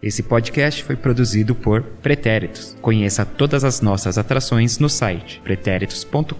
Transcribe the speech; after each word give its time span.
Esse 0.00 0.22
podcast 0.22 0.84
foi 0.84 0.94
produzido 0.94 1.56
por 1.56 1.82
Pretéritos. 1.82 2.76
Conheça 2.80 3.26
todas 3.26 3.64
as 3.64 3.80
nossas 3.80 4.16
atrações 4.16 4.78
no 4.78 4.88
site 4.88 5.40
pretéritos.com.br. 5.42 6.30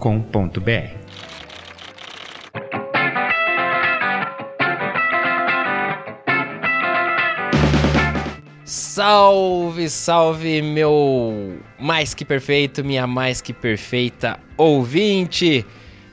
Salve, 8.64 9.90
salve, 9.90 10.62
meu 10.62 11.58
mais 11.80 12.14
que 12.14 12.24
perfeito, 12.24 12.84
minha 12.84 13.08
mais 13.08 13.40
que 13.40 13.52
perfeita 13.52 14.38
ouvinte! 14.56 15.66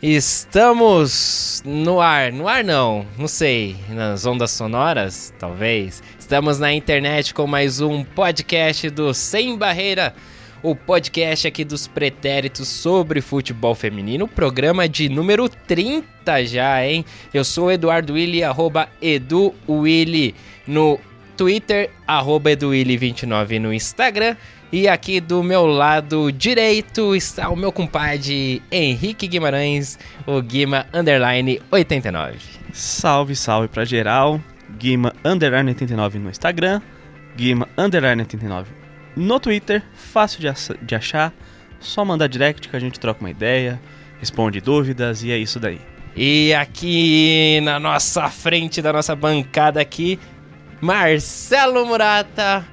Estamos 0.07 1.63
no 1.65 1.99
ar, 1.99 2.31
no 2.31 2.47
ar 2.47 2.63
não, 2.63 3.07
não 3.17 3.27
sei, 3.27 3.75
nas 3.89 4.23
ondas 4.23 4.51
sonoras, 4.51 5.33
talvez. 5.39 6.03
Estamos 6.19 6.59
na 6.59 6.71
internet 6.71 7.33
com 7.33 7.47
mais 7.47 7.81
um 7.81 8.03
podcast 8.03 8.87
do 8.91 9.15
Sem 9.15 9.57
Barreira, 9.57 10.13
o 10.61 10.75
podcast 10.75 11.47
aqui 11.47 11.65
dos 11.65 11.87
pretéritos 11.87 12.67
sobre 12.67 13.19
futebol 13.19 13.73
feminino, 13.73 14.27
programa 14.27 14.87
de 14.87 15.09
número 15.09 15.49
30 15.49 16.45
já, 16.45 16.85
hein? 16.85 17.03
Eu 17.33 17.43
sou 17.43 17.71
Eduardo 17.71 18.13
Willi, 18.13 18.43
arroba 18.43 18.87
Edu 19.01 19.55
Willi 19.67 20.35
no 20.67 20.99
Twitter, 21.35 21.89
arroba 22.07 22.51
EduWilli29 22.51 23.59
no 23.59 23.73
Instagram. 23.73 24.35
E 24.71 24.87
aqui 24.87 25.21
do 25.21 25.43
meu 25.43 25.65
lado 25.65 26.31
direito 26.31 27.15
está 27.15 27.49
o 27.49 27.55
meu 27.55 27.71
compadre 27.71 28.61
Henrique 28.71 29.27
Guimarães, 29.27 29.97
o 30.25 30.41
Guima 30.41 30.85
Underline 30.93 31.61
89. 31.71 32.39
Salve, 32.73 33.35
salve 33.35 33.67
pra 33.67 33.85
geral. 33.85 34.41
Guima 34.77 35.13
Underline 35.23 35.69
89 35.69 36.19
no 36.19 36.29
Instagram. 36.29 36.81
Guima 37.37 37.69
Underline 37.77 38.21
89 38.23 38.71
no 39.15 39.39
Twitter. 39.39 39.83
Fácil 39.93 40.41
de, 40.41 40.47
de 40.85 40.95
achar. 40.95 41.33
Só 41.79 42.03
mandar 42.03 42.27
direct 42.27 42.67
que 42.67 42.75
a 42.75 42.79
gente 42.79 42.99
troca 42.99 43.19
uma 43.19 43.29
ideia, 43.29 43.79
responde 44.19 44.59
dúvidas 44.59 45.23
e 45.23 45.31
é 45.31 45.37
isso 45.37 45.59
daí. 45.59 45.79
E 46.15 46.53
aqui 46.53 47.59
na 47.61 47.79
nossa 47.79 48.29
frente 48.29 48.81
da 48.81 48.91
nossa 48.91 49.15
bancada 49.15 49.79
aqui, 49.79 50.19
Marcelo 50.81 51.85
Murata, 51.85 52.65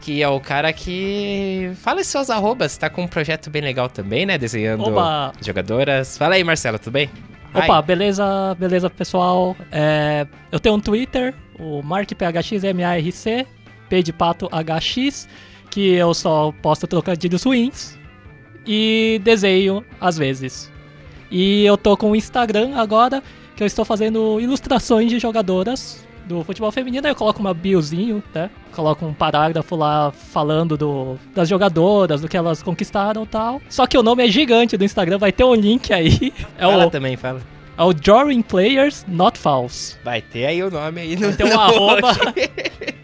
que 0.00 0.22
é 0.22 0.28
o 0.28 0.40
cara 0.40 0.72
que 0.72 1.72
fala 1.76 2.02
seus 2.02 2.30
arrobas, 2.30 2.76
tá 2.76 2.88
com 2.88 3.02
um 3.02 3.08
projeto 3.08 3.50
bem 3.50 3.62
legal 3.62 3.88
também, 3.88 4.24
né? 4.24 4.38
Desenhando 4.38 4.84
Oba! 4.84 5.32
jogadoras. 5.44 6.16
Fala 6.16 6.36
aí, 6.36 6.44
Marcelo, 6.44 6.78
tudo 6.78 6.94
bem? 6.94 7.10
Opa, 7.54 7.76
Ai. 7.76 7.82
beleza, 7.82 8.56
beleza, 8.58 8.88
pessoal. 8.88 9.56
É, 9.70 10.26
eu 10.50 10.58
tenho 10.58 10.76
um 10.76 10.80
Twitter, 10.80 11.34
o 11.58 11.82
MarkPHXMARC, 11.82 13.46
P 13.88 14.02
de 14.02 14.12
pato 14.12 14.48
HX, 14.48 15.28
que 15.70 15.94
eu 15.94 16.14
só 16.14 16.52
posto 16.62 16.86
trocadilhos 16.86 17.42
ruins 17.42 17.98
e 18.66 19.20
desenho 19.22 19.84
às 20.00 20.16
vezes. 20.16 20.70
E 21.30 21.64
eu 21.64 21.76
tô 21.76 21.96
com 21.96 22.12
o 22.12 22.16
Instagram 22.16 22.76
agora, 22.76 23.22
que 23.56 23.62
eu 23.62 23.66
estou 23.66 23.84
fazendo 23.84 24.40
ilustrações 24.40 25.10
de 25.10 25.18
jogadoras 25.18 26.04
do 26.30 26.44
futebol 26.44 26.70
feminino, 26.70 27.06
eu 27.08 27.14
coloco 27.14 27.40
uma 27.40 27.52
biozinho, 27.52 28.22
né? 28.32 28.48
Coloco 28.72 29.04
um 29.04 29.12
parágrafo 29.12 29.74
lá 29.74 30.12
falando 30.12 30.76
do, 30.76 31.18
das 31.34 31.48
jogadoras, 31.48 32.20
do 32.20 32.28
que 32.28 32.36
elas 32.36 32.62
conquistaram 32.62 33.24
e 33.24 33.26
tal. 33.26 33.60
Só 33.68 33.84
que 33.86 33.98
o 33.98 34.02
nome 34.02 34.24
é 34.24 34.28
gigante 34.28 34.76
do 34.76 34.84
Instagram, 34.84 35.18
vai 35.18 35.32
ter 35.32 35.42
um 35.44 35.54
link 35.54 35.92
aí. 35.92 36.32
É 36.56 36.62
Fala 36.62 36.86
o, 36.86 36.90
também, 36.90 37.16
fala. 37.16 37.40
é 37.76 37.82
o 37.82 37.92
Drawing 37.92 38.42
Players 38.42 39.04
Not 39.08 39.36
False. 39.38 39.96
Vai 40.04 40.22
ter 40.22 40.46
aí 40.46 40.62
o 40.62 40.70
nome 40.70 41.00
aí. 41.00 41.16
No, 41.16 41.22
Vai 41.28 41.32
ter 41.32 41.44
um 41.44 41.58
arroba. 41.58 42.08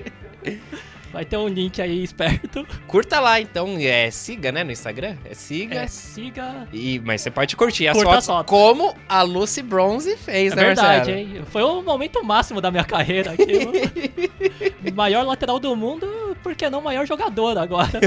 Vai 1.16 1.24
ter 1.24 1.38
um 1.38 1.48
link 1.48 1.80
aí 1.80 2.04
esperto. 2.04 2.66
Curta 2.86 3.18
lá, 3.20 3.40
então. 3.40 3.78
É, 3.80 4.10
siga, 4.10 4.52
né, 4.52 4.62
no 4.62 4.70
Instagram? 4.70 5.16
É 5.24 5.32
siga. 5.32 5.76
É, 5.76 5.86
siga. 5.86 6.68
E, 6.70 7.00
mas 7.00 7.22
você 7.22 7.30
pode 7.30 7.56
curtir 7.56 7.88
as 7.88 7.96
Curta 7.96 8.10
fotos 8.10 8.28
as 8.28 8.36
fotos. 8.36 8.50
como 8.50 8.94
a 9.08 9.22
Lucy 9.22 9.62
Bronze 9.62 10.14
fez, 10.18 10.52
É 10.52 10.56
né, 10.56 10.64
verdade, 10.64 11.10
Marcelo? 11.10 11.36
hein? 11.38 11.42
Foi 11.46 11.62
o 11.62 11.80
momento 11.80 12.22
máximo 12.22 12.60
da 12.60 12.70
minha 12.70 12.84
carreira 12.84 13.30
aqui. 13.32 14.92
maior 14.94 15.24
lateral 15.24 15.58
do 15.58 15.74
mundo, 15.74 16.36
por 16.42 16.54
que 16.54 16.68
não 16.68 16.82
maior 16.82 17.06
jogador 17.06 17.56
agora? 17.56 17.98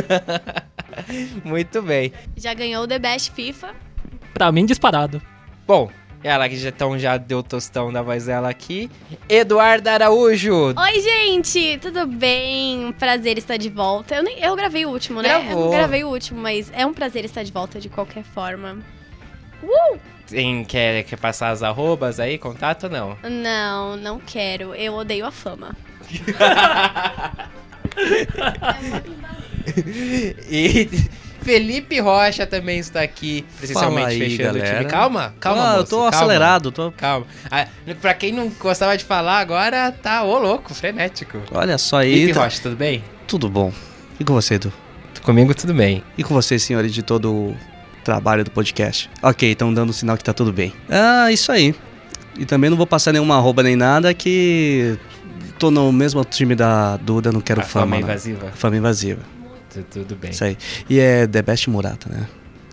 Muito 1.43 1.81
bem. 1.81 2.13
Já 2.37 2.53
ganhou 2.53 2.83
o 2.83 2.87
The 2.87 2.99
Best 2.99 3.31
FIFA. 3.31 3.73
pra 4.35 4.51
mim, 4.51 4.67
disparado. 4.67 5.19
Bom, 5.65 5.89
ela 6.23 6.49
que 6.49 6.57
já, 6.57 6.69
então, 6.69 6.97
já 6.99 7.17
deu 7.17 7.41
tostão 7.41 7.91
da 7.91 8.01
voz 8.01 8.25
dela 8.25 8.49
aqui. 8.49 8.89
Eduardo 9.27 9.89
Araújo. 9.89 10.73
Oi, 10.77 11.01
gente, 11.01 11.77
tudo 11.81 12.05
bem? 12.05 12.91
Prazer 12.93 13.37
estar 13.37 13.57
de 13.57 13.69
volta. 13.69 14.15
Eu, 14.15 14.23
nem, 14.23 14.39
eu 14.39 14.55
gravei 14.55 14.85
o 14.85 14.89
último, 14.89 15.21
né? 15.21 15.29
Gravou. 15.29 15.65
Eu 15.65 15.71
gravei 15.71 16.03
o 16.03 16.09
último, 16.09 16.41
mas 16.41 16.71
é 16.73 16.85
um 16.85 16.93
prazer 16.93 17.23
estar 17.25 17.43
de 17.43 17.51
volta 17.51 17.79
de 17.79 17.89
qualquer 17.89 18.23
forma. 18.23 18.79
Tem, 20.27 20.63
quer, 20.63 21.03
quer 21.03 21.17
passar 21.17 21.49
as 21.49 21.63
arrobas 21.63 22.19
aí, 22.19 22.37
contato 22.37 22.83
ou 22.83 22.89
não? 22.89 23.17
Não, 23.23 23.97
não 23.97 24.19
quero. 24.19 24.75
Eu 24.75 24.95
odeio 24.95 25.25
a 25.25 25.31
fama. 25.31 25.75
E 30.49 30.89
Felipe 31.49 31.99
Rocha 31.99 32.45
também 32.45 32.77
está 32.77 33.01
aqui, 33.01 33.43
presencialmente 33.57 34.09
aí, 34.09 34.19
fechando 34.19 34.57
o 34.57 34.61
galera. 34.61 34.77
time. 34.79 34.89
Calma, 34.91 35.33
calma, 35.39 35.63
ah, 35.63 35.73
eu 35.73 35.77
moço, 35.79 35.89
tô 35.89 35.95
calma. 35.97 36.09
acelerado, 36.15 36.71
tô. 36.71 36.91
Calma. 36.91 37.25
Ah, 37.49 37.65
pra 37.99 38.13
quem 38.13 38.31
não 38.31 38.49
gostava 38.49 38.95
de 38.95 39.03
falar, 39.03 39.39
agora 39.39 39.91
tá 39.91 40.21
ô 40.23 40.37
louco, 40.37 40.75
frenético. 40.75 41.41
Olha 41.51 41.79
só 41.79 41.97
aí. 41.97 42.13
Felipe 42.13 42.33
tá- 42.35 42.43
Rocha, 42.43 42.61
tudo 42.61 42.75
bem? 42.75 43.03
Tudo 43.27 43.49
bom. 43.49 43.73
E 44.19 44.23
com 44.23 44.33
você, 44.33 44.53
Edu? 44.55 44.71
Comigo 45.23 45.55
tudo 45.55 45.73
bem. 45.73 46.03
E 46.15 46.23
com 46.23 46.35
você, 46.35 46.59
senhores, 46.59 46.93
de 46.93 47.01
todo 47.01 47.31
o 47.33 47.57
trabalho 48.03 48.43
do 48.43 48.51
podcast? 48.51 49.09
Ok, 49.23 49.51
estão 49.51 49.73
dando 49.73 49.91
sinal 49.91 50.15
que 50.17 50.23
tá 50.23 50.33
tudo 50.33 50.53
bem. 50.53 50.71
Ah, 50.87 51.31
isso 51.31 51.51
aí. 51.51 51.73
E 52.37 52.45
também 52.45 52.69
não 52.69 52.77
vou 52.77 52.85
passar 52.85 53.11
nenhuma 53.11 53.35
arroba 53.37 53.63
nem 53.63 53.75
nada 53.75 54.13
que 54.13 54.99
tô 55.57 55.71
no 55.71 55.91
mesmo 55.91 56.23
time 56.23 56.53
da 56.53 56.95
Duda, 56.97 57.31
não 57.31 57.41
quero 57.41 57.61
A 57.61 57.63
fama. 57.63 57.85
fama 57.85 57.95
não. 57.95 58.03
invasiva. 58.03 58.51
Fama 58.53 58.77
invasiva. 58.77 59.38
Tu- 59.73 59.83
Tudo 59.83 60.15
bem. 60.15 60.31
Isso 60.31 60.43
aí. 60.43 60.57
E 60.89 60.99
é 60.99 61.27
The 61.27 61.41
Best 61.41 61.69
Murata, 61.69 62.09
né? 62.09 62.27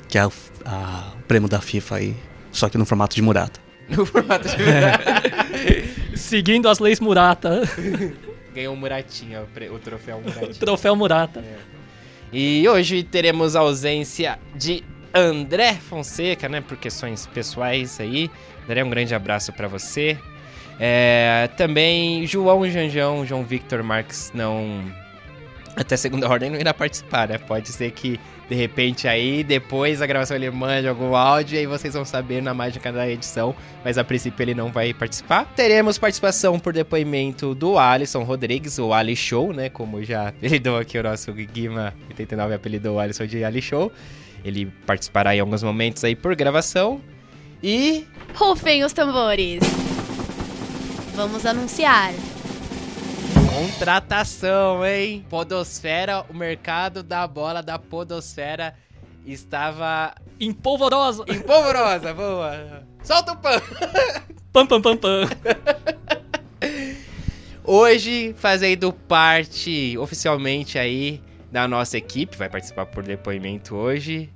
Que 0.09 0.19
é 0.19 0.27
o, 0.27 0.33
a- 0.65 1.13
o 1.19 1.23
prêmio 1.25 1.49
da 1.49 1.61
FIFA 1.61 1.97
aí, 1.97 2.17
só 2.53 2.69
que 2.69 2.79
no 2.79 2.87
formato 2.87 3.15
de 3.17 3.23
Murata. 3.23 3.61
No 3.89 4.05
formato 4.05 4.49
de 4.49 4.57
Seguindo 6.19 6.69
as 6.69 6.79
leis 6.81 6.99
Murata. 6.99 7.63
Ganhou 8.55 8.75
um 8.75 8.77
Muratinha, 8.77 9.43
o, 9.43 9.47
pre- 9.47 9.69
o 9.69 9.79
troféu 9.79 10.21
Muratinha. 10.21 10.55
Troféu 10.55 10.97
Murata. 10.97 11.45
E 12.33 12.67
hoje 12.69 13.03
teremos 13.05 13.55
a 13.55 13.61
ausência 13.61 14.39
de 14.55 14.83
André 15.15 15.75
Fonseca, 15.75 16.49
né? 16.49 16.61
Por 16.61 16.77
questões 16.79 17.27
pessoais 17.27 18.01
aí. 18.01 18.31
André, 18.65 18.83
um 18.83 18.91
grande 18.91 19.15
abraço 19.15 19.53
pra 19.53 19.69
você. 19.69 20.19
É, 20.81 21.49
também 21.57 22.27
João 22.27 22.69
Janjão, 22.69 23.25
João 23.25 23.45
Victor 23.45 23.83
Marques 23.83 24.31
não. 24.35 24.83
Até 25.77 25.97
segunda 25.97 26.27
ordem 26.29 26.49
não 26.49 26.59
irá 26.59 26.73
participar, 26.73 27.29
né? 27.29 27.37
Pode 27.37 27.69
ser 27.69 27.91
que 27.91 28.19
de 28.49 28.55
repente 28.55 29.09
aí, 29.09 29.43
depois 29.43 29.99
da 29.99 30.07
gravação 30.07 30.37
ele 30.37 30.49
mande 30.51 30.87
algum 30.87 31.15
áudio 31.17 31.57
e 31.57 31.59
aí 31.59 31.67
vocês 31.67 31.93
vão 31.95 32.05
saber 32.05 32.41
na 32.41 32.55
mágica 32.55 32.93
da 32.93 33.09
edição, 33.09 33.55
mas 33.85 33.99
a 33.99 34.05
princípio 34.05 34.43
ele 34.43 34.55
não 34.55 34.71
vai 34.71 34.95
participar. 34.95 35.45
Teremos 35.57 35.99
participação 35.99 36.59
por 36.59 36.73
depoimento 36.73 37.55
do 37.55 37.77
Alisson 37.77 38.23
Rodrigues, 38.23 38.79
o 38.79 38.93
Ali 38.93 39.17
Show, 39.17 39.53
né? 39.53 39.69
Como 39.69 40.03
já 40.03 40.29
apelidou 40.31 40.79
aqui 40.79 40.99
o 40.99 41.03
nosso 41.03 41.33
Guima 41.33 41.93
89 42.09 42.55
apelidou 42.55 42.97
o 42.97 43.01
Alisson 43.01 43.27
de 43.27 43.45
Ali 43.45 43.61
Show. 43.61 43.93
Ele 44.45 44.67
participará 44.87 45.35
em 45.35 45.41
alguns 45.41 45.63
momentos 45.63 46.05
aí 46.05 46.15
por 46.15 46.35
gravação. 46.37 47.01
E 47.63 48.07
Rufem 48.35 48.85
os 48.85 48.93
tambores. 48.93 49.61
Vamos 51.15 51.45
anunciar. 51.45 52.13
Contratação, 53.57 54.85
hein? 54.85 55.25
Podosfera, 55.31 56.27
o 56.29 56.35
mercado 56.35 57.03
da 57.03 57.27
bola 57.27 57.63
da 57.63 57.79
Podosfera 57.79 58.75
estava 59.25 60.15
Empolvorosa. 60.39 61.25
empolvorosa. 61.27 62.13
Boa. 62.13 62.83
Solta 63.03 63.33
o 63.33 63.37
pano. 63.39 63.63
Pam, 64.53 64.67
pam, 64.67 64.83
pam, 64.83 64.97
pam. 64.99 65.21
Hoje, 67.65 68.35
fazendo 68.37 68.93
parte 68.93 69.97
oficialmente 69.97 70.79
aí 70.79 71.23
da 71.51 71.67
nossa 71.67 71.97
equipe, 71.97 72.37
vai 72.37 72.51
participar 72.51 72.85
por 72.85 73.03
depoimento 73.05 73.75
hoje. 73.75 74.31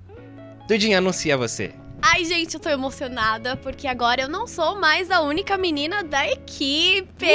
Dudinha, 0.66 0.96
anuncia 0.96 1.36
você. 1.36 1.74
Ai, 2.02 2.24
gente, 2.24 2.54
eu 2.54 2.60
tô 2.60 2.68
emocionada 2.68 3.56
porque 3.56 3.86
agora 3.86 4.22
eu 4.22 4.28
não 4.28 4.46
sou 4.46 4.78
mais 4.78 5.10
a 5.10 5.20
única 5.20 5.56
menina 5.58 6.02
da 6.02 6.26
equipe. 6.26 7.26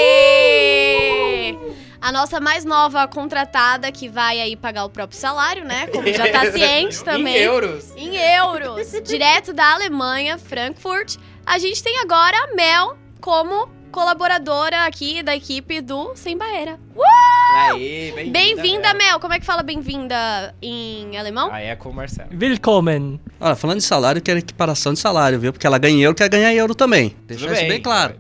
A 2.02 2.12
nossa 2.12 2.40
mais 2.40 2.66
nova 2.66 3.08
contratada 3.08 3.92
que 3.92 4.08
vai 4.08 4.40
aí 4.40 4.56
pagar 4.56 4.86
o 4.86 4.90
próprio 4.90 5.20
salário, 5.20 5.64
né? 5.66 5.88
Como 5.88 6.08
já 6.12 6.32
tá 6.32 6.50
ciente 6.52 7.04
também. 7.04 7.38
Em 7.38 7.40
euros. 7.42 7.96
Em 7.96 8.16
euros. 8.16 8.92
Direto 9.04 9.54
da 9.54 9.74
Alemanha, 9.74 10.38
Frankfurt. 10.38 11.18
A 11.46 11.58
gente 11.60 11.82
tem 11.84 12.00
agora 12.00 12.36
a 12.38 12.56
Mel 12.56 12.98
como 13.22 13.68
colaboradora 13.92 14.86
aqui 14.86 15.24
da 15.24 15.36
equipe 15.36 15.80
do 15.82 16.16
Sem 16.16 16.38
Barreira. 16.38 16.80
Uh! 16.96 17.25
Bem-vinda. 17.56 18.32
Bem-vinda, 18.32 18.94
Mel. 18.94 19.12
Mel. 19.12 19.20
Como 19.20 19.34
é 19.34 19.40
que 19.40 19.46
fala 19.46 19.64
bem-vinda 19.64 20.54
em 20.62 21.18
alemão? 21.18 21.50
Aí 21.54 21.68
é 21.68 21.76
com 21.76 21.90
o 21.90 21.94
Marcelo. 21.94 22.30
Willkommen. 22.32 23.20
Olha, 23.40 23.56
falando 23.56 23.78
de 23.78 23.86
salário, 23.86 24.20
eu 24.20 24.24
quero 24.24 24.40
equiparação 24.40 24.94
de 24.94 25.00
salário, 25.00 25.40
viu? 25.40 25.54
Porque 25.54 25.66
ela 25.66 25.78
ganha 25.78 26.04
euro, 26.04 26.16
quer 26.16 26.28
ganhar 26.30 26.54
euro 26.54 26.76
também. 26.76 27.16
Deixa 27.26 27.46
isso 27.46 27.68
bem 27.68 27.82
claro. 27.82 28.16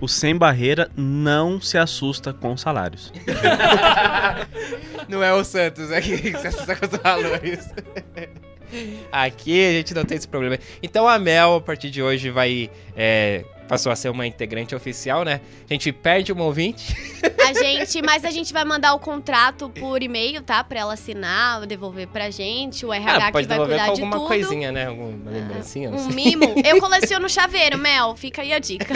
O 0.00 0.06
Sem 0.06 0.36
Barreira 0.36 0.90
não 0.96 1.60
se 1.60 1.76
assusta 1.78 2.32
com 2.32 2.56
salários. 2.56 3.12
Não 5.08 5.22
é 5.22 5.32
o 5.32 5.44
Santos 5.44 5.92
aqui 5.92 6.18
que 6.18 6.36
se 6.36 6.48
assusta 6.48 6.74
com 6.74 6.84
os 6.86 7.00
valores. 7.00 7.68
Aqui 9.12 9.68
a 9.68 9.72
gente 9.72 9.94
não 9.94 10.04
tem 10.04 10.16
esse 10.16 10.28
problema. 10.28 10.58
Então 10.82 11.08
a 11.08 11.18
Mel, 11.18 11.56
a 11.56 11.60
partir 11.60 11.90
de 11.90 12.02
hoje, 12.02 12.30
vai. 12.30 12.70
é, 12.96 13.44
passou 13.68 13.90
a 13.90 13.96
ser 13.96 14.08
uma 14.10 14.24
integrante 14.26 14.74
oficial, 14.74 15.24
né? 15.24 15.40
A 15.68 15.72
gente 15.72 15.90
perde 15.92 16.32
uma 16.32 16.44
ouvinte. 16.44 16.94
A 17.46 17.52
gente, 17.52 18.02
mas 18.02 18.24
a 18.24 18.30
gente 18.32 18.52
vai 18.52 18.64
mandar 18.64 18.92
o 18.94 18.98
contrato 18.98 19.68
por 19.70 20.02
e-mail, 20.02 20.42
tá? 20.42 20.64
Pra 20.64 20.80
ela 20.80 20.94
assinar, 20.94 21.64
devolver 21.64 22.08
pra 22.08 22.28
gente. 22.28 22.84
O 22.84 22.92
RH 22.92 23.12
Ah, 23.14 23.26
que 23.26 23.32
vai 23.46 23.56
cuidar 23.56 23.56
com 23.58 23.66
de 23.66 23.78
alguma 24.00 24.16
tudo. 24.16 24.26
coisinha, 24.26 24.72
né? 24.72 24.86
Alguma 24.86 25.30
lembrancinha, 25.30 25.90
Um 25.90 26.08
mimo. 26.08 26.54
Eu 26.66 26.80
coleciono 26.80 27.28
chaveiro, 27.28 27.78
Mel. 27.78 28.16
Fica 28.16 28.42
aí 28.42 28.52
a 28.52 28.58
dica. 28.58 28.92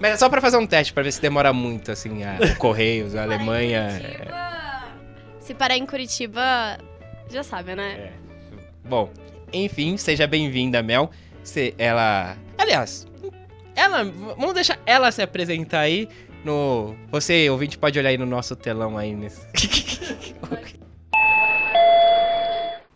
Mas 0.00 0.12
é 0.12 0.16
só 0.16 0.30
pra 0.30 0.40
fazer 0.40 0.56
um 0.56 0.66
teste, 0.66 0.94
pra 0.94 1.02
ver 1.02 1.12
se 1.12 1.20
demora 1.20 1.52
muito, 1.52 1.92
assim, 1.92 2.24
a 2.24 2.38
o 2.42 2.56
Correios, 2.56 3.14
a 3.14 3.22
Alemanha. 3.22 4.00
Se 5.40 5.52
parar 5.52 5.76
em 5.76 5.84
Curitiba, 5.84 6.78
já 7.30 7.42
sabe, 7.42 7.74
né? 7.74 7.92
É. 8.14 8.19
Bom, 8.84 9.10
enfim, 9.52 9.96
seja 9.96 10.26
bem-vinda, 10.26 10.82
Mel. 10.82 11.10
Se 11.42 11.74
ela. 11.78 12.36
Aliás, 12.58 13.06
ela. 13.74 14.04
Vamos 14.04 14.54
deixar 14.54 14.78
ela 14.86 15.10
se 15.10 15.22
apresentar 15.22 15.80
aí 15.80 16.08
no. 16.44 16.94
Você, 17.10 17.48
ouvinte, 17.50 17.78
pode 17.78 17.98
olhar 17.98 18.10
aí 18.10 18.18
no 18.18 18.26
nosso 18.26 18.54
telão 18.56 18.96
aí 18.96 19.14
nesse. 19.14 19.40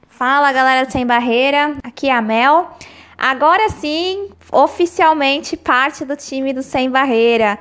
Fala 0.08 0.52
galera 0.52 0.86
do 0.86 0.92
Sem 0.92 1.04
Barreira, 1.04 1.76
aqui 1.82 2.08
é 2.08 2.12
a 2.12 2.22
Mel. 2.22 2.70
Agora 3.18 3.68
sim, 3.68 4.30
oficialmente 4.52 5.56
parte 5.56 6.04
do 6.04 6.16
time 6.16 6.52
do 6.52 6.62
Sem 6.62 6.88
Barreira. 6.88 7.58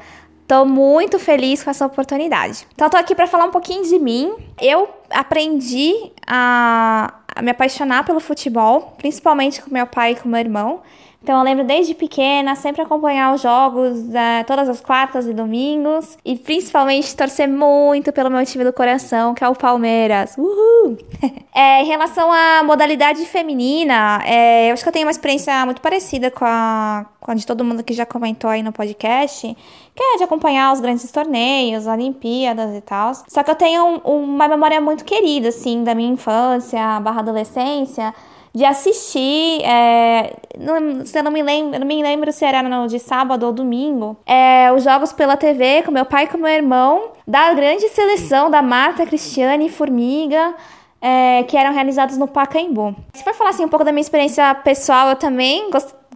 Tô 0.48 0.64
muito 0.64 1.18
feliz 1.18 1.64
com 1.64 1.70
essa 1.72 1.86
oportunidade. 1.86 2.68
Então 2.76 2.90
tô 2.90 2.98
aqui 2.98 3.16
para 3.16 3.26
falar 3.26 3.46
um 3.46 3.52
pouquinho 3.52 3.84
de 3.84 3.98
mim. 3.98 4.34
Eu 4.62 4.88
aprendi 5.10 6.12
a, 6.28 7.14
a 7.36 7.42
me 7.42 7.52
apaixonar 7.52 8.06
pelo 8.06 8.20
futebol, 8.20 8.94
principalmente 8.98 9.62
com 9.62 9.72
meu 9.72 9.88
pai 9.88 10.12
e 10.12 10.16
com 10.16 10.30
meu 10.30 10.40
irmão. 10.40 10.82
Então 11.24 11.38
eu 11.38 11.44
lembro 11.44 11.64
desde 11.64 11.94
pequena 11.94 12.54
sempre 12.54 12.82
acompanhar 12.82 13.34
os 13.34 13.42
jogos 13.42 14.14
eh, 14.14 14.44
todas 14.44 14.68
as 14.68 14.82
quartas 14.82 15.26
e 15.26 15.34
domingos 15.34 16.18
e 16.26 16.36
principalmente 16.36 17.16
torcer 17.16 17.48
muito 17.48 18.12
pelo 18.12 18.30
meu 18.30 18.46
time 18.46 18.66
do 18.66 18.74
coração, 18.74 19.34
que 19.34 19.42
é 19.42 19.48
o 19.48 19.56
Palmeiras. 19.56 20.36
Uhul! 20.38 20.98
É, 21.56 21.84
em 21.84 21.86
relação 21.86 22.32
à 22.32 22.64
modalidade 22.64 23.24
feminina, 23.28 24.20
é, 24.26 24.70
eu 24.70 24.74
acho 24.74 24.82
que 24.82 24.90
eu 24.90 24.94
tenho 24.94 25.06
uma 25.06 25.12
experiência 25.12 25.64
muito 25.66 25.82
parecida 25.82 26.32
com 26.32 26.44
a, 26.44 27.06
com 27.22 27.30
a 27.30 27.36
de 27.36 27.46
todo 27.46 27.64
mundo 27.64 27.84
que 27.84 27.94
já 27.94 28.08
comentou 28.08 28.50
aí 28.50 28.64
no 28.64 28.72
podcast, 28.72 29.56
que 29.96 30.04
é 30.04 30.18
de 30.18 30.24
acompanhar 30.24 30.74
os 30.74 30.80
grandes 30.80 31.12
torneios, 31.12 31.86
Olimpíadas 31.86 32.76
e 32.76 32.82
tal. 32.82 33.12
Só 33.28 33.44
que 33.44 33.52
eu 33.52 33.56
tenho 33.56 34.02
um- 34.04 34.24
uma 34.34 34.48
memória 34.48 34.82
muito 34.82 35.06
querida, 35.06 35.50
assim, 35.50 35.84
da 35.84 35.94
minha 35.94 36.12
infância, 36.12 37.00
barra 37.02 37.20
adolescência, 37.20 38.12
de 38.54 38.64
assistir, 38.64 39.62
é, 39.64 40.34
não, 40.60 41.04
se 41.06 41.18
eu 41.18 41.24
não 41.24 41.32
me 41.32 41.42
lembro, 41.42 41.80
não 41.80 41.88
me 41.88 42.04
lembro 42.04 42.32
se 42.32 42.46
era 42.46 42.62
de 42.86 43.00
sábado 43.00 43.48
ou 43.48 43.52
domingo, 43.52 44.16
é, 44.26 44.72
os 44.72 44.84
jogos 44.84 45.12
pela 45.12 45.36
TV 45.36 45.82
com 45.82 45.92
meu 45.92 46.06
pai 46.06 46.26
e 46.26 46.28
com 46.28 46.38
meu 46.38 46.50
irmão, 46.50 47.12
da 47.28 47.52
grande 47.54 47.90
seleção 47.90 48.52
da 48.52 48.62
Marta, 48.62 49.06
Cristiane 49.06 49.66
e 49.66 49.70
Formiga, 49.70 50.54
é, 51.02 51.44
que 51.44 51.58
eram 51.58 51.74
realizados 51.74 52.16
no 52.16 52.28
Pacaembu. 52.28 52.96
Se 53.14 53.24
for 53.24 53.34
falar 53.34 53.50
assim 53.50 53.66
um 53.66 53.70
pouco 53.70 53.84
da 53.84 53.92
minha 53.92 54.02
experiência 54.02 54.54
pessoal, 54.56 55.10
eu 55.10 55.16
também 55.16 55.70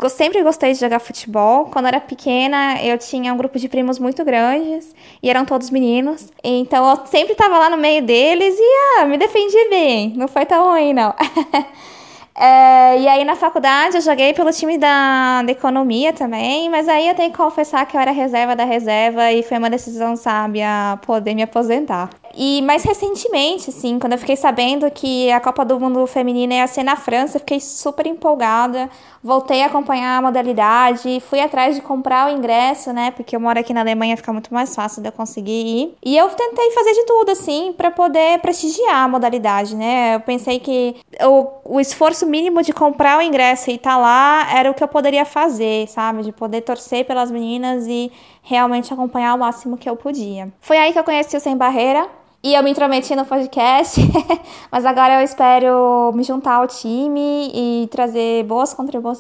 sempre 0.10 0.44
gostei 0.44 0.74
de 0.74 0.80
jogar 0.80 1.00
futebol. 1.00 1.66
Quando 1.66 1.86
eu 1.86 1.90
era 1.90 2.00
pequena, 2.00 2.82
eu 2.84 2.98
tinha 3.00 3.34
um 3.34 3.38
grupo 3.38 3.58
de 3.58 3.68
primos 3.68 3.98
muito 3.98 4.24
grandes 4.24 4.96
e 5.22 5.30
eram 5.30 5.44
todos 5.44 5.72
meninos. 5.72 6.32
Então 6.44 6.88
eu 6.88 7.06
sempre 7.08 7.34
estava 7.34 7.58
lá 7.58 7.70
no 7.70 7.78
meio 7.78 8.04
deles 8.04 8.56
e 8.58 9.00
ah, 9.00 9.06
me 9.06 9.18
defendi 9.18 9.70
bem. 9.70 10.14
Não 10.16 10.28
foi 10.28 10.46
tão 10.46 10.70
ruim, 10.70 10.94
não. 10.94 11.14
É, 12.40 13.00
e 13.00 13.08
aí 13.08 13.26
na 13.26 13.36
faculdade 13.36 13.96
eu 13.96 14.02
joguei 14.02 14.32
pelo 14.32 14.52
time 14.52 14.78
da, 14.78 15.42
da 15.42 15.52
economia 15.52 16.14
também, 16.14 16.70
mas 16.70 16.88
aí 16.88 17.10
eu 17.10 17.16
tenho 17.16 17.32
que 17.32 17.38
confessar 17.38 17.84
que 17.88 17.98
eu 17.98 18.02
era 18.02 18.12
reserva 18.12 18.56
da 18.56 18.64
reserva 18.64 19.32
e 19.32 19.42
foi 19.42 19.58
uma 19.58 19.72
decisão 19.72 20.16
sábia 20.16 21.00
poder 21.04 21.34
me 21.34 21.42
aposentar. 21.42 22.12
E 22.36 22.62
mais 22.62 22.84
recentemente, 22.84 23.72
assim, 23.72 23.98
quando 23.98 24.14
eu 24.14 24.20
fiquei 24.20 24.36
sabendo 24.36 24.92
que 24.92 25.32
a 25.32 25.40
Copa 25.40 25.66
do 25.66 25.80
Mundo 25.80 26.06
Feminina 26.06 26.54
ia 26.54 26.68
ser 26.68 26.84
na 26.84 26.96
França, 26.96 27.38
eu 27.38 27.40
fiquei 27.40 27.60
super 27.60 28.06
empolgada. 28.06 28.88
Voltei 29.24 29.64
a 29.64 29.66
acompanhar 29.66 30.20
a 30.20 30.22
modalidade, 30.22 31.20
fui 31.28 31.40
atrás 31.42 31.76
de 31.76 31.82
comprar 31.82 32.28
o 32.28 32.38
ingresso, 32.38 32.94
né? 32.94 33.10
Porque 33.12 33.36
eu 33.36 33.40
moro 33.40 33.60
aqui 33.60 33.74
na 33.74 33.82
Alemanha, 33.82 34.16
fica 34.16 34.32
muito 34.32 34.54
mais 34.54 34.76
fácil 34.76 35.02
de 35.02 35.10
eu 35.10 35.12
conseguir 35.12 35.66
ir. 35.66 35.98
E 36.06 36.16
eu 36.16 36.30
tentei 36.30 36.72
fazer 36.72 36.94
de 36.94 37.06
tudo, 37.06 37.32
assim, 37.32 37.74
pra 37.76 37.90
poder 37.90 38.40
prestigiar 38.40 39.04
a 39.04 39.08
modalidade, 39.08 39.76
né? 39.76 40.16
Eu 40.16 40.20
pensei 40.20 40.60
que 40.60 40.96
o, 41.24 41.76
o 41.78 41.80
esforço 41.80 42.27
mínimo 42.28 42.62
de 42.62 42.74
comprar 42.74 43.18
o 43.18 43.22
ingresso 43.22 43.70
e 43.72 43.76
estar 43.76 43.98
lá 43.98 44.48
era 44.54 44.70
o 44.70 44.74
que 44.74 44.84
eu 44.84 44.88
poderia 44.88 45.26
fazer, 45.26 45.88
sabe? 45.88 46.24
De 46.24 46.32
poder 46.32 46.62
torcer 46.62 47.06
pelas 47.06 47.32
meninas 47.32 47.88
e 47.88 48.12
realmente 48.42 48.94
acompanhar 48.94 49.34
o 49.34 49.40
máximo 49.40 49.78
que 49.78 49.90
eu 49.90 49.96
podia. 49.96 50.52
Foi 50.62 50.78
aí 50.78 50.94
que 50.94 51.00
eu 51.00 51.04
conheci 51.04 51.36
o 51.36 51.40
Sem 51.40 51.58
Barreira. 51.58 52.08
E 52.44 52.54
eu 52.54 52.64
me 52.64 52.70
intrometi 52.70 53.16
no 53.16 53.26
podcast, 53.26 54.00
mas 54.72 54.86
agora 54.86 55.16
eu 55.16 55.22
espero 55.22 56.12
me 56.14 56.24
juntar 56.24 56.54
ao 56.54 56.68
time 56.68 57.52
e 57.54 57.88
trazer 57.88 58.44
boas, 58.44 58.76
contribu 58.76 59.12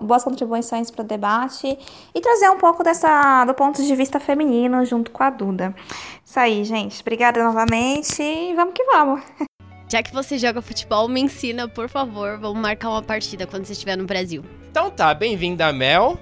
boas 0.00 0.22
contribuições 0.22 0.88
para 0.88 1.02
o 1.02 1.04
debate 1.04 1.76
e 2.14 2.20
trazer 2.20 2.48
um 2.48 2.56
pouco 2.56 2.84
dessa 2.84 3.44
do 3.44 3.54
ponto 3.54 3.82
de 3.82 3.96
vista 3.96 4.20
feminino 4.20 4.84
junto 4.84 5.10
com 5.10 5.22
a 5.22 5.30
Duda. 5.30 5.74
Isso 6.24 6.38
aí, 6.38 6.64
gente. 6.64 7.00
Obrigada 7.02 7.42
novamente 7.42 8.22
e 8.22 8.54
vamos 8.54 8.72
que 8.72 8.84
vamos. 8.84 9.20
Já 9.90 10.04
que 10.04 10.12
você 10.12 10.38
joga 10.38 10.62
futebol, 10.62 11.08
me 11.08 11.20
ensina, 11.20 11.66
por 11.66 11.88
favor. 11.88 12.38
Vamos 12.38 12.62
marcar 12.62 12.90
uma 12.90 13.02
partida 13.02 13.44
quando 13.44 13.64
você 13.64 13.72
estiver 13.72 13.96
no 13.96 14.04
Brasil. 14.04 14.44
Então 14.70 14.88
tá, 14.88 15.12
bem-vinda, 15.12 15.72
Mel. 15.72 16.16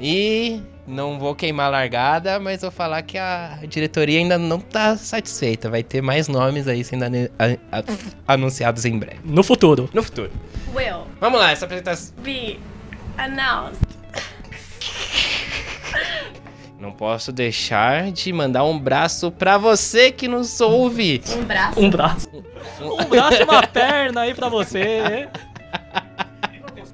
E 0.00 0.60
não 0.88 1.20
vou 1.20 1.32
queimar 1.32 1.66
a 1.66 1.70
largada, 1.70 2.40
mas 2.40 2.62
vou 2.62 2.70
falar 2.72 3.00
que 3.02 3.16
a 3.16 3.60
diretoria 3.68 4.18
ainda 4.18 4.36
não 4.36 4.58
tá 4.58 4.96
satisfeita. 4.96 5.70
Vai 5.70 5.84
ter 5.84 6.02
mais 6.02 6.26
nomes 6.26 6.66
aí 6.66 6.82
sendo 6.82 7.04
anunciados 8.26 8.84
em 8.84 8.98
breve. 8.98 9.20
No 9.24 9.44
futuro. 9.44 9.88
No 9.94 10.02
futuro. 10.02 10.32
Will 10.74 11.06
Vamos 11.20 11.38
lá, 11.38 11.52
essa 11.52 11.64
apresentação. 11.64 12.12
be 12.24 12.58
announced. 13.18 14.01
Não 16.82 16.90
posso 16.90 17.30
deixar 17.30 18.10
de 18.10 18.32
mandar 18.32 18.64
um 18.64 18.76
braço 18.76 19.30
pra 19.30 19.56
você 19.56 20.10
que 20.10 20.26
nos 20.26 20.60
ouve. 20.60 21.22
Um 21.32 21.44
braço. 21.44 21.80
Um 21.80 21.88
braço. 21.88 22.28
Um 22.80 23.04
braço 23.04 23.40
e 23.40 23.44
uma 23.44 23.62
perna 23.70 24.22
aí 24.22 24.34
pra 24.34 24.48
você. 24.48 25.28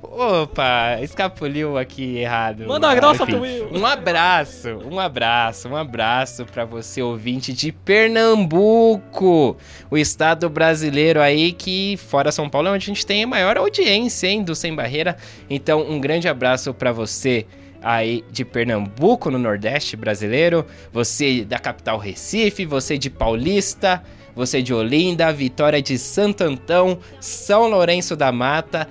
Opa, 0.03 0.99
escapuliu 1.01 1.79
aqui 1.79 2.19
errado. 2.19 2.67
Manda 2.67 2.87
uma 2.87 2.95
grossa 2.95 3.25
pro 3.25 3.41
Will. 3.41 3.71
Um 3.73 3.87
abraço, 3.87 4.69
um 4.91 5.01
abraço, 5.01 5.69
um 5.71 5.77
abraço 5.77 6.45
pra 6.45 6.67
você 6.67 7.01
ouvinte 7.01 7.51
de 7.55 7.73
Pernambuco, 7.73 9.57
o 9.91 9.97
estado 9.97 10.51
brasileiro 10.51 11.19
aí 11.19 11.51
que 11.51 11.97
fora 11.97 12.31
São 12.31 12.51
Paulo 12.51 12.69
é 12.69 12.73
onde 12.73 12.85
a 12.85 12.93
gente 12.93 13.07
tem 13.07 13.25
a 13.25 13.27
maior 13.27 13.57
audiência, 13.57 14.27
hein, 14.27 14.43
do 14.43 14.55
Sem 14.55 14.75
Barreira. 14.75 15.17
Então, 15.49 15.81
um 15.81 15.99
grande 15.99 16.29
abraço 16.29 16.75
pra 16.75 16.93
você 16.93 17.47
aí 17.83 18.25
de 18.31 18.45
Pernambuco, 18.45 19.31
no 19.31 19.39
Nordeste 19.39 19.97
brasileiro, 19.97 20.67
você 20.93 21.45
da 21.45 21.59
capital 21.59 21.99
Recife, 21.99 22.65
você 22.65 22.99
de 22.99 23.11
Paulista, 23.11 24.03
você 24.35 24.63
de 24.63 24.73
Olinda, 24.73 25.33
Vitória 25.33 25.83
de 25.83 25.99
Santo 25.99 26.45
Antão, 26.45 26.99
São 27.21 27.69
Lourenço 27.69 28.15
da 28.15 28.31
Mata, 28.31 28.89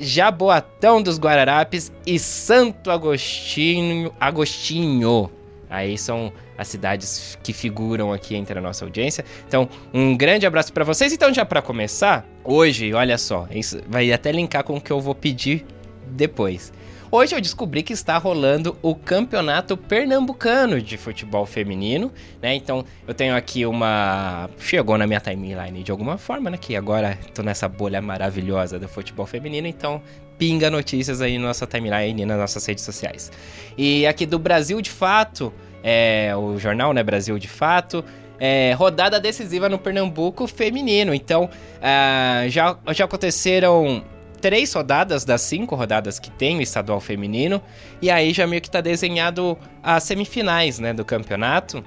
Jaboatão 0.00 1.02
dos 1.02 1.18
Guararapes 1.18 1.92
e 2.06 2.18
Santo 2.18 2.90
Agostinho, 2.90 4.12
Agostinho. 4.18 5.30
Aí 5.68 5.98
são 5.98 6.32
as 6.56 6.68
cidades 6.68 7.36
que 7.42 7.52
figuram 7.52 8.12
aqui 8.12 8.34
entre 8.36 8.58
a 8.58 8.62
nossa 8.62 8.84
audiência. 8.84 9.24
Então, 9.46 9.68
um 9.92 10.16
grande 10.16 10.46
abraço 10.46 10.72
pra 10.72 10.84
vocês. 10.84 11.12
Então, 11.12 11.34
já 11.34 11.44
pra 11.44 11.60
começar, 11.60 12.26
hoje, 12.44 12.94
olha 12.94 13.18
só, 13.18 13.46
isso 13.50 13.80
vai 13.88 14.10
até 14.12 14.32
linkar 14.32 14.64
com 14.64 14.76
o 14.76 14.80
que 14.80 14.90
eu 14.90 15.00
vou 15.00 15.14
pedir 15.14 15.66
depois. 16.06 16.72
Hoje 17.18 17.34
eu 17.34 17.40
descobri 17.40 17.82
que 17.82 17.94
está 17.94 18.18
rolando 18.18 18.76
o 18.82 18.94
Campeonato 18.94 19.74
Pernambucano 19.74 20.82
de 20.82 20.98
Futebol 20.98 21.46
Feminino, 21.46 22.12
né? 22.42 22.54
Então 22.54 22.84
eu 23.08 23.14
tenho 23.14 23.34
aqui 23.34 23.64
uma. 23.64 24.50
Chegou 24.58 24.98
na 24.98 25.06
minha 25.06 25.18
timeline 25.18 25.82
de 25.82 25.90
alguma 25.90 26.18
forma, 26.18 26.50
né? 26.50 26.58
Que 26.58 26.76
agora 26.76 27.18
tô 27.32 27.42
nessa 27.42 27.70
bolha 27.70 28.02
maravilhosa 28.02 28.78
do 28.78 28.86
futebol 28.86 29.24
feminino, 29.24 29.66
então 29.66 30.02
pinga 30.36 30.68
notícias 30.68 31.22
aí 31.22 31.38
na 31.38 31.46
nossa 31.46 31.66
timeline 31.66 32.20
e 32.20 32.26
nas 32.26 32.36
nossas 32.36 32.66
redes 32.66 32.84
sociais. 32.84 33.32
E 33.78 34.06
aqui 34.06 34.26
do 34.26 34.38
Brasil 34.38 34.82
de 34.82 34.90
Fato, 34.90 35.54
é 35.82 36.36
o 36.36 36.58
jornal, 36.58 36.92
né? 36.92 37.02
Brasil 37.02 37.38
de 37.38 37.48
Fato. 37.48 38.04
é, 38.38 38.74
rodada 38.74 39.18
decisiva 39.18 39.70
no 39.70 39.78
Pernambuco 39.78 40.46
feminino. 40.46 41.14
Então, 41.14 41.48
ah, 41.80 42.44
já, 42.48 42.76
já 42.92 43.06
aconteceram 43.06 44.04
três 44.40 44.72
rodadas 44.72 45.24
das 45.24 45.40
cinco 45.40 45.74
rodadas 45.74 46.18
que 46.18 46.30
tem 46.30 46.58
o 46.58 46.62
estadual 46.62 47.00
feminino. 47.00 47.60
E 48.00 48.10
aí 48.10 48.32
já 48.32 48.46
meio 48.46 48.62
que 48.62 48.70
tá 48.70 48.80
desenhado 48.80 49.58
as 49.82 50.04
semifinais, 50.04 50.78
né, 50.78 50.92
do 50.92 51.04
campeonato. 51.04 51.84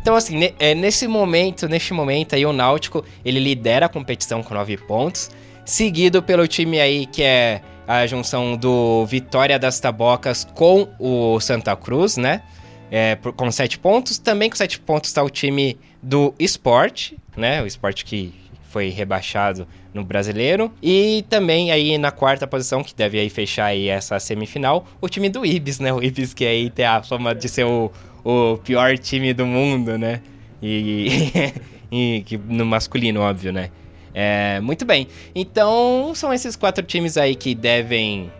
Então, 0.00 0.16
assim, 0.16 0.52
é, 0.58 0.74
nesse 0.74 1.06
momento, 1.06 1.68
neste 1.68 1.92
momento 1.92 2.34
aí, 2.34 2.44
o 2.44 2.52
Náutico, 2.52 3.04
ele 3.24 3.38
lidera 3.38 3.86
a 3.86 3.88
competição 3.88 4.42
com 4.42 4.54
nove 4.54 4.76
pontos, 4.76 5.30
seguido 5.64 6.22
pelo 6.22 6.46
time 6.48 6.80
aí 6.80 7.06
que 7.06 7.22
é 7.22 7.62
a 7.86 8.06
junção 8.06 8.56
do 8.56 9.04
Vitória 9.06 9.58
das 9.58 9.78
Tabocas 9.78 10.44
com 10.54 10.88
o 10.98 11.38
Santa 11.40 11.76
Cruz, 11.76 12.16
né? 12.16 12.42
É, 12.90 13.16
com 13.36 13.50
sete 13.50 13.78
pontos. 13.78 14.18
Também 14.18 14.50
com 14.50 14.56
sete 14.56 14.78
pontos 14.78 15.10
está 15.10 15.22
o 15.22 15.30
time 15.30 15.78
do 16.02 16.34
Esporte, 16.38 17.18
né? 17.36 17.62
O 17.62 17.66
Esporte 17.66 18.04
que 18.04 18.34
foi 18.70 18.88
rebaixado 18.88 19.66
no 19.94 20.04
Brasileiro. 20.04 20.72
E 20.82 21.24
também 21.28 21.70
aí 21.70 21.96
na 21.98 22.10
quarta 22.10 22.46
posição, 22.46 22.82
que 22.82 22.94
deve 22.94 23.18
aí 23.18 23.28
fechar 23.30 23.66
aí 23.66 23.88
essa 23.88 24.18
semifinal, 24.18 24.86
o 25.00 25.08
time 25.08 25.28
do 25.28 25.44
Ibis, 25.44 25.78
né? 25.80 25.92
O 25.92 26.02
Ibis 26.02 26.32
que 26.34 26.44
aí 26.46 26.70
tem 26.70 26.84
a 26.84 27.02
fama 27.02 27.34
de 27.34 27.48
ser 27.48 27.64
o, 27.64 27.90
o 28.24 28.58
pior 28.58 28.96
time 28.98 29.32
do 29.34 29.46
mundo, 29.46 29.98
né? 29.98 30.20
E, 30.62 31.52
e 31.90 32.22
que- 32.24 32.38
no 32.38 32.64
masculino, 32.64 33.20
óbvio, 33.20 33.52
né? 33.52 33.70
É, 34.14 34.60
muito 34.60 34.84
bem. 34.84 35.08
Então, 35.34 36.12
são 36.14 36.32
esses 36.32 36.54
quatro 36.56 36.84
times 36.84 37.16
aí 37.16 37.34
que 37.34 37.54
devem 37.54 38.30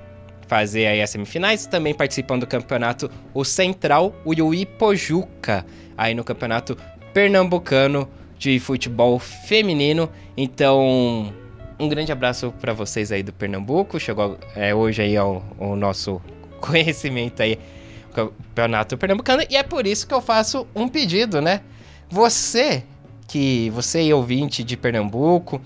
fazer 0.46 0.86
aí 0.86 1.00
as 1.00 1.08
semifinais. 1.10 1.66
Também 1.66 1.94
participam 1.94 2.38
do 2.38 2.46
campeonato 2.46 3.10
o 3.32 3.42
Central 3.44 4.14
e 4.26 4.42
o 4.42 4.52
Ipojuca, 4.54 5.64
aí 5.96 6.14
no 6.14 6.22
campeonato 6.22 6.76
pernambucano 7.14 8.08
de 8.38 8.58
futebol 8.58 9.18
feminino. 9.18 10.10
Então, 10.36 11.32
um 11.78 11.88
grande 11.88 12.12
abraço 12.12 12.52
para 12.60 12.72
vocês 12.72 13.12
aí 13.12 13.22
do 13.22 13.32
Pernambuco. 13.32 13.98
Chegou 13.98 14.38
é, 14.54 14.74
hoje 14.74 15.02
aí 15.02 15.16
ao 15.16 15.42
nosso 15.76 16.20
conhecimento 16.60 17.42
aí, 17.42 17.58
o 18.10 18.14
campeonato 18.14 18.96
pernambucano. 18.96 19.42
E 19.48 19.56
é 19.56 19.62
por 19.62 19.86
isso 19.86 20.06
que 20.06 20.14
eu 20.14 20.20
faço 20.20 20.66
um 20.74 20.88
pedido, 20.88 21.40
né? 21.40 21.60
Você, 22.10 22.84
que 23.26 23.70
você 23.70 24.08
é 24.08 24.14
ouvinte 24.14 24.62
de 24.62 24.76
Pernambuco, 24.76 25.60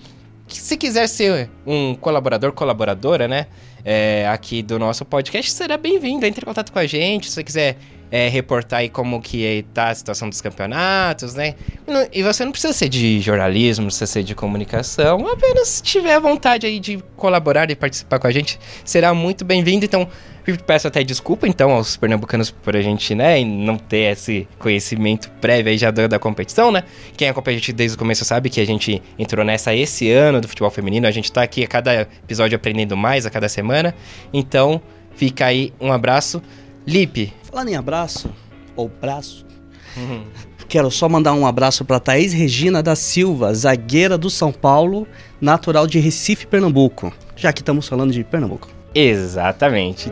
que 0.46 0.58
se 0.58 0.76
quiser 0.76 1.08
ser 1.08 1.50
um 1.66 1.94
colaborador, 1.94 2.52
colaboradora, 2.52 3.26
né? 3.26 3.46
é, 3.86 4.26
aqui 4.26 4.64
do 4.64 4.80
nosso 4.80 5.04
podcast, 5.04 5.52
será 5.52 5.76
bem-vindo. 5.76 6.26
Entre 6.26 6.42
em 6.42 6.44
contato 6.44 6.72
com 6.72 6.78
a 6.80 6.86
gente, 6.88 7.28
se 7.28 7.34
você 7.34 7.44
quiser 7.44 7.78
é, 8.10 8.28
reportar 8.28 8.80
aí 8.80 8.88
como 8.88 9.20
que 9.20 9.64
tá 9.74 9.88
a 9.88 9.94
situação 9.94 10.28
dos 10.28 10.40
campeonatos, 10.40 11.34
né? 11.34 11.54
E 12.12 12.22
você 12.22 12.44
não 12.44 12.52
precisa 12.52 12.72
ser 12.72 12.88
de 12.88 13.20
jornalismo, 13.20 13.82
não 13.82 13.88
precisa 13.88 14.06
ser 14.06 14.22
de 14.22 14.34
comunicação, 14.34 15.26
apenas 15.28 15.80
tiver 15.80 16.18
vontade 16.20 16.66
aí 16.66 16.78
de 16.78 17.02
colaborar 17.16 17.70
e 17.70 17.76
participar 17.76 18.18
com 18.18 18.26
a 18.26 18.30
gente, 18.30 18.58
será 18.84 19.12
muito 19.14 19.44
bem-vindo. 19.44 19.84
Então, 19.84 20.08
peço 20.66 20.86
até 20.86 21.02
desculpa, 21.02 21.48
então, 21.48 21.72
aos 21.72 21.96
pernambucanos 21.96 22.50
por 22.50 22.76
a 22.76 22.82
gente, 22.82 23.14
né, 23.14 23.42
não 23.44 23.76
ter 23.76 24.12
esse 24.12 24.46
conhecimento 24.58 25.30
prévio 25.40 25.72
aí 25.72 25.78
já 25.78 25.90
da, 25.90 26.06
da 26.06 26.18
competição, 26.18 26.70
né? 26.70 26.84
Quem 27.16 27.28
acompanha 27.28 27.56
a 27.56 27.60
gente 27.60 27.72
desde 27.72 27.96
o 27.96 27.98
começo 27.98 28.24
sabe 28.24 28.48
que 28.48 28.60
a 28.60 28.66
gente 28.66 29.02
entrou 29.18 29.44
nessa 29.44 29.74
esse 29.74 30.10
ano 30.10 30.40
do 30.40 30.46
futebol 30.46 30.70
feminino, 30.70 31.06
a 31.06 31.10
gente 31.10 31.32
tá 31.32 31.42
aqui 31.42 31.64
a 31.64 31.66
cada 31.66 32.02
episódio 32.02 32.54
aprendendo 32.54 32.96
mais 32.96 33.26
a 33.26 33.30
cada 33.30 33.48
semana. 33.48 33.94
Então, 34.32 34.80
fica 35.16 35.46
aí 35.46 35.72
um 35.80 35.90
abraço. 35.90 36.40
Lipe. 36.86 37.32
Falando 37.42 37.68
em 37.68 37.74
abraço, 37.74 38.30
ou 38.76 38.88
braço, 38.88 39.44
quero 40.68 40.90
só 40.90 41.08
mandar 41.08 41.32
um 41.34 41.46
abraço 41.46 41.84
para 41.84 41.98
Thaís 41.98 42.32
Regina 42.32 42.82
da 42.82 42.94
Silva, 42.94 43.52
zagueira 43.52 44.16
do 44.16 44.30
São 44.30 44.52
Paulo, 44.52 45.06
natural 45.40 45.86
de 45.86 45.98
Recife, 45.98 46.46
Pernambuco. 46.46 47.12
Já 47.34 47.52
que 47.52 47.60
estamos 47.60 47.88
falando 47.88 48.12
de 48.12 48.22
Pernambuco. 48.22 48.68
Exatamente. 48.94 50.10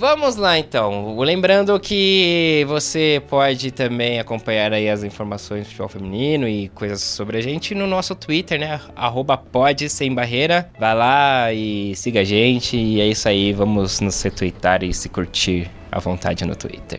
Vamos 0.00 0.36
lá 0.36 0.58
então. 0.58 1.14
Lembrando 1.18 1.78
que 1.78 2.64
você 2.66 3.22
pode 3.28 3.70
também 3.70 4.18
acompanhar 4.18 4.72
aí 4.72 4.88
as 4.88 5.04
informações 5.04 5.64
do 5.64 5.66
futebol 5.66 5.90
feminino 5.90 6.48
e 6.48 6.70
coisas 6.70 7.02
sobre 7.02 7.36
a 7.36 7.40
gente 7.42 7.74
no 7.74 7.86
nosso 7.86 8.14
Twitter, 8.14 8.58
né? 8.58 8.80
Arroba 8.96 9.36
pode 9.36 9.90
sem 9.90 10.14
barreira. 10.14 10.70
Vai 10.80 10.94
lá 10.94 11.52
e 11.52 11.94
siga 11.96 12.20
a 12.20 12.24
gente. 12.24 12.78
E 12.78 12.98
é 12.98 13.08
isso 13.08 13.28
aí. 13.28 13.52
Vamos 13.52 14.00
nos 14.00 14.22
retweetar 14.22 14.82
e 14.82 14.94
se 14.94 15.10
curtir 15.10 15.70
à 15.92 15.98
vontade 15.98 16.46
no 16.46 16.56
Twitter. 16.56 16.98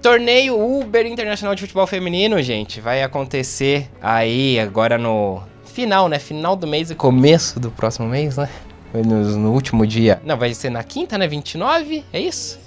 Torneio 0.00 0.56
Uber 0.56 1.04
Internacional 1.06 1.56
de 1.56 1.62
Futebol 1.62 1.88
Feminino, 1.88 2.40
gente, 2.40 2.80
vai 2.80 3.02
acontecer 3.02 3.90
aí 4.00 4.60
agora 4.60 4.96
no 4.96 5.42
final, 5.64 6.08
né? 6.08 6.20
Final 6.20 6.54
do 6.54 6.68
mês 6.68 6.92
e 6.92 6.94
começo 6.94 7.58
do 7.58 7.72
próximo 7.72 8.06
mês, 8.06 8.36
né? 8.36 8.48
No, 8.94 9.22
no 9.38 9.52
último 9.52 9.86
dia. 9.86 10.20
Não, 10.24 10.36
vai 10.36 10.52
ser 10.54 10.70
na 10.70 10.82
quinta, 10.82 11.16
né? 11.16 11.26
29, 11.26 12.04
é 12.12 12.20
isso? 12.20 12.58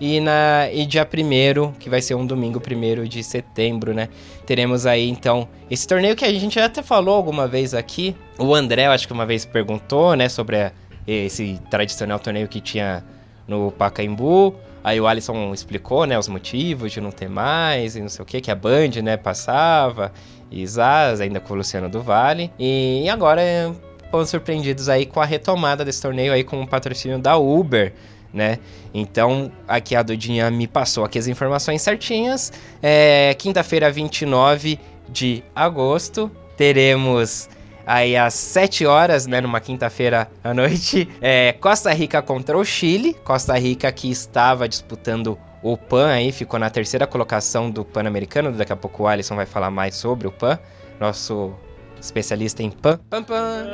E, 0.00 0.18
na, 0.20 0.68
e 0.72 0.86
dia 0.86 1.06
1 1.06 1.72
que 1.72 1.90
vai 1.90 2.00
ser 2.00 2.14
um 2.14 2.24
domingo 2.26 2.60
1 2.60 3.04
de 3.06 3.22
setembro, 3.22 3.92
né? 3.92 4.08
Teremos 4.46 4.86
aí, 4.86 5.08
então, 5.08 5.46
esse 5.70 5.86
torneio 5.86 6.16
que 6.16 6.24
a 6.24 6.32
gente 6.32 6.58
até 6.58 6.82
falou 6.82 7.14
alguma 7.14 7.46
vez 7.46 7.74
aqui. 7.74 8.16
O 8.38 8.54
André, 8.54 8.86
eu 8.86 8.92
acho 8.92 9.06
que 9.06 9.12
uma 9.12 9.26
vez 9.26 9.44
perguntou, 9.44 10.14
né? 10.16 10.28
Sobre 10.28 10.56
a- 10.56 10.72
esse 11.06 11.58
tradicional 11.70 12.18
torneio 12.18 12.48
que 12.48 12.60
tinha 12.60 13.04
no 13.46 13.70
Pacaembu. 13.72 14.54
Aí 14.82 14.98
o 14.98 15.06
Alisson 15.06 15.52
explicou, 15.52 16.06
né, 16.06 16.18
os 16.18 16.26
motivos 16.28 16.90
de 16.90 17.02
não 17.02 17.10
ter 17.10 17.28
mais 17.28 17.96
e 17.96 18.00
não 18.00 18.08
sei 18.08 18.22
o 18.22 18.26
que, 18.26 18.40
que 18.40 18.50
a 18.50 18.54
Band, 18.54 19.02
né, 19.02 19.18
passava, 19.18 20.10
e 20.50 20.66
Zaz, 20.66 21.20
ainda 21.20 21.38
com 21.38 21.52
o 21.52 21.56
Luciano 21.58 21.86
do 21.90 22.00
Vale. 22.00 22.50
E 22.58 23.06
agora 23.10 23.42
é, 23.42 23.70
fomos 24.10 24.28
surpreendidos 24.28 24.88
aí 24.88 25.06
com 25.06 25.20
a 25.20 25.24
retomada 25.24 25.84
desse 25.84 26.02
torneio 26.02 26.32
aí 26.32 26.44
com 26.44 26.60
o 26.60 26.66
patrocínio 26.66 27.18
da 27.18 27.36
Uber, 27.36 27.92
né? 28.32 28.58
Então, 28.92 29.50
aqui 29.66 29.94
a 29.94 30.02
Dudinha 30.02 30.50
me 30.50 30.66
passou 30.66 31.04
aqui 31.04 31.18
as 31.18 31.26
informações 31.26 31.82
certinhas. 31.82 32.52
É, 32.82 33.34
Quinta-feira, 33.38 33.90
29 33.90 34.78
de 35.08 35.42
agosto, 35.54 36.30
teremos 36.56 37.48
aí 37.86 38.16
às 38.16 38.34
7 38.34 38.86
horas, 38.86 39.26
né, 39.26 39.40
numa 39.40 39.60
quinta-feira 39.60 40.30
à 40.44 40.54
noite, 40.54 41.08
é, 41.20 41.52
Costa 41.54 41.92
Rica 41.92 42.22
contra 42.22 42.56
o 42.56 42.64
Chile. 42.64 43.14
Costa 43.24 43.56
Rica 43.58 43.90
que 43.90 44.10
estava 44.10 44.68
disputando 44.68 45.38
o 45.62 45.76
PAN 45.76 46.08
aí, 46.08 46.32
ficou 46.32 46.58
na 46.58 46.70
terceira 46.70 47.06
colocação 47.06 47.70
do 47.70 47.84
Pan-Americano. 47.84 48.52
Daqui 48.52 48.72
a 48.72 48.76
pouco 48.76 49.02
o 49.02 49.06
Alisson 49.06 49.36
vai 49.36 49.46
falar 49.46 49.70
mais 49.70 49.94
sobre 49.96 50.26
o 50.28 50.32
PAN, 50.32 50.58
nosso 50.98 51.52
especialista 52.00 52.62
em 52.62 52.70
PAN. 52.70 52.98
Pam, 53.08 53.22
pam. 53.22 53.66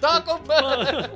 Toca 0.00 0.34
o 0.34 0.38
PAN! 0.40 1.10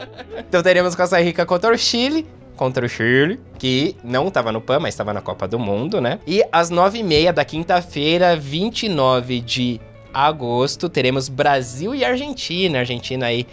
então 0.49 0.63
teremos 0.63 0.95
Costa 0.95 1.21
Rica 1.21 1.47
contra 1.47 1.73
o 1.75 1.79
Chile. 1.79 2.27
Contra 2.57 2.87
o 2.87 2.89
Chile, 2.89 3.39
que 3.59 3.97
não 4.03 4.29
estava 4.29 4.51
no 4.51 4.61
PAN, 4.61 4.81
mas 4.81 4.95
estava 4.95 5.13
na 5.13 5.21
Copa 5.21 5.47
do 5.47 5.59
Mundo, 5.59 6.01
né? 6.01 6.19
E 6.27 6.43
às 6.51 6.71
9h30 6.71 7.33
da 7.33 7.45
quinta-feira, 7.45 8.35
29 8.35 9.41
de 9.41 9.81
agosto, 10.17 10.89
teremos 10.89 11.29
Brasil 11.29 11.95
e 11.95 12.03
Argentina. 12.03 12.79
Argentina 12.79 13.27
aí 13.27 13.47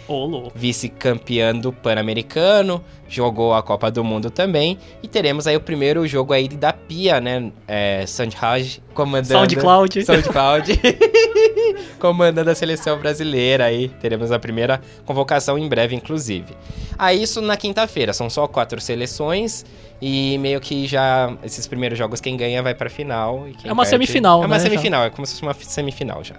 vice-campeã 0.54 1.54
do 1.54 1.70
Pan-Americano, 1.70 2.82
jogou 3.14 3.54
a 3.54 3.62
Copa 3.62 3.90
do 3.90 4.02
Mundo 4.04 4.30
também. 4.30 4.78
E 5.02 5.08
teremos 5.08 5.46
aí 5.46 5.56
o 5.56 5.60
primeiro 5.60 6.06
jogo 6.06 6.32
aí 6.32 6.48
da 6.48 6.72
Pia, 6.72 7.20
né? 7.20 7.50
É, 7.68 8.04
Sandhaj 8.06 8.82
comandando... 8.92 9.28
SoundCloud. 9.50 10.04
SoundCloud. 10.04 10.80
comandando 11.98 12.50
a 12.50 12.54
seleção 12.54 12.98
brasileira 12.98 13.64
aí. 13.64 13.88
Teremos 14.00 14.30
a 14.32 14.38
primeira 14.38 14.80
convocação 15.04 15.58
em 15.58 15.68
breve, 15.68 15.94
inclusive. 15.94 16.54
Aí 16.98 17.22
isso 17.22 17.40
na 17.40 17.56
quinta-feira. 17.56 18.12
São 18.12 18.28
só 18.28 18.46
quatro 18.46 18.80
seleções. 18.80 19.64
E 20.00 20.36
meio 20.38 20.60
que 20.60 20.86
já... 20.86 21.32
Esses 21.42 21.66
primeiros 21.66 21.96
jogos, 21.98 22.20
quem 22.20 22.36
ganha 22.36 22.62
vai 22.62 22.74
pra 22.74 22.90
final. 22.90 23.46
E 23.48 23.56
É 23.66 23.72
uma 23.72 23.82
perde- 23.84 23.90
semifinal, 23.90 24.42
É 24.42 24.46
uma 24.46 24.56
né, 24.56 24.62
já. 24.62 24.68
semifinal. 24.70 25.04
É 25.04 25.10
como 25.10 25.24
se 25.26 25.32
fosse 25.34 25.42
uma 25.42 25.54
fi- 25.54 25.66
semifinal 25.66 26.22
já. 26.22 26.34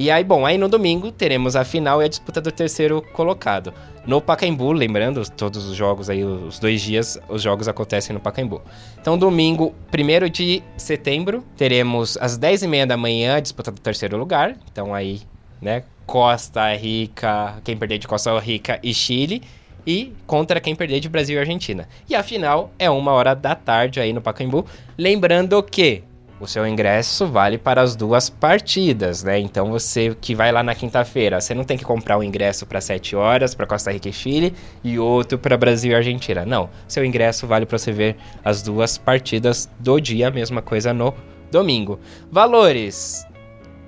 E 0.00 0.12
aí, 0.12 0.22
bom, 0.22 0.46
aí 0.46 0.56
no 0.56 0.68
domingo 0.68 1.10
teremos 1.10 1.56
a 1.56 1.64
final 1.64 2.00
e 2.00 2.04
a 2.04 2.08
disputa 2.08 2.40
do 2.40 2.52
terceiro 2.52 3.02
colocado. 3.12 3.74
No 4.06 4.20
Pacaembu, 4.20 4.70
lembrando, 4.70 5.28
todos 5.28 5.66
os 5.66 5.74
jogos 5.74 6.08
aí, 6.08 6.22
os 6.22 6.60
dois 6.60 6.80
dias, 6.80 7.18
os 7.28 7.42
jogos 7.42 7.66
acontecem 7.66 8.14
no 8.14 8.20
Pacaembu. 8.20 8.62
Então, 9.00 9.18
domingo, 9.18 9.74
1 9.92 10.30
de 10.30 10.62
setembro, 10.76 11.42
teremos 11.56 12.16
às 12.18 12.38
10h30 12.38 12.86
da 12.86 12.96
manhã 12.96 13.34
a 13.34 13.40
disputa 13.40 13.72
do 13.72 13.80
terceiro 13.80 14.16
lugar. 14.16 14.56
Então 14.70 14.94
aí, 14.94 15.22
né, 15.60 15.82
Costa 16.06 16.72
Rica, 16.76 17.60
quem 17.64 17.76
perder 17.76 17.98
de 17.98 18.06
Costa 18.06 18.38
Rica 18.38 18.78
e 18.80 18.94
Chile. 18.94 19.42
E 19.84 20.12
contra 20.28 20.60
quem 20.60 20.76
perder 20.76 21.00
de 21.00 21.08
Brasil 21.08 21.36
e 21.36 21.40
Argentina. 21.40 21.88
E 22.08 22.14
a 22.14 22.22
final 22.22 22.70
é 22.78 22.88
uma 22.88 23.10
hora 23.10 23.34
da 23.34 23.56
tarde 23.56 23.98
aí 23.98 24.12
no 24.12 24.20
Pacaembu. 24.20 24.64
Lembrando 24.96 25.60
que 25.60 26.04
o 26.40 26.46
seu 26.46 26.66
ingresso 26.66 27.26
vale 27.26 27.58
para 27.58 27.82
as 27.82 27.96
duas 27.96 28.30
partidas, 28.30 29.24
né? 29.24 29.38
Então 29.38 29.70
você 29.70 30.16
que 30.20 30.34
vai 30.34 30.52
lá 30.52 30.62
na 30.62 30.74
quinta-feira, 30.74 31.40
você 31.40 31.54
não 31.54 31.64
tem 31.64 31.76
que 31.76 31.84
comprar 31.84 32.18
um 32.18 32.22
ingresso 32.22 32.64
para 32.66 32.80
7 32.80 33.16
horas 33.16 33.54
para 33.54 33.66
Costa 33.66 33.90
Rica 33.90 34.08
e 34.08 34.12
Chile 34.12 34.54
e 34.84 34.98
outro 34.98 35.38
para 35.38 35.56
Brasil 35.56 35.92
e 35.92 35.94
Argentina. 35.94 36.46
Não, 36.46 36.70
seu 36.86 37.04
ingresso 37.04 37.46
vale 37.46 37.66
para 37.66 37.78
você 37.78 37.92
ver 37.92 38.16
as 38.44 38.62
duas 38.62 38.96
partidas 38.96 39.68
do 39.78 39.98
dia, 40.00 40.30
mesma 40.30 40.62
coisa 40.62 40.92
no 40.92 41.12
domingo. 41.50 41.98
Valores. 42.30 43.26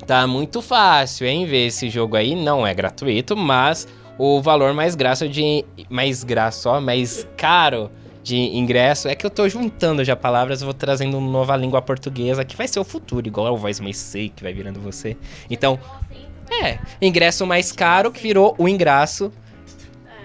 Tá 0.07 0.27
muito 0.27 0.61
fácil, 0.61 1.27
hein? 1.27 1.47
Ver 1.47 1.67
esse 1.67 1.89
jogo 1.89 2.17
aí 2.17 2.35
não 2.35 2.67
é 2.67 2.75
gratuito, 2.75 3.37
mas 3.37 3.87
o 4.19 4.41
valor 4.43 4.75
mais 4.75 4.95
graço 4.95 5.29
de 5.29 5.65
mais 5.89 6.25
graço, 6.25 6.69
ó, 6.69 6.81
mais 6.81 7.29
caro 7.37 7.91
de 8.23 8.37
ingresso. 8.37 9.09
É 9.09 9.15
que 9.15 9.25
eu 9.25 9.31
tô 9.31 9.49
juntando 9.49 10.05
já 10.05 10.15
palavras, 10.17 10.61
vou 10.61 10.75
trazendo 10.75 11.19
uma 11.19 11.31
nova 11.31 11.57
língua 11.57 11.81
portuguesa 11.81 12.45
que 12.45 12.57
vai 12.57 12.69
ser 12.69 12.81
o 12.81 12.85
futuro, 12.85 13.27
igual 13.27 13.53
o 13.53 13.57
voz 13.57 13.81
sei 13.95 14.29
que 14.29 14.43
vai 14.43 14.53
virando 14.53 14.81
você. 14.81 15.17
Então, 15.49 15.79
é, 16.51 16.79
ingresso 17.01 17.47
mais 17.47 17.73
caro 17.73 18.11
que 18.11 18.21
virou 18.21 18.55
o 18.59 18.69
ingresso. 18.69 19.33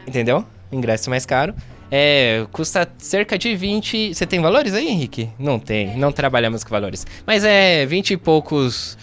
Entendeu? 0.07 0.45
Ingresso 0.71 1.09
mais 1.09 1.25
caro. 1.25 1.53
É, 1.91 2.45
custa 2.51 2.91
cerca 2.97 3.37
de 3.37 3.55
20. 3.55 4.13
Você 4.13 4.25
tem 4.25 4.41
valores 4.41 4.73
aí, 4.73 4.87
Henrique? 4.87 5.29
Não 5.37 5.59
tem, 5.59 5.95
não 5.97 6.11
trabalhamos 6.11 6.63
com 6.63 6.69
valores. 6.71 7.05
Mas 7.25 7.43
é 7.43 7.85
20 7.85 8.11
e 8.11 8.17
poucos 8.17 8.97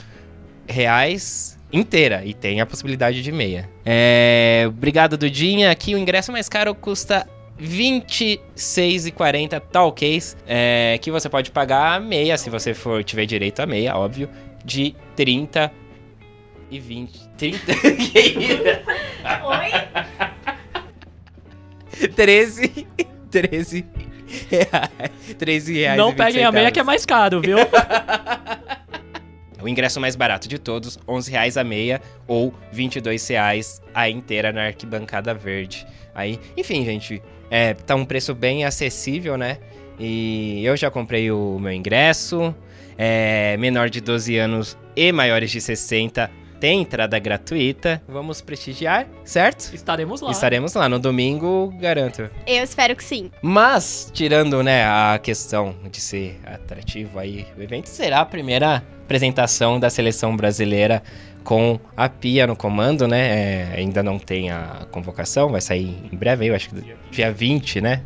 reais 0.66 1.58
inteira 1.72 2.22
e 2.24 2.34
tem 2.34 2.60
a 2.60 2.66
possibilidade 2.66 3.22
de 3.22 3.32
meia. 3.32 3.68
É, 3.84 4.64
obrigado, 4.68 5.16
Dudinha. 5.16 5.70
Aqui 5.70 5.94
o 5.94 5.98
ingresso 5.98 6.30
mais 6.30 6.48
caro 6.48 6.74
custa 6.74 7.26
26,40 7.62 9.60
talks, 9.60 10.36
é, 10.46 10.98
que 11.00 11.10
você 11.10 11.28
pode 11.28 11.50
pagar 11.50 12.00
meia, 12.00 12.36
se 12.36 12.50
você 12.50 12.74
for 12.74 13.04
tiver 13.04 13.24
direito 13.24 13.60
a 13.60 13.66
meia, 13.66 13.96
óbvio, 13.96 14.28
de 14.64 14.96
30 15.14 15.72
e 16.70 16.80
20. 16.80 17.28
30. 17.36 17.72
Oi? 19.46 19.70
13. 22.08 22.86
13 23.30 23.86
reais. 24.50 24.90
13 25.38 25.74
reais. 25.74 25.98
Não 25.98 26.08
e 26.08 26.12
20 26.12 26.18
peguem 26.18 26.44
a 26.44 26.52
meia 26.52 26.70
que 26.72 26.80
é 26.80 26.82
mais 26.82 27.06
caro, 27.06 27.40
viu? 27.40 27.58
O 29.62 29.68
ingresso 29.68 30.00
mais 30.00 30.16
barato 30.16 30.48
de 30.48 30.58
todos, 30.58 30.98
11 31.06 31.30
reais 31.30 31.56
a 31.56 31.62
meia 31.62 32.02
ou 32.26 32.52
22 32.72 33.28
reais 33.28 33.80
a 33.94 34.08
inteira 34.08 34.52
na 34.52 34.64
arquibancada 34.66 35.32
verde. 35.32 35.86
Aí, 36.14 36.38
enfim, 36.56 36.84
gente, 36.84 37.22
é, 37.52 37.74
tá 37.74 37.94
um 37.94 38.06
preço 38.06 38.34
bem 38.34 38.64
acessível, 38.64 39.36
né? 39.36 39.58
E 40.00 40.64
eu 40.64 40.74
já 40.74 40.90
comprei 40.90 41.30
o 41.30 41.58
meu 41.60 41.70
ingresso. 41.70 42.54
É, 42.96 43.58
menor 43.58 43.90
de 43.90 44.00
12 44.00 44.38
anos 44.38 44.78
e 44.96 45.12
maiores 45.12 45.50
de 45.50 45.60
60 45.60 46.30
tem 46.58 46.80
entrada 46.80 47.18
gratuita. 47.18 48.00
Vamos 48.08 48.40
prestigiar, 48.40 49.06
certo? 49.22 49.74
Estaremos 49.74 50.22
lá. 50.22 50.30
Estaremos 50.30 50.72
lá 50.72 50.88
no 50.88 50.98
domingo, 50.98 51.70
garanto. 51.78 52.30
Eu 52.46 52.64
espero 52.64 52.96
que 52.96 53.04
sim. 53.04 53.30
Mas, 53.42 54.10
tirando, 54.14 54.62
né, 54.62 54.84
a 54.86 55.18
questão 55.22 55.74
de 55.90 56.00
ser 56.00 56.40
atrativo 56.46 57.18
aí, 57.18 57.44
o 57.58 57.62
evento 57.62 57.88
será 57.88 58.20
a 58.20 58.24
primeira 58.24 58.82
apresentação 59.02 59.78
da 59.78 59.90
seleção 59.90 60.34
brasileira 60.34 61.02
com 61.42 61.78
a 61.96 62.08
Pia 62.08 62.46
no 62.46 62.56
comando, 62.56 63.06
né? 63.06 63.72
É, 63.72 63.74
ainda 63.76 64.02
não 64.02 64.18
tem 64.18 64.50
a 64.50 64.86
convocação, 64.90 65.50
vai 65.50 65.60
sair 65.60 65.96
em 66.10 66.16
breve 66.16 66.44
aí, 66.44 66.48
eu 66.50 66.54
acho 66.54 66.70
que 66.70 66.94
dia 67.10 67.32
20, 67.32 67.80
né? 67.80 68.02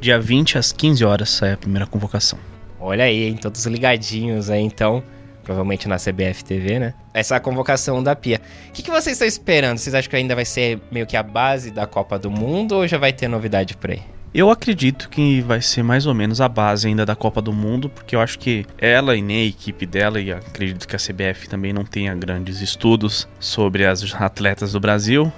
Dia 0.00 0.18
20 0.18 0.58
às 0.58 0.72
15 0.72 1.04
horas 1.04 1.30
sai 1.30 1.52
a 1.52 1.56
primeira 1.56 1.86
convocação. 1.86 2.38
Olha 2.80 3.04
aí, 3.04 3.28
hein, 3.28 3.36
todos 3.36 3.64
ligadinhos 3.66 4.48
aí, 4.48 4.62
então. 4.62 5.02
Provavelmente 5.42 5.88
na 5.88 5.96
CBF 5.96 6.44
TV, 6.44 6.78
né? 6.78 6.94
Essa 7.12 7.34
é 7.34 7.36
a 7.38 7.40
convocação 7.40 8.02
da 8.02 8.14
Pia. 8.14 8.40
O 8.68 8.72
que, 8.72 8.82
que 8.82 8.90
vocês 8.90 9.14
estão 9.14 9.26
esperando? 9.26 9.78
Vocês 9.78 9.94
acham 9.94 10.08
que 10.08 10.16
ainda 10.16 10.34
vai 10.34 10.44
ser 10.44 10.80
meio 10.92 11.06
que 11.06 11.16
a 11.16 11.22
base 11.22 11.70
da 11.70 11.86
Copa 11.86 12.18
do 12.18 12.30
Mundo 12.30 12.76
ou 12.76 12.86
já 12.86 12.98
vai 12.98 13.12
ter 13.12 13.26
novidade 13.26 13.76
por 13.76 13.90
aí? 13.90 14.02
Eu 14.32 14.48
acredito 14.48 15.08
que 15.08 15.40
vai 15.40 15.60
ser 15.60 15.82
mais 15.82 16.06
ou 16.06 16.14
menos 16.14 16.40
a 16.40 16.48
base 16.48 16.86
ainda 16.86 17.04
da 17.04 17.16
Copa 17.16 17.42
do 17.42 17.52
Mundo, 17.52 17.88
porque 17.88 18.14
eu 18.14 18.20
acho 18.20 18.38
que 18.38 18.64
ela 18.78 19.16
e 19.16 19.22
nem 19.22 19.42
a 19.42 19.46
equipe 19.46 19.84
dela, 19.84 20.20
e 20.20 20.30
acredito 20.32 20.86
que 20.86 20.94
a 20.94 20.98
CBF 21.00 21.48
também 21.48 21.72
não 21.72 21.84
tenha 21.84 22.14
grandes 22.14 22.60
estudos 22.60 23.28
sobre 23.40 23.84
as 23.84 24.14
atletas 24.14 24.70
do 24.72 24.78
Brasil. 24.78 25.32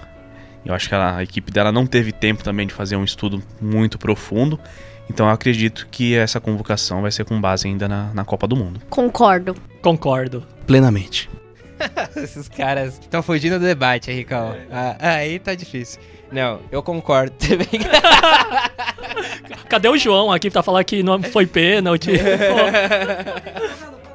Eu 0.64 0.74
acho 0.74 0.88
que 0.90 0.94
ela- 0.94 1.16
a 1.16 1.22
equipe 1.22 1.50
dela 1.50 1.72
não 1.72 1.86
teve 1.86 2.12
tempo 2.12 2.44
também 2.44 2.66
de 2.66 2.74
fazer 2.74 2.96
um 2.96 3.02
estudo 3.04 3.42
muito 3.60 3.98
profundo. 3.98 4.60
Então 5.08 5.26
eu 5.26 5.32
acredito 5.32 5.88
que 5.90 6.14
essa 6.14 6.38
convocação 6.38 7.00
vai 7.02 7.10
ser 7.10 7.24
com 7.24 7.40
base 7.40 7.66
ainda 7.66 7.88
na, 7.88 8.12
na 8.12 8.24
Copa 8.26 8.46
do 8.46 8.54
Mundo. 8.54 8.80
Concordo. 8.90 9.54
Concordo. 9.80 10.44
Plenamente. 10.66 11.28
Esses 12.16 12.48
caras 12.48 12.98
estão 13.00 13.22
fugindo 13.22 13.58
do 13.58 13.64
debate, 13.64 14.10
aí, 14.10 14.16
Ricão. 14.16 14.56
Ah, 14.70 14.96
aí 15.00 15.38
tá 15.38 15.54
difícil. 15.54 16.00
Não, 16.30 16.60
eu 16.70 16.82
concordo 16.82 17.32
também. 17.38 17.68
Cadê 19.68 19.88
o 19.88 19.98
João 19.98 20.30
aqui 20.32 20.50
pra 20.50 20.62
falar 20.62 20.84
que 20.84 21.02
não 21.02 21.22
foi 21.22 21.46
pênalti? 21.46 22.10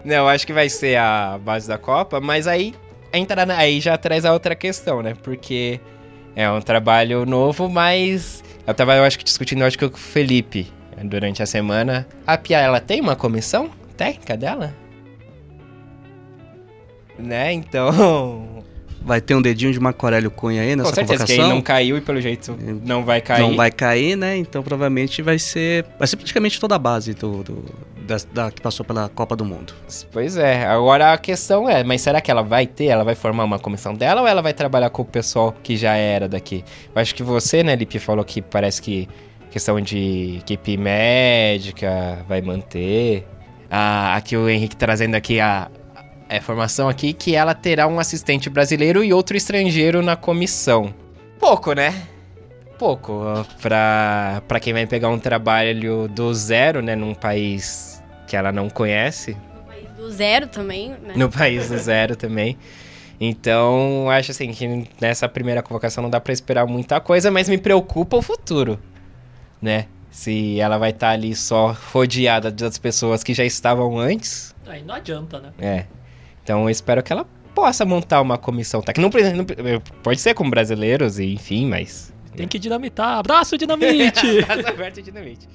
Não, 0.03 0.27
acho 0.27 0.45
que 0.47 0.53
vai 0.53 0.69
ser 0.69 0.97
a 0.97 1.37
base 1.43 1.67
da 1.67 1.77
Copa, 1.77 2.19
mas 2.21 2.47
aí 2.47 2.73
entra 3.13 3.45
na- 3.45 3.57
aí 3.57 3.79
já 3.79 3.97
traz 3.97 4.25
a 4.25 4.33
outra 4.33 4.55
questão, 4.55 5.01
né? 5.01 5.13
Porque 5.21 5.79
é 6.35 6.49
um 6.49 6.61
trabalho 6.61 7.25
novo, 7.25 7.69
mas 7.69 8.43
eu 8.65 8.73
tava, 8.73 8.95
eu 8.95 9.03
acho 9.03 9.17
que 9.17 9.23
discutindo, 9.25 9.61
eu 9.61 9.67
acho 9.67 9.77
que 9.77 9.87
com 9.89 9.95
o 9.95 9.99
Felipe 9.99 10.71
durante 11.03 11.43
a 11.43 11.45
semana. 11.45 12.07
A 12.25 12.37
Pia, 12.37 12.59
ela 12.59 12.79
tem 12.79 13.01
uma 13.01 13.15
comissão 13.15 13.69
técnica 13.95 14.37
dela? 14.37 14.73
Né? 17.19 17.53
Então, 17.53 18.63
Vai 18.99 19.21
ter 19.21 19.35
um 19.35 19.41
dedinho 19.41 19.71
de 19.71 19.79
Marco 19.79 20.05
Aurélio 20.05 20.29
Cunha 20.29 20.61
aí 20.63 20.75
nessa 20.75 20.89
com 20.89 20.95
certeza 20.95 21.23
que 21.25 21.31
convocação. 21.31 21.45
aí 21.51 21.55
não 21.55 21.61
caiu 21.61 21.97
e 21.97 22.01
pelo 22.01 22.19
jeito 22.19 22.57
não 22.83 23.05
vai 23.05 23.21
cair. 23.21 23.41
Não 23.41 23.55
vai 23.55 23.71
cair, 23.71 24.17
né? 24.17 24.35
Então 24.35 24.61
provavelmente 24.61 25.21
vai 25.21 25.39
ser. 25.39 25.85
Vai 25.97 26.05
ser 26.09 26.17
praticamente 26.17 26.59
toda 26.59 26.75
a 26.75 26.79
base 26.79 27.13
do, 27.13 27.41
do- 27.41 27.63
da, 28.05 28.17
da- 28.33 28.51
que 28.51 28.59
passou 28.61 28.85
pela 28.85 29.07
Copa 29.07 29.33
do 29.33 29.45
Mundo. 29.45 29.71
Pois 30.11 30.35
é, 30.35 30.65
agora 30.65 31.13
a 31.13 31.17
questão 31.17 31.69
é, 31.69 31.85
mas 31.85 32.01
será 32.01 32.19
que 32.19 32.29
ela 32.29 32.41
vai 32.41 32.67
ter, 32.67 32.85
ela 32.87 33.05
vai 33.05 33.15
formar 33.15 33.45
uma 33.45 33.57
comissão 33.59 33.93
dela 33.93 34.21
ou 34.23 34.27
ela 34.27 34.41
vai 34.41 34.53
trabalhar 34.53 34.89
com 34.89 35.03
o 35.03 35.05
pessoal 35.05 35.55
que 35.63 35.77
já 35.77 35.95
era 35.95 36.27
daqui? 36.27 36.65
Eu 36.93 37.01
acho 37.01 37.15
que 37.15 37.23
você, 37.23 37.63
né, 37.63 37.77
Lipe, 37.77 37.99
falou 37.99 38.25
que 38.25 38.41
parece 38.41 38.81
que 38.81 39.07
questão 39.49 39.79
de 39.79 40.39
equipe 40.39 40.75
médica 40.75 42.25
vai 42.27 42.41
manter. 42.41 43.25
Ah, 43.69 44.15
aqui 44.15 44.35
o 44.35 44.49
Henrique 44.49 44.75
trazendo 44.75 45.15
aqui 45.15 45.39
a, 45.39 45.69
a 46.29 46.37
informação 46.37 46.89
aqui 46.89 47.13
que 47.13 47.35
ela 47.35 47.53
terá 47.53 47.87
um 47.87 47.99
assistente 47.99 48.49
brasileiro 48.49 49.03
e 49.03 49.13
outro 49.13 49.37
estrangeiro 49.37 50.01
na 50.01 50.15
comissão. 50.15 50.93
Pouco, 51.39 51.73
né? 51.73 51.93
Pouco 52.77 53.23
pra, 53.61 54.41
pra 54.47 54.59
quem 54.59 54.73
vai 54.73 54.85
pegar 54.85 55.09
um 55.09 55.17
trabalho 55.19 56.07
do 56.07 56.33
zero, 56.33 56.81
né, 56.81 56.95
num 56.95 57.13
país 57.13 58.03
que 58.27 58.35
ela 58.35 58.51
não 58.51 58.69
conhece 58.69 59.35
Do 59.95 60.11
zero 60.11 60.47
também, 60.47 60.89
né? 60.91 61.13
no 61.15 61.29
país 61.29 61.69
do 61.69 61.77
zero 61.77 62.15
também. 62.17 62.57
Então, 63.19 64.07
acho 64.11 64.29
assim 64.29 64.51
que 64.51 64.87
nessa 65.01 65.27
primeira 65.27 65.63
convocação 65.63 66.03
não 66.03 66.09
dá 66.09 66.19
pra 66.19 66.31
esperar 66.31 66.67
muita 66.67 66.99
coisa, 66.99 67.31
mas 67.31 67.49
me 67.49 67.57
preocupa 67.57 68.15
o 68.17 68.21
futuro, 68.21 68.79
né? 69.59 69.85
Se 70.11 70.59
ela 70.59 70.77
vai 70.77 70.91
estar 70.91 71.09
ali 71.09 71.35
só 71.35 71.75
rodeada 71.91 72.51
das 72.51 72.77
pessoas 72.77 73.23
que 73.23 73.33
já 73.33 73.43
estavam 73.43 73.97
antes, 73.97 74.53
Aí 74.67 74.83
não 74.83 74.93
adianta, 74.95 75.39
né? 75.39 75.49
é. 75.59 75.85
Então, 76.47 76.63
eu 76.63 76.69
espero 76.69 77.03
que 77.03 77.11
ela 77.11 77.27
possa 77.53 77.83
montar 77.83 78.21
uma 78.21 78.37
comissão 78.37 78.81
técnica. 78.81 79.33
Não, 79.33 79.35
não 79.35 79.81
pode 80.01 80.21
ser 80.21 80.33
com 80.33 80.49
brasileiros, 80.49 81.19
e 81.19 81.33
enfim, 81.33 81.67
mas 81.67 82.13
Tem 82.37 82.47
que 82.47 82.57
dinamitar. 82.57 83.17
Abraço, 83.17 83.57
dinamite! 83.57 84.45
Casa 84.47 84.69
aberta 84.69 85.01
e 85.01 85.03
dinamite. 85.03 85.45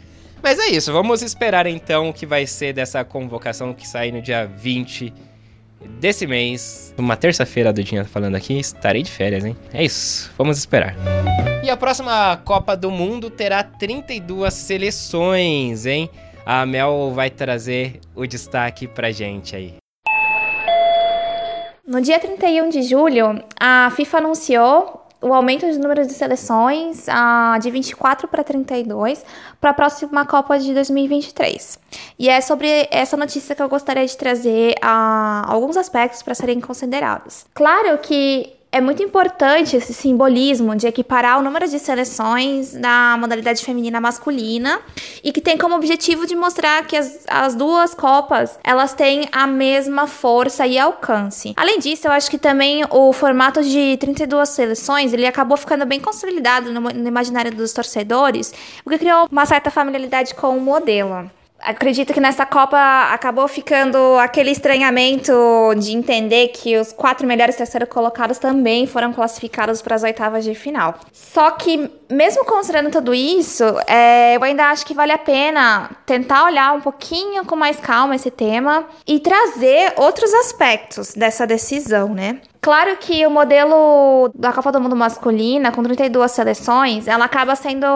Mas 0.43 0.59
é 0.59 0.67
isso, 0.67 0.93
vamos 0.93 1.23
esperar 1.23 1.67
então 1.67 2.11
o 2.11 2.13
que 2.13 2.27
vai 2.27 2.47
ser 2.47 2.75
dessa 2.75 3.03
convocação 3.05 3.73
que 3.73 3.89
sai 3.89 4.13
no 4.13 4.21
dia 4.21 4.45
20 4.45 5.15
desse 5.99 6.27
mês. 6.27 6.93
Uma 6.99 7.17
terça-feira 7.17 7.73
do 7.73 7.83
Dinha 7.83 8.05
falando 8.05 8.35
aqui, 8.35 8.59
estarei 8.59 9.03
de 9.03 9.11
férias, 9.11 9.47
hein? 9.47 9.57
É 9.73 9.83
isso, 9.83 10.31
vamos 10.37 10.59
esperar. 10.59 10.95
E 11.65 11.71
a 11.71 11.77
próxima 11.77 12.37
Copa 12.45 12.77
do 12.77 12.91
Mundo 12.91 13.31
terá 13.31 13.63
32 13.63 14.53
seleções, 14.53 15.87
hein? 15.87 16.11
A 16.45 16.67
Mel 16.67 17.13
vai 17.15 17.31
trazer 17.31 17.99
o 18.15 18.27
destaque 18.27 18.87
pra 18.87 19.11
gente 19.11 19.57
aí. 19.57 19.82
No 21.85 22.01
dia 22.01 22.21
31 22.21 22.69
de 22.69 22.83
julho, 22.83 23.43
a 23.59 23.91
FIFA 23.97 24.19
anunciou 24.19 25.05
o 25.21 25.35
aumento 25.35 25.69
de 25.69 25.77
número 25.79 26.07
de 26.07 26.13
seleções 26.13 27.09
ah, 27.09 27.59
de 27.61 27.73
24 27.73 28.29
para 28.29 28.45
32 28.45 29.25
para 29.61 29.71
a 29.71 29.75
próxima 29.75 30.25
Copa 30.25 30.61
de 30.61 30.73
2023. 30.75 31.81
E 32.21 32.29
é 32.29 32.41
sobre 32.41 32.87
essa 32.89 33.17
notícia 33.17 33.57
que 33.57 33.63
eu 33.63 33.69
gostaria 33.69 34.07
de 34.07 34.17
trazer 34.17 34.77
ah, 34.81 35.45
alguns 35.49 35.77
aspectos 35.77 36.23
para 36.23 36.37
serem 36.37 36.61
considerados. 36.61 37.47
Claro 37.53 37.99
que 37.99 38.53
é 38.73 38.81
muito 38.81 39.03
importante 39.03 39.77
esse 39.77 39.93
simbolismo 39.93 40.75
de 40.75 40.87
equiparar 40.87 41.39
o 41.39 41.43
número 41.43 41.69
de 41.69 41.79
seleções 41.79 42.73
da 42.73 43.17
modalidade 43.21 43.63
feminina 43.63 44.01
masculina 44.01 44.81
e 45.23 45.31
que 45.31 45.43
tem 45.43 45.59
como 45.59 45.75
objetivo 45.75 46.27
de 46.27 46.35
mostrar 46.35 46.87
que 46.87 46.97
as, 46.97 47.23
as 47.29 47.55
duas 47.55 47.95
copas 47.95 48.59
elas 48.65 48.95
têm 48.95 49.29
a 49.31 49.47
mesma 49.47 50.07
força 50.07 50.67
e 50.67 50.79
alcance. 50.79 51.53
Além 51.55 51.79
disso, 51.79 52.09
eu 52.09 52.13
acho 52.13 52.31
que 52.31 52.39
também 52.39 52.83
o 52.89 53.13
formato 53.13 53.63
de 53.63 53.99
32 53.99 54.49
seleções 54.49 55.13
ele 55.13 55.27
acabou 55.27 55.59
ficando 55.59 55.85
bem 55.85 56.01
consolidado 56.01 56.73
no, 56.73 56.81
no 56.81 57.09
imaginário 57.09 57.55
dos 57.55 57.75
torcedores, 57.75 58.55
o 58.87 58.89
que 58.89 58.97
criou 58.97 59.29
uma 59.31 59.45
certa 59.45 59.71
familiaridade 59.71 60.35
com 60.35 60.57
o 60.57 60.61
modelo 60.61 61.31
acredito 61.63 62.13
que 62.13 62.21
nessa 62.21 62.45
Copa 62.45 62.79
acabou 63.13 63.47
ficando 63.49 64.19
aquele 64.19 64.51
estranhamento 64.51 65.33
de 65.77 65.93
entender 65.93 66.49
que 66.49 66.77
os 66.77 66.93
quatro 66.93 67.27
melhores 67.27 67.57
terceiros 67.57 67.89
colocados 67.89 68.39
também 68.39 68.87
foram 68.87 69.13
classificados 69.13 69.81
para 69.81 69.95
as 69.95 70.03
oitavas 70.03 70.45
de 70.45 70.55
final. 70.55 70.97
Só 71.13 71.51
que, 71.53 71.91
mesmo 72.11 72.45
considerando 72.45 72.91
tudo 72.91 73.15
isso, 73.15 73.65
é, 73.87 74.37
eu 74.37 74.43
ainda 74.43 74.71
acho 74.71 74.85
que 74.85 74.95
vale 74.95 75.13
a 75.13 75.19
pena 75.19 75.91
tentar 76.05 76.45
olhar 76.45 76.73
um 76.75 76.81
pouquinho 76.81 77.45
com 77.45 77.57
mais 77.57 77.79
calma 77.79 78.17
esse 78.17 78.31
tema 78.31 78.87
e 79.07 79.21
trazer 79.21 79.95
outros 79.97 80.33
aspectos 80.35 81.15
dessa 81.15 81.47
decisão, 81.47 82.13
né? 82.13 82.41
Claro 82.65 82.97
que 82.97 83.27
o 83.27 83.31
modelo 83.31 84.31
da 84.37 84.53
Copa 84.53 84.71
do 84.71 84.81
Mundo 84.81 84.95
masculina, 84.95 85.73
com 85.73 85.83
32 85.83 86.31
seleções, 86.31 87.09
ela 87.09 87.25
acaba 87.25 87.57
sendo 87.57 87.87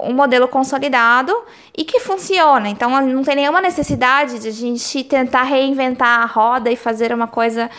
um 0.00 0.12
modelo 0.12 0.48
consolidado 0.48 1.32
e 1.76 1.84
que 1.84 2.00
funciona. 2.00 2.68
Então 2.68 3.00
não 3.00 3.22
tem 3.22 3.36
nenhuma 3.36 3.60
necessidade 3.60 4.40
de 4.40 4.48
a 4.48 4.50
gente 4.50 5.04
tentar 5.04 5.44
reinventar 5.44 6.20
a 6.20 6.26
roda 6.26 6.68
e 6.68 6.74
fazer 6.74 7.14
uma 7.14 7.28
coisa 7.28 7.70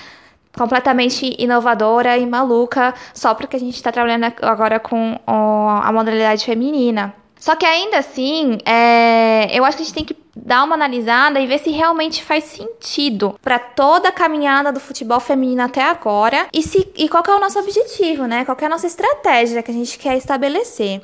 completamente 0.58 1.36
inovadora 1.38 2.18
e 2.18 2.26
maluca 2.26 2.94
só 3.14 3.34
porque 3.36 3.58
a 3.58 3.60
gente 3.60 3.76
está 3.76 3.92
trabalhando 3.92 4.34
agora 4.42 4.80
com 4.80 5.20
a 5.28 5.92
modalidade 5.92 6.46
feminina. 6.46 7.14
Só 7.38 7.54
que 7.54 7.66
ainda 7.66 7.98
assim, 7.98 8.60
é, 8.66 9.50
eu 9.52 9.66
acho 9.66 9.76
que 9.76 9.84
a 9.84 9.86
gente 9.86 9.94
tem 9.94 10.06
que 10.06 10.14
dar 10.36 10.64
uma 10.64 10.76
analisada 10.76 11.40
e 11.40 11.48
ver 11.48 11.60
se 11.60 11.70
realmente 11.72 12.24
faz 12.24 12.44
sentido 12.46 13.38
para 13.42 13.60
toda 13.60 14.10
a 14.10 14.12
caminhada 14.12 14.72
do 14.72 14.80
futebol 14.80 15.20
feminino 15.20 15.62
até 15.62 15.84
agora 15.84 16.48
e, 16.54 16.64
se, 16.64 16.88
e 16.96 17.10
qual 17.10 17.24
é 17.28 17.36
o 17.36 17.40
nosso 17.40 17.60
objetivo, 17.60 18.26
né? 18.26 18.46
Qual 18.46 18.58
é 18.60 18.66
a 18.66 18.70
nossa 18.70 18.88
estratégia 18.88 19.64
que 19.64 19.72
a 19.72 19.74
gente 19.74 19.98
quer 19.98 20.18
estabelecer. 20.18 21.02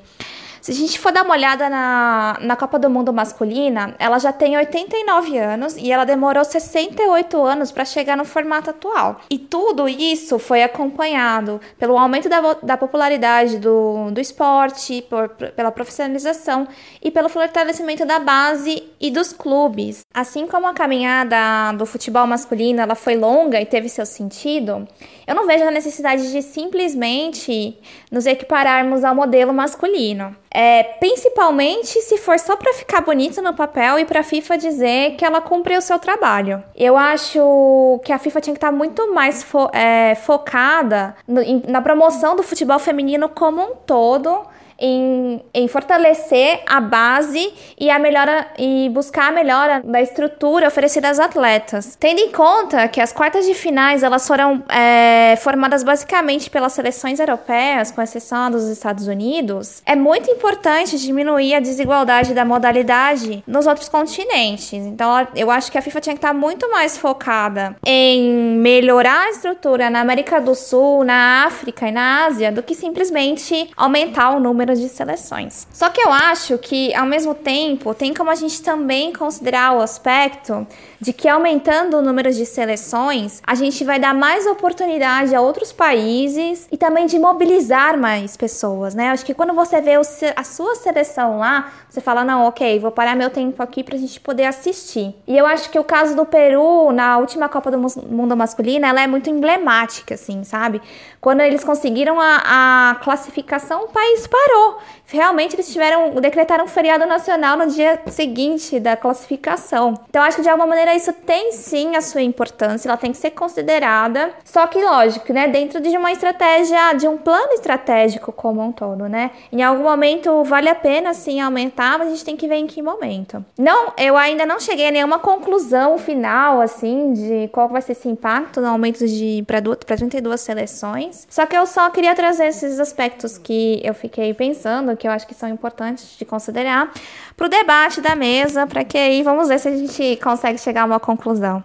Se 0.65 0.71
a 0.71 0.73
gente 0.73 0.97
for 0.97 1.11
dar 1.11 1.21
uma 1.21 1.35
olhada 1.35 1.69
na, 1.69 2.39
na 2.41 2.55
Copa 2.55 2.79
do 2.79 2.89
Mundo 2.89 3.13
masculina, 3.13 3.93
ela 3.99 4.17
já 4.17 4.33
tem 4.33 4.57
89 4.57 5.37
anos 5.37 5.77
e 5.77 5.91
ela 5.91 6.05
demorou 6.05 6.43
68 6.43 7.39
anos 7.39 7.71
para 7.71 7.85
chegar 7.85 8.17
no 8.17 8.25
formato 8.25 8.71
atual. 8.71 9.21
E 9.29 9.37
tudo 9.37 9.87
isso 9.87 10.39
foi 10.39 10.63
acompanhado 10.63 11.61
pelo 11.77 11.95
aumento 11.95 12.27
da, 12.27 12.53
da 12.63 12.75
popularidade 12.75 13.59
do, 13.59 14.09
do 14.09 14.19
esporte, 14.19 15.03
por, 15.03 15.29
pela 15.29 15.69
profissionalização 15.69 16.67
e 16.99 17.11
pelo 17.11 17.29
fortalecimento 17.29 18.03
da 18.03 18.17
base 18.17 18.81
e 18.99 19.11
dos 19.11 19.31
clubes. 19.31 20.03
Assim 20.11 20.47
como 20.47 20.65
a 20.65 20.73
caminhada 20.73 21.73
do 21.77 21.85
futebol 21.85 22.25
masculino 22.25 22.81
ela 22.81 22.95
foi 22.95 23.15
longa 23.15 23.61
e 23.61 23.67
teve 23.67 23.87
seu 23.87 24.03
sentido, 24.03 24.87
eu 25.27 25.35
não 25.35 25.45
vejo 25.45 25.63
a 25.63 25.69
necessidade 25.69 26.31
de 26.31 26.41
simplesmente 26.41 27.77
nos 28.11 28.25
equipararmos 28.25 29.03
ao 29.03 29.13
modelo 29.13 29.53
masculino. 29.53 30.35
É, 30.57 30.83
principalmente 30.83 31.99
se 31.99 32.17
for 32.17 32.39
só 32.39 32.55
para 32.55 32.71
ficar 32.71 33.01
bonito 33.01 33.41
no 33.41 33.53
papel 33.53 33.99
e 33.99 34.05
para 34.05 34.21
a 34.21 34.23
FIFA 34.23 34.57
dizer 34.57 35.15
que 35.17 35.25
ela 35.25 35.41
cumpriu 35.41 35.79
o 35.79 35.81
seu 35.81 35.99
trabalho. 35.99 36.63
Eu 36.73 36.95
acho 36.95 37.99
que 38.05 38.13
a 38.13 38.17
FIFA 38.17 38.39
tinha 38.39 38.53
que 38.53 38.57
estar 38.59 38.71
tá 38.71 38.73
muito 38.73 39.13
mais 39.13 39.43
fo 39.43 39.69
é, 39.73 40.15
focada 40.15 41.13
no, 41.27 41.41
em, 41.41 41.61
na 41.67 41.81
promoção 41.81 42.37
do 42.37 42.43
futebol 42.43 42.79
feminino 42.79 43.27
como 43.27 43.61
um 43.61 43.75
todo 43.75 44.47
em, 44.79 45.41
em 45.53 45.67
fortalecer 45.67 46.61
a 46.65 46.79
base 46.79 47.53
e 47.79 47.89
a 47.89 47.99
melhora 47.99 48.47
e 48.57 48.89
buscar 48.89 49.29
a 49.29 49.31
melhora 49.31 49.81
da 49.83 50.01
estrutura 50.01 50.67
oferecida 50.67 51.09
às 51.09 51.19
atletas. 51.19 51.95
Tendo 51.99 52.19
em 52.19 52.31
conta 52.31 52.87
que 52.87 53.01
as 53.01 53.11
quartas 53.11 53.45
de 53.45 53.53
finais 53.53 54.03
elas 54.03 54.27
foram 54.27 54.63
é, 54.69 55.35
formadas 55.37 55.83
basicamente 55.83 56.49
pelas 56.49 56.73
seleções 56.73 57.19
europeias, 57.19 57.91
com 57.91 58.01
exceção 58.01 58.49
dos 58.49 58.67
Estados 58.67 59.07
Unidos, 59.07 59.81
é 59.85 59.95
muito 59.95 60.29
importante 60.29 60.97
diminuir 60.97 61.55
a 61.55 61.59
desigualdade 61.59 62.33
da 62.33 62.45
modalidade 62.45 63.43
nos 63.47 63.67
outros 63.67 63.89
continentes. 63.89 64.73
Então, 64.73 65.27
eu 65.35 65.51
acho 65.51 65.71
que 65.71 65.77
a 65.77 65.81
FIFA 65.81 66.01
tinha 66.01 66.15
que 66.15 66.19
estar 66.19 66.33
muito 66.33 66.69
mais 66.71 66.97
focada 66.97 67.75
em 67.85 68.57
melhorar 68.57 69.25
a 69.25 69.29
estrutura 69.29 69.89
na 69.89 69.99
América 70.01 70.39
do 70.39 70.55
Sul, 70.55 71.03
na 71.03 71.45
África 71.45 71.87
e 71.87 71.91
na 71.91 72.25
Ásia 72.25 72.51
do 72.51 72.63
que 72.63 72.73
simplesmente 72.73 73.69
aumentar 73.75 74.31
o 74.31 74.39
número 74.39 74.64
número 74.65 74.75
de 74.75 74.89
seleções. 74.89 75.67
Só 75.71 75.89
que 75.89 76.01
eu 76.01 76.11
acho 76.11 76.57
que, 76.57 76.93
ao 76.95 77.05
mesmo 77.05 77.35
tempo, 77.35 77.93
tem 77.93 78.13
como 78.13 78.31
a 78.31 78.35
gente 78.35 78.61
também 78.61 79.13
considerar 79.13 79.77
o 79.77 79.81
aspecto 79.81 80.65
de 81.05 81.13
que 81.13 81.29
aumentando 81.29 81.97
o 81.97 82.01
número 82.01 82.31
de 82.31 82.47
seleções, 82.47 83.39
a 83.45 83.53
gente 83.53 83.83
vai 83.83 83.99
dar 83.99 84.11
mais 84.11 84.47
oportunidade 84.47 85.35
a 85.35 85.39
outros 85.39 85.71
países 85.71 86.67
e 86.71 86.77
também 86.77 87.05
de 87.05 87.19
mobilizar 87.19 87.95
mais 87.95 88.35
pessoas, 88.35 88.95
né? 88.95 89.09
Acho 89.09 89.23
que 89.23 89.35
quando 89.35 89.53
você 89.53 89.79
vê 89.79 89.91
a 90.35 90.43
sua 90.43 90.73
seleção 90.73 91.37
lá, 91.37 91.71
você 91.87 92.01
fala, 92.01 92.23
não, 92.23 92.47
ok, 92.47 92.79
vou 92.79 92.89
parar 92.89 93.15
meu 93.15 93.29
tempo 93.29 93.61
aqui 93.61 93.83
pra 93.83 93.95
gente 93.95 94.19
poder 94.19 94.45
assistir. 94.45 95.13
E 95.27 95.37
eu 95.37 95.45
acho 95.45 95.69
que 95.69 95.77
o 95.77 95.83
caso 95.83 96.15
do 96.15 96.25
Peru, 96.25 96.91
na 96.91 97.19
última 97.19 97.47
Copa 97.47 97.69
do 97.69 97.77
Mundo 97.77 98.35
Masculina, 98.35 98.87
ela 98.87 99.01
é 99.01 99.05
muito 99.05 99.29
emblemática, 99.29 100.15
assim, 100.15 100.43
sabe? 100.43 100.81
Quando 101.21 101.41
eles 101.41 101.63
conseguiram 101.63 102.19
a, 102.19 102.91
a 102.91 102.95
classificação, 102.95 103.83
o 103.83 103.87
país 103.89 104.25
parou 104.25 104.79
realmente 105.07 105.55
eles 105.55 105.71
tiveram, 105.71 106.11
decretaram 106.15 106.65
um 106.65 106.67
feriado 106.67 107.05
nacional 107.05 107.57
no 107.57 107.67
dia 107.67 107.99
seguinte 108.07 108.79
da 108.79 108.95
classificação. 108.95 109.93
Então 110.09 110.23
acho 110.23 110.37
que 110.37 110.43
de 110.43 110.49
alguma 110.49 110.67
maneira 110.67 110.95
isso 110.95 111.13
tem 111.13 111.51
sim 111.51 111.95
a 111.95 112.01
sua 112.01 112.21
importância, 112.21 112.87
ela 112.87 112.97
tem 112.97 113.11
que 113.11 113.17
ser 113.17 113.31
considerada. 113.31 114.31
Só 114.43 114.65
que 114.67 114.81
lógico, 114.81 115.31
né, 115.33 115.47
dentro 115.47 115.79
de 115.79 115.95
uma 115.97 116.11
estratégia, 116.11 116.93
de 116.93 117.07
um 117.07 117.17
plano 117.17 117.53
estratégico 117.53 118.31
como 118.31 118.61
um 118.61 118.71
todo, 118.71 119.07
né? 119.07 119.31
Em 119.51 119.61
algum 119.61 119.83
momento 119.83 120.43
vale 120.43 120.69
a 120.69 120.75
pena 120.75 121.13
sim 121.13 121.39
aumentar, 121.39 121.97
mas 121.97 122.07
a 122.07 122.11
gente 122.11 122.25
tem 122.25 122.37
que 122.37 122.47
ver 122.47 122.55
em 122.55 122.67
que 122.67 122.81
momento. 122.81 123.43
Não, 123.57 123.93
eu 123.97 124.17
ainda 124.17 124.45
não 124.45 124.59
cheguei 124.59 124.87
a 124.87 124.91
nenhuma 124.91 125.19
conclusão 125.19 125.97
final 125.97 126.61
assim 126.61 127.13
de 127.13 127.47
qual 127.49 127.67
vai 127.69 127.81
ser 127.81 127.93
esse 127.93 128.07
impacto 128.07 128.61
no 128.61 128.67
aumento 128.67 129.05
de 129.05 129.43
para 129.45 129.61
32 129.61 130.41
seleções. 130.41 131.27
Só 131.29 131.45
que 131.45 131.55
eu 131.55 131.65
só 131.65 131.89
queria 131.89 132.15
trazer 132.15 132.47
esses 132.47 132.79
aspectos 132.79 133.37
que 133.37 133.79
eu 133.83 133.93
fiquei 133.93 134.33
pensando 134.33 134.94
que 134.95 135.07
eu 135.07 135.11
acho 135.11 135.27
que 135.27 135.33
são 135.33 135.49
importantes 135.49 136.17
de 136.17 136.25
considerar, 136.25 136.91
para 137.35 137.45
o 137.45 137.49
debate 137.49 138.01
da 138.01 138.15
mesa, 138.15 138.65
para 138.65 138.83
que 138.83 138.97
aí 138.97 139.23
vamos 139.23 139.47
ver 139.47 139.59
se 139.59 139.67
a 139.67 139.75
gente 139.75 140.17
consegue 140.17 140.57
chegar 140.57 140.83
a 140.83 140.85
uma 140.85 140.99
conclusão. 140.99 141.63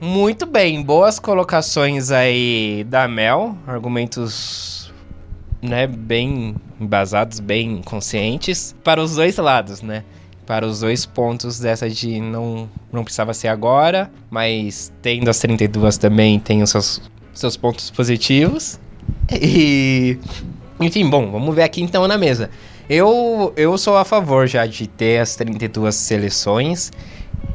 Muito 0.00 0.44
bem, 0.44 0.82
boas 0.82 1.18
colocações 1.18 2.10
aí 2.10 2.84
da 2.88 3.08
Mel, 3.08 3.56
argumentos 3.66 4.92
né, 5.62 5.86
bem 5.86 6.54
embasados, 6.78 7.40
bem 7.40 7.80
conscientes 7.82 8.74
para 8.84 9.02
os 9.02 9.14
dois 9.14 9.36
lados, 9.38 9.80
né? 9.80 10.04
Para 10.46 10.66
os 10.66 10.80
dois 10.80 11.06
pontos 11.06 11.58
dessa 11.58 11.88
de 11.88 12.20
não, 12.20 12.68
não 12.92 13.02
precisava 13.02 13.32
ser 13.32 13.48
agora, 13.48 14.10
mas 14.30 14.92
tendo 15.00 15.30
as 15.30 15.38
32 15.38 15.96
também 15.96 16.38
tem 16.38 16.62
os 16.62 16.70
seus, 16.70 17.00
seus 17.32 17.56
pontos 17.56 17.90
positivos. 17.90 18.78
E 19.32 20.18
enfim, 20.80 21.08
bom, 21.08 21.30
vamos 21.30 21.54
ver 21.54 21.62
aqui 21.62 21.82
então 21.82 22.06
na 22.08 22.18
mesa. 22.18 22.50
Eu, 22.88 23.52
eu 23.56 23.76
sou 23.78 23.96
a 23.96 24.04
favor 24.04 24.46
já 24.46 24.66
de 24.66 24.86
ter 24.86 25.20
as 25.20 25.36
32 25.36 25.94
seleções. 25.94 26.90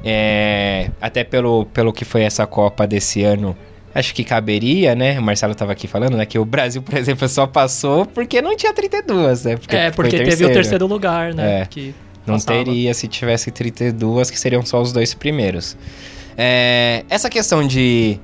É, 0.03 0.89
até 1.01 1.23
pelo, 1.23 1.65
pelo 1.65 1.91
que 1.91 2.05
foi 2.05 2.23
essa 2.23 2.47
Copa 2.47 2.87
desse 2.87 3.23
ano, 3.23 3.55
acho 3.93 4.13
que 4.13 4.23
caberia, 4.23 4.95
né? 4.95 5.19
O 5.19 5.21
Marcelo 5.21 5.51
estava 5.51 5.73
aqui 5.73 5.87
falando, 5.87 6.15
né? 6.15 6.25
Que 6.25 6.39
o 6.39 6.45
Brasil, 6.45 6.81
por 6.81 6.95
exemplo, 6.97 7.27
só 7.27 7.45
passou 7.45 8.05
porque 8.05 8.41
não 8.41 8.55
tinha 8.55 8.73
32, 8.73 9.43
né? 9.43 9.57
Porque 9.57 9.75
é, 9.75 9.91
porque 9.91 10.17
teve 10.17 10.45
o 10.45 10.53
terceiro 10.53 10.87
lugar, 10.87 11.33
né? 11.33 11.61
É, 11.61 11.65
que 11.65 11.93
não 12.25 12.35
passava. 12.35 12.63
teria 12.63 12.93
se 12.93 13.07
tivesse 13.07 13.51
32, 13.51 14.31
que 14.31 14.39
seriam 14.39 14.65
só 14.65 14.81
os 14.81 14.91
dois 14.91 15.13
primeiros. 15.13 15.77
É, 16.37 17.03
essa 17.09 17.29
questão 17.29 17.65
de. 17.67 18.19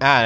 Ah, 0.00 0.22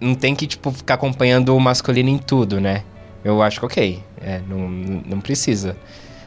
não 0.00 0.14
tem 0.14 0.34
que, 0.34 0.46
tipo, 0.46 0.70
ficar 0.70 0.94
acompanhando 0.94 1.56
o 1.56 1.60
masculino 1.60 2.08
em 2.08 2.18
tudo, 2.18 2.60
né? 2.60 2.82
Eu 3.26 3.42
acho 3.42 3.60
que 3.60 3.66
ok. 3.66 4.02
É, 4.20 4.40
não, 4.48 4.68
não 4.68 5.20
precisa. 5.20 5.76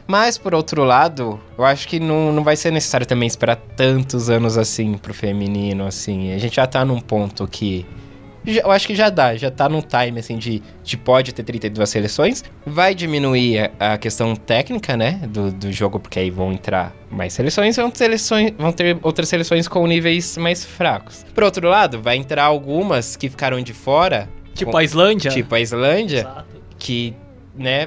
Mas, 0.06 0.36
por 0.36 0.54
outro 0.54 0.84
lado, 0.84 1.40
eu 1.56 1.64
acho 1.64 1.86
que 1.86 2.00
não, 2.00 2.32
não 2.32 2.42
vai 2.42 2.56
ser 2.56 2.70
necessário 2.72 3.06
também 3.06 3.26
esperar 3.26 3.56
tantos 3.56 4.28
anos 4.28 4.58
assim 4.58 4.94
pro 4.94 5.14
feminino, 5.14 5.86
assim. 5.86 6.32
A 6.34 6.38
gente 6.38 6.56
já 6.56 6.66
tá 6.66 6.84
num 6.84 7.00
ponto 7.00 7.46
que 7.46 7.86
eu 8.44 8.70
acho 8.70 8.86
que 8.86 8.94
já 8.94 9.10
dá, 9.10 9.36
já 9.36 9.50
tá 9.50 9.68
num 9.68 9.82
time, 9.82 10.18
assim, 10.18 10.36
de, 10.38 10.62
de 10.82 10.96
pode 10.96 11.32
ter 11.32 11.42
32 11.42 11.88
seleções. 11.88 12.42
Vai 12.66 12.94
diminuir 12.94 13.70
a, 13.78 13.94
a 13.94 13.98
questão 13.98 14.34
técnica, 14.34 14.96
né, 14.96 15.20
do, 15.28 15.52
do 15.52 15.70
jogo, 15.70 16.00
porque 16.00 16.18
aí 16.18 16.30
vão 16.30 16.52
entrar 16.52 16.92
mais 17.10 17.34
seleções, 17.34 17.76
vão 17.76 17.90
ter, 17.90 17.98
seleções, 17.98 18.52
vão 18.58 18.72
ter 18.72 18.98
outras 19.02 19.28
seleções 19.28 19.68
com 19.68 19.86
níveis 19.86 20.38
mais 20.38 20.64
fracos. 20.64 21.24
Por 21.34 21.44
outro 21.44 21.68
lado, 21.68 22.00
vai 22.00 22.16
entrar 22.16 22.44
algumas 22.44 23.14
que 23.14 23.28
ficaram 23.28 23.60
de 23.62 23.74
fora 23.74 24.28
Tipo 24.54 24.76
a 24.76 24.84
Islândia. 24.84 25.30
tipo 25.30 25.54
a 25.54 25.60
Islândia, 25.60 26.20
Exato. 26.20 26.59
Que, 26.80 27.14
né, 27.54 27.86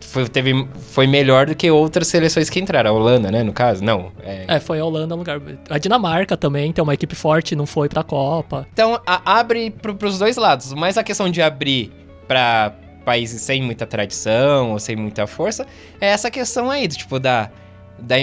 foi, 0.00 0.28
teve, 0.28 0.68
foi 0.90 1.06
melhor 1.06 1.46
do 1.46 1.54
que 1.54 1.70
outras 1.70 2.08
seleções 2.08 2.50
que 2.50 2.60
entraram. 2.60 2.90
A 2.90 2.92
Holanda, 2.92 3.30
né, 3.30 3.42
no 3.42 3.52
caso? 3.52 3.82
Não. 3.82 4.12
é. 4.22 4.44
É, 4.48 4.60
foi 4.60 4.78
a 4.80 4.84
Holanda 4.84 5.14
no 5.14 5.16
lugar. 5.16 5.40
A 5.70 5.78
Dinamarca 5.78 6.36
também 6.36 6.70
tem 6.72 6.82
uma 6.82 6.92
equipe 6.94 7.14
forte, 7.14 7.56
não 7.56 7.64
foi 7.66 7.88
pra 7.88 8.02
Copa. 8.02 8.66
Então, 8.72 9.00
a- 9.06 9.38
abre 9.38 9.70
pro, 9.70 9.94
pros 9.94 10.18
dois 10.18 10.36
lados. 10.36 10.72
Mas 10.74 10.98
a 10.98 11.02
questão 11.02 11.30
de 11.30 11.40
abrir 11.40 11.90
pra 12.28 12.74
países 13.04 13.40
sem 13.42 13.62
muita 13.62 13.86
tradição 13.86 14.72
ou 14.72 14.78
sem 14.78 14.94
muita 14.94 15.26
força 15.26 15.66
é 16.00 16.06
essa 16.08 16.30
questão 16.30 16.70
aí, 16.70 16.86
do, 16.86 16.94
tipo, 16.94 17.18
da, 17.18 17.50
da, 17.98 18.16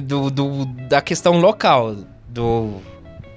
do- 0.00 0.30
do- 0.30 0.64
da 0.88 1.00
questão 1.02 1.38
local, 1.40 1.94
do, 2.28 2.80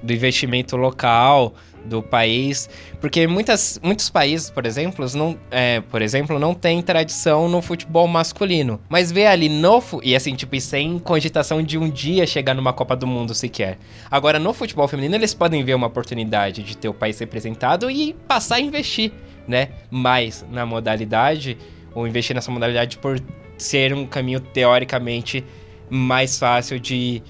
do 0.01 0.13
investimento 0.13 0.77
local 0.77 1.53
do 1.85 2.01
país. 2.01 2.69
Porque 2.99 3.27
muitas, 3.27 3.79
muitos 3.83 4.09
países, 4.09 4.49
por 4.49 4.65
exemplo, 4.65 5.05
não, 5.15 5.37
é, 5.51 5.81
por 5.81 6.01
exemplo, 6.01 6.39
não 6.39 6.53
tem 6.53 6.81
tradição 6.81 7.47
no 7.47 7.61
futebol 7.61 8.07
masculino. 8.07 8.79
Mas 8.89 9.11
vê 9.11 9.25
ali 9.25 9.49
no... 9.49 9.81
E 10.03 10.15
assim, 10.15 10.35
tipo, 10.35 10.55
e 10.55 10.61
sem 10.61 10.99
cogitação 10.99 11.61
de 11.61 11.77
um 11.77 11.89
dia 11.89 12.25
chegar 12.27 12.53
numa 12.53 12.73
Copa 12.73 12.95
do 12.95 13.07
Mundo 13.07 13.33
sequer. 13.33 13.77
Agora, 14.09 14.39
no 14.39 14.53
futebol 14.53 14.87
feminino, 14.87 15.15
eles 15.15 15.33
podem 15.33 15.63
ver 15.63 15.73
uma 15.73 15.87
oportunidade 15.87 16.63
de 16.63 16.77
ter 16.77 16.89
o 16.89 16.93
país 16.93 17.17
representado 17.19 17.89
e 17.89 18.13
passar 18.27 18.55
a 18.55 18.61
investir, 18.61 19.11
né? 19.47 19.69
Mais 19.89 20.45
na 20.51 20.65
modalidade, 20.65 21.57
ou 21.93 22.07
investir 22.07 22.35
nessa 22.35 22.51
modalidade 22.51 22.97
por 22.97 23.21
ser 23.57 23.93
um 23.93 24.05
caminho 24.05 24.39
teoricamente 24.39 25.43
mais 25.89 26.37
fácil 26.37 26.79
de 26.79 27.21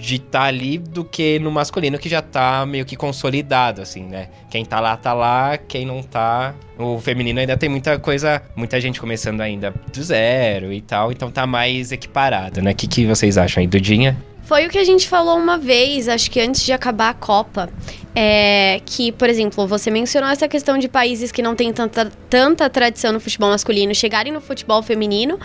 de 0.00 0.16
estar 0.16 0.44
ali 0.44 0.78
do 0.78 1.04
que 1.04 1.38
no 1.38 1.50
masculino 1.50 1.98
que 1.98 2.08
já 2.08 2.20
tá 2.20 2.66
meio 2.66 2.84
que 2.84 2.96
consolidado 2.96 3.80
assim, 3.80 4.04
né? 4.04 4.28
Quem 4.50 4.64
tá 4.64 4.80
lá 4.80 4.96
tá 4.96 5.12
lá, 5.12 5.56
quem 5.56 5.86
não 5.86 6.02
tá, 6.02 6.54
o 6.78 6.98
feminino 6.98 7.40
ainda 7.40 7.56
tem 7.56 7.68
muita 7.68 7.98
coisa, 7.98 8.42
muita 8.54 8.80
gente 8.80 9.00
começando 9.00 9.40
ainda 9.40 9.72
do 9.92 10.02
zero 10.02 10.72
e 10.72 10.80
tal, 10.80 11.12
então 11.12 11.30
tá 11.30 11.46
mais 11.46 11.92
equiparado, 11.92 12.60
né? 12.60 12.72
O 12.72 12.74
que, 12.74 12.86
que 12.86 13.06
vocês 13.06 13.38
acham 13.38 13.60
aí, 13.60 13.66
Dudinha? 13.66 14.16
Foi 14.44 14.66
o 14.66 14.70
que 14.70 14.78
a 14.78 14.84
gente 14.84 15.08
falou 15.08 15.38
uma 15.38 15.56
vez, 15.56 16.08
acho 16.08 16.30
que 16.30 16.40
antes 16.40 16.62
de 16.64 16.72
acabar 16.72 17.10
a 17.10 17.14
Copa. 17.14 17.70
É, 18.14 18.78
que, 18.84 19.10
por 19.12 19.30
exemplo, 19.30 19.66
você 19.66 19.90
mencionou 19.90 20.28
essa 20.28 20.46
questão 20.46 20.76
de 20.76 20.86
países 20.86 21.32
que 21.32 21.40
não 21.40 21.54
têm 21.54 21.72
tanta, 21.72 22.12
tanta 22.28 22.68
tradição 22.68 23.10
no 23.10 23.18
futebol 23.18 23.48
masculino 23.48 23.94
chegarem 23.94 24.30
no 24.30 24.40
futebol 24.42 24.82
feminino 24.82 25.40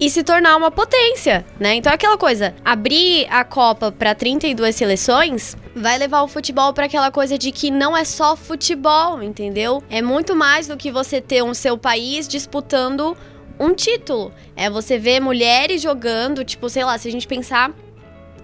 e 0.00 0.10
se 0.10 0.22
tornar 0.22 0.56
uma 0.56 0.70
potência, 0.70 1.44
né? 1.58 1.74
Então 1.74 1.90
é 1.90 1.94
aquela 1.94 2.18
coisa, 2.18 2.54
abrir 2.64 3.26
a 3.30 3.44
Copa 3.44 3.92
para 3.92 4.14
32 4.14 4.74
seleções 4.74 5.56
vai 5.74 5.98
levar 5.98 6.22
o 6.22 6.28
futebol 6.28 6.72
para 6.72 6.86
aquela 6.86 7.10
coisa 7.10 7.36
de 7.36 7.50
que 7.50 7.70
não 7.70 7.96
é 7.96 8.04
só 8.04 8.36
futebol, 8.36 9.22
entendeu? 9.22 9.82
É 9.90 10.00
muito 10.00 10.36
mais 10.36 10.66
do 10.66 10.76
que 10.76 10.90
você 10.90 11.20
ter 11.20 11.42
um 11.42 11.54
seu 11.54 11.76
país 11.76 12.28
disputando 12.28 13.16
um 13.58 13.74
título. 13.74 14.32
É 14.56 14.68
você 14.68 14.98
ver 14.98 15.20
mulheres 15.20 15.82
jogando, 15.82 16.44
tipo, 16.44 16.68
sei 16.68 16.84
lá, 16.84 16.96
se 16.98 17.08
a 17.08 17.10
gente 17.10 17.26
pensar 17.26 17.72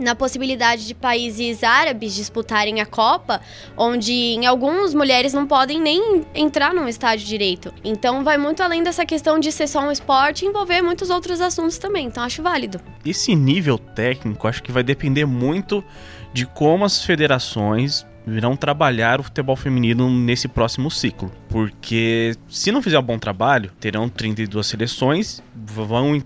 na 0.00 0.14
possibilidade 0.14 0.86
de 0.86 0.94
países 0.94 1.62
árabes 1.62 2.14
disputarem 2.14 2.80
a 2.80 2.86
Copa, 2.86 3.40
onde 3.76 4.12
em 4.12 4.46
alguns 4.46 4.94
mulheres 4.94 5.32
não 5.32 5.46
podem 5.46 5.80
nem 5.80 6.26
entrar 6.34 6.74
num 6.74 6.88
estádio 6.88 7.26
direito. 7.26 7.72
Então 7.84 8.24
vai 8.24 8.38
muito 8.38 8.62
além 8.62 8.82
dessa 8.82 9.04
questão 9.06 9.38
de 9.38 9.52
ser 9.52 9.66
só 9.66 9.80
um 9.80 9.90
esporte 9.90 10.44
e 10.44 10.48
envolver 10.48 10.82
muitos 10.82 11.10
outros 11.10 11.40
assuntos 11.40 11.78
também. 11.78 12.06
Então 12.06 12.24
acho 12.24 12.42
válido. 12.42 12.80
Esse 13.04 13.34
nível 13.34 13.78
técnico 13.78 14.48
acho 14.48 14.62
que 14.62 14.72
vai 14.72 14.82
depender 14.82 15.26
muito 15.26 15.84
de 16.32 16.46
como 16.46 16.84
as 16.84 17.04
federações 17.04 18.06
irão 18.26 18.56
trabalhar 18.56 19.20
o 19.20 19.22
futebol 19.24 19.56
feminino 19.56 20.10
nesse 20.10 20.46
próximo 20.46 20.90
ciclo. 20.90 21.30
Porque 21.48 22.34
se 22.48 22.70
não 22.70 22.82
fizer 22.82 22.98
um 22.98 23.02
bom 23.02 23.18
trabalho, 23.18 23.70
terão 23.80 24.08
32 24.08 24.66
seleções, 24.66 25.42
vão 25.54 26.16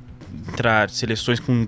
entrar 0.48 0.90
seleções 0.90 1.40
com 1.40 1.66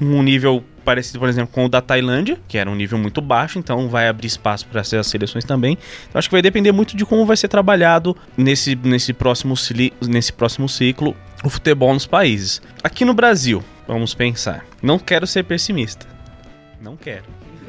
um 0.00 0.22
nível 0.22 0.62
parecido, 0.84 1.18
por 1.18 1.28
exemplo, 1.28 1.52
com 1.52 1.64
o 1.64 1.68
da 1.68 1.80
Tailândia, 1.80 2.38
que 2.46 2.58
era 2.58 2.70
um 2.70 2.74
nível 2.74 2.98
muito 2.98 3.20
baixo, 3.20 3.58
então 3.58 3.88
vai 3.88 4.08
abrir 4.08 4.26
espaço 4.26 4.66
para 4.66 4.80
essas 4.80 5.06
seleções 5.06 5.44
também. 5.44 5.78
Então 6.08 6.18
acho 6.18 6.28
que 6.28 6.34
vai 6.34 6.42
depender 6.42 6.72
muito 6.72 6.96
de 6.96 7.04
como 7.04 7.24
vai 7.26 7.36
ser 7.36 7.48
trabalhado 7.48 8.16
nesse, 8.36 8.76
nesse, 8.76 9.12
próximo, 9.12 9.54
nesse 10.06 10.32
próximo 10.32 10.68
ciclo 10.68 11.16
o 11.42 11.50
futebol 11.50 11.92
nos 11.92 12.06
países. 12.06 12.62
Aqui 12.82 13.04
no 13.04 13.14
Brasil, 13.14 13.62
vamos 13.86 14.14
pensar. 14.14 14.64
Não 14.82 14.98
quero 14.98 15.26
ser 15.26 15.44
pessimista. 15.44 16.06
Não 16.80 16.96
quero. 16.96 17.24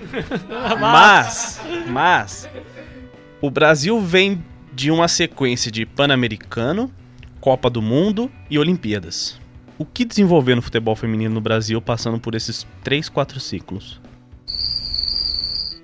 Mas, 0.80 1.60
mas, 1.88 2.48
o 3.42 3.50
Brasil 3.50 4.00
vem 4.00 4.44
de 4.72 4.92
uma 4.92 5.08
sequência 5.08 5.72
de 5.72 5.86
Pan-Americano, 5.86 6.92
Copa 7.42 7.70
do 7.70 7.82
Mundo 7.82 8.32
e 8.50 8.60
Olimpíadas. 8.60 9.40
O 9.78 9.86
que 9.86 10.06
desenvolver 10.06 10.56
no 10.56 10.62
futebol 10.62 10.96
feminino 10.96 11.34
no 11.34 11.42
Brasil 11.42 11.82
passando 11.82 12.20
por 12.20 12.34
esses 12.34 12.66
3, 12.84 13.10
4 13.10 13.40
ciclos? 13.40 14.00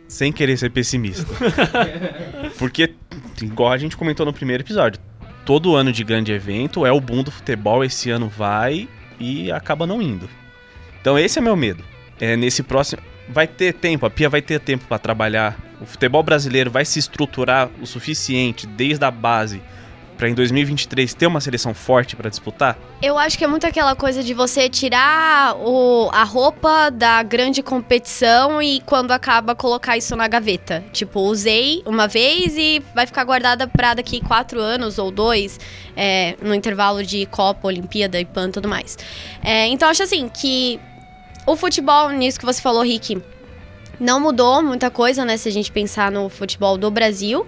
Sem 0.07 0.31
querer 0.31 0.57
ser 0.57 0.69
pessimista. 0.69 1.25
Porque, 2.57 2.95
igual 3.41 3.71
a 3.71 3.77
gente 3.77 3.97
comentou 3.97 4.25
no 4.25 4.31
primeiro 4.31 4.63
episódio, 4.63 5.01
todo 5.45 5.75
ano 5.75 5.91
de 5.91 6.03
grande 6.03 6.31
evento 6.31 6.85
é 6.85 6.91
o 6.91 7.01
boom 7.01 7.23
do 7.23 7.31
futebol, 7.31 7.83
esse 7.83 8.09
ano 8.09 8.29
vai 8.29 8.87
e 9.19 9.51
acaba 9.51 9.85
não 9.85 10.01
indo. 10.01 10.29
Então 11.01 11.19
esse 11.19 11.39
é 11.39 11.41
meu 11.41 11.55
medo. 11.55 11.83
É 12.19 12.37
nesse 12.37 12.63
próximo 12.63 13.01
vai 13.27 13.47
ter 13.47 13.73
tempo, 13.73 14.05
a 14.05 14.09
Pia 14.09 14.29
vai 14.29 14.41
ter 14.41 14.59
tempo 14.59 14.85
para 14.85 14.99
trabalhar. 14.99 15.57
O 15.81 15.85
futebol 15.85 16.21
brasileiro 16.21 16.69
vai 16.69 16.85
se 16.85 16.99
estruturar 16.99 17.69
o 17.81 17.85
suficiente 17.85 18.67
desde 18.67 19.03
a 19.03 19.11
base 19.11 19.61
para 20.21 20.29
em 20.29 20.35
2023 20.35 21.15
ter 21.15 21.25
uma 21.25 21.41
seleção 21.41 21.73
forte 21.73 22.15
para 22.15 22.29
disputar? 22.29 22.77
Eu 23.01 23.17
acho 23.17 23.35
que 23.35 23.43
é 23.43 23.47
muito 23.47 23.65
aquela 23.65 23.95
coisa 23.95 24.21
de 24.21 24.35
você 24.35 24.69
tirar 24.69 25.55
o, 25.55 26.11
a 26.13 26.23
roupa 26.23 26.91
da 26.91 27.23
grande 27.23 27.63
competição 27.63 28.61
e 28.61 28.81
quando 28.81 29.09
acaba 29.13 29.55
colocar 29.55 29.97
isso 29.97 30.15
na 30.15 30.27
gaveta. 30.27 30.83
Tipo, 30.93 31.21
usei 31.21 31.81
uma 31.87 32.07
vez 32.07 32.55
e 32.55 32.83
vai 32.93 33.07
ficar 33.07 33.23
guardada 33.23 33.67
pra 33.67 33.95
daqui 33.95 34.21
quatro 34.21 34.61
anos 34.61 34.99
ou 34.99 35.09
dois, 35.09 35.59
é, 35.97 36.35
no 36.39 36.53
intervalo 36.53 37.03
de 37.03 37.25
Copa, 37.25 37.67
Olimpíada 37.67 38.19
e 38.19 38.25
PAN 38.25 38.49
e 38.49 38.51
tudo 38.51 38.69
mais. 38.69 38.99
É, 39.43 39.65
então, 39.69 39.89
acho 39.89 40.03
assim 40.03 40.29
que 40.29 40.79
o 41.47 41.55
futebol, 41.55 42.11
nisso 42.11 42.39
que 42.39 42.45
você 42.45 42.61
falou, 42.61 42.83
Rick, 42.83 43.19
não 43.99 44.19
mudou 44.19 44.61
muita 44.61 44.91
coisa, 44.91 45.25
né? 45.25 45.35
Se 45.35 45.49
a 45.49 45.51
gente 45.51 45.71
pensar 45.71 46.11
no 46.11 46.29
futebol 46.29 46.77
do 46.77 46.91
Brasil. 46.91 47.43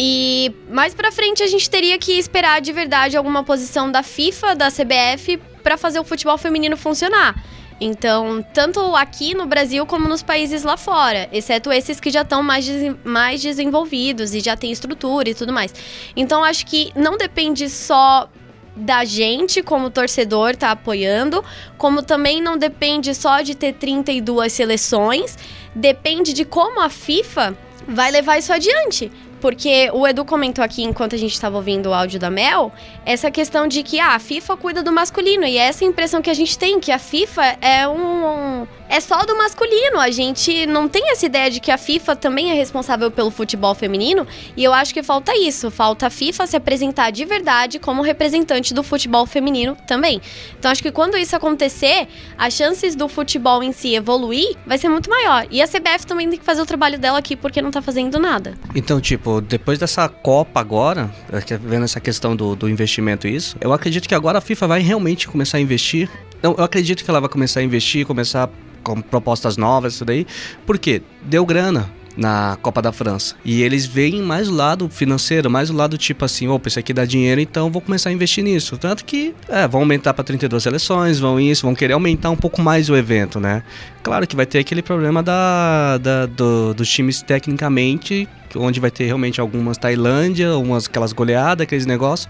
E 0.00 0.52
mais 0.70 0.94
pra 0.94 1.10
frente 1.10 1.42
a 1.42 1.46
gente 1.48 1.68
teria 1.68 1.98
que 1.98 2.12
esperar 2.12 2.60
de 2.60 2.72
verdade 2.72 3.16
alguma 3.16 3.42
posição 3.42 3.90
da 3.90 4.00
FIFA, 4.00 4.54
da 4.54 4.68
CBF, 4.70 5.38
pra 5.60 5.76
fazer 5.76 5.98
o 5.98 6.04
futebol 6.04 6.38
feminino 6.38 6.76
funcionar. 6.76 7.34
Então, 7.80 8.40
tanto 8.54 8.80
aqui 8.94 9.34
no 9.34 9.44
Brasil 9.44 9.84
como 9.86 10.08
nos 10.08 10.22
países 10.22 10.62
lá 10.62 10.76
fora, 10.76 11.28
exceto 11.32 11.72
esses 11.72 11.98
que 11.98 12.10
já 12.10 12.22
estão 12.22 12.44
mais, 12.44 12.64
desen- 12.64 12.96
mais 13.04 13.42
desenvolvidos 13.42 14.34
e 14.34 14.40
já 14.40 14.56
tem 14.56 14.70
estrutura 14.70 15.30
e 15.30 15.34
tudo 15.34 15.52
mais. 15.52 15.74
Então, 16.14 16.44
acho 16.44 16.64
que 16.64 16.92
não 16.94 17.16
depende 17.16 17.68
só 17.68 18.28
da 18.76 19.04
gente 19.04 19.62
como 19.64 19.90
torcedor 19.90 20.54
tá 20.54 20.70
apoiando, 20.70 21.44
como 21.76 22.04
também 22.04 22.40
não 22.40 22.56
depende 22.56 23.12
só 23.16 23.40
de 23.42 23.56
ter 23.56 23.72
32 23.74 24.52
seleções, 24.52 25.36
depende 25.74 26.32
de 26.32 26.44
como 26.44 26.80
a 26.80 26.88
FIFA 26.88 27.56
vai 27.88 28.10
levar 28.12 28.38
isso 28.38 28.52
adiante. 28.52 29.10
Porque 29.40 29.90
o 29.92 30.06
Edu 30.06 30.24
comentou 30.24 30.64
aqui, 30.64 30.82
enquanto 30.82 31.14
a 31.14 31.18
gente 31.18 31.32
estava 31.32 31.56
ouvindo 31.56 31.90
o 31.90 31.94
áudio 31.94 32.18
da 32.18 32.30
Mel, 32.30 32.72
essa 33.04 33.30
questão 33.30 33.66
de 33.66 33.82
que 33.82 34.00
ah, 34.00 34.14
a 34.14 34.18
FIFA 34.18 34.56
cuida 34.56 34.82
do 34.82 34.92
masculino. 34.92 35.44
E 35.44 35.56
é 35.56 35.62
essa 35.62 35.84
impressão 35.84 36.20
que 36.20 36.30
a 36.30 36.34
gente 36.34 36.58
tem, 36.58 36.80
que 36.80 36.90
a 36.90 36.98
FIFA 36.98 37.56
é 37.60 37.88
um. 37.88 38.66
É 38.88 39.00
só 39.00 39.24
do 39.24 39.36
masculino. 39.36 40.00
A 40.00 40.10
gente 40.10 40.66
não 40.66 40.88
tem 40.88 41.10
essa 41.10 41.26
ideia 41.26 41.50
de 41.50 41.60
que 41.60 41.70
a 41.70 41.76
FIFA 41.76 42.16
também 42.16 42.50
é 42.50 42.54
responsável 42.54 43.10
pelo 43.10 43.30
futebol 43.30 43.74
feminino. 43.74 44.26
E 44.56 44.64
eu 44.64 44.72
acho 44.72 44.94
que 44.94 45.02
falta 45.02 45.36
isso. 45.36 45.70
Falta 45.70 46.06
a 46.06 46.10
FIFA 46.10 46.46
se 46.46 46.56
apresentar 46.56 47.10
de 47.10 47.24
verdade 47.24 47.78
como 47.78 48.00
representante 48.00 48.72
do 48.72 48.82
futebol 48.82 49.26
feminino 49.26 49.76
também. 49.86 50.22
Então 50.58 50.70
acho 50.70 50.82
que 50.82 50.90
quando 50.90 51.18
isso 51.18 51.36
acontecer, 51.36 52.08
as 52.36 52.54
chances 52.54 52.96
do 52.96 53.08
futebol 53.08 53.62
em 53.62 53.72
si 53.72 53.94
evoluir 53.94 54.56
vai 54.66 54.78
ser 54.78 54.88
muito 54.88 55.10
maior. 55.10 55.46
E 55.50 55.60
a 55.60 55.68
CBF 55.68 56.06
também 56.06 56.28
tem 56.28 56.38
que 56.38 56.44
fazer 56.44 56.62
o 56.62 56.66
trabalho 56.66 56.98
dela 56.98 57.18
aqui 57.18 57.36
porque 57.36 57.60
não 57.60 57.70
tá 57.70 57.82
fazendo 57.82 58.18
nada. 58.18 58.54
Então, 58.74 59.00
tipo, 59.00 59.27
depois 59.40 59.78
dessa 59.78 60.08
Copa 60.08 60.60
agora, 60.60 61.10
é 61.32 61.40
que- 61.40 61.56
vendo 61.56 61.84
essa 61.84 62.00
questão 62.00 62.34
do, 62.34 62.54
do 62.56 62.68
investimento 62.68 63.26
e 63.28 63.34
isso, 63.34 63.56
eu 63.60 63.72
acredito 63.72 64.08
que 64.08 64.14
agora 64.14 64.38
a 64.38 64.40
FIFA 64.40 64.66
vai 64.66 64.80
realmente 64.80 65.28
começar 65.28 65.58
a 65.58 65.60
investir. 65.60 66.08
Não, 66.42 66.54
eu 66.56 66.64
acredito 66.64 67.04
que 67.04 67.10
ela 67.10 67.20
vai 67.20 67.28
começar 67.28 67.60
a 67.60 67.62
investir, 67.62 68.06
começar 68.06 68.48
com 68.82 69.00
propostas 69.00 69.56
novas, 69.56 69.94
isso 69.94 70.04
daí. 70.04 70.26
Por 70.66 70.78
quê? 70.78 71.02
Deu 71.22 71.44
grana. 71.44 71.90
Na 72.16 72.56
Copa 72.60 72.82
da 72.82 72.92
França. 72.92 73.36
E 73.44 73.62
eles 73.62 73.86
veem 73.86 74.22
mais 74.22 74.48
o 74.48 74.54
lado 74.54 74.88
financeiro, 74.88 75.50
mais 75.50 75.70
o 75.70 75.74
lado 75.74 75.96
tipo 75.96 76.24
assim, 76.24 76.48
opa, 76.48 76.68
isso 76.68 76.78
aqui 76.78 76.92
dá 76.92 77.04
dinheiro, 77.04 77.40
então 77.40 77.70
vou 77.70 77.80
começar 77.80 78.10
a 78.10 78.12
investir 78.12 78.42
nisso. 78.42 78.76
Tanto 78.76 79.04
que, 79.04 79.34
é, 79.48 79.66
vão 79.68 79.80
aumentar 79.82 80.14
para 80.14 80.24
32 80.24 80.62
seleções, 80.62 81.18
vão 81.18 81.38
isso, 81.38 81.62
vão 81.62 81.74
querer 81.74 81.92
aumentar 81.92 82.30
um 82.30 82.36
pouco 82.36 82.60
mais 82.60 82.90
o 82.90 82.96
evento, 82.96 83.38
né? 83.38 83.62
Claro 84.02 84.26
que 84.26 84.34
vai 84.34 84.46
ter 84.46 84.58
aquele 84.58 84.82
problema 84.82 85.22
da, 85.22 85.98
da 85.98 86.26
do, 86.26 86.74
dos 86.74 86.88
times 86.88 87.22
tecnicamente, 87.22 88.28
onde 88.56 88.80
vai 88.80 88.90
ter 88.90 89.04
realmente 89.04 89.40
algumas 89.40 89.78
Tailândia, 89.78 90.56
umas 90.56 90.86
aquelas 90.86 91.12
goleadas, 91.12 91.64
aqueles 91.64 91.86
negócios, 91.86 92.28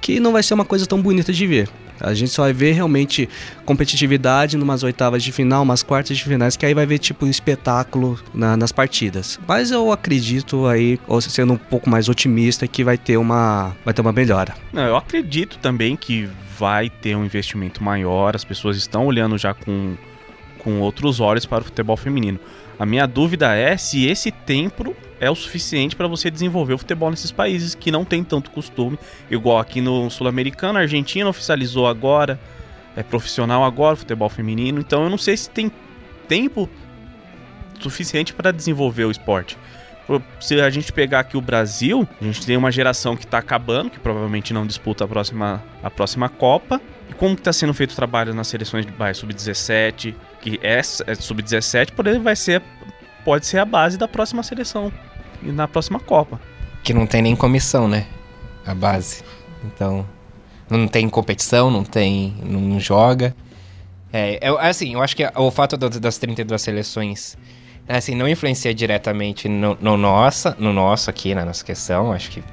que 0.00 0.20
não 0.20 0.32
vai 0.32 0.42
ser 0.42 0.54
uma 0.54 0.64
coisa 0.64 0.86
tão 0.86 1.00
bonita 1.00 1.32
de 1.32 1.46
ver. 1.46 1.68
A 2.00 2.14
gente 2.14 2.30
só 2.30 2.42
vai 2.42 2.52
ver 2.52 2.72
realmente 2.72 3.28
competitividade 3.64 4.56
numas 4.56 4.82
oitavas 4.82 5.22
de 5.22 5.32
final, 5.32 5.62
umas 5.62 5.82
quartas 5.82 6.16
de 6.16 6.24
finais, 6.24 6.56
que 6.56 6.66
aí 6.66 6.74
vai 6.74 6.86
ver 6.86 6.98
tipo 6.98 7.26
um 7.26 7.28
espetáculo 7.30 8.18
na, 8.32 8.56
nas 8.56 8.72
partidas. 8.72 9.38
Mas 9.46 9.70
eu 9.70 9.92
acredito 9.92 10.66
aí, 10.66 10.98
ou 11.06 11.20
sendo 11.20 11.54
um 11.54 11.56
pouco 11.56 11.88
mais 11.88 12.08
otimista, 12.08 12.66
que 12.66 12.84
vai 12.84 12.98
ter 12.98 13.16
uma, 13.16 13.74
vai 13.84 13.94
ter 13.94 14.00
uma 14.00 14.12
melhora. 14.12 14.54
Não, 14.72 14.82
eu 14.82 14.96
acredito 14.96 15.58
também 15.58 15.96
que 15.96 16.28
vai 16.58 16.88
ter 16.88 17.16
um 17.16 17.24
investimento 17.24 17.82
maior, 17.82 18.36
as 18.36 18.44
pessoas 18.44 18.76
estão 18.76 19.06
olhando 19.06 19.36
já 19.36 19.52
com, 19.52 19.96
com 20.58 20.80
outros 20.80 21.20
olhos 21.20 21.44
para 21.44 21.62
o 21.62 21.64
futebol 21.64 21.96
feminino. 21.96 22.38
A 22.78 22.84
minha 22.84 23.06
dúvida 23.06 23.54
é 23.54 23.76
se 23.76 24.06
esse 24.06 24.30
tempo 24.30 24.96
é 25.20 25.30
o 25.30 25.34
suficiente 25.34 25.94
para 25.94 26.08
você 26.08 26.30
desenvolver 26.30 26.74
o 26.74 26.78
futebol 26.78 27.10
nesses 27.10 27.30
países 27.30 27.74
que 27.74 27.90
não 27.90 28.04
tem 28.04 28.24
tanto 28.24 28.50
costume, 28.50 28.98
igual 29.30 29.58
aqui 29.58 29.80
no 29.80 30.10
Sul-Americano, 30.10 30.78
a 30.78 30.82
Argentina 30.82 31.28
oficializou 31.28 31.86
agora, 31.86 32.38
é 32.96 33.02
profissional 33.02 33.64
agora 33.64 33.96
futebol 33.96 34.28
feminino, 34.28 34.80
então 34.80 35.04
eu 35.04 35.10
não 35.10 35.18
sei 35.18 35.36
se 35.36 35.48
tem 35.48 35.70
tempo 36.28 36.68
suficiente 37.80 38.32
para 38.32 38.52
desenvolver 38.52 39.04
o 39.04 39.10
esporte. 39.10 39.56
Se 40.38 40.60
a 40.60 40.68
gente 40.68 40.92
pegar 40.92 41.20
aqui 41.20 41.36
o 41.36 41.40
Brasil, 41.40 42.06
a 42.20 42.24
gente 42.24 42.44
tem 42.44 42.56
uma 42.56 42.70
geração 42.70 43.16
que 43.16 43.24
está 43.24 43.38
acabando, 43.38 43.90
que 43.90 43.98
provavelmente 43.98 44.52
não 44.52 44.66
disputa 44.66 45.04
a 45.04 45.08
próxima, 45.08 45.62
a 45.82 45.90
próxima 45.90 46.28
Copa. 46.28 46.80
E 47.08 47.14
como 47.14 47.34
está 47.34 47.52
sendo 47.52 47.72
feito 47.72 47.92
o 47.92 47.96
trabalho 47.96 48.34
nas 48.34 48.48
seleções 48.48 48.84
de 48.84 48.92
sub-17, 49.14 50.14
que 50.44 50.60
é, 50.62 50.78
é 50.78 51.14
sub-17, 51.14 51.92
porém 51.92 52.20
vai 52.20 52.36
ser 52.36 52.62
pode 53.24 53.46
ser 53.46 53.58
a 53.58 53.64
base 53.64 53.96
da 53.96 54.06
próxima 54.06 54.42
seleção 54.42 54.92
e 55.42 55.50
na 55.50 55.66
próxima 55.66 55.98
Copa. 55.98 56.38
Que 56.82 56.92
não 56.92 57.06
tem 57.06 57.22
nem 57.22 57.34
comissão, 57.34 57.88
né? 57.88 58.06
A 58.66 58.74
base. 58.74 59.24
Então, 59.64 60.06
não 60.68 60.86
tem 60.86 61.08
competição, 61.08 61.70
não 61.70 61.82
tem, 61.82 62.36
não 62.44 62.78
joga. 62.78 63.34
É, 64.12 64.38
é 64.42 64.68
assim, 64.68 64.92
eu 64.92 65.02
acho 65.02 65.16
que 65.16 65.26
o 65.34 65.50
fato 65.50 65.78
das 65.78 66.18
32 66.18 66.60
seleções 66.60 67.36
assim, 67.88 68.14
não 68.14 68.28
influencia 68.28 68.74
diretamente 68.74 69.48
no, 69.48 69.76
no, 69.80 69.96
nossa, 69.96 70.54
no 70.58 70.72
nosso 70.72 71.10
aqui, 71.10 71.34
na 71.34 71.44
nossa 71.44 71.64
questão. 71.64 72.12
Acho 72.12 72.30
que 72.30 72.44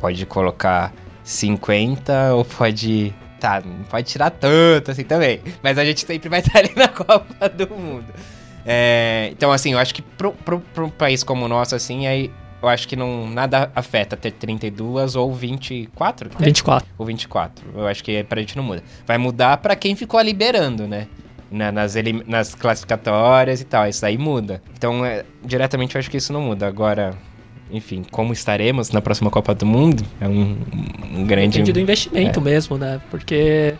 pode 0.00 0.26
colocar 0.26 0.92
50 1.24 2.34
ou 2.34 2.44
pode. 2.44 3.14
Tá, 3.42 3.60
não 3.60 3.82
pode 3.82 4.08
tirar 4.08 4.30
tanto 4.30 4.92
assim 4.92 5.02
também. 5.02 5.40
Mas 5.60 5.76
a 5.76 5.84
gente 5.84 6.06
sempre 6.06 6.28
vai 6.30 6.38
estar 6.38 6.60
ali 6.60 6.70
na 6.76 6.86
Copa 6.86 7.48
do 7.48 7.68
Mundo. 7.70 8.06
É, 8.64 9.30
então, 9.32 9.50
assim, 9.50 9.72
eu 9.72 9.80
acho 9.80 9.92
que 9.92 10.00
pro, 10.00 10.30
pro, 10.30 10.60
pro 10.60 10.88
país 10.92 11.24
como 11.24 11.44
o 11.44 11.48
nosso, 11.48 11.74
assim, 11.74 12.06
aí 12.06 12.30
eu 12.62 12.68
acho 12.68 12.86
que 12.86 12.94
não 12.94 13.28
nada 13.28 13.72
afeta 13.74 14.16
ter 14.16 14.30
32 14.30 15.16
ou 15.16 15.34
24. 15.34 16.30
24. 16.38 16.88
Ou 16.96 17.04
24. 17.04 17.64
Eu 17.74 17.88
acho 17.88 18.04
que 18.04 18.22
pra 18.22 18.40
gente 18.40 18.56
não 18.56 18.62
muda. 18.62 18.84
Vai 19.04 19.18
mudar 19.18 19.56
para 19.56 19.74
quem 19.74 19.96
ficou 19.96 20.20
liberando, 20.20 20.86
né? 20.86 21.08
Na, 21.50 21.72
nas, 21.72 21.96
nas 22.24 22.54
classificatórias 22.54 23.60
e 23.60 23.64
tal. 23.64 23.88
Isso 23.88 24.06
aí 24.06 24.16
muda. 24.16 24.62
Então, 24.78 25.04
é, 25.04 25.24
diretamente 25.44 25.96
eu 25.96 25.98
acho 25.98 26.08
que 26.08 26.16
isso 26.16 26.32
não 26.32 26.42
muda. 26.42 26.68
Agora, 26.68 27.18
enfim, 27.72 28.04
como 28.10 28.32
estaremos 28.32 28.90
na 28.90 29.00
próxima 29.00 29.30
Copa 29.30 29.54
do 29.54 29.64
Mundo 29.64 30.04
é 30.20 30.28
um, 30.28 30.56
um 31.14 31.24
grande. 31.24 31.52
Depende 31.52 31.72
do 31.72 31.80
investimento 31.80 32.38
é. 32.38 32.42
mesmo, 32.42 32.76
né? 32.76 33.00
Porque 33.10 33.74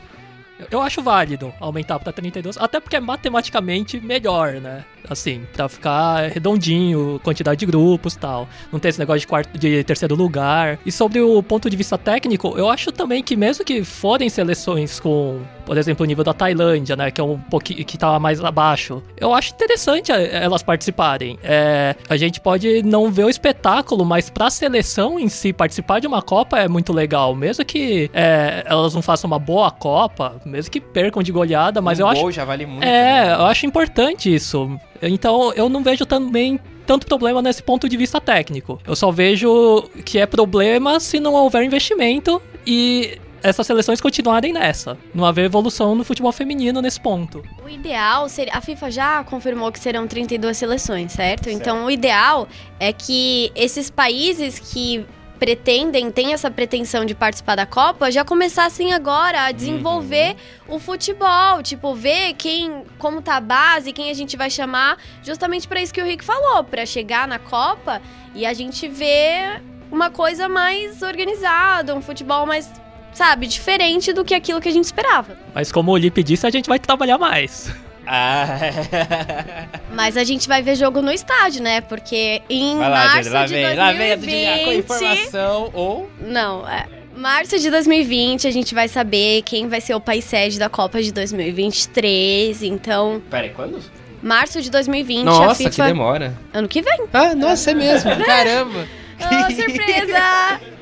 eu 0.70 0.80
acho 0.80 1.02
válido 1.02 1.52
aumentar 1.60 1.98
para 1.98 2.12
32, 2.12 2.56
até 2.56 2.80
porque 2.80 2.96
é 2.96 3.00
matematicamente 3.00 4.00
melhor, 4.00 4.54
né? 4.54 4.84
Assim, 5.08 5.42
pra 5.52 5.68
ficar 5.68 6.28
redondinho, 6.30 7.20
quantidade 7.22 7.60
de 7.60 7.66
grupos 7.66 8.16
tal. 8.16 8.48
Não 8.72 8.78
ter 8.78 8.88
esse 8.88 8.98
negócio 8.98 9.20
de, 9.20 9.26
quarto, 9.26 9.58
de 9.58 9.82
terceiro 9.84 10.14
lugar. 10.14 10.78
E 10.86 10.92
sobre 10.92 11.20
o 11.20 11.42
ponto 11.42 11.68
de 11.68 11.76
vista 11.76 11.98
técnico, 11.98 12.54
eu 12.56 12.68
acho 12.68 12.92
também 12.92 13.22
que 13.22 13.36
mesmo 13.36 13.64
que 13.64 13.84
forem 13.84 14.28
seleções 14.28 15.00
com, 15.00 15.40
por 15.64 15.76
exemplo, 15.76 16.04
o 16.04 16.06
nível 16.06 16.24
da 16.24 16.32
Tailândia, 16.32 16.96
né? 16.96 17.10
Que 17.10 17.20
é 17.20 17.24
um 17.24 17.38
pouquinho 17.38 17.84
que 17.84 17.98
tá 17.98 18.18
mais 18.18 18.42
abaixo. 18.42 19.02
Eu 19.18 19.34
acho 19.34 19.52
interessante 19.54 20.12
é, 20.12 20.42
elas 20.42 20.62
participarem. 20.62 21.38
É, 21.42 21.94
a 22.08 22.16
gente 22.16 22.40
pode 22.40 22.82
não 22.82 23.10
ver 23.10 23.24
o 23.24 23.30
espetáculo, 23.30 24.04
mas 24.04 24.30
pra 24.30 24.50
seleção 24.50 25.18
em 25.18 25.28
si 25.28 25.52
participar 25.52 26.00
de 26.00 26.06
uma 26.06 26.22
Copa 26.22 26.58
é 26.58 26.68
muito 26.68 26.92
legal. 26.92 27.34
Mesmo 27.34 27.64
que 27.64 28.10
é, 28.12 28.64
elas 28.66 28.94
não 28.94 29.02
façam 29.02 29.28
uma 29.28 29.38
boa 29.38 29.70
Copa, 29.70 30.40
mesmo 30.44 30.70
que 30.70 30.80
percam 30.80 31.22
de 31.22 31.32
goleada, 31.32 31.80
mas 31.80 31.98
um 31.98 32.02
eu 32.02 32.08
acho. 32.08 32.30
já 32.30 32.44
vale 32.44 32.66
muito. 32.66 32.84
É, 32.84 33.26
né? 33.26 33.32
eu 33.34 33.46
acho 33.46 33.66
importante 33.66 34.32
isso. 34.32 34.78
Então 35.02 35.52
eu 35.54 35.68
não 35.68 35.82
vejo 35.82 36.06
também 36.06 36.58
tanto 36.86 37.06
problema 37.06 37.40
nesse 37.42 37.62
ponto 37.62 37.88
de 37.88 37.96
vista 37.96 38.20
técnico. 38.20 38.80
Eu 38.86 38.96
só 38.96 39.10
vejo 39.10 39.82
que 40.04 40.18
é 40.18 40.26
problema 40.26 41.00
se 41.00 41.20
não 41.20 41.34
houver 41.34 41.62
investimento 41.64 42.40
e 42.66 43.18
essas 43.42 43.66
seleções 43.66 44.00
continuarem 44.00 44.52
nessa. 44.52 44.96
Não 45.12 45.24
haver 45.24 45.46
evolução 45.46 45.94
no 45.94 46.04
futebol 46.04 46.32
feminino 46.32 46.80
nesse 46.80 47.00
ponto. 47.00 47.42
O 47.64 47.68
ideal 47.68 48.28
seria. 48.28 48.52
A 48.54 48.60
FIFA 48.60 48.90
já 48.90 49.24
confirmou 49.24 49.72
que 49.72 49.80
serão 49.80 50.06
32 50.06 50.56
seleções, 50.56 51.12
certo? 51.12 51.44
certo. 51.44 51.56
Então 51.60 51.84
o 51.86 51.90
ideal 51.90 52.48
é 52.78 52.92
que 52.92 53.50
esses 53.54 53.90
países 53.90 54.58
que 54.58 55.04
pretendem, 55.42 56.08
têm 56.08 56.32
essa 56.32 56.48
pretensão 56.52 57.04
de 57.04 57.16
participar 57.16 57.56
da 57.56 57.66
Copa, 57.66 58.12
já 58.12 58.24
começassem 58.24 58.92
agora 58.92 59.46
a 59.46 59.50
desenvolver 59.50 60.36
uhum. 60.68 60.76
o 60.76 60.78
futebol, 60.78 61.60
tipo, 61.64 61.96
ver 61.96 62.34
quem, 62.34 62.84
como 62.96 63.20
tá 63.20 63.38
a 63.38 63.40
base, 63.40 63.92
quem 63.92 64.08
a 64.08 64.14
gente 64.14 64.36
vai 64.36 64.48
chamar, 64.48 64.96
justamente 65.20 65.66
para 65.66 65.82
isso 65.82 65.92
que 65.92 66.00
o 66.00 66.04
Rick 66.04 66.24
falou, 66.24 66.62
para 66.62 66.86
chegar 66.86 67.26
na 67.26 67.40
Copa 67.40 68.00
e 68.36 68.46
a 68.46 68.54
gente 68.54 68.86
ver 68.86 69.60
uma 69.90 70.10
coisa 70.10 70.48
mais 70.48 71.02
organizada, 71.02 71.92
um 71.92 72.00
futebol 72.00 72.46
mais 72.46 72.70
sabe, 73.12 73.48
diferente 73.48 74.12
do 74.12 74.24
que 74.24 74.34
aquilo 74.34 74.60
que 74.60 74.68
a 74.68 74.72
gente 74.72 74.84
esperava. 74.84 75.36
Mas 75.52 75.72
como 75.72 75.90
o 75.90 75.96
Lipe 75.96 76.22
disse, 76.22 76.46
a 76.46 76.50
gente 76.50 76.68
vai 76.68 76.78
trabalhar 76.78 77.18
mais. 77.18 77.68
Ah. 78.06 79.66
Mas 79.92 80.16
a 80.16 80.24
gente 80.24 80.48
vai 80.48 80.62
ver 80.62 80.74
jogo 80.74 81.00
no 81.00 81.10
estádio, 81.10 81.62
né? 81.62 81.80
Porque 81.80 82.42
em 82.48 82.76
vai 82.76 82.90
lá, 82.90 83.06
março 83.06 83.30
lá 83.30 83.46
de 83.46 83.54
vem, 83.54 83.64
2020... 83.64 83.78
Lá 83.78 83.92
vem, 83.92 84.64
com 84.64 84.72
informação 84.72 85.70
ou... 85.72 86.10
Não, 86.20 86.68
é... 86.68 86.86
Março 87.14 87.58
de 87.58 87.70
2020 87.70 88.48
a 88.48 88.50
gente 88.50 88.74
vai 88.74 88.88
saber 88.88 89.42
quem 89.42 89.68
vai 89.68 89.80
ser 89.80 89.94
o 89.94 90.00
país 90.00 90.24
sede 90.24 90.58
da 90.58 90.68
Copa 90.68 91.02
de 91.02 91.12
2023, 91.12 92.62
então... 92.62 93.22
Peraí, 93.30 93.50
quando? 93.50 93.78
Março 94.22 94.62
de 94.62 94.70
2020 94.70 95.24
Nossa, 95.24 95.56
FIFA... 95.56 95.70
que 95.70 95.82
demora. 95.82 96.38
Ano 96.54 96.68
que 96.68 96.80
vem. 96.80 97.04
Ah, 97.12 97.34
nossa, 97.34 97.72
é 97.72 97.74
mesmo. 97.74 98.10
Caramba. 98.24 98.86
Oh, 99.20 99.52
surpresa! 99.52 100.60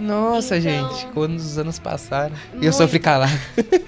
Nossa, 0.00 0.56
então... 0.56 0.88
gente, 0.88 1.06
quando 1.12 1.36
os 1.36 1.58
anos 1.58 1.78
passaram. 1.78 2.34
E 2.60 2.64
eu 2.64 2.72
sofri 2.72 2.98
calado. 2.98 3.38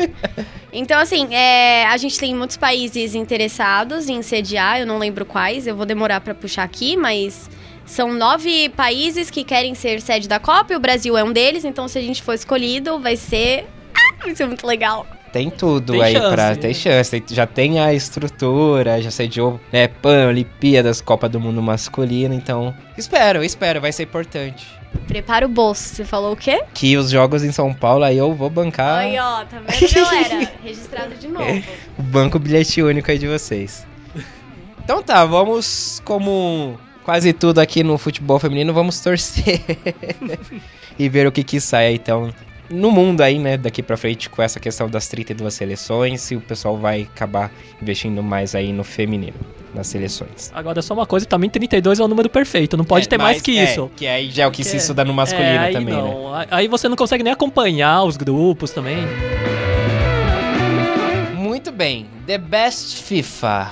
então, 0.73 1.01
assim, 1.01 1.35
é, 1.35 1.87
a 1.87 1.97
gente 1.97 2.19
tem 2.19 2.35
muitos 2.35 2.57
países 2.57 3.15
interessados 3.15 4.09
em 4.09 4.21
sediar, 4.21 4.81
eu 4.81 4.87
não 4.87 4.99
lembro 4.99 5.25
quais, 5.25 5.67
eu 5.67 5.75
vou 5.75 5.87
demorar 5.87 6.21
para 6.21 6.35
puxar 6.35 6.65
aqui, 6.65 6.97
mas 6.97 7.49
são 7.87 8.13
nove 8.13 8.69
países 8.71 9.31
que 9.31 9.43
querem 9.43 9.75
ser 9.75 10.01
sede 10.01 10.29
da 10.29 10.39
Copa 10.39 10.73
e 10.73 10.77
o 10.77 10.81
Brasil 10.81 11.17
é 11.17 11.25
um 11.25 11.33
deles, 11.33 11.65
então 11.65 11.89
se 11.89 11.99
a 11.99 12.03
gente 12.03 12.23
for 12.23 12.35
escolhido, 12.35 12.99
vai 12.99 13.17
ser. 13.17 13.67
Ah, 13.95 14.25
vai 14.25 14.35
ser 14.37 14.47
muito 14.47 14.67
legal. 14.67 15.07
Tem 15.33 15.49
tudo 15.49 15.95
tem 15.95 16.03
aí 16.03 16.13
chance, 16.13 16.31
pra. 16.31 16.57
Tem 16.57 16.75
chance. 16.75 17.25
Já 17.31 17.47
tem 17.47 17.81
a 17.81 17.95
estrutura, 17.95 19.01
já 19.01 19.11
sediou 19.11 19.59
né, 19.73 19.89
PAN, 19.89 20.29
Olimpíadas, 20.29 21.01
Copa 21.01 21.27
do 21.27 21.41
Mundo 21.41 21.63
masculino, 21.63 22.35
então. 22.35 22.75
Espero, 22.99 23.43
espero, 23.43 23.81
vai 23.81 23.93
ser 23.93 24.03
importante. 24.03 24.82
Prepara 25.07 25.47
o 25.47 25.49
bolso. 25.49 25.95
Você 25.95 26.05
falou 26.05 26.33
o 26.33 26.37
quê? 26.37 26.63
Que 26.75 26.97
os 26.97 27.11
jogos 27.11 27.43
em 27.43 27.53
São 27.53 27.73
Paulo 27.73 28.05
aí 28.05 28.19
eu 28.19 28.35
vou 28.35 28.49
bancar. 28.49 28.99
Aí, 28.99 29.19
ó, 29.19 29.45
tá 29.45 29.61
vendo, 29.67 29.95
galera? 29.95 30.53
Registrado 30.63 31.15
de 31.15 31.29
novo. 31.29 31.63
o 31.99 32.03
banco 32.03 32.39
bilhete 32.39 32.83
único 32.83 33.11
aí 33.11 33.19
de 33.19 33.29
vocês. 33.29 33.87
Então 34.85 35.03
tá, 35.03 35.25
vamos 35.25 36.01
como 36.05 36.79
quase 37.05 37.33
tudo 37.33 37.61
aqui 37.61 37.83
no 37.83 37.99
futebol 37.99 38.39
feminino, 38.39 38.73
vamos 38.73 39.01
torcer 39.01 39.61
e 40.99 41.09
ver 41.09 41.27
o 41.27 41.33
que 41.33 41.43
que 41.45 41.61
sai 41.61 41.95
então 41.95 42.33
no 42.73 42.91
mundo 42.91 43.21
aí, 43.21 43.39
né, 43.39 43.57
daqui 43.57 43.83
para 43.83 43.97
frente 43.97 44.31
com 44.31 44.43
essa 44.43 44.59
questão 44.59 44.89
das 44.89 45.07
32 45.09 45.53
seleções, 45.53 46.21
se 46.21 46.35
o 46.35 46.41
pessoal 46.41 46.77
vai 46.77 47.03
acabar 47.03 47.53
investindo 47.81 48.23
mais 48.23 48.55
aí 48.55 48.73
no 48.73 48.83
feminino 48.83 49.37
nas 49.75 49.87
seleções. 49.87 50.51
Agora 50.55 50.83
só 50.83 50.95
uma 50.95 51.07
coisa, 51.07 51.27
também 51.27 51.49
32 51.49 52.01
é 52.01 52.05
o 52.05 52.09
número 52.09 52.29
perfeito, 52.29 52.77
não 52.77 52.85
pode 52.85 53.07
é, 53.07 53.09
ter 53.09 53.19
mais 53.19 53.41
que 53.41 53.59
é, 53.59 53.65
isso. 53.65 53.91
Que 53.97 54.07
aí 54.07 54.31
já 54.31 54.45
é 54.45 54.47
o 54.47 54.51
que 54.51 54.65
se 54.65 54.77
estuda 54.77 55.05
no 55.05 55.15
masculino 55.15 55.49
é, 55.49 55.73
também, 55.73 55.95
não. 55.95 56.33
né? 56.33 56.47
Aí 56.51 56.69
você 56.69 56.89
não 56.89 56.97
consegue 56.97 57.23
nem 57.23 57.33
acompanhar 57.33 58.05
os 58.05 58.17
grupos 58.17 58.71
também. 58.71 58.99
Muito 61.35 61.73
bem. 61.73 62.07
The 62.27 62.39
Best 62.39 63.03
FIFA. 63.03 63.71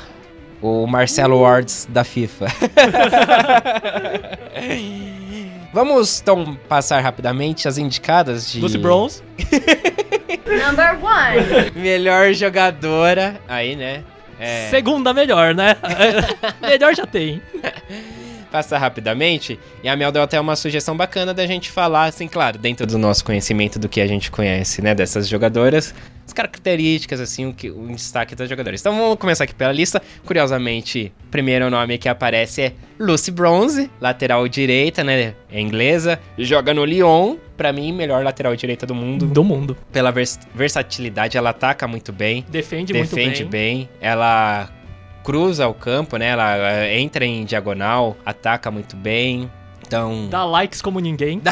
O 0.63 0.87
Marcelo 0.87 1.41
Wards 1.41 1.89
da 1.91 2.05
FIFA. 2.05 2.47
Vamos 5.73 6.21
então 6.21 6.57
passar 6.69 7.01
rapidamente 7.01 7.69
as 7.69 7.79
indicadas 7.79 8.51
de 8.51 8.61
Lucy 8.61 8.79
Bronze. 8.79 9.23
Number 10.47 10.99
one. 11.03 11.71
melhor 11.77 12.33
jogadora. 12.33 13.41
Aí, 13.49 13.77
né? 13.77 14.03
É, 14.39 14.69
Segunda 14.71 15.13
melhor, 15.13 15.55
né? 15.55 15.77
melhor 16.61 16.95
já 16.95 17.07
tem. 17.07 17.43
passar 18.51 18.79
rapidamente. 18.79 19.59
E 19.83 19.89
a 19.89 19.97
Mel 19.97 20.11
deu 20.13 20.23
até 20.23 20.41
uma 20.41 20.57
sugestão 20.57 20.97
bacana 20.97 21.33
da 21.33 21.47
gente 21.47 21.71
falar, 21.71 22.05
assim, 22.07 22.27
claro, 22.29 22.59
dentro 22.59 22.87
do 22.87 22.99
nosso 22.99 23.25
conhecimento 23.25 23.79
do 23.79 23.89
que 23.89 24.01
a 24.01 24.07
gente 24.07 24.31
conhece, 24.31 24.83
né, 24.83 24.95
dessas 24.95 25.29
jogadoras, 25.29 25.95
as 26.27 26.33
características, 26.33 27.21
assim, 27.21 27.47
o, 27.47 27.53
que, 27.55 27.71
o 27.71 27.87
destaque 27.89 28.35
das 28.35 28.49
jogadoras. 28.49 28.81
Então 28.81 28.97
vamos 28.97 29.19
começar 29.19 29.45
aqui 29.45 29.55
pela 29.55 29.73
lista. 29.73 30.01
Curiosamente, 30.25 31.13
o 31.27 31.29
primeiro 31.29 31.69
nome 31.71 31.99
que 31.99 32.09
aparece 32.09 32.63
é 32.63 32.73
Lucy 32.99 33.31
Bronze, 33.31 33.91
lateral 34.01 34.47
direita, 34.49 35.03
né, 35.03 35.35
é 35.51 35.61
inglesa, 35.61 36.19
joga 36.39 36.73
no 36.75 36.85
Lyon. 36.85 37.37
Pra 37.57 37.75
mim, 37.75 37.93
melhor 37.93 38.25
lateral 38.25 38.57
direita 38.57 38.87
do 38.87 38.95
mundo. 38.95 39.27
Do 39.27 39.45
mundo. 39.45 39.77
Pela 39.93 40.11
vers- 40.11 40.39
versatilidade, 40.55 41.37
ela 41.37 41.51
ataca 41.51 41.87
muito 41.87 42.11
bem 42.11 42.43
Defende, 42.49 42.91
defende 42.95 43.37
muito 43.43 43.51
bem. 43.51 43.77
bem. 43.77 43.89
Ela 44.01 44.71
cruza 45.25 45.67
o 45.69 45.75
campo, 45.75 46.17
né? 46.17 46.29
Ela 46.29 46.89
entra 46.93 47.25
em 47.25 47.45
diagonal, 47.45 48.17
ataca 48.25 48.71
muito 48.71 48.97
bem. 48.97 49.51
Então, 49.87 50.29
Dá 50.31 50.45
likes 50.45 50.81
como 50.81 51.01
ninguém. 51.01 51.41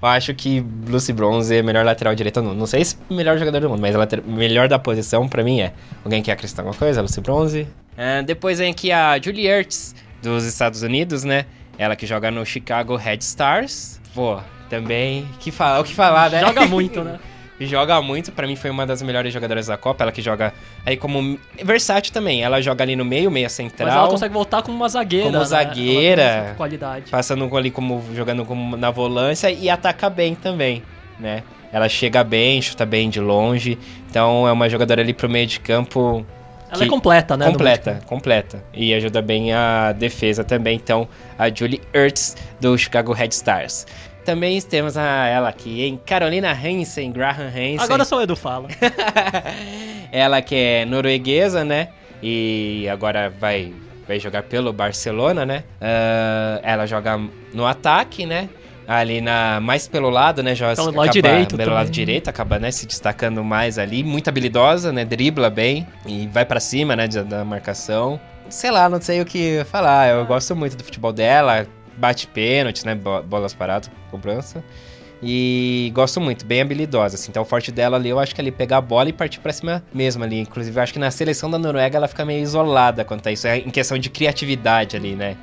eu 0.00 0.08
acho 0.08 0.32
que 0.34 0.64
Lucy 0.86 1.12
Bronze 1.12 1.54
é 1.56 1.60
a 1.60 1.62
melhor 1.62 1.84
lateral 1.84 2.14
direita 2.14 2.40
do 2.40 2.48
mundo. 2.48 2.58
Não 2.58 2.66
sei 2.66 2.84
se 2.84 2.96
é 2.96 3.12
o 3.12 3.16
melhor 3.16 3.36
jogador 3.38 3.60
do 3.60 3.68
mundo, 3.68 3.80
mas 3.80 3.94
a 3.94 3.98
later- 3.98 4.22
melhor 4.24 4.68
da 4.68 4.78
posição 4.78 5.28
pra 5.28 5.42
mim 5.42 5.60
é. 5.60 5.72
Alguém 6.04 6.22
quer 6.22 6.32
acrescentar 6.32 6.64
alguma 6.64 6.78
coisa? 6.78 7.02
Lucy 7.02 7.20
Bronze. 7.20 7.66
Ah, 7.96 8.22
depois 8.22 8.58
vem 8.58 8.70
aqui 8.70 8.92
a 8.92 9.18
Julie 9.20 9.46
Ertz, 9.46 9.94
dos 10.22 10.44
Estados 10.44 10.82
Unidos, 10.82 11.24
né? 11.24 11.46
Ela 11.76 11.96
que 11.96 12.06
joga 12.06 12.30
no 12.30 12.44
Chicago 12.46 12.96
Red 12.96 13.18
Stars. 13.18 14.00
Pô, 14.14 14.38
também. 14.70 15.28
Que 15.40 15.50
fala, 15.50 15.80
o 15.80 15.84
que 15.84 15.94
falar, 15.94 16.30
né? 16.30 16.40
Joga 16.40 16.64
muito, 16.68 17.02
né? 17.02 17.18
Joga 17.66 18.00
muito, 18.00 18.30
pra 18.32 18.46
mim 18.46 18.56
foi 18.56 18.70
uma 18.70 18.86
das 18.86 19.02
melhores 19.02 19.32
jogadoras 19.32 19.66
da 19.66 19.76
Copa, 19.76 20.04
ela 20.04 20.12
que 20.12 20.22
joga 20.22 20.52
aí 20.86 20.96
como 20.96 21.38
versátil 21.62 22.12
também, 22.12 22.42
ela 22.42 22.60
joga 22.60 22.84
ali 22.84 22.94
no 22.94 23.04
meio, 23.04 23.30
meia 23.30 23.48
central, 23.48 23.88
Mas 23.88 23.96
ela 23.96 24.08
consegue 24.08 24.32
voltar 24.32 24.62
como 24.62 24.76
uma 24.76 24.88
zagueira. 24.88 25.26
Como 25.26 25.38
né? 25.38 25.44
zagueira. 25.44 26.54
Qualidade. 26.56 27.10
passando 27.10 27.56
ali 27.56 27.70
como 27.70 28.04
jogando 28.14 28.44
como 28.44 28.76
na 28.76 28.90
volância 28.90 29.50
e 29.50 29.68
ataca 29.68 30.08
bem 30.08 30.34
também, 30.34 30.82
né? 31.18 31.42
Ela 31.72 31.88
chega 31.88 32.24
bem, 32.24 32.62
chuta 32.62 32.86
bem 32.86 33.10
de 33.10 33.20
longe, 33.20 33.78
então 34.08 34.48
é 34.48 34.52
uma 34.52 34.68
jogadora 34.68 35.02
ali 35.02 35.12
pro 35.12 35.28
meio 35.28 35.46
de 35.46 35.60
campo 35.60 36.24
Ela 36.70 36.84
é 36.84 36.86
completa, 36.86 37.36
né? 37.36 37.46
completa, 37.46 38.00
completa 38.06 38.64
e 38.72 38.94
ajuda 38.94 39.20
bem 39.20 39.52
a 39.52 39.92
defesa 39.92 40.42
também. 40.44 40.76
Então 40.76 41.06
a 41.38 41.50
Julie 41.50 41.80
Ertz 41.92 42.36
do 42.60 42.76
Chicago 42.78 43.12
Red 43.12 43.28
Stars. 43.28 43.86
Também 44.28 44.60
temos 44.60 44.94
a 44.98 45.26
ela 45.26 45.48
aqui, 45.48 45.82
hein? 45.84 45.98
Carolina 46.04 46.52
Hansen, 46.52 47.10
Graham 47.10 47.46
Hansen. 47.48 47.78
Agora 47.80 48.04
só 48.04 48.18
o 48.18 48.20
Edu 48.20 48.36
fala. 48.36 48.68
ela 50.12 50.42
que 50.42 50.54
é 50.54 50.84
norueguesa, 50.84 51.64
né? 51.64 51.88
E 52.22 52.86
agora 52.92 53.30
vai, 53.40 53.72
vai 54.06 54.20
jogar 54.20 54.42
pelo 54.42 54.70
Barcelona, 54.70 55.46
né? 55.46 55.64
Ah, 55.80 56.60
ela 56.62 56.84
joga 56.84 57.18
no 57.54 57.64
ataque, 57.66 58.26
né? 58.26 58.50
Ali 58.86 59.22
na 59.22 59.60
mais 59.60 59.88
pelo 59.88 60.10
lado, 60.10 60.42
né? 60.42 60.54
Já 60.54 60.74
Pelo 60.74 60.88
acaba- 60.88 61.02
lado 61.04 61.12
direito 61.12 61.56
Pelo 61.56 61.72
lado 61.72 61.86
também. 61.86 61.92
direito, 61.92 62.28
acaba 62.28 62.58
né, 62.58 62.70
se 62.70 62.86
destacando 62.86 63.42
mais 63.42 63.78
ali. 63.78 64.04
Muito 64.04 64.28
habilidosa, 64.28 64.92
né? 64.92 65.06
Dribla 65.06 65.48
bem 65.48 65.86
e 66.06 66.26
vai 66.26 66.44
pra 66.44 66.60
cima, 66.60 66.94
né? 66.94 67.06
de- 67.08 67.22
Da 67.22 67.44
marcação. 67.46 68.20
Sei 68.50 68.70
lá, 68.70 68.88
não 68.90 69.00
sei 69.00 69.22
o 69.22 69.24
que 69.24 69.62
falar. 69.70 70.08
Eu 70.10 70.24
gosto 70.26 70.54
muito 70.54 70.76
do 70.76 70.84
futebol 70.84 71.12
dela. 71.14 71.66
Bate 71.98 72.26
pênalti, 72.26 72.86
né? 72.86 72.94
bo- 72.94 73.22
Bolas 73.22 73.52
paradas, 73.52 73.90
cobrança. 74.10 74.62
E 75.22 75.90
gosto 75.94 76.20
muito, 76.20 76.46
bem 76.46 76.60
habilidosa. 76.60 77.16
Assim. 77.16 77.30
Então 77.30 77.42
o 77.42 77.46
forte 77.46 77.72
dela 77.72 77.96
ali, 77.96 78.08
eu 78.08 78.18
acho 78.20 78.34
que 78.34 78.40
é 78.40 78.42
ali 78.42 78.52
pegar 78.52 78.76
a 78.76 78.80
bola 78.80 79.08
e 79.08 79.12
partir 79.12 79.40
pra 79.40 79.52
cima 79.52 79.82
mesmo 79.92 80.22
ali. 80.22 80.38
Inclusive, 80.40 80.76
eu 80.78 80.82
acho 80.82 80.92
que 80.92 80.98
na 80.98 81.10
seleção 81.10 81.50
da 81.50 81.58
Noruega 81.58 81.96
ela 81.96 82.06
fica 82.06 82.24
meio 82.24 82.40
isolada 82.42 83.04
quanto 83.04 83.28
a 83.28 83.32
isso. 83.32 83.46
É 83.46 83.58
em 83.58 83.70
questão 83.70 83.98
de 83.98 84.08
criatividade 84.10 84.96
ali, 84.96 85.14
né? 85.16 85.36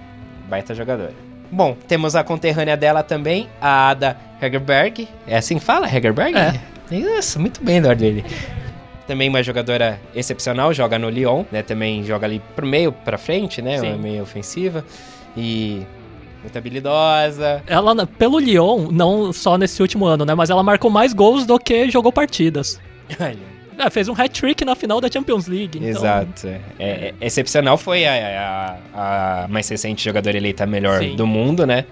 Baita 0.49 0.73
jogadora. 0.73 1.13
Bom, 1.51 1.75
temos 1.87 2.15
a 2.15 2.23
conterrânea 2.23 2.75
dela 2.77 3.03
também, 3.03 3.49
a 3.61 3.89
Ada 3.89 4.17
Hegerberg. 4.41 5.07
É 5.27 5.37
assim 5.37 5.57
que 5.59 5.63
fala? 5.65 5.93
Hegerberg? 5.93 6.35
É. 6.37 6.59
Isso, 6.91 7.39
muito 7.39 7.63
bem, 7.63 7.77
Eduardo 7.77 7.99
dele. 8.01 8.23
Também 9.07 9.27
uma 9.29 9.43
jogadora 9.43 9.99
excepcional, 10.15 10.73
joga 10.73 10.97
no 10.97 11.09
Lyon, 11.09 11.43
né? 11.51 11.61
Também 11.61 12.03
joga 12.03 12.25
ali 12.25 12.41
pro 12.55 12.65
meio, 12.65 12.91
pra 12.91 13.17
frente, 13.17 13.61
né? 13.61 13.77
Sim. 13.79 13.89
Uma 13.89 13.97
meio 13.97 14.23
ofensiva. 14.23 14.83
E 15.37 15.83
muito 16.45 16.57
habilidosa. 16.57 17.61
Ela, 17.67 18.05
pelo 18.05 18.39
Lyon, 18.39 18.87
não 18.91 19.33
só 19.33 19.57
nesse 19.57 19.81
último 19.81 20.05
ano, 20.05 20.25
né? 20.25 20.33
Mas 20.33 20.49
ela 20.49 20.63
marcou 20.63 20.89
mais 20.89 21.13
gols 21.13 21.45
do 21.45 21.57
que 21.59 21.89
jogou 21.89 22.11
partidas. 22.11 22.79
Olha, 23.19 23.37
É, 23.77 23.89
fez 23.89 24.07
um 24.07 24.13
hat-trick 24.13 24.63
na 24.63 24.73
final 24.73 25.01
da 25.01 25.11
Champions 25.11 25.47
League. 25.47 25.77
então- 25.77 25.89
Exato. 25.89 26.47
É, 26.47 26.59
é- 26.79 27.13
é 27.19 27.27
excepcional 27.27 27.77
foi 27.77 28.05
a, 28.05 28.77
a- 28.95 29.43
a 29.43 29.47
mais 29.49 29.67
recente 29.67 30.03
jogadora 30.05 30.37
eleita 30.37 30.65
melhor 30.65 30.99
Sim. 30.99 31.15
do 31.17 31.27
mundo, 31.27 31.67
né? 31.67 31.83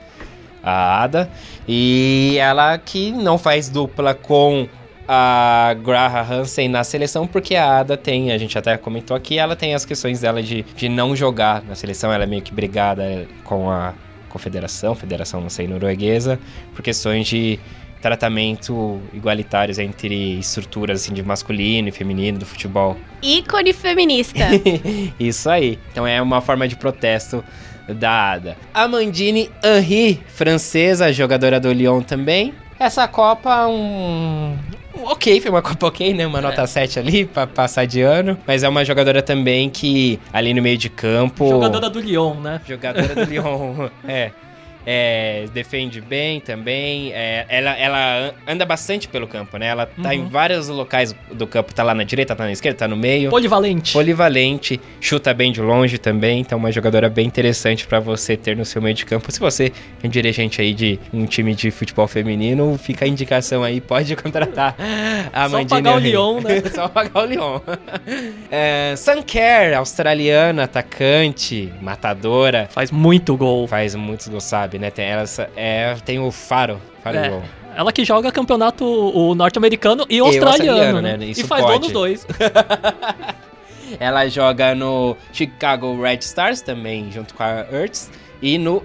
A 0.64 1.04
Ada. 1.04 1.30
E 1.68 2.38
ela 2.40 2.78
que 2.78 3.12
não 3.12 3.38
faz 3.38 3.68
dupla 3.70 4.14
com 4.14 4.66
a 5.06 5.76
Graha 5.84 6.22
Hansen 6.22 6.70
na 6.70 6.86
seleção, 6.86 7.28
porque 7.28 7.54
a 7.56 7.80
Ada 7.80 7.98
tem, 7.98 8.32
a 8.32 8.38
gente 8.38 8.58
até 8.58 8.78
comentou 8.78 9.18
aqui, 9.18 9.38
ela 9.38 9.54
tem 9.54 9.76
as 9.76 9.84
questões 9.84 10.22
dela 10.22 10.42
de, 10.42 10.64
de 10.78 10.88
não 10.88 11.14
jogar 11.14 11.62
na 11.64 11.76
seleção, 11.76 12.14
ela 12.14 12.24
é 12.24 12.28
meio 12.28 12.42
que 12.42 12.54
brigada 12.54 13.28
com 13.44 13.70
a 13.70 13.94
confederação, 14.34 14.96
federação, 14.96 15.40
não 15.40 15.50
sei, 15.50 15.68
norueguesa, 15.68 16.40
por 16.74 16.82
questões 16.82 17.28
de 17.28 17.60
tratamento 18.02 19.00
igualitários 19.14 19.80
entre 19.80 20.38
estruturas 20.40 21.02
assim, 21.02 21.14
de 21.14 21.24
masculino 21.24 21.88
e 21.88 21.92
feminino 21.92 22.40
do 22.40 22.46
futebol 22.46 22.98
Ícone 23.22 23.72
feminista. 23.72 24.46
isso 25.18 25.50
aí. 25.50 25.80
Então 25.92 26.06
é 26.06 26.22
uma 26.22 26.42
forma 26.42 26.68
de 26.68 26.76
protesto 26.76 27.42
da 27.88 28.32
Ada. 28.32 28.58
Amandine 28.74 29.50
Henry, 29.64 30.20
francesa, 30.28 31.14
jogadora 31.14 31.60
do 31.60 31.72
Lyon 31.72 32.02
também. 32.02 32.54
Essa 32.80 33.08
Copa, 33.08 33.68
um. 33.68 34.58
Ok, 35.06 35.42
foi 35.42 35.52
uma 35.52 35.62
Copa 35.64 35.88
ok, 35.88 36.14
né? 36.14 36.26
Uma 36.26 36.42
nota 36.42 36.66
7 36.66 37.00
ali 37.00 37.26
pra 37.26 37.46
passar 37.48 37.86
de 37.86 38.02
ano. 38.02 38.38
Mas 38.46 38.64
é 38.64 38.70
uma 38.70 38.84
jogadora 38.84 39.22
também 39.22 39.70
que, 39.70 40.20
ali 40.32 40.54
no 40.54 40.62
meio 40.62 40.78
de 40.78 40.90
campo. 40.90 41.50
Jogadora 41.50 41.90
do 41.90 42.00
Lyon, 42.00 42.36
né? 42.36 42.62
Jogadora 42.68 43.14
do 43.16 43.24
Lyon, 43.24 43.90
é. 44.08 44.32
É, 44.86 45.46
defende 45.54 46.02
bem 46.02 46.40
também. 46.40 47.12
é, 47.14 47.46
ela, 47.50 47.72
ela 47.78 48.34
anda 48.48 48.66
bastante 48.66 49.08
pelo 49.08 49.28
campo, 49.28 49.58
né? 49.58 49.68
Ela 49.68 49.86
tá 49.86 50.14
em 50.14 50.20
Uhum. 50.22 50.30
vários 50.30 50.68
locais 50.68 51.16
do 51.32 51.48
campo. 51.48 51.74
Tá 51.74 51.84
lá 51.84 51.94
na 51.94 52.04
direita, 52.04 52.36
tá 52.36 52.44
na 52.44 52.52
esquerda, 52.52 52.80
tá 52.80 52.88
no 52.88 52.96
meio. 52.98 53.30
Polivalente. 53.30 53.94
Polivalente, 53.94 54.80
chuta 55.00 55.34
bem 55.34 55.52
de 55.52 55.62
longe 55.62 55.98
também, 55.98 56.42
então 56.42 56.58
uma 56.58 56.72
jogadora 56.72 57.10
bem 57.10 57.26
interessante 57.26 57.86
pra 57.88 58.00
você 58.00 58.36
ter 58.38 58.56
no 58.58 58.66
seu 58.66 58.82
meio 58.82 58.96
de 58.96 59.06
campo. 59.06 59.32
Se 59.32 59.40
você 59.40 59.72
é 60.04 60.08
um 60.08 60.10
dirigente 60.10 60.62
aí 60.62 60.74
de 60.74 61.00
um 61.14 61.26
time 61.26 61.54
de 61.56 61.72
futebol 61.72 62.08
feminino, 62.08 62.78
fica 62.78 63.06
a 63.06 63.08
indicação 63.08 63.64
aí, 63.64 63.80
pode 63.82 64.16
contratar 64.18 64.76
a 65.32 65.40
Só 65.50 65.56
Amandine 65.58 65.70
pagar 65.70 65.96
o. 65.96 66.00
Lyon, 66.00 66.42
né? 66.42 66.62
Só 66.74 66.88
pagar 66.88 67.24
o 67.24 67.26
Lyon. 67.26 67.60
é, 68.52 68.94
australiana, 69.78 70.64
atacante, 70.64 71.72
matadora, 71.82 72.68
Faz 72.72 72.92
muito 72.92 73.36
gol. 73.38 73.68
faz 73.68 73.96
muitos 73.96 74.28
gols, 74.28 74.44
sabe, 74.44 74.73
né? 74.78 74.92
Tem, 74.92 75.06
ela, 75.06 75.24
é, 75.56 75.96
tem 76.06 76.20
o 76.20 76.32
Faro, 76.32 76.80
É. 77.06 77.30
Gol. 77.30 77.44
Ela 77.76 77.92
que 77.92 78.06
joga 78.06 78.32
campeonato 78.32 78.86
o 78.86 79.34
norte-americano 79.34 80.06
e 80.08 80.22
o 80.22 80.26
australiano, 80.26 80.72
australiano, 80.72 81.02
né? 81.02 81.18
né? 81.18 81.26
E 81.26 81.44
faz 81.44 81.66
gol 81.66 81.80
nos 81.80 81.92
dois. 81.92 82.28
Ela 84.00 84.28
joga 84.28 84.76
no 84.76 85.16
Chicago 85.32 86.02
Red 86.02 86.20
Stars 86.20 86.62
também, 86.62 87.12
junto 87.12 87.34
com 87.34 87.44
a 87.44 87.66
Ertz, 87.72 88.12
e 88.42 88.58
no 88.58 88.84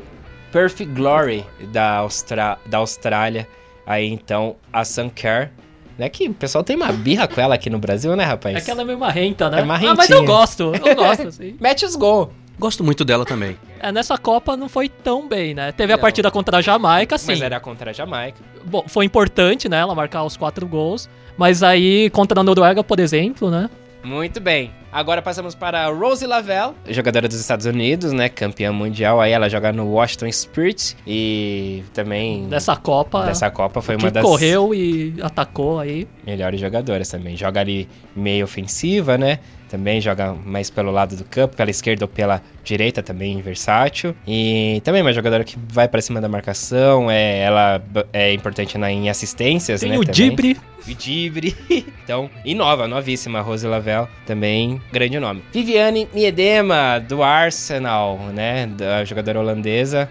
Perfect 0.53 0.93
Glory 0.95 1.45
da, 1.71 1.97
Austra 1.97 2.59
da 2.67 2.79
Austrália. 2.79 3.47
Aí 3.87 4.07
então 4.07 4.57
a 4.73 4.85
Sunker, 4.85 5.51
né? 5.99 6.09
Que 6.09 6.29
o 6.29 6.35
pessoal 6.35 6.63
tem 6.63 6.77
uma 6.77 6.93
birra 6.93 7.27
com 7.27 7.41
ela 7.41 7.55
aqui 7.55 7.71
no 7.71 7.79
Brasil, 7.79 8.15
né, 8.17 8.25
rapaz? 8.25 8.57
É 8.57 8.61
que 8.61 8.71
ela 8.71 8.83
é 8.83 8.85
meio 8.85 8.99
marrenta, 8.99 9.51
né? 9.51 9.61
É 9.61 9.65
marrentinha. 9.65 9.93
Ah, 9.93 9.97
mas 9.97 10.11
eu 10.11 10.25
gosto, 10.25 10.73
eu 10.75 10.95
gosto, 10.95 11.29
assim. 11.29 11.57
Mete 11.61 11.85
os 11.85 11.97
gols. 11.97 12.29
Gosto 12.59 12.83
muito 12.83 13.05
dela 13.05 13.25
também. 13.25 13.57
É, 13.81 13.93
nessa 13.93 14.19
Copa 14.19 14.57
não 14.57 14.69
foi 14.69 14.89
tão 14.89 15.29
bem, 15.29 15.55
né? 15.55 15.71
Teve 15.73 15.93
a 15.93 15.97
Não. 15.97 16.01
partida 16.01 16.31
contra 16.31 16.59
a 16.59 16.61
Jamaica, 16.61 17.17
sim. 17.17 17.29
Mas 17.29 17.41
era 17.43 17.61
contra 17.61 17.91
a 17.91 17.93
Jamaica. 17.93 18.39
Bom, 18.65 18.85
foi 18.89 19.05
importante, 19.05 19.69
né? 19.69 19.79
Ela 19.79 19.95
marcar 19.95 20.25
os 20.25 20.37
quatro 20.37 20.67
gols. 20.67 21.09
Mas 21.37 21.63
aí, 21.63 22.11
contra 22.11 22.41
a 22.41 22.43
Noruega, 22.43 22.83
por 22.83 22.99
exemplo, 22.99 23.49
né? 23.51 23.71
Muito 24.03 24.41
bem. 24.41 24.73
Agora 24.91 25.21
passamos 25.21 25.55
para 25.55 25.87
a 25.87 25.91
Rosie 25.93 26.27
Lavelle, 26.27 26.73
jogadora 26.89 27.29
dos 27.29 27.39
Estados 27.39 27.67
Unidos, 27.67 28.11
né? 28.13 28.29
Campeã 28.29 28.73
mundial. 28.73 29.21
Aí 29.21 29.33
ela 29.33 29.49
joga 29.49 29.71
no 29.71 29.87
Washington 29.93 30.33
Spirit 30.33 30.97
e 31.07 31.85
também 31.93 32.43
Nessa 32.47 32.75
Copa. 32.75 33.25
dessa 33.27 33.51
Copa 33.51 33.83
foi 33.83 33.97
que 33.97 34.05
uma 34.05 34.11
das 34.11 34.23
correu 34.25 34.75
e 34.75 35.15
atacou 35.21 35.79
aí. 35.79 36.09
melhores 36.27 36.59
jogadoras 36.59 37.09
também. 37.09 37.37
Joga 37.37 37.61
ali 37.61 37.87
meio 38.17 38.45
ofensiva, 38.47 39.19
né? 39.19 39.41
Também 39.69 40.01
joga 40.01 40.33
mais 40.33 40.71
pelo 40.71 40.91
lado 40.91 41.17
do 41.17 41.25
campo, 41.25 41.57
pela 41.57 41.71
esquerda 41.71 42.05
ou 42.05 42.09
pela 42.09 42.43
direita, 42.65 43.03
também 43.03 43.41
versátil. 43.41 44.15
E 44.27 44.81
também 44.85 45.03
uma 45.03 45.13
jogadora 45.13 45.45
que 45.45 45.57
vai 45.69 45.89
para 45.89 46.01
cima 46.01 46.21
da 46.21 46.29
marcação, 46.29 47.11
é, 47.11 47.41
ela 47.41 47.83
é 48.13 48.33
importante 48.33 48.77
na, 48.79 48.91
em 48.91 49.09
assistências, 49.09 49.81
Tem 49.81 49.91
né? 49.91 49.99
o 49.99 50.01
também. 50.01 50.15
Dibre, 50.15 50.57
O 50.87 50.95
Dibre. 50.95 51.57
então, 52.03 52.31
e 52.45 52.55
nova, 52.55 52.89
novíssima, 52.89 53.41
Rose 53.41 53.67
Lavelle, 53.67 54.09
também 54.27 54.81
grande 54.93 55.19
nome. 55.19 55.43
Viviane 55.53 56.09
Miedema, 56.13 56.99
do 56.99 57.23
Arsenal, 57.23 58.19
né? 58.35 58.67
Da 58.67 59.05
jogadora 59.05 59.39
holandesa. 59.39 60.09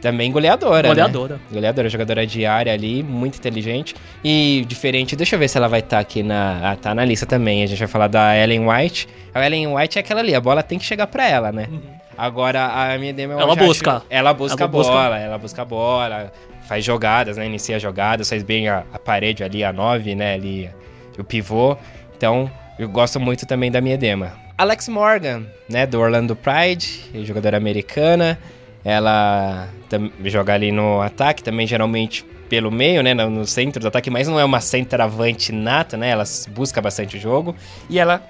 Também 0.00 0.32
goleadora. 0.32 0.82
né? 0.82 0.88
goleadora. 0.88 1.40
Goleadora, 1.52 1.88
jogadora 1.88 2.26
de 2.26 2.46
área 2.46 2.72
ali, 2.72 3.02
muito 3.02 3.36
inteligente. 3.36 3.94
E 4.24 4.64
diferente, 4.66 5.14
deixa 5.14 5.36
eu 5.36 5.38
ver 5.38 5.48
se 5.48 5.58
ela 5.58 5.68
vai 5.68 5.80
estar 5.80 5.98
aqui 5.98 6.22
na. 6.22 6.70
Ah, 6.72 6.76
tá 6.76 6.94
na 6.94 7.04
lista 7.04 7.26
também. 7.26 7.62
A 7.62 7.66
gente 7.66 7.78
vai 7.78 7.88
falar 7.88 8.08
da 8.08 8.36
Ellen 8.36 8.66
White. 8.68 9.06
A 9.34 9.44
Ellen 9.44 9.74
White 9.74 9.98
é 9.98 10.00
aquela 10.00 10.20
ali, 10.20 10.34
a 10.34 10.40
bola 10.40 10.62
tem 10.62 10.78
que 10.78 10.84
chegar 10.84 11.06
pra 11.06 11.28
ela, 11.28 11.52
né? 11.52 11.68
Agora 12.16 12.66
a 12.66 12.98
minha 12.98 13.14
Ela 13.18 13.54
busca. 13.56 13.96
acho- 13.96 14.06
ela 14.10 14.34
busca 14.34 14.62
Ela 14.62 14.64
a 14.64 14.68
bola, 14.68 14.84
busca. 15.08 15.18
ela 15.18 15.38
busca 15.38 15.62
a 15.62 15.64
bola, 15.64 16.32
faz 16.68 16.84
jogadas, 16.84 17.36
né? 17.36 17.46
Inicia 17.46 17.78
jogadas, 17.78 18.28
faz 18.28 18.42
bem 18.42 18.68
a, 18.68 18.84
a 18.92 18.98
parede 18.98 19.42
ali, 19.42 19.64
a 19.64 19.72
9, 19.72 20.14
né? 20.14 20.34
Ali, 20.34 20.70
o 21.18 21.24
pivô. 21.24 21.76
Então, 22.16 22.50
eu 22.78 22.88
gosto 22.88 23.18
muito 23.18 23.46
também 23.46 23.70
da 23.70 23.80
minha 23.80 23.96
dema. 23.96 24.32
Alex 24.58 24.88
Morgan, 24.88 25.44
né? 25.68 25.86
Do 25.86 25.98
Orlando 25.98 26.36
Pride, 26.36 27.24
jogadora 27.24 27.56
americana. 27.56 28.38
Ela 28.84 29.68
tam- 29.88 30.10
joga 30.24 30.54
ali 30.54 30.72
no 30.72 31.00
ataque, 31.00 31.42
também 31.42 31.66
geralmente 31.66 32.24
pelo 32.48 32.70
meio, 32.70 33.02
né? 33.02 33.14
No, 33.14 33.46
centro 33.46 33.80
do 33.80 33.88
ataque, 33.88 34.10
mas 34.10 34.26
não 34.26 34.38
é 34.40 34.44
uma 34.44 34.60
centroavante 34.60 35.52
nata, 35.52 35.96
né? 35.96 36.10
Ela 36.10 36.24
busca 36.50 36.80
bastante 36.80 37.16
o 37.16 37.20
jogo. 37.20 37.54
E 37.88 37.98
ela 37.98 38.22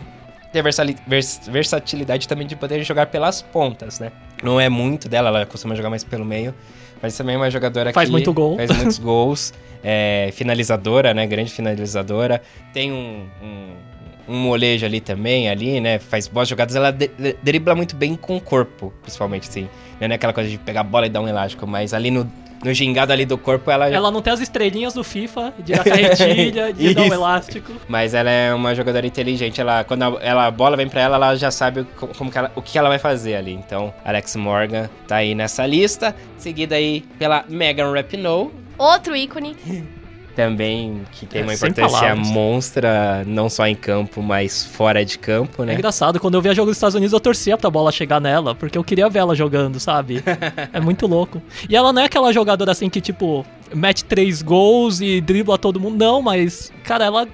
tem 0.53 0.63
vers- 1.07 1.41
versatilidade 1.49 2.27
também 2.29 2.47
de 2.47 2.57
poder 2.57 2.83
jogar 2.83 3.07
pelas 3.07 3.41
pontas, 3.41 4.01
né? 4.01 4.11
Não 4.43 4.61
é 4.61 4.69
muito 4.69 5.09
dela, 5.09 5.29
ela 5.29 5.47
costuma 5.47 5.75
jogar 5.75 5.89
mais 5.91 6.05
pelo 6.05 6.25
meio. 6.25 6.55
Mas 7.03 7.17
também 7.17 7.35
é 7.35 7.39
uma 7.39 7.51
jogadora 7.51 7.93
Faz 7.95 8.09
que 8.09 8.13
muito 8.13 8.33
gol. 8.33 8.57
faz 8.57 8.71
muitos 8.77 8.99
gols. 9.01 9.55
É 9.83 10.29
finalizadora, 10.35 11.15
né? 11.15 11.27
Grande 11.27 11.51
finalizadora. 11.51 12.43
Tem 12.75 12.93
um, 12.93 13.27
um, 13.43 13.73
um 14.31 14.39
molejo 14.39 14.87
ali 14.87 15.01
também, 15.01 15.49
ali, 15.51 15.81
né? 15.81 15.99
Faz 15.99 16.29
boas 16.29 16.49
jogadas. 16.49 16.77
Ela 16.77 16.91
de- 16.91 17.09
de- 17.19 17.37
dribla 17.43 17.75
muito 17.75 17.97
bem 17.97 18.15
com 18.17 18.37
o 18.37 18.41
corpo, 18.41 18.93
principalmente, 19.03 19.49
assim. 19.49 19.69
Não 20.01 20.09
é 20.09 20.15
aquela 20.15 20.33
coisa 20.33 20.49
de 20.49 20.57
pegar 20.59 20.81
a 20.81 20.85
bola 20.85 21.07
e 21.07 21.11
dar 21.11 21.21
um 21.21 21.29
elástico, 21.29 21.67
mas 21.67 21.93
ali 21.93 22.11
no, 22.11 22.31
no 22.65 22.73
gingado 22.73 23.13
ali 23.13 23.27
do 23.27 23.37
corpo, 23.37 23.71
ela... 23.71 23.89
Ela 23.89 24.11
não 24.11 24.23
tem 24.23 24.33
as 24.33 24.41
estrelinhas 24.41 24.95
do 24.95 25.05
FIFA, 25.05 25.53
de 25.59 25.73
dar 25.75 25.85
carretilha, 25.85 26.73
de 26.75 26.95
dar 26.95 27.03
um 27.03 27.13
elástico. 27.13 27.73
Mas 27.89 28.15
ela 28.15 28.31
é 28.31 28.55
uma 28.55 28.75
jogadora 28.75 29.07
inteligente. 29.07 29.61
Ela, 29.61 29.85
quando 29.85 30.03
a, 30.05 30.19
ela- 30.23 30.47
a 30.47 30.51
bola 30.51 30.77
vem 30.77 30.89
pra 30.89 31.01
ela, 31.03 31.17
ela 31.17 31.35
já 31.37 31.51
sabe 31.51 31.85
co- 31.99 32.09
como 32.17 32.31
que 32.31 32.39
ela- 32.39 32.51
o 32.55 32.63
que 32.63 32.79
ela 32.79 32.89
vai 32.89 32.99
fazer 32.99 33.35
ali. 33.37 33.53
Então, 33.53 33.93
Alex 34.05 34.37
Morgan 34.37 34.89
tá 35.07 35.17
aí 35.17 35.35
nessa 35.35 35.67
lista. 35.67 36.15
Seguida 36.39 36.77
aí 36.77 37.03
pela 37.19 37.45
Megan 37.49 37.93
Rapinoe. 37.93 38.51
Outro 38.79 39.15
ícone. 39.15 39.55
Também 40.37 41.03
que 41.13 41.27
tem 41.27 41.41
É, 41.41 41.45
uma 41.45 41.53
importância 41.55 42.15
monstra, 42.17 43.25
não 43.27 43.51
só 43.51 43.67
em 43.67 43.75
campo, 43.75 44.23
mas 44.23 44.65
fora 44.65 45.05
de 45.05 45.19
campo, 45.19 45.63
É 45.63 45.67
né? 45.67 45.75
engraçado, 45.75 46.21
quando 46.21 46.35
eu 46.35 46.41
via 46.43 46.55
jogo 46.55 46.67
dos 46.71 46.77
Estados 46.77 46.95
Unidos, 46.95 47.13
eu 47.13 47.21
torcia 47.21 47.59
pra 47.59 47.69
bola 47.69 47.91
chegar 47.91 48.21
nela, 48.21 48.55
porque 48.55 48.79
eu 48.79 48.85
queria 48.85 49.09
ver 49.09 49.19
ela 49.21 49.35
jogando, 49.35 49.79
sabe? 49.81 50.23
é 50.73 50.81
muito 50.81 51.07
louco. 51.07 51.43
E 51.69 51.75
ela 51.77 51.93
não 51.93 52.03
é 52.03 52.05
aquela 52.07 52.33
jogadora 52.33 52.71
assim 52.73 52.89
que, 52.89 53.01
tipo, 53.01 53.45
mete 53.75 54.05
três 54.05 54.41
gols 54.41 55.01
e 55.01 55.21
dribla 55.21 55.59
todo 55.59 55.81
mundo, 55.81 55.97
não, 55.99 56.23
mas, 56.23 56.73
cara, 56.85 57.05
ela. 57.05 57.29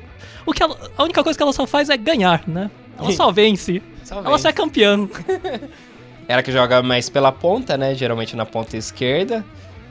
O 0.47 0.53
que 0.53 0.63
ela, 0.63 0.77
a 0.97 1.03
única 1.05 1.23
coisa 1.23 1.37
que 1.37 1.43
ela 1.43 1.53
só 1.53 1.67
faz 1.67 1.91
é 1.91 1.97
ganhar, 1.97 2.43
né? 2.47 2.71
Ela 2.99 3.13
só 3.13 3.31
vence. 3.31 3.83
Só 4.05 4.17
Ela 4.17 4.31
vem. 4.31 4.39
só 4.39 4.49
é 4.49 4.53
campeã. 4.53 5.07
Ela 6.29 6.43
que 6.43 6.51
joga 6.51 6.83
mais 6.83 7.09
pela 7.09 7.31
ponta, 7.31 7.77
né? 7.77 7.95
Geralmente 7.95 8.35
na 8.35 8.45
ponta 8.47 8.77
esquerda. 8.77 9.45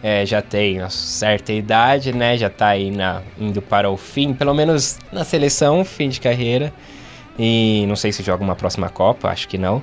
É, 0.07 0.23
já 0.23 0.39
tem 0.39 0.77
uma 0.77 0.89
certa 0.91 1.51
idade, 1.51 2.13
né? 2.13 2.37
Já 2.37 2.47
tá 2.47 2.67
aí 2.67 2.91
na, 2.91 3.23
indo 3.39 3.59
para 3.59 3.89
o 3.89 3.97
fim, 3.97 4.35
pelo 4.35 4.53
menos 4.53 4.99
na 5.11 5.23
seleção, 5.23 5.83
fim 5.83 6.09
de 6.09 6.21
carreira. 6.21 6.71
E 7.39 7.85
não 7.87 7.95
sei 7.95 8.11
se 8.11 8.21
joga 8.21 8.43
uma 8.43 8.55
próxima 8.55 8.87
Copa, 8.87 9.29
acho 9.29 9.47
que 9.47 9.57
não. 9.57 9.81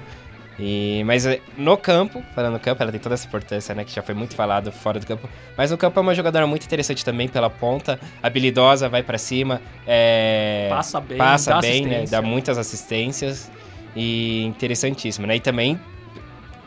E, 0.60 1.02
mas 1.06 1.26
é, 1.26 1.40
no 1.58 1.76
campo, 1.76 2.22
falando 2.36 2.52
no 2.52 2.60
campo, 2.60 2.80
ela 2.80 2.92
tem 2.92 3.00
toda 3.00 3.16
essa 3.16 3.26
importância, 3.26 3.74
né? 3.74 3.82
Que 3.82 3.92
já 3.92 4.00
foi 4.00 4.14
muito 4.14 4.36
falado 4.36 4.70
fora 4.70 5.00
do 5.00 5.06
campo. 5.08 5.28
Mas 5.58 5.72
no 5.72 5.76
campo 5.76 5.98
é 5.98 6.02
uma 6.02 6.14
jogadora 6.14 6.46
muito 6.46 6.64
interessante 6.64 7.04
também 7.04 7.26
pela 7.26 7.50
ponta, 7.50 7.98
habilidosa, 8.22 8.88
vai 8.88 9.02
pra 9.02 9.18
cima, 9.18 9.60
é, 9.84 10.68
Passa 10.70 11.00
bem, 11.00 11.18
passa 11.18 11.50
dá 11.50 11.60
bem, 11.60 11.84
né? 11.84 12.04
Dá 12.08 12.22
muitas 12.22 12.58
assistências 12.58 13.50
e 13.96 14.44
interessantíssimo, 14.44 15.26
né? 15.26 15.34
E 15.34 15.40
também 15.40 15.80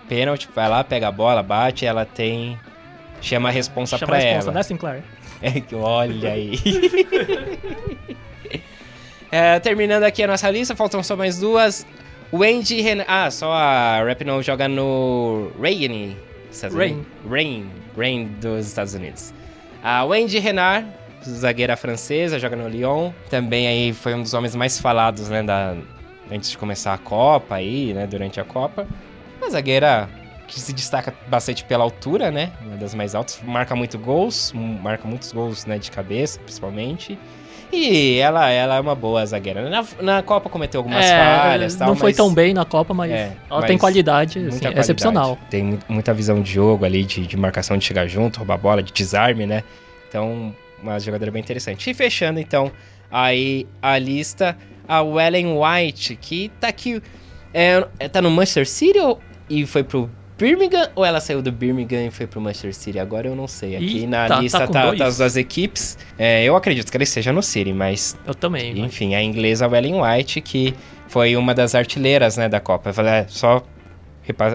pênalti, 0.10 0.50
vai 0.54 0.68
lá, 0.68 0.84
pega 0.84 1.08
a 1.08 1.12
bola, 1.12 1.42
bate, 1.42 1.86
ela 1.86 2.04
tem 2.04 2.60
chama 3.22 3.50
a 3.50 3.52
responsa 3.52 3.98
Chama 3.98 4.08
pra 4.12 4.18
a 4.18 4.22
responsa, 4.22 4.48
ela. 4.48 4.54
né, 4.54 4.64
Sinclair? 4.64 5.04
É 5.42 5.60
que 5.60 5.76
olha 5.76 6.32
aí. 6.32 6.60
É, 9.32 9.60
terminando 9.60 10.04
aqui 10.04 10.24
a 10.24 10.28
nossa 10.28 10.50
lista, 10.50 10.76
faltam 10.76 11.04
só 11.04 11.16
mais 11.18 11.40
duas. 11.40 11.86
Wendy 12.32 12.80
Ren... 12.80 13.04
Ah, 13.06 13.30
só 13.30 13.52
a 13.52 14.02
Rapinoe 14.02 14.42
joga 14.42 14.68
no 14.68 15.52
Rain. 15.62 16.16
Rain. 16.74 17.06
Rain. 17.30 17.70
Rain 17.98 18.28
dos 18.40 18.66
Estados 18.68 18.94
Unidos. 18.94 19.34
A 19.84 20.06
Wendy 20.06 20.40
Renard, 20.40 20.88
zagueira 21.28 21.76
francesa, 21.76 22.40
joga 22.40 22.56
no 22.56 22.70
Lyon. 22.70 23.12
Também 23.30 23.68
aí 23.68 23.94
foi 23.94 24.14
um 24.14 24.22
dos 24.22 24.34
homens 24.34 24.56
mais 24.56 24.80
falados, 24.80 25.28
né, 25.28 25.44
da... 25.44 25.76
antes 26.32 26.50
de 26.50 26.58
começar 26.58 26.94
a 26.94 26.98
Copa 26.98 27.56
aí, 27.56 27.94
né, 27.94 28.08
durante 28.08 28.40
a 28.40 28.46
Copa. 28.46 28.88
Uma 29.42 29.50
zagueira 29.50 30.10
que 30.48 30.60
se 30.60 30.74
destaca 30.74 31.14
bastante 31.28 31.64
pela 31.64 31.84
altura, 31.84 32.32
né? 32.32 32.52
Uma 32.62 32.78
das 32.78 32.94
mais 32.94 33.16
altas. 33.16 33.40
Marca 33.44 33.76
muito 33.76 33.98
gols, 33.98 34.54
marca 34.54 35.08
muitos 35.08 35.32
gols, 35.32 35.66
né? 35.66 35.78
De 35.78 35.90
cabeça, 35.92 36.40
principalmente. 36.40 37.18
E 37.74 38.18
ela, 38.20 38.50
ela 38.50 38.76
é 38.76 38.80
uma 38.80 38.94
boa 38.96 39.26
zagueira. 39.26 39.68
Na, 39.70 39.84
na 40.00 40.22
Copa 40.24 40.50
cometeu 40.50 40.80
algumas 40.80 41.04
falhas 41.06 41.76
É, 41.76 41.78
tal, 41.80 41.88
não 41.90 41.96
foi 41.96 42.10
mas 42.12 42.16
tão 42.18 42.34
bem 42.34 42.54
na 42.54 42.64
Copa, 42.64 42.94
mas 42.94 43.12
É, 43.12 43.32
ela 43.50 43.60
mas 43.62 43.66
tem 43.66 43.78
qualidade, 43.78 44.38
assim, 44.40 44.50
qualidade. 44.60 44.80
excepcional. 44.80 45.38
Tem 45.50 45.64
mu- 45.64 45.80
muita 45.90 46.14
visão 46.14 46.42
de 46.42 46.52
jogo 46.54 46.86
ali, 46.86 47.04
de, 47.04 47.26
de 47.26 47.36
marcação, 47.36 47.76
de 47.78 47.84
chegar 47.84 48.08
junto, 48.08 48.38
roubar 48.38 48.58
bola, 48.58 48.84
de 48.84 48.94
desarme, 48.94 49.46
né? 49.48 49.64
Então, 50.08 50.56
uma 50.82 51.00
jogadora 51.00 51.32
bem 51.32 51.42
interessante. 51.42 51.90
E 51.90 51.94
fechando, 51.94 52.40
então, 52.40 52.72
aí 53.12 53.68
a 53.82 53.98
lista, 53.98 54.56
a 54.88 55.02
Ellen 55.02 55.58
White, 55.58 56.16
que 56.18 56.50
tá 56.60 56.68
aqui... 56.68 57.02
É, 57.54 57.82
tá 58.10 58.22
no 58.22 58.30
Manchester 58.30 58.68
City 58.68 59.00
ou, 59.00 59.20
e 59.50 59.66
foi 59.66 59.82
pro 59.84 60.10
Birmingham 60.38 60.90
ou 60.96 61.06
ela 61.06 61.20
saiu 61.22 61.42
do 61.42 61.52
Birmingham 61.52 62.08
e 62.08 62.12
foi 62.12 62.28
pro 62.28 62.42
Manchester 62.42 62.74
City? 62.74 63.00
Agora 63.00 63.28
eu 63.28 63.36
não 63.36 63.48
sei. 63.48 63.76
Aqui 63.76 64.00
Ih, 64.04 64.08
na 64.08 64.28
tá- 64.28 64.36
tá 64.36 64.42
lista 64.42 64.68
tá, 64.68 64.94
tá 64.96 65.06
as 65.06 65.18
duas 65.18 65.38
equipes. 65.38 65.98
É, 66.18 66.44
eu 66.44 66.56
acredito 66.56 66.92
que 66.92 66.98
ele 66.98 67.04
esteja 67.06 67.32
no 67.32 67.42
City, 67.42 67.72
mas 67.74 68.18
Eu 68.28 68.36
também. 68.36 68.74
mas- 68.76 68.86
enfim, 68.86 69.16
a 69.16 69.24
inglesa 69.24 69.66
Ellen 69.66 70.02
White, 70.02 70.42
que 70.42 70.74
foi 71.08 71.36
uma 71.38 71.54
das 71.54 71.74
artilheiras 71.76 72.36
né, 72.38 72.50
da 72.50 72.60
Copa. 72.60 72.90
Eu 72.90 72.94
falei, 72.94 73.12
é, 73.14 73.26
só 73.30 73.64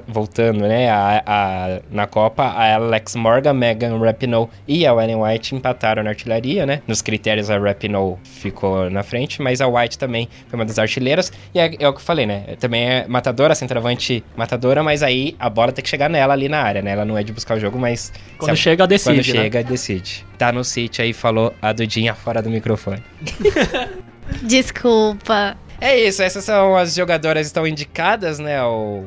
voltando, 0.07 0.61
né? 0.67 0.91
A, 0.91 1.23
a- 1.27 1.81
na 1.91 2.07
Copa, 2.07 2.43
a 2.45 2.75
Alex 2.75 3.15
Morgan, 3.17 3.53
Megan 3.55 3.99
Rapinoe 3.99 4.49
e 4.67 4.87
a 4.87 4.91
Ellen 4.93 5.17
White 5.17 5.55
empataram 5.55 6.03
na 6.03 6.11
artilharia, 6.11 6.65
né? 6.67 6.83
Nos 6.87 7.03
critérios, 7.03 7.51
a 7.51 7.59
Rapinoe 7.59 8.17
ficou 8.25 8.91
na 8.91 9.03
frente, 9.03 9.41
mas 9.43 9.61
a 9.61 9.67
White 9.69 9.99
também 9.99 10.29
foi 10.49 10.59
uma 10.59 10.65
das 10.65 10.79
artilheiras. 10.79 11.33
E 11.55 11.59
é, 11.61 11.67
é 11.79 11.89
o 11.89 11.93
que 11.93 11.99
eu 12.01 12.05
falei, 12.05 12.27
né? 12.27 12.45
Também 12.59 12.83
é 12.85 13.07
matadora, 13.09 13.55
centroavante 13.55 14.25
matadora, 14.37 14.83
mas 14.83 15.03
aí 15.03 15.37
a 15.39 15.49
bola 15.51 15.73
tem 15.73 15.83
que 15.83 15.89
chegar 15.89 16.09
nela 16.11 16.33
ali 16.33 16.49
na 16.49 16.59
área, 16.61 16.83
né? 16.83 16.93
Ela 16.93 17.05
não 17.05 17.17
é 17.17 17.23
de 17.23 17.33
buscar 17.33 17.57
o 17.57 17.61
jogo, 17.61 17.79
mas... 17.79 18.13
Quando 18.39 18.51
a- 18.53 18.57
chega, 18.57 18.87
decide, 18.87 19.17
Quando 19.23 19.37
né? 19.37 19.43
chega, 19.43 19.63
decide. 19.65 20.27
Tá 20.39 20.51
no 20.53 20.65
City 20.65 21.03
aí, 21.03 21.13
falou 21.13 21.53
a 21.61 21.73
Dudinha 21.73 22.15
fora 22.15 22.41
do 22.43 22.49
microfone. 22.51 23.03
Desculpa. 24.43 25.57
É 25.81 25.99
isso, 25.99 26.23
essas 26.23 26.45
são 26.45 26.77
as 26.77 26.95
jogadoras 26.95 27.47
que 27.47 27.47
estão 27.47 27.67
indicadas, 27.67 28.39
né? 28.39 28.59
Ao 28.59 29.05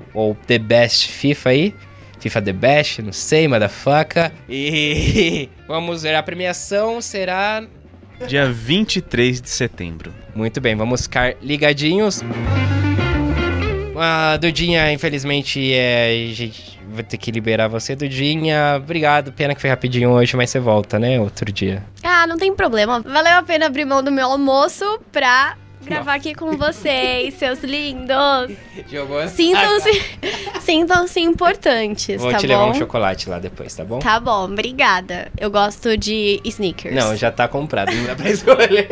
The 0.48 0.58
Best 0.58 1.10
FIFA 1.10 1.50
aí. 1.50 1.76
FIFA 2.20 2.42
The 2.42 2.54
Best, 2.54 3.02
não 3.02 3.14
sei, 3.14 3.48
motherfucker. 3.48 4.32
E 4.50 5.50
vamos 5.68 6.04
ver, 6.04 6.16
a 6.16 6.24
premiação 6.24 7.02
será. 7.02 7.64
Dia 8.28 8.50
23 8.50 9.42
de 9.42 9.50
setembro. 9.50 10.14
Muito 10.34 10.62
bem, 10.62 10.76
vamos 10.76 11.04
ficar 11.04 11.36
ligadinhos. 11.42 12.22
A 13.96 14.38
Dudinha, 14.38 14.92
infelizmente, 14.92 15.74
é. 15.74 16.28
gente 16.34 16.80
vai 16.90 17.04
ter 17.04 17.18
que 17.18 17.30
liberar 17.30 17.68
você, 17.68 17.96
Dudinha. 17.96 18.78
Obrigado, 18.78 19.32
pena 19.32 19.54
que 19.54 19.62
foi 19.62 19.70
rapidinho 19.70 20.10
hoje, 20.10 20.36
mas 20.36 20.50
você 20.50 20.60
volta, 20.60 20.98
né? 20.98 21.20
Outro 21.20 21.52
dia. 21.52 21.84
Ah, 22.02 22.26
não 22.26 22.38
tem 22.38 22.56
problema. 22.56 23.02
Valeu 23.02 23.34
a 23.34 23.44
pena 23.44 23.68
abrir 23.68 23.86
mão 23.86 24.02
do 24.02 24.12
meu 24.12 24.28
almoço 24.28 25.00
pra 25.12 25.58
gravar 25.86 26.14
aqui 26.16 26.34
com 26.34 26.58
vocês, 26.58 27.34
seus 27.36 27.60
lindos. 27.64 28.52
Jogou. 28.92 29.28
Sintam-se 29.28 30.02
sintam-se 30.62 31.20
importantes, 31.20 32.22
Vou 32.22 32.32
tá 32.32 32.38
te 32.38 32.48
bom? 32.48 32.54
levar 32.54 32.66
um 32.66 32.74
chocolate 32.74 33.30
lá 33.30 33.40
depois, 33.40 33.74
tá 33.76 33.84
bom? 33.84 34.00
Tá 34.00 34.20
bom, 34.20 34.46
obrigada. 34.46 35.32
Eu 35.38 35.52
gosto 35.52 35.98
de 35.98 36.40
sneakers. 36.46 36.96
Não, 36.96 37.16
já 37.16 37.32
tá 37.32 37.48
comprado, 37.48 37.94
não 37.94 38.06
dá 38.06 38.16
pra 38.16 38.30
escolher. 38.32 38.88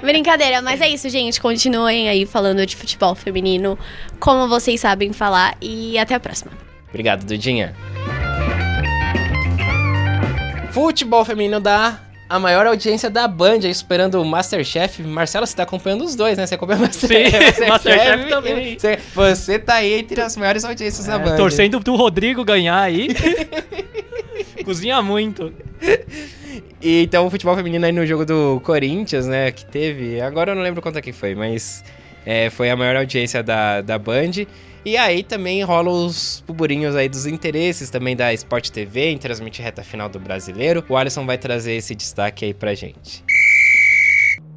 Brincadeira, 0.00 0.62
mas 0.62 0.80
é 0.80 0.88
isso, 0.88 1.08
gente. 1.08 1.40
Continuem 1.40 2.08
aí 2.08 2.24
falando 2.26 2.64
de 2.66 2.76
futebol 2.76 3.14
feminino, 3.14 3.78
como 4.18 4.48
vocês 4.48 4.80
sabem 4.80 5.12
falar. 5.12 5.56
E 5.60 5.98
até 5.98 6.14
a 6.14 6.20
próxima. 6.20 6.52
Obrigado, 6.88 7.24
Dudinha. 7.24 7.74
Futebol 10.70 11.24
feminino 11.24 11.60
dá 11.60 11.98
a 12.32 12.38
maior 12.38 12.66
audiência 12.66 13.10
da 13.10 13.28
Band, 13.28 13.58
aí 13.62 13.74
superando 13.74 14.14
o 14.14 14.24
Masterchef. 14.24 15.02
Marcelo, 15.02 15.46
você 15.46 15.54
tá 15.54 15.64
acompanhando 15.64 16.02
os 16.02 16.14
dois, 16.14 16.38
né? 16.38 16.46
Você 16.46 16.54
acompanha 16.54 16.78
o 16.78 16.82
Masterchef. 16.82 17.54
Sim, 17.54 17.66
Masterchef 17.68 18.24
também. 18.30 18.78
Você, 18.78 18.98
você 19.14 19.58
tá 19.58 19.74
aí 19.74 19.92
entre 19.98 20.18
as 20.18 20.34
maiores 20.38 20.64
audiências 20.64 21.04
da 21.06 21.16
É, 21.16 21.18
Band. 21.18 21.36
torcendo 21.36 21.78
pro 21.78 21.94
Rodrigo 21.94 22.42
ganhar 22.42 22.80
aí. 22.80 23.08
Cozinha 24.64 25.02
muito. 25.02 25.52
E, 26.80 27.02
então, 27.02 27.26
o 27.26 27.30
futebol 27.30 27.54
feminino 27.54 27.84
aí 27.84 27.92
no 27.92 28.06
jogo 28.06 28.24
do 28.24 28.62
Corinthians, 28.64 29.26
né, 29.26 29.52
que 29.52 29.66
teve... 29.66 30.18
Agora 30.22 30.52
eu 30.52 30.54
não 30.54 30.62
lembro 30.62 30.80
quanto 30.80 30.98
é 30.98 31.02
que 31.02 31.12
foi, 31.12 31.34
mas 31.34 31.84
é, 32.24 32.48
foi 32.48 32.70
a 32.70 32.76
maior 32.76 32.96
audiência 32.96 33.42
da, 33.42 33.82
da 33.82 33.98
Band. 33.98 34.46
E 34.84 34.96
aí 34.96 35.22
também 35.22 35.62
rola 35.62 35.90
os 35.90 36.42
burburinhos 36.44 36.96
aí 36.96 37.08
dos 37.08 37.24
interesses 37.24 37.88
também 37.88 38.16
da 38.16 38.32
Sport 38.34 38.68
TV 38.70 39.10
em 39.10 39.18
transmitir 39.18 39.64
reta 39.64 39.84
final 39.84 40.08
do 40.08 40.18
Brasileiro. 40.18 40.84
O 40.88 40.96
Alisson 40.96 41.24
vai 41.24 41.38
trazer 41.38 41.74
esse 41.74 41.94
destaque 41.94 42.46
aí 42.46 42.52
pra 42.52 42.74
gente. 42.74 43.24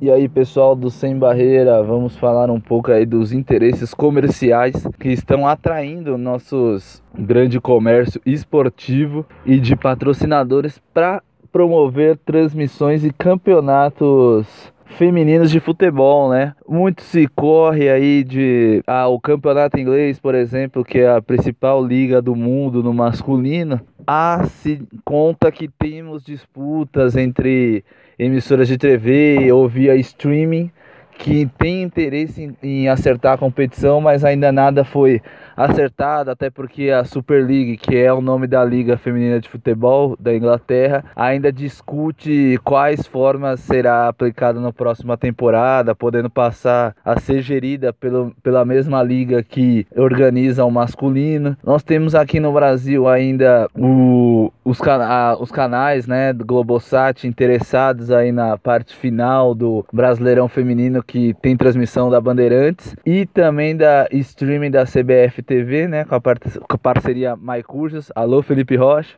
E 0.01 0.11
aí, 0.11 0.27
pessoal 0.27 0.75
do 0.75 0.89
Sem 0.89 1.17
Barreira, 1.17 1.81
vamos 1.83 2.17
falar 2.17 2.49
um 2.49 2.59
pouco 2.59 2.91
aí 2.91 3.05
dos 3.05 3.31
interesses 3.31 3.93
comerciais 3.93 4.75
que 4.99 5.09
estão 5.09 5.47
atraindo 5.47 6.17
nossos 6.17 7.03
grande 7.17 7.61
comércio 7.61 8.19
esportivo 8.25 9.25
e 9.45 9.59
de 9.59 9.75
patrocinadores 9.75 10.81
para 10.93 11.21
promover 11.51 12.17
transmissões 12.25 13.05
e 13.05 13.11
campeonatos 13.13 14.45
femininos 14.85 15.51
de 15.51 15.59
futebol, 15.59 16.29
né? 16.29 16.53
Muito 16.67 17.01
se 17.01 17.27
corre 17.27 17.89
aí 17.89 18.23
de 18.23 18.83
ah, 18.87 19.07
o 19.07 19.19
campeonato 19.19 19.79
inglês, 19.79 20.19
por 20.19 20.35
exemplo, 20.35 20.83
que 20.85 20.99
é 20.99 21.09
a 21.09 21.21
principal 21.21 21.85
liga 21.85 22.21
do 22.21 22.35
mundo 22.35 22.81
no 22.83 22.93
masculino. 22.93 23.81
Ah, 24.07 24.45
se 24.45 24.81
conta 25.03 25.51
que 25.51 25.67
temos 25.67 26.23
disputas 26.23 27.15
entre 27.17 27.83
emissoras 28.17 28.67
de 28.67 28.77
TV 28.77 29.51
ou 29.51 29.67
via 29.67 29.95
streaming 29.95 30.71
que 31.17 31.49
tem 31.57 31.81
interesse 31.81 32.43
em, 32.43 32.57
em 32.61 32.87
acertar 32.89 33.33
a 33.33 33.37
competição, 33.37 34.01
mas 34.01 34.23
ainda 34.23 34.51
nada 34.51 34.83
foi 34.83 35.21
acertado, 35.55 36.31
até 36.31 36.49
porque 36.49 36.89
a 36.89 37.03
Super 37.03 37.45
League, 37.45 37.77
que 37.77 37.95
é 37.95 38.11
o 38.11 38.21
nome 38.21 38.47
da 38.47 38.63
liga 38.63 38.97
feminina 38.97 39.39
de 39.39 39.47
futebol 39.47 40.15
da 40.19 40.35
Inglaterra, 40.35 41.03
ainda 41.15 41.51
discute 41.51 42.59
quais 42.63 43.07
formas 43.07 43.59
será 43.61 44.07
aplicada 44.07 44.59
na 44.59 44.73
próxima 44.73 45.17
temporada, 45.17 45.95
podendo 45.95 46.29
passar 46.29 46.95
a 47.03 47.19
ser 47.19 47.41
gerida 47.41 47.93
pelo, 47.93 48.35
pela 48.43 48.65
mesma 48.65 49.01
liga 49.01 49.41
que 49.43 49.87
organiza 49.95 50.65
o 50.65 50.71
masculino. 50.71 51.55
Nós 51.63 51.83
temos 51.83 52.15
aqui 52.15 52.39
no 52.39 52.51
Brasil 52.51 53.07
ainda 53.07 53.69
o, 53.77 54.51
os, 54.63 54.79
cana 54.79 55.37
os 55.39 55.51
canais 55.51 56.07
né, 56.07 56.33
do 56.33 56.45
Globosat 56.45 57.25
interessados 57.25 58.11
aí 58.11 58.31
na 58.31 58.57
parte 58.57 58.95
final 58.95 59.53
do 59.55 59.85
Brasileirão 59.91 60.47
Feminino 60.47 61.01
que 61.03 61.33
tem 61.41 61.55
transmissão 61.55 62.09
da 62.09 62.19
Bandeirantes 62.19 62.95
e 63.05 63.25
também 63.25 63.75
da 63.75 64.07
streaming 64.11 64.71
da 64.71 64.83
CBF 64.83 65.44
TV, 65.45 65.87
né, 65.87 66.03
com 66.03 66.15
a, 66.15 66.19
com 66.21 66.75
a 66.75 66.77
parceria 66.77 67.35
MyCursos. 67.35 68.11
Alô, 68.15 68.41
Felipe 68.41 68.75
Rocha. 68.75 69.15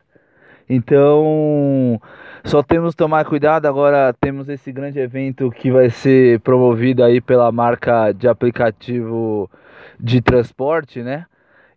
Então, 0.68 2.00
só 2.44 2.62
temos 2.62 2.92
que 2.92 2.98
tomar 2.98 3.24
cuidado. 3.24 3.66
Agora 3.66 4.14
temos 4.20 4.48
esse 4.48 4.70
grande 4.70 4.98
evento 4.98 5.50
que 5.50 5.70
vai 5.70 5.88
ser 5.88 6.40
promovido 6.40 7.02
aí 7.02 7.20
pela 7.20 7.50
marca 7.50 8.12
de 8.12 8.28
aplicativo 8.28 9.50
de 9.98 10.20
transporte, 10.20 11.02
né? 11.02 11.26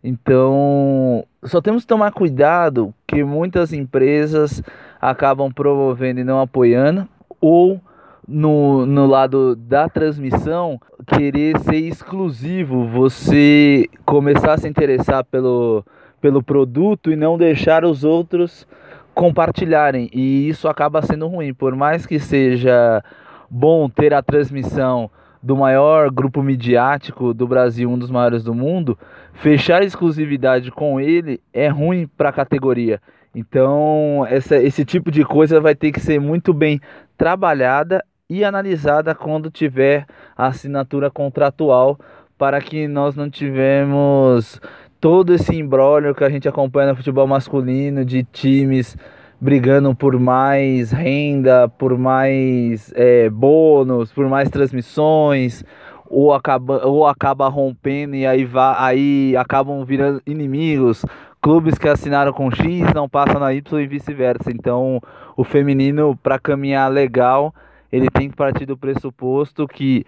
Então, 0.04 1.24
só 1.44 1.60
temos 1.60 1.82
que 1.84 1.88
tomar 1.88 2.12
cuidado 2.12 2.92
que 3.06 3.22
muitas 3.24 3.72
empresas 3.72 4.62
acabam 5.00 5.50
promovendo 5.50 6.20
e 6.20 6.24
não 6.24 6.40
apoiando, 6.40 7.08
ou 7.40 7.80
no, 8.26 8.86
no 8.86 9.06
lado 9.06 9.56
da 9.56 9.88
transmissão, 9.88 10.80
querer 11.06 11.58
ser 11.60 11.76
exclusivo, 11.76 12.86
você 12.86 13.88
começar 14.04 14.54
a 14.54 14.58
se 14.58 14.68
interessar 14.68 15.24
pelo, 15.24 15.84
pelo 16.20 16.42
produto 16.42 17.10
e 17.10 17.16
não 17.16 17.36
deixar 17.36 17.84
os 17.84 18.04
outros 18.04 18.66
compartilharem. 19.14 20.08
E 20.12 20.48
isso 20.48 20.68
acaba 20.68 21.02
sendo 21.02 21.26
ruim, 21.26 21.52
por 21.52 21.74
mais 21.74 22.06
que 22.06 22.18
seja 22.18 23.02
bom 23.50 23.88
ter 23.88 24.14
a 24.14 24.22
transmissão 24.22 25.10
do 25.42 25.56
maior 25.56 26.10
grupo 26.10 26.42
midiático 26.42 27.34
do 27.34 27.48
Brasil, 27.48 27.90
um 27.90 27.98
dos 27.98 28.10
maiores 28.10 28.44
do 28.44 28.54
mundo, 28.54 28.96
fechar 29.34 29.82
exclusividade 29.82 30.70
com 30.70 31.00
ele 31.00 31.40
é 31.52 31.68
ruim 31.68 32.08
para 32.16 32.28
a 32.28 32.32
categoria. 32.32 33.00
Então, 33.34 34.24
essa, 34.28 34.56
esse 34.56 34.84
tipo 34.84 35.10
de 35.10 35.24
coisa 35.24 35.60
vai 35.60 35.74
ter 35.74 35.90
que 35.90 35.98
ser 35.98 36.20
muito 36.20 36.52
bem 36.52 36.80
trabalhada 37.16 38.04
e 38.32 38.44
analisada 38.44 39.14
quando 39.14 39.50
tiver 39.50 40.06
a 40.34 40.46
assinatura 40.46 41.10
contratual 41.10 41.98
para 42.38 42.62
que 42.62 42.88
nós 42.88 43.14
não 43.14 43.28
tivemos 43.28 44.58
todo 44.98 45.34
esse 45.34 45.54
embrólio 45.54 46.14
que 46.14 46.24
a 46.24 46.30
gente 46.30 46.48
acompanha 46.48 46.88
no 46.88 46.96
futebol 46.96 47.26
masculino 47.26 48.06
de 48.06 48.24
times 48.24 48.96
brigando 49.38 49.94
por 49.94 50.18
mais 50.18 50.92
renda, 50.92 51.68
por 51.68 51.98
mais 51.98 52.90
é, 52.96 53.28
bônus, 53.28 54.10
por 54.10 54.26
mais 54.28 54.48
transmissões, 54.48 55.62
ou 56.08 56.32
acaba, 56.32 56.86
ou 56.86 57.06
acaba 57.06 57.48
rompendo 57.48 58.16
e 58.16 58.24
aí, 58.24 58.46
vai, 58.46 58.74
aí 58.78 59.36
acabam 59.36 59.84
virando 59.84 60.22
inimigos. 60.24 61.04
Clubes 61.42 61.76
que 61.76 61.88
assinaram 61.88 62.32
com 62.32 62.50
X 62.50 62.94
não 62.94 63.08
passam 63.08 63.40
na 63.40 63.52
Y 63.52 63.80
e 63.80 63.86
vice-versa. 63.86 64.50
Então, 64.50 65.02
o 65.36 65.44
feminino, 65.44 66.16
para 66.22 66.38
caminhar 66.38 66.90
legal, 66.90 67.52
ele 67.92 68.10
tem 68.10 68.30
que 68.30 68.36
partir 68.36 68.64
do 68.64 68.76
pressuposto 68.76 69.68
que 69.68 70.04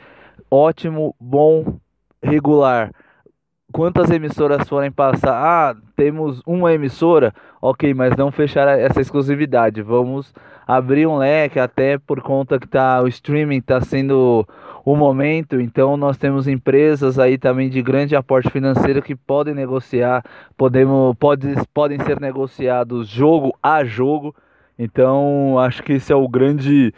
ótimo, 0.51 1.15
bom, 1.21 1.79
regular. 2.23 2.91
Quantas 3.73 4.09
emissoras 4.11 4.69
forem 4.69 4.91
passar? 4.91 5.33
Ah, 5.35 5.77
temos 5.97 6.41
uma 6.47 6.73
emissora, 6.73 7.35
ok, 7.61 7.93
mas 7.93 8.17
não 8.17 8.31
fechar 8.31 8.69
essa 8.79 9.01
exclusividade. 9.01 9.83
Vamos 9.83 10.33
abrir 10.67 11.07
um 11.07 11.17
leque, 11.17 11.59
até 11.59 11.99
por 11.99 12.23
conta 12.23 12.59
que 12.59 12.69
tá, 12.69 13.03
o 13.03 13.09
streaming 13.09 13.59
está 13.59 13.81
sendo 13.81 14.47
o 14.85 14.95
momento. 14.95 15.61
Então 15.61 15.97
nós 15.97 16.17
temos 16.17 16.47
empresas 16.47 17.19
aí 17.19 17.37
também 17.37 17.69
de 17.69 17.83
grande 17.83 18.15
aporte 18.15 18.51
financeiro 18.51 19.03
que 19.03 19.17
podem 19.17 19.55
negociar, 19.55 20.23
podemos, 20.57 21.17
pode, 21.17 21.55
podem 21.73 21.99
ser 22.01 22.21
negociados 22.21 23.09
jogo 23.09 23.57
a 23.63 23.85
jogo. 23.85 24.35
Então 24.79 25.59
acho 25.59 25.83
que 25.83 25.95
esse 25.95 26.13
é 26.13 26.17
o 26.17 26.29
grande 26.29 26.93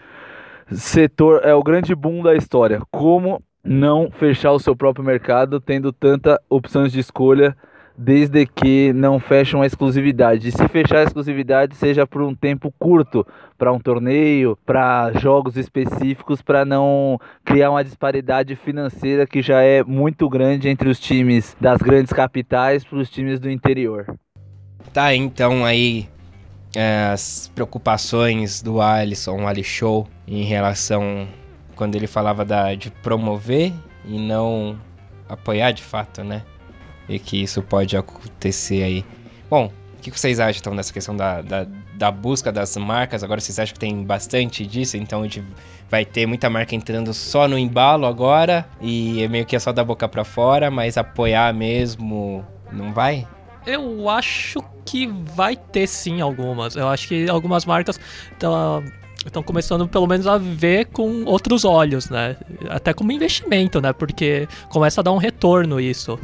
setor, 0.73 1.41
é 1.45 1.55
o 1.55 1.63
grande 1.63 1.95
boom 1.95 2.23
da 2.23 2.35
história. 2.35 2.81
Como 2.91 3.43
não 3.63 4.11
fechar 4.11 4.53
o 4.53 4.59
seu 4.59 4.77
próprio 4.77 5.05
mercado 5.05 5.61
tendo 5.61 5.93
tanta 5.93 6.41
opções 6.49 6.93
de 6.93 7.01
escolha 7.01 7.57
desde 7.99 8.45
que 8.47 8.93
não 8.93 9.19
fecham 9.19 9.63
a 9.63 9.67
exclusividade. 9.67 10.49
E 10.49 10.53
se 10.53 10.69
fechar 10.69 10.99
a 10.99 11.05
exclusividade, 11.05 11.75
seja 11.77 12.07
por 12.07 12.23
um 12.23 12.35
tempo 12.35 12.73
curto, 12.79 13.27
para 13.57 13.73
um 13.73 13.79
torneio, 13.79 14.57
para 14.67 15.13
jogos 15.15 15.57
específicos, 15.57 16.43
para 16.43 16.65
não 16.65 17.19
criar 17.45 17.71
uma 17.71 17.83
disparidade 17.83 18.55
financeira 18.55 19.27
que 19.27 19.41
já 19.41 19.63
é 19.63 19.83
muito 19.83 20.29
grande 20.29 20.69
entre 20.69 20.89
os 20.89 21.01
times 21.01 21.57
das 21.59 21.81
grandes 21.81 22.13
capitais 22.13 22.85
para 22.85 22.99
os 22.99 23.09
times 23.09 23.41
do 23.41 23.51
interior. 23.51 24.07
Tá, 24.93 25.15
então 25.15 25.65
aí 25.65 26.07
é, 26.75 27.11
as 27.13 27.51
preocupações 27.55 28.61
do 28.63 28.81
Alisson, 28.81 29.47
Ali 29.47 29.65
Show, 29.65 30.07
em 30.27 30.43
relação 30.43 31.29
quando 31.75 31.95
ele 31.95 32.07
falava 32.07 32.45
da, 32.45 32.75
de 32.75 32.91
promover 32.91 33.73
e 34.05 34.19
não 34.19 34.79
apoiar 35.29 35.73
de 35.73 35.83
fato, 35.83 36.25
né? 36.25 36.43
E 37.09 37.19
que 37.19 37.43
isso 37.43 37.63
pode 37.63 37.97
acontecer 37.97 38.83
aí. 38.83 39.05
Bom, 39.49 39.71
o 39.97 40.01
que 40.01 40.11
vocês 40.11 40.41
acham 40.41 40.61
então 40.61 40.75
dessa 40.75 40.93
questão 40.93 41.17
da, 41.17 41.41
da, 41.43 41.67
da, 41.95 42.11
busca 42.11 42.51
das 42.51 42.77
marcas? 42.77 43.23
Agora 43.23 43.41
vocês 43.41 43.59
acham 43.59 43.75
que 43.75 43.79
tem 43.79 44.05
bastante 44.05 44.67
disso? 44.67 44.97
Então 44.97 45.21
a 45.21 45.23
gente 45.25 45.45
vai 45.89 46.05
ter 46.05 46.27
muita 46.27 46.51
marca 46.51 46.75
entrando 46.75 47.13
só 47.15 47.47
no 47.47 47.59
embalo 47.59 48.07
agora 48.07 48.67
e 48.81 49.23
é 49.23 49.29
meio 49.29 49.47
que 49.47 49.55
é 49.55 49.59
só 49.59 49.73
da 49.73 49.85
boca 49.85 50.09
para 50.09 50.25
fora, 50.25 50.71
mas 50.71 50.97
apoiar 50.97 51.53
mesmo 51.55 52.45
não 52.73 52.93
vai? 52.93 53.27
Eu 53.67 54.09
acho 54.09 54.61
que 54.85 55.07
vai 55.07 55.57
ter 55.57 55.87
sim 55.89 56.21
algumas. 56.21 56.77
Eu 56.77 56.89
acho 56.89 57.09
que 57.09 57.29
algumas 57.29 57.65
marcas. 57.65 57.99
Então, 58.37 58.85
estão 59.29 59.43
começando 59.43 59.87
pelo 59.89 60.07
menos 60.07 60.27
a 60.27 60.39
ver 60.39 60.87
com 60.87 61.25
outros 61.25 61.65
olhos, 61.65 62.09
né? 62.09 62.37
Até 62.69 62.93
como 62.93 63.13
investimento, 63.13 63.81
né? 63.81 63.93
Porque 63.93 64.49
começa 64.69 65.01
a 65.01 65.05
dar 65.05 65.13
um 65.13 65.19
retorno 65.19 65.81
isso. 65.81 66.19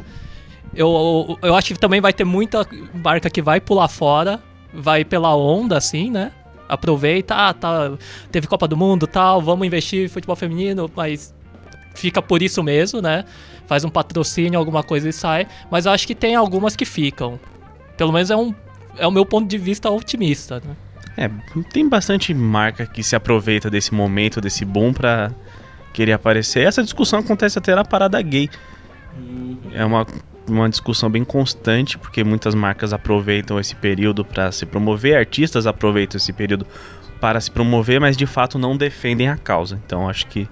Eu, 0.75 1.37
eu 1.41 1.55
acho 1.55 1.73
que 1.73 1.79
também 1.79 2.01
vai 2.01 2.13
ter 2.13 2.23
muita 2.23 2.65
marca 2.93 3.29
que 3.29 3.41
vai 3.41 3.61
pular 3.61 3.87
fora, 3.87 4.41
vai 4.73 5.05
pela 5.05 5.35
onda, 5.35 5.77
assim, 5.77 6.09
né? 6.09 6.31
Aproveita, 6.67 7.35
ah, 7.35 7.53
tá, 7.53 7.91
teve 8.31 8.47
Copa 8.47 8.67
do 8.67 8.75
Mundo 8.75 9.05
tal, 9.05 9.41
vamos 9.41 9.67
investir 9.67 10.05
em 10.05 10.07
futebol 10.07 10.35
feminino, 10.35 10.89
mas 10.95 11.33
fica 11.93 12.21
por 12.21 12.41
isso 12.41 12.63
mesmo, 12.63 13.01
né? 13.01 13.25
Faz 13.67 13.83
um 13.83 13.89
patrocínio, 13.89 14.57
alguma 14.57 14.83
coisa 14.83 15.09
e 15.09 15.13
sai. 15.13 15.47
Mas 15.69 15.85
eu 15.85 15.91
acho 15.91 16.07
que 16.07 16.15
tem 16.15 16.35
algumas 16.35 16.75
que 16.75 16.85
ficam. 16.85 17.39
Pelo 17.95 18.11
menos 18.11 18.31
é, 18.31 18.35
um, 18.35 18.53
é 18.97 19.05
o 19.05 19.11
meu 19.11 19.25
ponto 19.25 19.47
de 19.47 19.57
vista 19.57 19.89
otimista, 19.91 20.61
né? 20.65 20.75
É, 21.15 21.29
tem 21.71 21.87
bastante 21.87 22.33
marca 22.33 22.85
que 22.85 23.03
se 23.03 23.15
aproveita 23.15 23.69
desse 23.69 23.93
momento, 23.93 24.41
desse 24.41 24.65
boom 24.65 24.91
pra 24.93 25.31
querer 25.93 26.13
aparecer. 26.13 26.65
Essa 26.65 26.83
discussão 26.83 27.19
acontece 27.19 27.57
até 27.59 27.75
na 27.75 27.85
parada 27.85 28.19
gay. 28.21 28.49
É 29.73 29.85
uma, 29.85 30.07
uma 30.49 30.69
discussão 30.69 31.09
bem 31.09 31.23
constante, 31.23 31.97
porque 31.97 32.23
muitas 32.23 32.55
marcas 32.55 32.93
aproveitam 32.93 33.59
esse 33.59 33.75
período 33.75 34.25
para 34.25 34.51
se 34.51 34.65
promover, 34.65 35.15
artistas 35.15 35.67
aproveitam 35.67 36.17
esse 36.17 36.33
período 36.33 36.65
para 37.21 37.39
se 37.39 37.51
promover, 37.51 38.01
mas 38.01 38.17
de 38.17 38.25
fato 38.25 38.57
não 38.57 38.75
defendem 38.75 39.29
a 39.29 39.37
causa. 39.37 39.79
Então 39.85 40.09
acho 40.09 40.25
que 40.27 40.49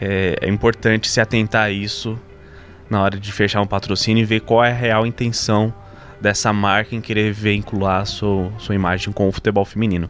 é, 0.00 0.36
é 0.40 0.48
importante 0.48 1.08
se 1.08 1.20
atentar 1.20 1.64
a 1.64 1.70
isso 1.70 2.18
na 2.88 3.02
hora 3.02 3.18
de 3.18 3.32
fechar 3.32 3.60
um 3.60 3.66
patrocínio 3.66 4.22
e 4.22 4.24
ver 4.24 4.40
qual 4.40 4.64
é 4.64 4.70
a 4.70 4.74
real 4.74 5.06
intenção 5.06 5.72
dessa 6.24 6.54
marca 6.54 6.96
em 6.96 7.02
querer 7.02 7.34
vincular 7.34 8.06
sua, 8.06 8.50
sua 8.58 8.74
imagem 8.74 9.12
com 9.12 9.28
o 9.28 9.32
futebol 9.32 9.62
feminino. 9.62 10.08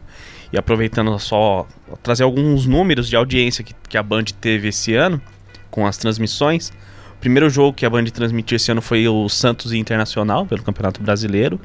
E 0.51 0.57
aproveitando 0.57 1.19
só 1.19 1.67
trazer 2.01 2.23
alguns 2.23 2.65
números 2.65 3.09
de 3.09 3.17
audiência 3.17 3.65
que, 3.65 3.75
que 3.89 3.97
a 3.97 4.01
Band 4.01 4.23
teve 4.39 4.69
esse 4.69 4.95
ano 4.95 5.21
com 5.69 5.85
as 5.85 5.97
transmissões. 5.97 6.69
O 7.17 7.19
primeiro 7.19 7.49
jogo 7.49 7.73
que 7.73 7.85
a 7.85 7.89
Band 7.89 8.05
transmitiu 8.05 8.55
esse 8.55 8.71
ano 8.71 8.81
foi 8.81 9.05
o 9.09 9.27
Santos 9.27 9.73
Internacional 9.73 10.45
pelo 10.45 10.63
Campeonato 10.63 11.03
Brasileiro. 11.03 11.59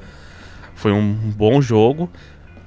Foi 0.75 0.91
um 0.91 1.13
bom 1.13 1.63
jogo. 1.63 2.11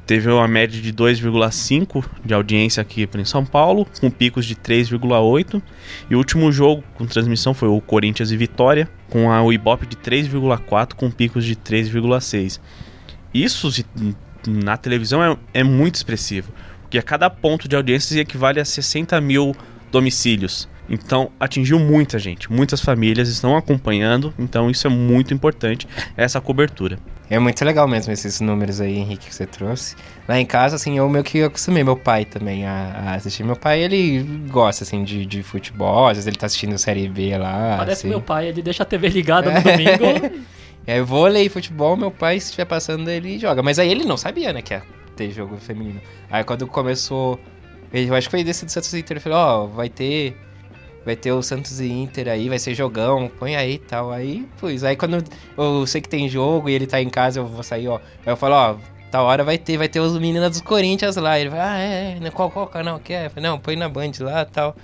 Teve 0.05 0.29
uma 0.29 0.47
média 0.47 0.81
de 0.81 0.91
2,5 0.93 2.03
de 2.25 2.33
audiência 2.33 2.81
aqui 2.81 3.07
em 3.17 3.25
São 3.25 3.45
Paulo, 3.45 3.87
com 4.01 4.11
picos 4.11 4.45
de 4.45 4.55
3,8. 4.55 5.61
E 6.09 6.15
o 6.15 6.17
último 6.17 6.51
jogo 6.51 6.83
com 6.95 7.05
transmissão 7.05 7.53
foi 7.53 7.69
o 7.69 7.79
Corinthians 7.79 8.29
e 8.31 8.37
Vitória, 8.37 8.89
com 9.09 9.31
a 9.31 9.41
Ibope 9.53 9.85
de 9.85 9.95
3,4 9.95 10.93
com 10.93 11.09
picos 11.09 11.45
de 11.45 11.55
3,6. 11.55 12.59
Isso 13.33 13.69
na 14.47 14.75
televisão 14.75 15.23
é, 15.23 15.37
é 15.53 15.63
muito 15.63 15.95
expressivo, 15.95 16.51
porque 16.81 16.97
a 16.97 17.01
cada 17.01 17.29
ponto 17.29 17.67
de 17.67 17.75
audiência 17.75 18.19
equivale 18.19 18.59
a 18.59 18.65
60 18.65 19.19
mil 19.21 19.55
domicílios. 19.91 20.67
Então 20.89 21.31
atingiu 21.39 21.79
muita 21.79 22.19
gente, 22.19 22.51
muitas 22.51 22.81
famílias 22.81 23.29
estão 23.29 23.55
acompanhando, 23.55 24.33
então 24.37 24.69
isso 24.69 24.85
é 24.85 24.89
muito 24.89 25.33
importante, 25.33 25.87
essa 26.17 26.41
cobertura. 26.41 26.99
É 27.29 27.39
muito 27.39 27.63
legal 27.63 27.87
mesmo 27.87 28.11
esses 28.11 28.41
números 28.41 28.81
aí, 28.81 28.97
Henrique, 28.97 29.27
que 29.27 29.35
você 29.35 29.45
trouxe. 29.45 29.95
Lá 30.27 30.39
em 30.39 30.45
casa, 30.45 30.75
assim, 30.75 30.97
eu 30.97 31.09
meio 31.09 31.23
que 31.23 31.41
acostumei 31.41 31.83
meu 31.83 31.95
pai 31.95 32.25
também 32.25 32.65
a, 32.65 32.93
a 33.05 33.13
assistir. 33.15 33.43
Meu 33.43 33.55
pai, 33.55 33.81
ele 33.81 34.21
gosta, 34.49 34.83
assim, 34.83 35.03
de, 35.03 35.25
de 35.25 35.41
futebol, 35.41 36.07
às 36.07 36.17
vezes 36.17 36.27
ele 36.27 36.35
tá 36.35 36.45
assistindo 36.45 36.77
Série 36.77 37.07
B 37.07 37.37
lá. 37.37 37.77
Parece 37.77 38.01
assim. 38.01 38.09
meu 38.09 38.21
pai, 38.21 38.47
ele 38.47 38.61
deixa 38.61 38.83
a 38.83 38.85
TV 38.85 39.09
ligada 39.09 39.51
no 39.51 39.59
domingo. 39.63 40.43
É, 40.85 41.01
vôlei, 41.01 41.47
futebol, 41.47 41.95
meu 41.95 42.11
pai, 42.11 42.39
se 42.39 42.47
estiver 42.47 42.65
passando, 42.65 43.09
ele 43.09 43.39
joga. 43.39 43.63
Mas 43.63 43.79
aí 43.79 43.89
ele 43.89 44.03
não 44.03 44.17
sabia, 44.17 44.51
né, 44.51 44.61
que 44.61 44.73
ia 44.73 44.83
ter 45.15 45.31
jogo 45.31 45.57
feminino. 45.57 46.01
Aí 46.29 46.43
quando 46.43 46.67
começou, 46.67 47.39
eu 47.91 48.13
acho 48.15 48.27
que 48.27 48.31
foi 48.31 48.43
desse 48.43 48.65
do 48.65 48.71
Santos 48.71 48.93
Inter, 48.93 49.13
ele 49.13 49.19
falou, 49.19 49.37
ó, 49.37 49.63
oh, 49.63 49.67
vai 49.67 49.87
ter 49.87 50.35
vai 51.05 51.15
ter 51.15 51.31
o 51.31 51.41
Santos 51.41 51.79
e 51.79 51.89
Inter 51.91 52.27
aí, 52.27 52.49
vai 52.49 52.59
ser 52.59 52.73
jogão, 52.73 53.29
põe 53.39 53.55
aí 53.55 53.75
e 53.75 53.79
tal. 53.79 54.11
Aí, 54.11 54.47
pois, 54.59 54.83
aí 54.83 54.95
quando 54.95 55.23
eu 55.57 55.85
sei 55.87 56.01
que 56.01 56.09
tem 56.09 56.27
jogo 56.29 56.69
e 56.69 56.73
ele 56.73 56.87
tá 56.87 57.01
em 57.01 57.09
casa, 57.09 57.39
eu 57.39 57.45
vou 57.45 57.63
sair, 57.63 57.87
ó. 57.87 57.97
Aí 58.25 58.31
eu 58.31 58.37
falo, 58.37 58.55
ó, 58.55 58.75
tal 59.11 59.25
hora 59.25 59.43
vai 59.43 59.57
ter, 59.57 59.77
vai 59.77 59.87
ter 59.87 59.99
os 59.99 60.17
meninos 60.17 60.49
dos 60.49 60.61
Corinthians 60.61 61.15
lá. 61.17 61.39
Ele 61.39 61.49
vai, 61.49 61.59
ah, 61.59 61.77
é, 61.79 62.17
é, 62.23 62.31
qual, 62.31 62.49
qual 62.49 62.67
canal 62.67 62.99
que 62.99 63.13
é? 63.13 63.31
Não, 63.41 63.59
põe 63.59 63.75
na 63.75 63.87
Band 63.87 64.11
lá 64.19 64.41
e 64.41 64.45
tal. 64.45 64.75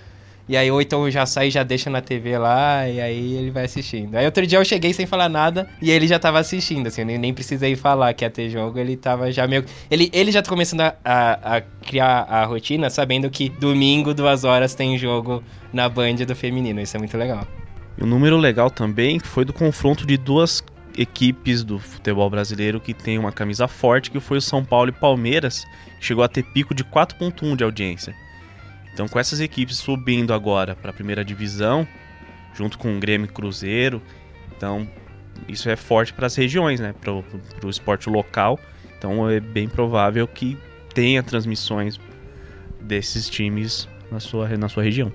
E 0.50 0.58
aí, 0.58 0.72
ou 0.72 0.82
então 0.82 1.08
já 1.12 1.28
sai 1.28 1.52
já 1.52 1.62
deixa 1.62 1.92
na 1.92 2.02
TV 2.02 2.36
lá, 2.40 2.90
e 2.90 3.00
aí 3.00 3.36
ele 3.36 3.52
vai 3.52 3.66
assistindo. 3.66 4.16
Aí 4.16 4.26
outro 4.26 4.48
dia 4.48 4.58
eu 4.58 4.66
cheguei 4.66 4.92
sem 4.92 5.06
falar 5.06 5.30
nada, 5.30 5.70
e 5.80 5.92
ele 5.92 6.08
já 6.08 6.18
tava 6.18 6.40
assistindo, 6.40 6.88
assim, 6.88 7.02
eu 7.02 7.06
nem, 7.06 7.20
nem 7.20 7.32
precisei 7.32 7.76
falar 7.76 8.12
que 8.16 8.26
ia 8.26 8.32
ter 8.32 8.50
jogo, 8.50 8.80
ele 8.80 8.98
tava 8.98 9.32
já 9.32 9.46
meio... 9.46 9.64
Ele, 9.92 10.10
ele 10.12 10.32
já 10.32 10.42
tá 10.42 10.50
começando 10.50 10.82
a, 10.82 10.96
a, 11.06 11.58
a 11.58 11.62
criar 11.62 12.24
a 12.24 12.44
rotina, 12.46 12.90
sabendo 12.90 13.30
que 13.30 13.48
domingo, 13.48 14.12
duas 14.12 14.44
horas, 14.44 14.74
tem 14.74 14.98
jogo 14.98 15.44
na 15.72 15.88
Band 15.88 16.16
do 16.16 16.36
feminino, 16.36 16.82
isso 16.82 16.98
é 16.98 17.00
muito 17.00 17.16
legal. 17.16 17.48
E 17.96 18.04
um 18.04 18.08
número 18.08 18.36
legal 18.36 18.72
também 18.72 19.20
foi 19.20 19.46
do 19.46 19.54
confronto 19.54 20.04
de 20.04 20.18
duas 20.18 20.64
equipes 20.98 21.64
do 21.64 21.78
futebol 21.78 22.28
brasileiro 22.28 22.80
que 22.80 22.96
tem 22.96 23.20
uma 23.20 23.32
camisa 23.32 23.68
forte, 23.68 24.10
que 24.10 24.20
foi 24.20 24.40
o 24.40 24.42
São 24.42 24.66
Paulo 24.66 24.90
e 24.90 24.94
Palmeiras, 24.94 25.64
que 26.00 26.08
chegou 26.08 26.24
a 26.24 26.28
ter 26.28 26.42
pico 26.42 26.74
de 26.74 26.84
4.1 26.84 27.56
de 27.56 27.64
audiência. 27.64 28.16
Então, 28.94 29.08
com 29.08 29.20
essas 29.20 29.40
equipes 29.40 29.78
subindo 29.78 30.34
agora 30.34 30.76
para 30.76 30.92
a 30.92 30.94
primeira 30.94 31.24
divisão, 31.24 31.88
junto 32.54 32.78
com 32.78 32.96
o 32.96 33.00
Grêmio 33.00 33.26
e 33.26 33.32
Cruzeiro, 33.32 34.02
então 34.56 34.88
isso 35.48 35.70
é 35.70 35.76
forte 35.76 36.14
para 36.14 36.28
as 36.28 36.36
regiões, 36.36 36.80
né? 36.80 36.94
Para 37.00 37.14
o 37.14 37.70
esporte 37.70 38.10
local. 38.10 38.60
Então, 38.98 39.30
é 39.30 39.40
bem 39.40 39.70
provável 39.70 40.28
que 40.28 40.58
tenha 40.94 41.24
transmissões 41.24 42.00
desses 42.82 43.30
times 43.30 43.88
na 44.12 44.20
sua, 44.20 44.50
na 44.58 44.68
sua 44.68 44.84
região. 44.84 45.14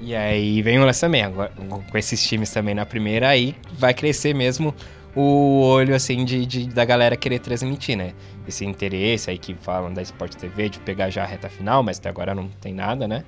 E 0.00 0.14
aí 0.14 0.62
vem 0.62 0.78
o 0.78 0.90
também, 0.92 1.22
agora, 1.22 1.52
com 1.90 1.98
esses 1.98 2.26
times 2.26 2.50
também 2.50 2.74
na 2.74 2.86
primeira, 2.86 3.28
aí 3.28 3.54
vai 3.72 3.92
crescer 3.92 4.34
mesmo 4.34 4.74
o 5.14 5.60
olho, 5.62 5.94
assim, 5.94 6.24
de, 6.24 6.46
de, 6.46 6.68
da 6.68 6.84
galera 6.84 7.16
querer 7.16 7.40
transmitir, 7.40 7.96
né? 7.96 8.12
Esse 8.46 8.64
interesse 8.64 9.30
aí 9.30 9.38
que 9.38 9.54
falam 9.54 9.92
da 9.92 10.02
Sport 10.02 10.34
TV 10.34 10.68
de 10.68 10.80
pegar 10.80 11.10
já 11.10 11.24
a 11.24 11.26
reta 11.26 11.48
final, 11.48 11.82
mas 11.82 11.98
até 11.98 12.08
agora 12.08 12.34
não 12.34 12.48
tem 12.48 12.72
nada, 12.72 13.08
né? 13.08 13.24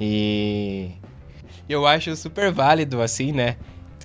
E 0.00 0.90
eu 1.68 1.86
acho 1.86 2.14
super 2.16 2.52
válido, 2.52 3.02
assim, 3.02 3.32
né? 3.32 3.56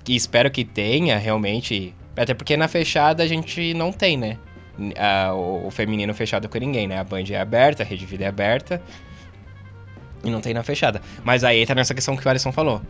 E 0.06 0.16
espero 0.16 0.50
que 0.50 0.64
tenha 0.64 1.16
realmente. 1.16 1.94
Até 2.16 2.34
porque 2.34 2.56
na 2.56 2.68
fechada 2.68 3.22
a 3.22 3.26
gente 3.26 3.74
não 3.74 3.92
tem, 3.92 4.16
né? 4.16 4.38
o, 5.32 5.68
o, 5.68 5.70
feminino 5.70 6.12
fechado 6.12 6.48
com 6.48 6.58
ninguém, 6.58 6.88
né? 6.88 6.98
A 6.98 7.04
Band 7.04 7.24
é 7.30 7.40
aberta, 7.40 7.82
a 7.82 7.86
Rede 7.86 8.04
Vida 8.04 8.24
é 8.24 8.28
aberta. 8.28 8.82
E 10.22 10.30
não 10.30 10.40
tem 10.40 10.54
na 10.54 10.62
fechada. 10.62 11.00
Mas 11.22 11.44
aí 11.44 11.60
entra 11.60 11.74
nessa 11.74 11.94
questão 11.94 12.16
que 12.16 12.26
o 12.26 12.28
Alisson 12.28 12.50
falou. 12.50 12.82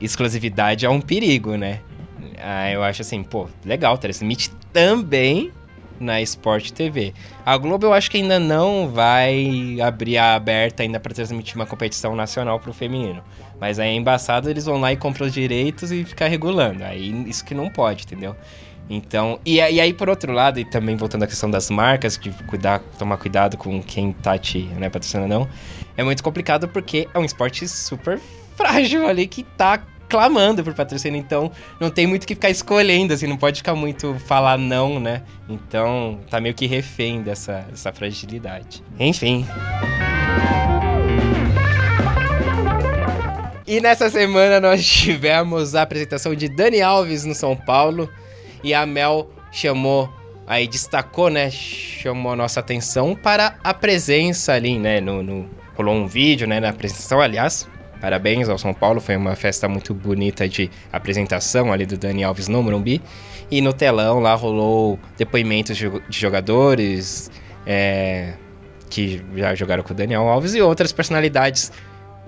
Exclusividade 0.00 0.86
é 0.86 0.90
um 0.90 1.00
perigo, 1.00 1.56
né? 1.56 1.80
Ah, 2.40 2.70
eu 2.70 2.82
acho 2.82 3.02
assim, 3.02 3.22
pô, 3.22 3.48
legal, 3.64 3.96
transmite 3.98 4.50
também 4.72 5.52
na 6.00 6.20
Sport 6.20 6.70
TV. 6.70 7.14
A 7.44 7.56
Globo 7.56 7.86
eu 7.86 7.92
acho 7.92 8.10
que 8.10 8.18
ainda 8.18 8.38
não 8.38 8.88
vai 8.88 9.78
abrir 9.80 10.18
a 10.18 10.34
aberta 10.34 10.82
ainda 10.82 11.00
para 11.00 11.14
transmitir 11.14 11.56
uma 11.56 11.66
competição 11.66 12.14
nacional 12.14 12.60
pro 12.60 12.72
feminino. 12.72 13.22
Mas 13.60 13.78
aí 13.78 13.90
é 13.90 13.94
embaçado, 13.94 14.50
eles 14.50 14.66
vão 14.66 14.80
lá 14.80 14.92
e 14.92 14.96
compram 14.96 15.26
os 15.26 15.32
direitos 15.32 15.90
e 15.90 16.04
ficar 16.04 16.28
regulando. 16.28 16.84
Aí 16.84 17.24
isso 17.28 17.44
que 17.44 17.54
não 17.54 17.70
pode, 17.70 18.04
entendeu? 18.04 18.36
Então, 18.88 19.40
e, 19.44 19.56
e 19.56 19.80
aí 19.80 19.92
por 19.92 20.08
outro 20.08 20.32
lado, 20.32 20.60
e 20.60 20.64
também 20.64 20.96
voltando 20.96 21.24
à 21.24 21.26
questão 21.26 21.50
das 21.50 21.70
marcas, 21.70 22.16
de 22.16 22.30
cuidar, 22.44 22.80
tomar 22.98 23.16
cuidado 23.16 23.56
com 23.56 23.82
quem 23.82 24.12
tá 24.12 24.38
te 24.38 24.60
né, 24.78 24.88
patrocinando 24.88 25.28
não, 25.28 25.48
é 25.96 26.04
muito 26.04 26.22
complicado 26.22 26.68
porque 26.68 27.08
é 27.12 27.18
um 27.18 27.24
esporte 27.24 27.66
super 27.66 28.20
frágil 28.54 29.06
ali 29.06 29.26
que 29.26 29.42
tá 29.42 29.82
clamando 30.08 30.62
por 30.62 30.74
patrocínio, 30.74 31.18
então 31.18 31.50
não 31.80 31.90
tem 31.90 32.06
muito 32.06 32.26
que 32.26 32.34
ficar 32.34 32.50
escolhendo, 32.50 33.12
assim, 33.12 33.26
não 33.26 33.36
pode 33.36 33.58
ficar 33.58 33.74
muito 33.74 34.14
falar 34.20 34.58
não, 34.58 35.00
né? 35.00 35.22
Então 35.48 36.20
tá 36.30 36.40
meio 36.40 36.54
que 36.54 36.66
refém 36.66 37.22
dessa, 37.22 37.66
dessa 37.70 37.92
fragilidade. 37.92 38.82
Enfim. 38.98 39.46
E 43.66 43.80
nessa 43.80 44.08
semana 44.08 44.60
nós 44.60 44.84
tivemos 44.86 45.74
a 45.74 45.82
apresentação 45.82 46.34
de 46.34 46.48
Dani 46.48 46.80
Alves 46.80 47.24
no 47.24 47.34
São 47.34 47.56
Paulo 47.56 48.08
e 48.62 48.72
a 48.72 48.86
Mel 48.86 49.30
chamou 49.50 50.08
aí 50.46 50.68
destacou, 50.68 51.28
né, 51.28 51.50
chamou 51.50 52.32
a 52.32 52.36
nossa 52.36 52.60
atenção 52.60 53.16
para 53.16 53.56
a 53.64 53.74
presença 53.74 54.52
ali, 54.52 54.78
né, 54.78 55.00
no, 55.00 55.22
no 55.22 55.50
rolou 55.74 55.94
um 55.94 56.06
vídeo, 56.06 56.46
né, 56.46 56.60
na 56.60 56.68
apresentação, 56.68 57.20
aliás, 57.20 57.68
Parabéns 58.00 58.48
ao 58.48 58.58
São 58.58 58.74
Paulo, 58.74 59.00
foi 59.00 59.16
uma 59.16 59.34
festa 59.34 59.68
muito 59.68 59.94
bonita 59.94 60.48
de 60.48 60.70
apresentação 60.92 61.72
ali 61.72 61.86
do 61.86 61.96
Dani 61.96 62.24
Alves 62.24 62.48
no 62.48 62.62
Morumbi. 62.62 63.00
E 63.50 63.60
no 63.60 63.72
telão 63.72 64.20
lá 64.20 64.34
rolou 64.34 64.98
depoimentos 65.16 65.76
de 65.76 65.90
jogadores 66.10 67.30
é, 67.66 68.34
que 68.90 69.22
já 69.34 69.54
jogaram 69.54 69.82
com 69.82 69.92
o 69.92 69.96
Daniel 69.96 70.28
Alves 70.28 70.54
e 70.54 70.60
outras 70.60 70.92
personalidades 70.92 71.72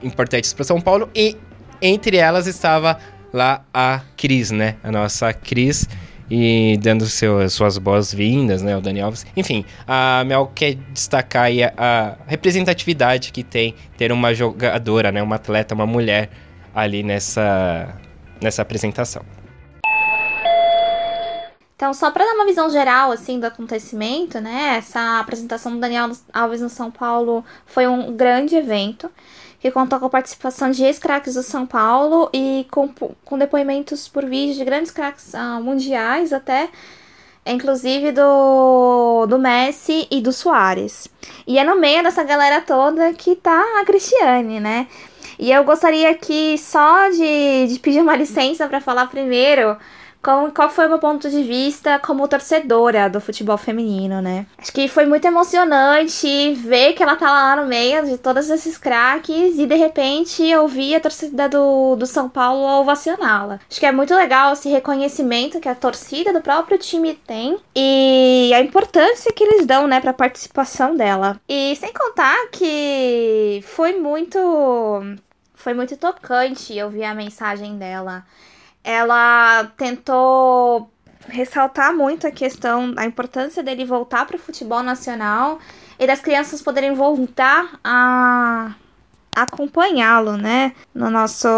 importantes 0.03 0.53
para 0.53 0.64
São 0.64 0.81
Paulo. 0.81 1.09
E 1.14 1.37
entre 1.81 2.16
elas 2.16 2.47
estava 2.47 2.99
lá 3.33 3.64
a 3.73 4.01
Cris, 4.16 4.51
né? 4.51 4.77
A 4.83 4.91
nossa 4.91 5.33
Cris, 5.33 5.89
e 6.31 6.79
dando 6.83 7.07
seu, 7.07 7.49
suas 7.49 7.79
boas-vindas, 7.79 8.62
né, 8.62 8.76
o 8.76 8.81
Dani 8.81 9.01
Alves. 9.01 9.26
Enfim, 9.37 9.64
a 9.87 10.22
Mel 10.26 10.51
quer 10.55 10.74
destacar 10.93 11.45
aí 11.45 11.62
a, 11.62 11.72
a 11.76 12.16
representatividade 12.26 13.33
que 13.33 13.43
tem 13.43 13.74
ter 13.97 14.12
uma 14.12 14.35
jogadora, 14.35 15.11
né, 15.11 15.22
uma 15.22 15.37
atleta, 15.37 15.74
uma 15.74 15.87
mulher 15.87 16.31
ali 16.74 17.03
nessa, 17.03 17.95
nessa 18.41 18.62
apresentação. 18.62 19.22
Então, 21.74 21.95
só 21.95 22.11
para 22.11 22.24
dar 22.24 22.35
uma 22.35 22.45
visão 22.45 22.68
geral 22.70 23.12
assim 23.12 23.39
do 23.39 23.47
acontecimento, 23.47 24.41
né? 24.41 24.79
Essa 24.79 25.20
apresentação 25.20 25.72
do 25.72 25.79
Daniel 25.79 26.11
Alves 26.33 26.61
no 26.61 26.68
São 26.68 26.91
Paulo 26.91 27.45
foi 27.64 27.87
um 27.87 28.16
grande 28.16 28.57
evento 28.57 29.09
que 29.61 29.71
contou 29.71 29.99
com 29.99 30.07
a 30.07 30.11
participação 30.11 30.71
de 30.71 30.85
ex-craques 30.85 31.35
do 31.35 31.43
São 31.43 31.67
Paulo 31.67 32.31
e 32.33 32.67
com, 32.71 32.89
com 33.25 33.39
depoimentos 33.39 34.09
por 34.09 34.25
vídeo 34.25 34.55
de 34.55 34.65
grandes 34.65 34.91
craques 34.91 35.33
uh, 35.35 35.63
mundiais 35.63 36.33
até, 36.33 36.69
inclusive 37.45 38.13
do, 38.13 39.27
do 39.27 39.39
Messi 39.39 40.07
e 40.11 40.21
do 40.21 40.33
Soares. 40.33 41.09
E 41.47 41.59
é 41.59 41.65
no 41.65 41.79
meio 41.81 42.03
dessa 42.03 42.23
galera 42.23 42.61
toda 42.61 43.13
que 43.13 43.35
tá 43.35 43.65
a 43.81 43.85
Cristiane, 43.85 44.61
né? 44.61 44.87
E 45.39 45.51
eu 45.53 45.65
gostaria 45.65 46.11
aqui 46.11 46.57
só 46.59 47.09
de, 47.11 47.67
de 47.69 47.79
pedir 47.81 48.01
uma 48.01 48.15
licença 48.17 48.69
para 48.69 48.81
falar 48.81 49.07
primeiro 49.09 49.77
qual, 50.23 50.51
qual 50.51 50.69
foi 50.69 50.87
o 50.87 50.89
meu 50.89 50.99
ponto 50.99 51.31
de 51.31 51.43
vista 51.43 51.99
como 51.99 52.27
torcedora 52.29 53.09
do 53.09 53.21
futebol 53.21 53.57
feminino, 53.57 54.21
né? 54.21 54.47
Acho 54.59 54.73
que 54.73 54.89
foi 54.89 55.07
muito 55.07 55.27
emocionante 55.27 56.53
ver 56.55 56.95
que 56.95 57.03
ela 57.03 57.16
tá 57.16 57.31
lá 57.31 57.57
no 57.57 57.66
meio 57.66 58.05
de 58.05 58.19
todos 58.19 58.51
esses 58.51 58.77
craques 58.77 59.59
e 59.59 59.66
de 59.66 59.75
repente 59.75 60.55
ouvir 60.57 60.97
a 60.97 61.01
torcida 61.01 61.49
do, 61.49 61.97
do 61.97 62.07
São 62.07 62.29
Paulo 62.29 62.81
ovacioná-la. 62.81 63.61
Acho 63.71 63.81
que 63.81 63.87
é 63.87 63.93
muito 63.93 64.14
legal 64.14 64.53
esse 64.53 64.69
reconhecimento 64.69 65.61
que 65.61 65.69
a 65.69 65.75
torcida 65.75 66.33
do 66.33 66.41
próprio 66.41 66.79
time 66.79 67.14
tem 67.14 67.59
e 67.75 68.53
a 68.55 68.61
importância 68.61 69.33
que 69.33 69.45
eles 69.45 69.66
dão, 69.66 69.87
né, 69.87 70.01
pra 70.01 70.12
participação 70.12 70.97
dela. 70.97 71.41
E 71.49 71.77
sem 71.77 71.93
contar 71.93 72.49
que 72.51 73.62
foi 73.66 73.99
muito. 73.99 74.39
Foi 75.55 75.75
muito 75.75 75.97
tocante 75.97 76.81
ouvir 76.81 77.05
a 77.05 77.14
mensagem 77.14 77.77
dela 77.77 78.25
ela 78.89 79.64
tentou 79.76 80.91
ressaltar 81.28 81.95
muito 81.95 82.26
a 82.26 82.30
questão, 82.30 82.95
a 82.97 83.05
importância 83.05 83.62
dele 83.62 83.84
voltar 83.84 84.26
para 84.26 84.36
o 84.36 84.39
futebol 84.39 84.82
nacional 84.82 85.59
e 85.99 86.07
das 86.07 86.20
crianças 86.20 86.62
poderem 86.62 86.95
voltar 86.95 87.78
a 87.84 88.74
acompanhá-lo, 89.36 90.39
né, 90.39 90.72
no 90.95 91.11
nosso 91.11 91.49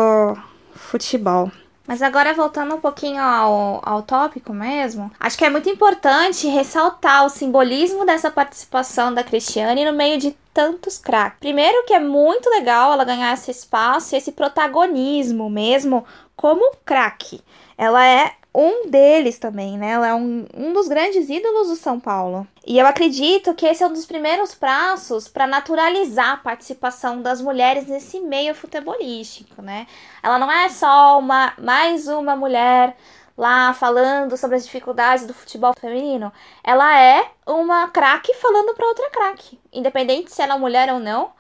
futebol. 0.74 1.52
Mas 1.90 2.02
agora 2.02 2.32
voltando 2.32 2.76
um 2.76 2.80
pouquinho 2.80 3.20
ao, 3.20 3.80
ao 3.82 4.02
tópico 4.04 4.52
mesmo, 4.52 5.10
acho 5.18 5.36
que 5.36 5.44
é 5.44 5.50
muito 5.50 5.68
importante 5.68 6.46
ressaltar 6.46 7.26
o 7.26 7.28
simbolismo 7.28 8.06
dessa 8.06 8.30
participação 8.30 9.12
da 9.12 9.24
Cristiane 9.24 9.84
no 9.84 9.92
meio 9.92 10.16
de 10.16 10.30
tantos 10.54 10.98
craques. 10.98 11.40
Primeiro 11.40 11.84
que 11.86 11.92
é 11.92 11.98
muito 11.98 12.48
legal 12.48 12.92
ela 12.92 13.02
ganhar 13.02 13.34
esse 13.34 13.50
espaço 13.50 14.14
esse 14.14 14.30
protagonismo 14.30 15.50
mesmo 15.50 16.04
como 16.36 16.76
craque. 16.84 17.42
Ela 17.76 18.06
é 18.06 18.34
um 18.54 18.90
deles 18.90 19.38
também, 19.38 19.78
né? 19.78 19.90
Ela 19.90 20.08
é 20.08 20.14
um, 20.14 20.46
um 20.56 20.72
dos 20.72 20.88
grandes 20.88 21.28
ídolos 21.28 21.68
do 21.68 21.76
São 21.76 22.00
Paulo. 22.00 22.46
E 22.66 22.78
eu 22.78 22.86
acredito 22.86 23.54
que 23.54 23.66
esse 23.66 23.82
é 23.82 23.86
um 23.86 23.92
dos 23.92 24.06
primeiros 24.06 24.54
passos 24.54 25.28
para 25.28 25.46
naturalizar 25.46 26.32
a 26.32 26.36
participação 26.36 27.22
das 27.22 27.40
mulheres 27.40 27.86
nesse 27.86 28.20
meio 28.20 28.54
futebolístico, 28.54 29.62
né? 29.62 29.86
Ela 30.22 30.38
não 30.38 30.50
é 30.50 30.68
só 30.68 31.18
uma 31.18 31.52
mais 31.58 32.08
uma 32.08 32.34
mulher 32.34 32.96
lá 33.36 33.72
falando 33.72 34.36
sobre 34.36 34.56
as 34.56 34.64
dificuldades 34.64 35.26
do 35.26 35.32
futebol 35.32 35.72
feminino. 35.80 36.32
Ela 36.62 37.00
é 37.00 37.30
uma 37.46 37.88
craque 37.88 38.34
falando 38.34 38.74
para 38.74 38.86
outra 38.86 39.10
craque, 39.10 39.58
independente 39.72 40.32
se 40.32 40.42
ela 40.42 40.56
é 40.56 40.58
mulher 40.58 40.92
ou 40.92 40.98
não 40.98 41.32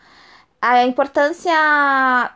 a 0.60 0.84
importância 0.84 1.52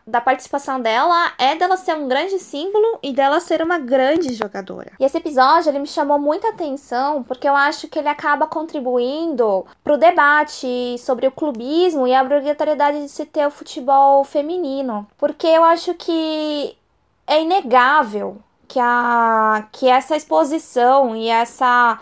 da 0.07 0.21
participação 0.21 0.81
dela 0.81 1.33
é 1.39 1.55
dela 1.57 1.77
ser 1.77 1.95
um 1.95 2.09
grande 2.09 2.39
símbolo 2.39 2.99
e 3.03 3.13
dela 3.13 3.39
ser 3.39 3.61
uma 3.61 3.79
grande 3.79 4.33
jogadora. 4.33 4.93
E 4.99 5.05
esse 5.05 5.19
episódio 5.19 5.69
ele 5.69 5.81
me 5.81 5.87
chamou 5.87 6.19
muita 6.19 6.49
atenção 6.49 7.23
porque 7.23 7.47
eu 7.47 7.55
acho 7.55 7.87
que 7.87 7.99
ele 7.99 8.09
acaba 8.09 8.47
contribuindo 8.47 9.67
para 9.83 9.93
o 9.93 9.99
debate 9.99 10.97
sobre 10.99 11.27
o 11.27 11.33
clubismo 11.33 12.07
e 12.07 12.15
a 12.15 12.23
obrigatoriedade 12.23 13.03
de 13.03 13.09
se 13.11 13.27
ter 13.27 13.47
o 13.47 13.51
futebol 13.51 14.25
feminino, 14.25 15.07
porque 15.19 15.47
eu 15.47 15.63
acho 15.63 15.93
que 15.93 16.75
é 17.27 17.43
inegável 17.43 18.39
que 18.67 18.81
a 18.81 19.69
que 19.71 19.87
essa 19.87 20.17
exposição 20.17 21.15
e 21.15 21.29
essa 21.29 22.01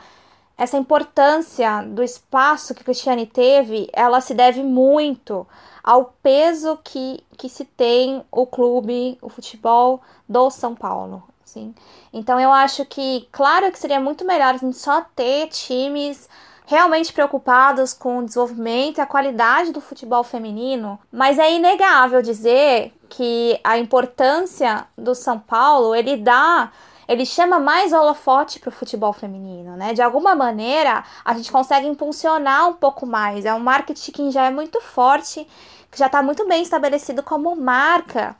essa 0.56 0.76
importância 0.76 1.82
do 1.82 2.04
espaço 2.04 2.74
que 2.74 2.84
Cristiane 2.84 3.26
teve, 3.26 3.88
ela 3.92 4.20
se 4.20 4.32
deve 4.32 4.62
muito 4.62 5.44
ao 5.82 6.14
peso 6.22 6.78
que, 6.82 7.22
que 7.36 7.48
se 7.48 7.64
tem 7.64 8.24
o 8.30 8.46
clube, 8.46 9.18
o 9.20 9.28
futebol 9.28 10.00
do 10.28 10.50
São 10.50 10.74
Paulo. 10.74 11.22
Assim. 11.44 11.74
Então 12.12 12.38
eu 12.40 12.52
acho 12.52 12.84
que, 12.84 13.28
claro 13.32 13.70
que 13.70 13.78
seria 13.78 14.00
muito 14.00 14.24
melhor 14.24 14.54
a 14.54 14.58
gente 14.58 14.76
só 14.76 15.02
ter 15.14 15.48
times 15.48 16.28
realmente 16.64 17.12
preocupados 17.12 17.92
com 17.92 18.18
o 18.18 18.24
desenvolvimento 18.24 18.98
e 18.98 19.00
a 19.00 19.06
qualidade 19.06 19.72
do 19.72 19.80
futebol 19.80 20.22
feminino, 20.22 20.98
mas 21.10 21.38
é 21.38 21.52
inegável 21.52 22.22
dizer 22.22 22.94
que 23.08 23.60
a 23.62 23.76
importância 23.76 24.86
do 24.96 25.14
São 25.14 25.38
Paulo 25.38 25.94
ele 25.94 26.16
dá 26.16 26.72
ele 27.08 27.26
chama 27.26 27.58
mais 27.58 27.92
holofote 27.92 28.58
para 28.58 28.70
o 28.70 28.72
futebol 28.72 29.12
feminino, 29.12 29.76
né? 29.76 29.92
De 29.92 30.00
alguma 30.00 30.34
maneira, 30.34 31.04
a 31.24 31.34
gente 31.34 31.50
consegue 31.50 31.86
impulsionar 31.86 32.68
um 32.68 32.74
pouco 32.74 33.04
mais. 33.04 33.44
É 33.44 33.52
um 33.52 33.58
marketing 33.58 34.12
que 34.12 34.30
já 34.30 34.46
é 34.46 34.50
muito 34.50 34.80
forte, 34.80 35.46
que 35.92 35.98
já 35.98 36.06
está 36.06 36.22
muito 36.22 36.48
bem 36.48 36.62
estabelecido 36.62 37.22
como 37.22 37.54
marca 37.54 38.34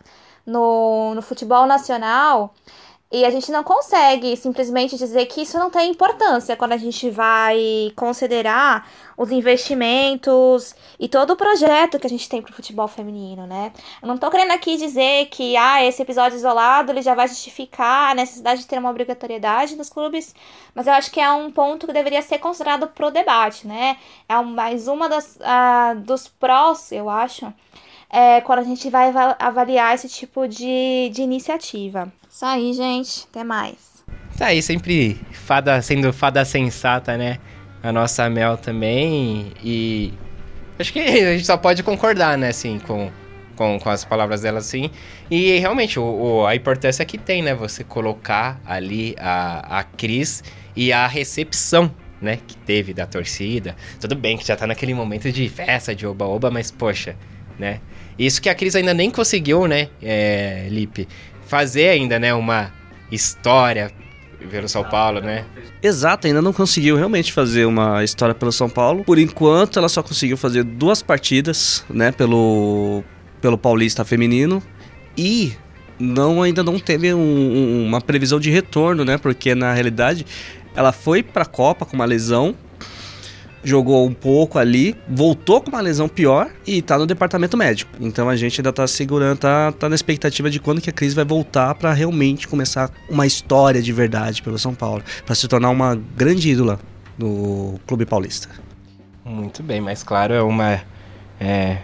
no, 0.45 1.15
no 1.15 1.23
futebol 1.23 1.67
nacional. 1.67 2.55
E 3.15 3.27
a 3.27 3.31
gente 3.31 3.53
não 3.53 3.63
consegue 3.63 4.35
simplesmente 4.39 4.97
dizer 4.97 5.27
que 5.27 5.43
isso 5.43 5.59
não 5.59 5.69
tem 5.69 5.91
importância 5.91 6.57
quando 6.57 6.73
a 6.73 6.79
gente 6.79 7.11
vai 7.11 7.93
considerar 7.95 8.89
os 9.19 9.31
investimentos 9.31 10.75
e 10.99 11.07
todo 11.07 11.33
o 11.33 11.37
projeto 11.37 11.99
que 11.99 12.07
a 12.07 12.11
gente 12.11 12.27
tem 12.27 12.41
para 12.41 12.51
o 12.51 12.55
futebol 12.55 12.89
feminino, 12.89 13.47
né? 13.47 13.71
Eu 14.01 14.09
não 14.09 14.17
tô 14.17 14.31
querendo 14.31 14.53
aqui 14.53 14.79
dizer 14.79 15.27
que 15.27 15.55
ah, 15.59 15.85
esse 15.85 16.01
episódio 16.01 16.37
isolado 16.37 16.91
ele 16.91 17.03
já 17.03 17.15
vai 17.15 17.29
justificar 17.29 18.13
a 18.13 18.15
necessidade 18.15 18.63
de 18.63 18.67
ter 18.67 18.79
uma 18.79 18.89
obrigatoriedade 18.89 19.77
nos 19.77 19.91
clubes, 19.91 20.35
mas 20.75 20.87
eu 20.87 20.95
acho 20.95 21.11
que 21.11 21.21
é 21.21 21.31
um 21.31 21.51
ponto 21.51 21.87
que 21.87 21.93
deveria 21.93 22.23
ser 22.23 22.39
considerado 22.39 22.87
pro 22.87 23.11
debate, 23.11 23.67
né? 23.67 23.99
É 24.27 24.41
mais 24.41 24.89
uma 24.89 25.07
das, 25.07 25.37
uh, 25.37 26.01
dos 26.01 26.29
prós, 26.29 26.91
eu 26.91 27.11
acho, 27.11 27.53
é, 28.09 28.41
quando 28.41 28.61
a 28.61 28.65
gente 28.65 28.89
vai 28.89 29.13
avaliar 29.39 29.95
esse 29.95 30.09
tipo 30.09 30.49
de, 30.49 31.11
de 31.13 31.21
iniciativa. 31.21 32.11
Isso 32.33 32.47
aí, 32.47 32.73
gente. 32.73 33.27
Até 33.31 33.45
mais. 33.45 33.77
Tá 34.39 34.47
aí, 34.47 34.63
sempre 34.63 35.21
fada, 35.33 35.83
sendo 35.83 36.11
fada 36.15 36.43
sensata, 36.47 37.15
né? 37.15 37.39
A 37.83 37.93
nossa 37.93 38.29
Mel 38.31 38.57
também. 38.57 39.53
E. 39.63 40.15
Acho 40.79 40.95
que 40.95 40.99
a 41.29 41.37
gente 41.37 41.45
só 41.45 41.59
pode 41.59 41.83
concordar, 41.83 42.39
né, 42.39 42.49
assim, 42.49 42.79
com, 42.79 43.11
com, 43.55 43.79
com 43.79 43.91
as 43.91 44.03
palavras 44.07 44.41
dela, 44.41 44.61
assim. 44.61 44.91
E 45.31 45.59
realmente, 45.59 46.01
o, 46.01 46.03
o, 46.03 46.47
a 46.47 46.57
importância 46.57 47.05
que 47.05 47.19
tem, 47.19 47.43
né? 47.43 47.55
Você 47.55 47.85
colocar 47.85 48.59
ali 48.65 49.15
a, 49.19 49.81
a 49.81 49.85
Cris 49.85 50.43
e 50.75 50.91
a 50.91 51.07
recepção 51.07 51.95
né, 52.19 52.39
que 52.47 52.57
teve 52.57 52.95
da 52.95 53.05
torcida. 53.05 53.77
Tudo 54.01 54.17
bem 54.17 54.39
que 54.39 54.47
já 54.47 54.57
tá 54.57 54.67
naquele 54.67 54.95
momento 54.95 55.31
de 55.31 55.49
festa, 55.51 55.95
de 55.95 56.07
oba-oba, 56.07 56.51
mas 56.51 56.71
poxa, 56.71 57.15
né? 57.59 57.81
Isso 58.19 58.41
que 58.41 58.49
a 58.49 58.55
Cris 58.55 58.77
ainda 58.77 58.95
nem 58.95 59.11
conseguiu, 59.11 59.67
né, 59.67 59.89
é, 60.03 60.67
Lipe, 60.71 61.09
fazer 61.53 61.91
ainda, 61.91 62.19
né, 62.19 62.33
uma 62.33 62.73
história 63.11 63.93
pelo 64.51 64.67
São 64.71 64.83
Paulo, 64.83 65.21
né? 65.21 65.45
Exato, 65.83 66.27
ainda 66.27 66.41
não 66.41 66.51
conseguiu 66.51 66.97
realmente 66.97 67.31
fazer 67.31 67.67
uma 67.67 68.03
história 68.03 68.35
pelo 68.35 68.51
São 68.51 68.71
Paulo. 68.71 69.05
Por 69.05 69.19
enquanto, 69.19 69.79
ela 69.79 69.91
só 69.91 70.03
conseguiu 70.03 70.39
fazer 70.39 70.65
duas 70.65 71.03
partidas, 71.03 71.85
né, 71.91 72.11
pelo, 72.11 73.05
pelo 73.39 73.59
Paulista 73.59 74.03
feminino 74.03 74.63
e 75.15 75.53
não 75.99 76.43
ainda 76.43 76.63
não 76.63 76.79
teve 76.79 77.13
um, 77.13 77.85
uma 77.87 78.01
previsão 78.01 78.41
de 78.41 78.51
retorno, 78.51 79.05
né? 79.05 79.19
Porque 79.19 79.55
na 79.55 79.75
realidade 79.75 80.25
ela 80.75 80.91
foi 80.91 81.23
para 81.23 81.43
a 81.43 81.47
Copa 81.47 81.85
com 81.85 81.95
uma 81.95 82.07
lesão 82.07 82.57
jogou 83.65 84.07
um 84.07 84.13
pouco 84.13 84.59
ali, 84.59 84.97
voltou 85.09 85.61
com 85.61 85.71
uma 85.71 85.81
lesão 85.81 86.09
pior 86.09 86.51
e 86.67 86.83
tá 86.83 86.99
no 86.99 87.07
departamento 87.07 87.57
médico. 87.57 87.91
Então 88.01 88.29
a 88.29 88.37
gente 88.37 88.61
ainda 88.61 88.73
tá 88.73 88.87
segurando, 88.87 89.39
tá, 89.39 89.73
tá 89.73 89.89
na 89.89 89.95
expectativa 89.95 90.51
de 90.51 90.59
quando 90.59 90.81
que 90.81 90.91
a 90.91 90.93
crise 90.93 91.15
vai 91.15 91.25
voltar 91.25 91.75
para 91.75 91.93
realmente 91.93 92.49
começar 92.49 92.91
uma 93.09 93.27
história 93.27 93.81
de 93.81 93.93
verdade 93.93 94.43
pelo 94.43 94.59
São 94.59 94.75
Paulo, 94.75 95.03
para 95.25 95.35
se 95.35 95.47
tornar 95.47 95.71
uma 95.71 95.95
grande 96.17 96.51
ídola 96.51 96.79
do 97.17 97.79
clube 97.87 98.05
paulista. 98.05 98.49
Muito 99.25 99.63
bem, 99.63 99.81
mas 99.81 100.03
claro, 100.03 100.35
é 100.35 100.43
uma 100.43 100.81
é, 101.39 101.79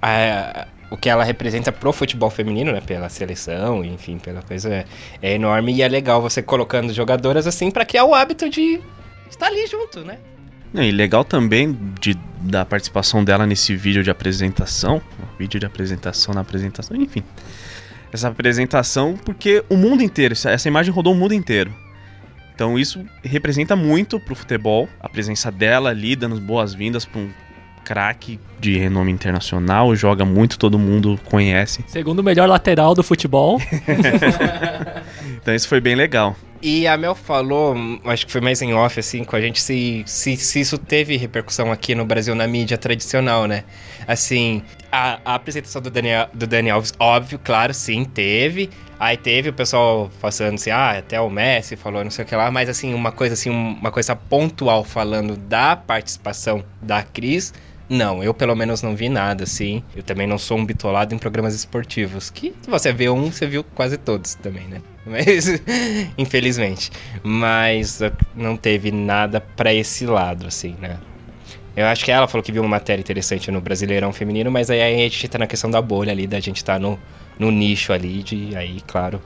a, 0.00 0.66
o 0.90 0.96
que 0.96 1.08
ela 1.08 1.24
representa 1.24 1.72
pro 1.72 1.92
futebol 1.92 2.28
feminino, 2.28 2.70
né? 2.70 2.82
Pela 2.82 3.08
seleção, 3.08 3.82
enfim, 3.82 4.18
pela 4.18 4.42
coisa 4.42 4.68
é, 4.68 4.84
é 5.22 5.34
enorme 5.34 5.72
e 5.72 5.80
é 5.80 5.88
legal 5.88 6.20
você 6.20 6.42
colocando 6.42 6.92
jogadoras 6.92 7.46
assim 7.46 7.70
pra 7.70 7.86
criar 7.86 8.04
o 8.04 8.14
hábito 8.14 8.48
de 8.50 8.78
estar 9.30 9.46
ali 9.46 9.66
junto, 9.66 10.00
né? 10.00 10.18
E 10.74 10.90
legal 10.90 11.24
também 11.24 11.76
de, 12.00 12.16
da 12.40 12.64
participação 12.64 13.22
dela 13.22 13.46
nesse 13.46 13.76
vídeo 13.76 14.02
de 14.02 14.10
apresentação. 14.10 15.02
Vídeo 15.38 15.60
de 15.60 15.66
apresentação 15.66 16.34
na 16.34 16.40
apresentação, 16.40 16.96
enfim. 16.96 17.22
Essa 18.12 18.28
apresentação, 18.28 19.14
porque 19.24 19.62
o 19.68 19.76
mundo 19.76 20.02
inteiro, 20.02 20.32
essa- 20.32 20.68
imagem 20.68 20.92
rodou 20.92 21.12
o 21.12 21.16
mundo 21.16 21.34
inteiro. 21.34 21.72
Então 22.54 22.78
isso 22.78 23.04
representa 23.22 23.74
muito 23.74 24.20
pro 24.20 24.34
futebol, 24.34 24.88
a 25.00 25.08
presença 25.08 25.50
dela 25.50 25.90
ali, 25.90 26.14
dando 26.14 26.38
boas-vindas 26.40 27.04
pra 27.04 27.20
um 27.20 27.30
craque 27.84 28.38
de 28.60 28.78
renome 28.78 29.10
internacional, 29.10 29.94
joga 29.96 30.24
muito, 30.24 30.58
todo 30.58 30.78
mundo 30.78 31.18
conhece. 31.24 31.84
Segundo 31.88 32.20
o 32.20 32.22
melhor 32.22 32.48
lateral 32.48 32.94
do 32.94 33.02
futebol. 33.02 33.60
Então 35.42 35.52
isso 35.54 35.66
foi 35.68 35.80
bem 35.80 35.96
legal. 35.96 36.36
E 36.64 36.86
a 36.86 36.96
Mel 36.96 37.16
falou, 37.16 37.74
acho 38.04 38.24
que 38.24 38.30
foi 38.30 38.40
mais 38.40 38.62
em 38.62 38.72
off, 38.72 39.00
assim, 39.00 39.24
com 39.24 39.34
a 39.34 39.40
gente, 39.40 39.60
se, 39.60 40.04
se, 40.06 40.36
se 40.36 40.60
isso 40.60 40.78
teve 40.78 41.16
repercussão 41.16 41.72
aqui 41.72 41.92
no 41.92 42.04
Brasil 42.04 42.36
na 42.36 42.46
mídia 42.46 42.78
tradicional, 42.78 43.46
né? 43.46 43.64
Assim, 44.06 44.62
a, 44.90 45.18
a 45.24 45.34
apresentação 45.34 45.82
do 45.82 45.90
Daniel, 45.90 46.28
do 46.32 46.46
Dani 46.46 46.70
Alves, 46.70 46.92
óbvio, 47.00 47.40
claro, 47.42 47.74
sim, 47.74 48.04
teve. 48.04 48.70
Aí 48.96 49.16
teve 49.16 49.48
o 49.48 49.52
pessoal 49.52 50.08
passando 50.20 50.54
assim, 50.54 50.70
ah, 50.70 50.98
até 50.98 51.20
o 51.20 51.28
Messi 51.28 51.74
falou, 51.74 52.04
não 52.04 52.12
sei 52.12 52.24
o 52.24 52.28
que 52.28 52.36
lá, 52.36 52.48
mas 52.48 52.68
assim, 52.68 52.94
uma 52.94 53.10
coisa 53.10 53.34
assim, 53.34 53.50
uma 53.50 53.90
coisa 53.90 54.14
pontual 54.14 54.84
falando 54.84 55.36
da 55.36 55.74
participação 55.74 56.64
da 56.80 57.02
Cris, 57.02 57.52
não, 57.92 58.24
eu 58.24 58.32
pelo 58.32 58.56
menos 58.56 58.80
não 58.80 58.96
vi 58.96 59.10
nada, 59.10 59.44
assim. 59.44 59.82
Eu 59.94 60.02
também 60.02 60.26
não 60.26 60.38
sou 60.38 60.56
um 60.56 60.64
bitolado 60.64 61.14
em 61.14 61.18
programas 61.18 61.54
esportivos. 61.54 62.30
Que 62.30 62.54
se 62.62 62.70
você 62.70 62.90
vê 62.90 63.10
um, 63.10 63.30
você 63.30 63.46
viu 63.46 63.62
quase 63.62 63.98
todos 63.98 64.34
também, 64.34 64.66
né? 64.66 64.80
Mas, 65.04 65.60
infelizmente. 66.16 66.90
Mas 67.22 68.00
uh, 68.00 68.10
não 68.34 68.56
teve 68.56 68.90
nada 68.90 69.40
pra 69.42 69.74
esse 69.74 70.06
lado, 70.06 70.46
assim, 70.46 70.74
né? 70.80 70.98
Eu 71.76 71.86
acho 71.86 72.04
que 72.04 72.10
ela 72.10 72.26
falou 72.26 72.42
que 72.42 72.50
viu 72.50 72.62
uma 72.62 72.68
matéria 72.68 73.00
interessante 73.00 73.50
no 73.50 73.60
Brasileirão 73.60 74.12
Feminino, 74.12 74.50
mas 74.50 74.70
aí 74.70 74.82
a 74.82 75.08
gente 75.08 75.26
tá 75.26 75.38
na 75.38 75.46
questão 75.46 75.70
da 75.70 75.80
bolha 75.80 76.12
ali, 76.12 76.26
da 76.26 76.38
gente 76.38 76.62
tá 76.62 76.78
no, 76.78 76.98
no 77.38 77.50
nicho 77.50 77.94
ali, 77.94 78.22
de 78.22 78.54
aí, 78.54 78.82
claro. 78.86 79.22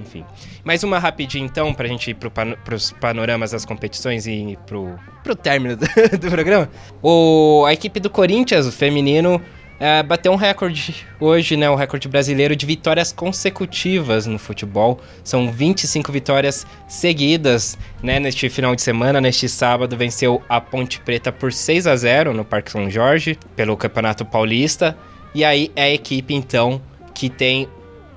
Enfim. 0.00 0.24
Mais 0.64 0.84
uma 0.84 0.98
rapidinho, 0.98 1.44
então, 1.44 1.72
pra 1.72 1.86
gente 1.86 2.10
ir 2.10 2.14
pro 2.14 2.30
pano, 2.30 2.56
pros 2.64 2.92
panoramas 2.92 3.52
das 3.52 3.64
competições 3.64 4.26
e 4.26 4.58
pro, 4.66 4.98
pro 5.22 5.34
término 5.34 5.76
do, 5.76 5.86
do 6.18 6.30
programa. 6.30 6.68
O, 7.02 7.64
a 7.66 7.72
equipe 7.72 7.98
do 7.98 8.10
Corinthians, 8.10 8.66
o 8.66 8.72
feminino, 8.72 9.40
é, 9.78 10.02
bateu 10.02 10.32
um 10.32 10.36
recorde 10.36 11.04
hoje, 11.20 11.56
né? 11.56 11.68
O 11.68 11.74
recorde 11.74 12.08
brasileiro 12.08 12.56
de 12.56 12.64
vitórias 12.64 13.12
consecutivas 13.12 14.26
no 14.26 14.38
futebol. 14.38 15.00
São 15.22 15.50
25 15.52 16.10
vitórias 16.10 16.66
seguidas, 16.88 17.76
né? 18.02 18.18
Neste 18.18 18.48
final 18.48 18.74
de 18.74 18.82
semana, 18.82 19.20
neste 19.20 19.48
sábado, 19.48 19.96
venceu 19.96 20.42
a 20.48 20.60
Ponte 20.60 21.00
Preta 21.00 21.30
por 21.30 21.52
6 21.52 21.86
a 21.86 21.94
0 21.94 22.32
no 22.32 22.44
Parque 22.44 22.70
São 22.70 22.88
Jorge, 22.90 23.38
pelo 23.54 23.76
Campeonato 23.76 24.24
Paulista. 24.24 24.96
E 25.34 25.44
aí 25.44 25.70
é 25.76 25.84
a 25.84 25.90
equipe, 25.90 26.34
então, 26.34 26.80
que 27.14 27.28
tem 27.28 27.68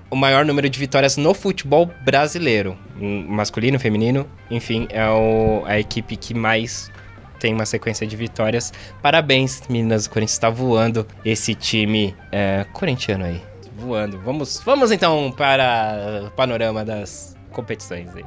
o 0.09 0.15
maior 0.15 0.43
número 0.45 0.69
de 0.69 0.79
vitórias 0.79 1.17
no 1.17 1.33
futebol 1.33 1.89
brasileiro. 2.03 2.77
Hum, 2.99 3.25
Masculino, 3.27 3.79
feminino, 3.79 4.27
enfim, 4.49 4.87
é 4.91 5.07
o- 5.09 5.63
a 5.65 5.79
equipe 5.79 6.15
que 6.15 6.33
mais 6.33 6.91
tem 7.39 7.53
uma 7.53 7.65
sequência 7.65 8.05
de 8.05 8.15
vitórias. 8.15 8.73
Parabéns, 9.01 9.61
meninas. 9.69 10.05
O 10.05 10.09
Corinthians 10.09 10.33
está 10.33 10.49
voando 10.49 11.07
esse 11.23 11.55
time 11.55 12.13
é, 12.31 12.65
corintiano 12.73 13.23
aí. 13.25 13.41
Voando. 13.77 14.19
Vamos, 14.19 14.61
vamos 14.65 14.91
então 14.91 15.31
para 15.31 16.23
o 16.27 16.31
panorama 16.31 16.83
das 16.83 17.37
competições 17.51 18.09
aí. 18.13 18.25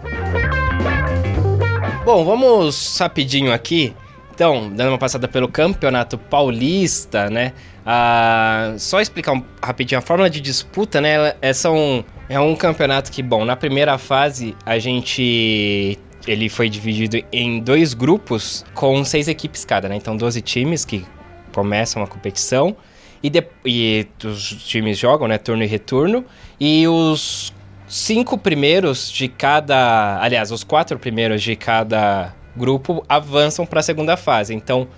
Bom, 2.05 2.25
vamos 2.25 2.97
rapidinho 2.99 3.53
aqui. 3.53 3.95
Então, 4.43 4.69
dando 4.75 4.89
uma 4.89 4.99
passada 4.99 5.29
pelo 5.29 5.47
Campeonato 5.47 6.19
Paulista, 6.19 7.31
né? 7.31 7.53
Ah, 7.87 8.75
só 8.77 9.01
explicar 9.01 9.35
um- 9.35 9.45
rapidinho 9.63 10.01
a 10.01 10.03
fórmula 10.03 10.29
de 10.29 10.41
disputa, 10.41 11.01
né? 11.01 11.35
É, 11.41 11.53
são, 11.53 12.05
é 12.29 12.41
um 12.41 12.57
campeonato 12.57 13.13
que, 13.13 13.23
bom, 13.23 13.45
na 13.45 13.55
primeira 13.55 13.97
fase 13.99 14.57
a 14.67 14.81
gente. 14.81 15.97
Ele 16.27 16.49
foi 16.49 16.69
dividido 16.69 17.25
em 17.33 17.61
dois 17.61 17.95
grupos 17.95 18.65
com 18.75 19.05
seis 19.05 19.29
equipes 19.29 19.65
cada, 19.65 19.89
né? 19.89 19.95
Então, 19.95 20.17
12 20.17 20.41
times 20.43 20.85
que 20.85 21.07
começam 21.53 22.03
a 22.03 22.07
competição. 22.09 22.77
E, 23.23 23.31
de- 23.31 23.47
e 23.65 24.09
os 24.25 24.49
times 24.65 24.99
jogam, 24.99 25.29
né? 25.29 25.39
Turno 25.39 25.63
e 25.63 25.67
retorno. 25.69 26.25
E 26.59 26.89
os 26.89 27.53
cinco 27.87 28.37
primeiros 28.37 29.09
de 29.09 29.29
cada. 29.29 30.19
Aliás, 30.21 30.51
os 30.51 30.65
quatro 30.65 30.99
primeiros 30.99 31.41
de 31.41 31.55
cada 31.55 32.35
grupo 32.57 33.05
avançam 33.09 33.67
para 33.67 33.81
a 33.81 33.83
segunda 33.83 34.17
fase. 34.17 34.55
Então, 34.55 34.89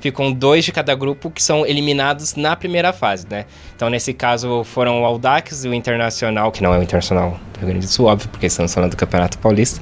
ficam 0.00 0.32
dois 0.32 0.64
de 0.64 0.72
cada 0.72 0.94
grupo 0.94 1.30
que 1.30 1.42
são 1.42 1.64
eliminados 1.64 2.34
na 2.34 2.56
primeira 2.56 2.92
fase, 2.92 3.26
né? 3.30 3.46
Então, 3.76 3.88
nesse 3.88 4.12
caso, 4.12 4.64
foram 4.64 5.02
o 5.02 5.04
Audax 5.04 5.64
e 5.64 5.68
o 5.68 5.74
Internacional, 5.74 6.50
que 6.50 6.62
não 6.62 6.74
é 6.74 6.78
o 6.78 6.82
Internacional 6.82 7.38
do 7.52 7.60
Rio 7.60 7.68
Grande 7.68 7.86
do 7.86 7.92
Sul, 7.92 8.06
óbvio, 8.06 8.28
porque 8.28 8.46
estamos 8.46 8.74
falando 8.74 8.90
do 8.90 8.96
Campeonato 8.96 9.38
Paulista. 9.38 9.80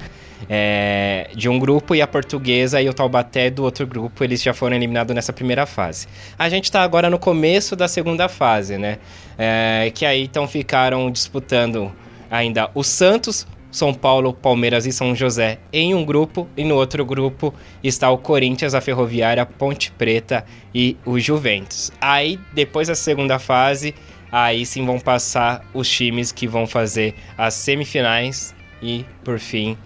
é, 0.49 1.31
de 1.35 1.49
um 1.49 1.59
grupo 1.59 1.95
e 1.95 2.03
a 2.03 2.07
portuguesa 2.07 2.83
e 2.83 2.89
o 2.89 2.93
Taubaté 2.93 3.51
do 3.51 3.63
outro 3.63 3.87
grupo, 3.87 4.25
eles 4.25 4.43
já 4.43 4.53
foram 4.53 4.75
eliminados 4.75 5.15
nessa 5.15 5.33
primeira 5.33 5.65
fase. 5.65 6.09
A 6.37 6.49
gente 6.49 6.65
está 6.65 6.83
agora 6.83 7.09
no 7.09 7.21
começo 7.21 7.77
da 7.77 7.87
segunda 7.87 8.29
fase, 8.29 8.77
né? 8.77 8.99
É, 9.39 9.93
que 9.95 10.05
aí 10.05 10.25
então 10.25 10.49
ficaram 10.49 11.11
disputando 11.11 11.93
ainda 12.31 12.69
o 12.75 12.83
Santos, 12.83 13.47
São 13.71 13.95
Paulo, 13.95 14.33
Palmeiras 14.33 14.87
e 14.87 14.93
São 14.93 15.15
José 15.15 15.59
em 15.73 15.95
um 15.95 16.05
grupo, 16.05 16.49
e 16.57 16.65
no 16.65 16.75
outro 16.75 17.05
grupo 17.05 17.55
está 17.83 18.11
o 18.11 18.19
Corinthians, 18.19 18.75
a 18.75 18.81
Ferroviária, 18.81 19.47
Ponte 19.47 19.93
Preta 19.93 20.45
e 20.75 20.97
o 21.05 21.19
Juventus. 21.19 21.93
Aí, 22.01 22.39
depois 22.53 22.89
da 22.89 22.95
segunda 22.95 23.39
fase, 23.39 23.95
aí 24.31 24.67
sim 24.67 24.85
vão 24.85 24.99
passar 24.99 25.65
os 25.73 25.89
times 25.89 26.33
que 26.33 26.47
vão 26.47 26.67
fazer 26.67 27.15
as 27.37 27.55
semifinais 27.55 28.55
e, 28.83 29.05
por 29.25 29.39
fim, 29.39 29.77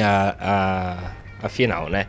a, 0.00 0.36
a, 0.40 1.46
a 1.46 1.48
final, 1.48 1.88
né? 1.88 2.06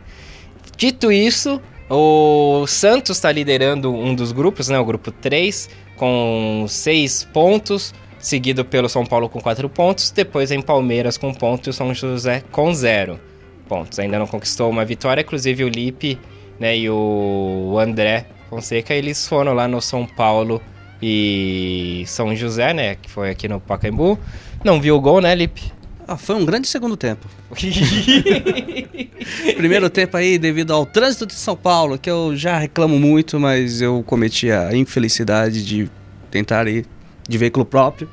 Dito 0.76 1.12
isso, 1.12 1.60
o 1.88 2.66
Santos 2.66 3.16
está 3.16 3.30
liderando 3.30 3.94
um 3.94 4.14
dos 4.14 4.32
grupos, 4.32 4.68
né? 4.68 4.78
O 4.78 4.84
grupo 4.84 5.10
3, 5.10 5.68
com 5.96 6.64
6 6.68 7.24
pontos, 7.32 7.94
seguido 8.24 8.64
pelo 8.64 8.88
São 8.88 9.04
Paulo 9.04 9.28
com 9.28 9.40
4 9.40 9.68
pontos, 9.68 10.10
depois 10.10 10.50
em 10.50 10.62
Palmeiras 10.62 11.18
com 11.18 11.32
ponto 11.32 11.68
e 11.68 11.70
o 11.70 11.72
São 11.72 11.92
José 11.92 12.42
com 12.50 12.72
0 12.72 13.20
pontos. 13.68 13.98
Ainda 13.98 14.18
não 14.18 14.26
conquistou 14.26 14.70
uma 14.70 14.84
vitória, 14.84 15.20
inclusive 15.20 15.62
o 15.62 15.68
Lipe 15.68 16.18
né, 16.58 16.76
e 16.76 16.88
o 16.88 17.76
André 17.78 18.26
Fonseca, 18.48 18.94
eles 18.94 19.28
foram 19.28 19.52
lá 19.52 19.68
no 19.68 19.80
São 19.80 20.06
Paulo 20.06 20.60
e 21.02 22.02
São 22.06 22.34
José, 22.34 22.72
né? 22.72 22.94
Que 22.94 23.10
foi 23.10 23.30
aqui 23.30 23.46
no 23.46 23.60
Pacaembu. 23.60 24.18
Não 24.64 24.80
viu 24.80 24.96
o 24.96 25.00
gol, 25.00 25.20
né, 25.20 25.34
Lipe? 25.34 25.72
Ah, 26.06 26.16
foi 26.16 26.36
um 26.36 26.44
grande 26.44 26.68
segundo 26.68 26.96
tempo. 26.96 27.26
Primeiro 29.56 29.90
tempo 29.90 30.16
aí, 30.16 30.38
devido 30.38 30.72
ao 30.72 30.86
trânsito 30.86 31.26
de 31.26 31.34
São 31.34 31.56
Paulo, 31.56 31.98
que 31.98 32.10
eu 32.10 32.36
já 32.36 32.58
reclamo 32.58 32.98
muito, 32.98 33.40
mas 33.40 33.82
eu 33.82 34.02
cometi 34.06 34.50
a 34.50 34.74
infelicidade 34.74 35.64
de 35.64 35.90
tentar 36.30 36.68
ir 36.68 36.86
de 37.28 37.38
veículo 37.38 37.64
próprio. 37.64 38.08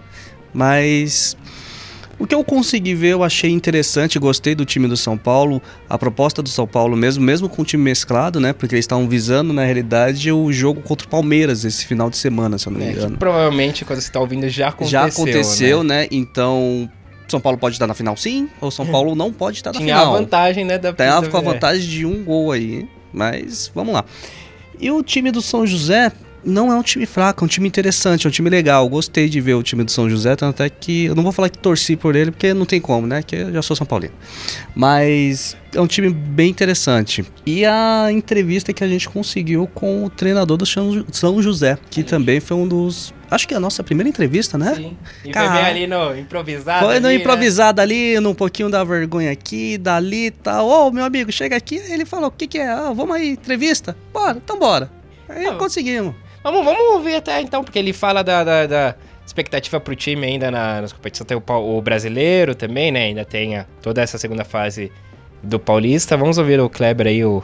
Mas 0.54 1.38
o 2.20 2.28
que 2.28 2.36
eu 2.36 2.44
consegui 2.44 2.94
ver, 2.94 3.14
eu 3.14 3.24
achei 3.24 3.50
interessante, 3.50 4.20
gostei 4.20 4.54
do 4.54 4.64
time 4.64 4.88
do 4.88 4.96
São 4.96 5.18
Paulo, 5.18 5.60
a 5.90 5.98
proposta 5.98 6.42
do 6.42 6.50
São 6.50 6.68
Paulo 6.68 6.96
mesmo, 6.96 7.24
mesmo 7.24 7.50
com 7.50 7.64
o 7.64 7.66
time 7.66 7.84
mesclado, 7.84 8.40
né? 8.40 8.54
Porque 8.54 8.76
eles 8.76 8.84
estavam 8.84 9.08
visando, 9.08 9.52
na 9.54 9.64
realidade, 9.64 10.32
o 10.32 10.52
jogo 10.54 10.82
contra 10.82 11.08
o 11.08 11.10
Palmeiras 11.10 11.66
esse 11.66 11.86
final 11.86 12.10
de 12.12 12.18
semana, 12.18 12.58
se 12.60 12.68
eu 12.68 12.74
não 12.74 12.80
me 12.80 12.86
É, 12.86 12.92
engano. 12.92 13.18
provavelmente, 13.18 13.84
quando 13.86 14.00
você 14.00 14.08
está 14.08 14.20
ouvindo, 14.20 14.48
já 14.50 14.68
aconteceu. 14.68 14.92
Já 14.92 15.06
aconteceu, 15.06 15.84
né? 15.84 16.02
né? 16.02 16.08
Então, 16.12 16.88
São 17.28 17.40
Paulo 17.40 17.58
pode 17.58 17.76
estar 17.76 17.88
na 17.88 17.94
final 17.96 18.16
sim, 18.16 18.48
ou 18.60 18.70
São 18.70 18.86
Paulo 18.86 19.16
não 19.16 19.34
pode 19.34 19.58
estar 19.58 19.72
na 19.74 19.80
Tinha 19.80 19.98
final. 19.98 20.14
a 20.14 20.18
vantagem, 20.20 20.64
né? 20.66 20.78
Da 20.78 20.94
Tava 20.94 21.28
com 21.28 21.38
a 21.38 21.42
é. 21.42 21.44
vantagem 21.44 21.90
de 21.90 22.06
um 22.06 22.24
gol 22.24 22.52
aí, 22.52 22.88
mas 23.12 23.72
vamos 23.74 23.94
lá. 23.94 24.06
E 24.80 24.92
o 24.92 25.02
time 25.02 25.32
do 25.32 25.42
São 25.42 25.66
José 25.66 26.12
não 26.44 26.72
é 26.72 26.76
um 26.76 26.82
time 26.82 27.06
fraco, 27.06 27.44
é 27.44 27.46
um 27.46 27.48
time 27.48 27.68
interessante, 27.68 28.26
é 28.26 28.30
um 28.30 28.32
time 28.32 28.50
legal. 28.50 28.88
Gostei 28.90 29.30
de 29.30 29.40
ver 29.42 29.54
o 29.54 29.64
time 29.64 29.84
do 29.84 29.92
São 29.92 30.10
José, 30.10 30.36
tanto 30.36 30.64
é 30.64 30.70
que 30.70 31.06
eu 31.06 31.16
não 31.16 31.24
vou 31.24 31.32
falar 31.32 31.50
que 31.50 31.58
torci 31.58 31.96
por 31.96 32.16
ele, 32.16 32.32
porque 32.32 32.54
não 32.54 32.66
tem 32.66 32.80
como, 32.82 33.06
né? 33.08 33.22
Que 33.24 33.36
eu 33.36 33.54
já 33.54 33.62
sou 33.62 33.76
São 33.76 33.86
Paulino. 33.86 34.14
Mas 34.76 35.56
é 35.74 35.80
um 35.80 35.88
time 35.88 36.10
bem 36.10 36.50
interessante. 36.50 37.26
E 37.46 37.66
a 37.66 38.08
entrevista 38.12 38.74
que 38.74 38.84
a 38.84 38.88
gente 38.88 39.08
conseguiu 39.10 39.68
com 39.68 40.06
o 40.06 40.10
treinador 40.10 40.58
do 40.58 40.66
São 40.66 41.42
José, 41.42 41.78
que 41.90 42.04
também 42.04 42.40
foi 42.40 42.58
um 42.58 42.68
dos. 42.68 43.14
Acho 43.30 43.48
que 43.48 43.54
é 43.54 43.58
a 43.58 43.60
nossa 43.60 43.82
primeira 43.84 44.10
entrevista, 44.10 44.58
né? 44.58 44.76
Sim. 44.76 44.98
E 45.24 45.30
Cara, 45.30 45.52
foi 45.52 45.70
ali 45.70 45.88
no 45.88 46.18
improvisado. 46.18 46.86
Foi 46.86 47.00
no 47.00 47.08
ali, 47.08 47.18
né? 47.18 47.22
improvisado 47.22 47.80
ali, 47.80 48.20
num 48.20 48.34
pouquinho 48.34 48.70
da 48.70 48.84
vergonha 48.84 49.32
aqui, 49.32 49.78
dali 49.78 50.26
e 50.26 50.32
tal. 50.32 50.68
Ô, 50.68 50.92
meu 50.92 51.06
amigo, 51.06 51.32
chega 51.32 51.56
aqui. 51.56 51.80
Aí 51.80 51.94
ele 51.94 52.06
falou: 52.06 52.28
o 52.28 52.32
que, 52.32 52.48
que 52.48 52.58
é? 52.58 52.68
Ah, 52.68 52.92
vamos 52.94 53.16
aí, 53.16 53.30
entrevista? 53.30 53.96
Bora, 54.12 54.38
então 54.44 54.60
bora. 54.60 54.92
Aí 55.30 55.46
Ah, 55.46 55.54
conseguimos. 55.56 56.14
Vamos, 56.44 56.66
vamos 56.66 57.04
ver 57.04 57.16
até 57.18 57.40
então, 57.42 57.64
porque 57.64 57.78
ele 57.80 57.94
fala 57.94 58.24
da, 58.24 58.44
da, 58.44 58.66
da 58.68 58.96
expectativa 59.26 59.80
pro 59.80 59.96
time 59.96 60.26
ainda 60.26 60.50
na, 60.50 60.82
nas 60.82 60.92
competições. 60.94 61.28
Tem 61.28 61.38
o, 61.38 61.78
o 61.78 61.82
brasileiro 61.82 62.56
também, 62.56 62.92
né? 62.92 63.04
Ainda 63.06 63.24
tem 63.26 63.58
a- 63.58 63.66
toda 63.82 64.02
essa 64.02 64.18
segunda 64.18 64.44
fase 64.44 64.92
do 65.44 65.60
Paulista. 65.60 66.18
Vamos 66.18 66.38
ouvir 66.38 66.60
o 66.60 66.70
Kleber 66.70 67.08
aí, 67.08 67.24
o 67.24 67.44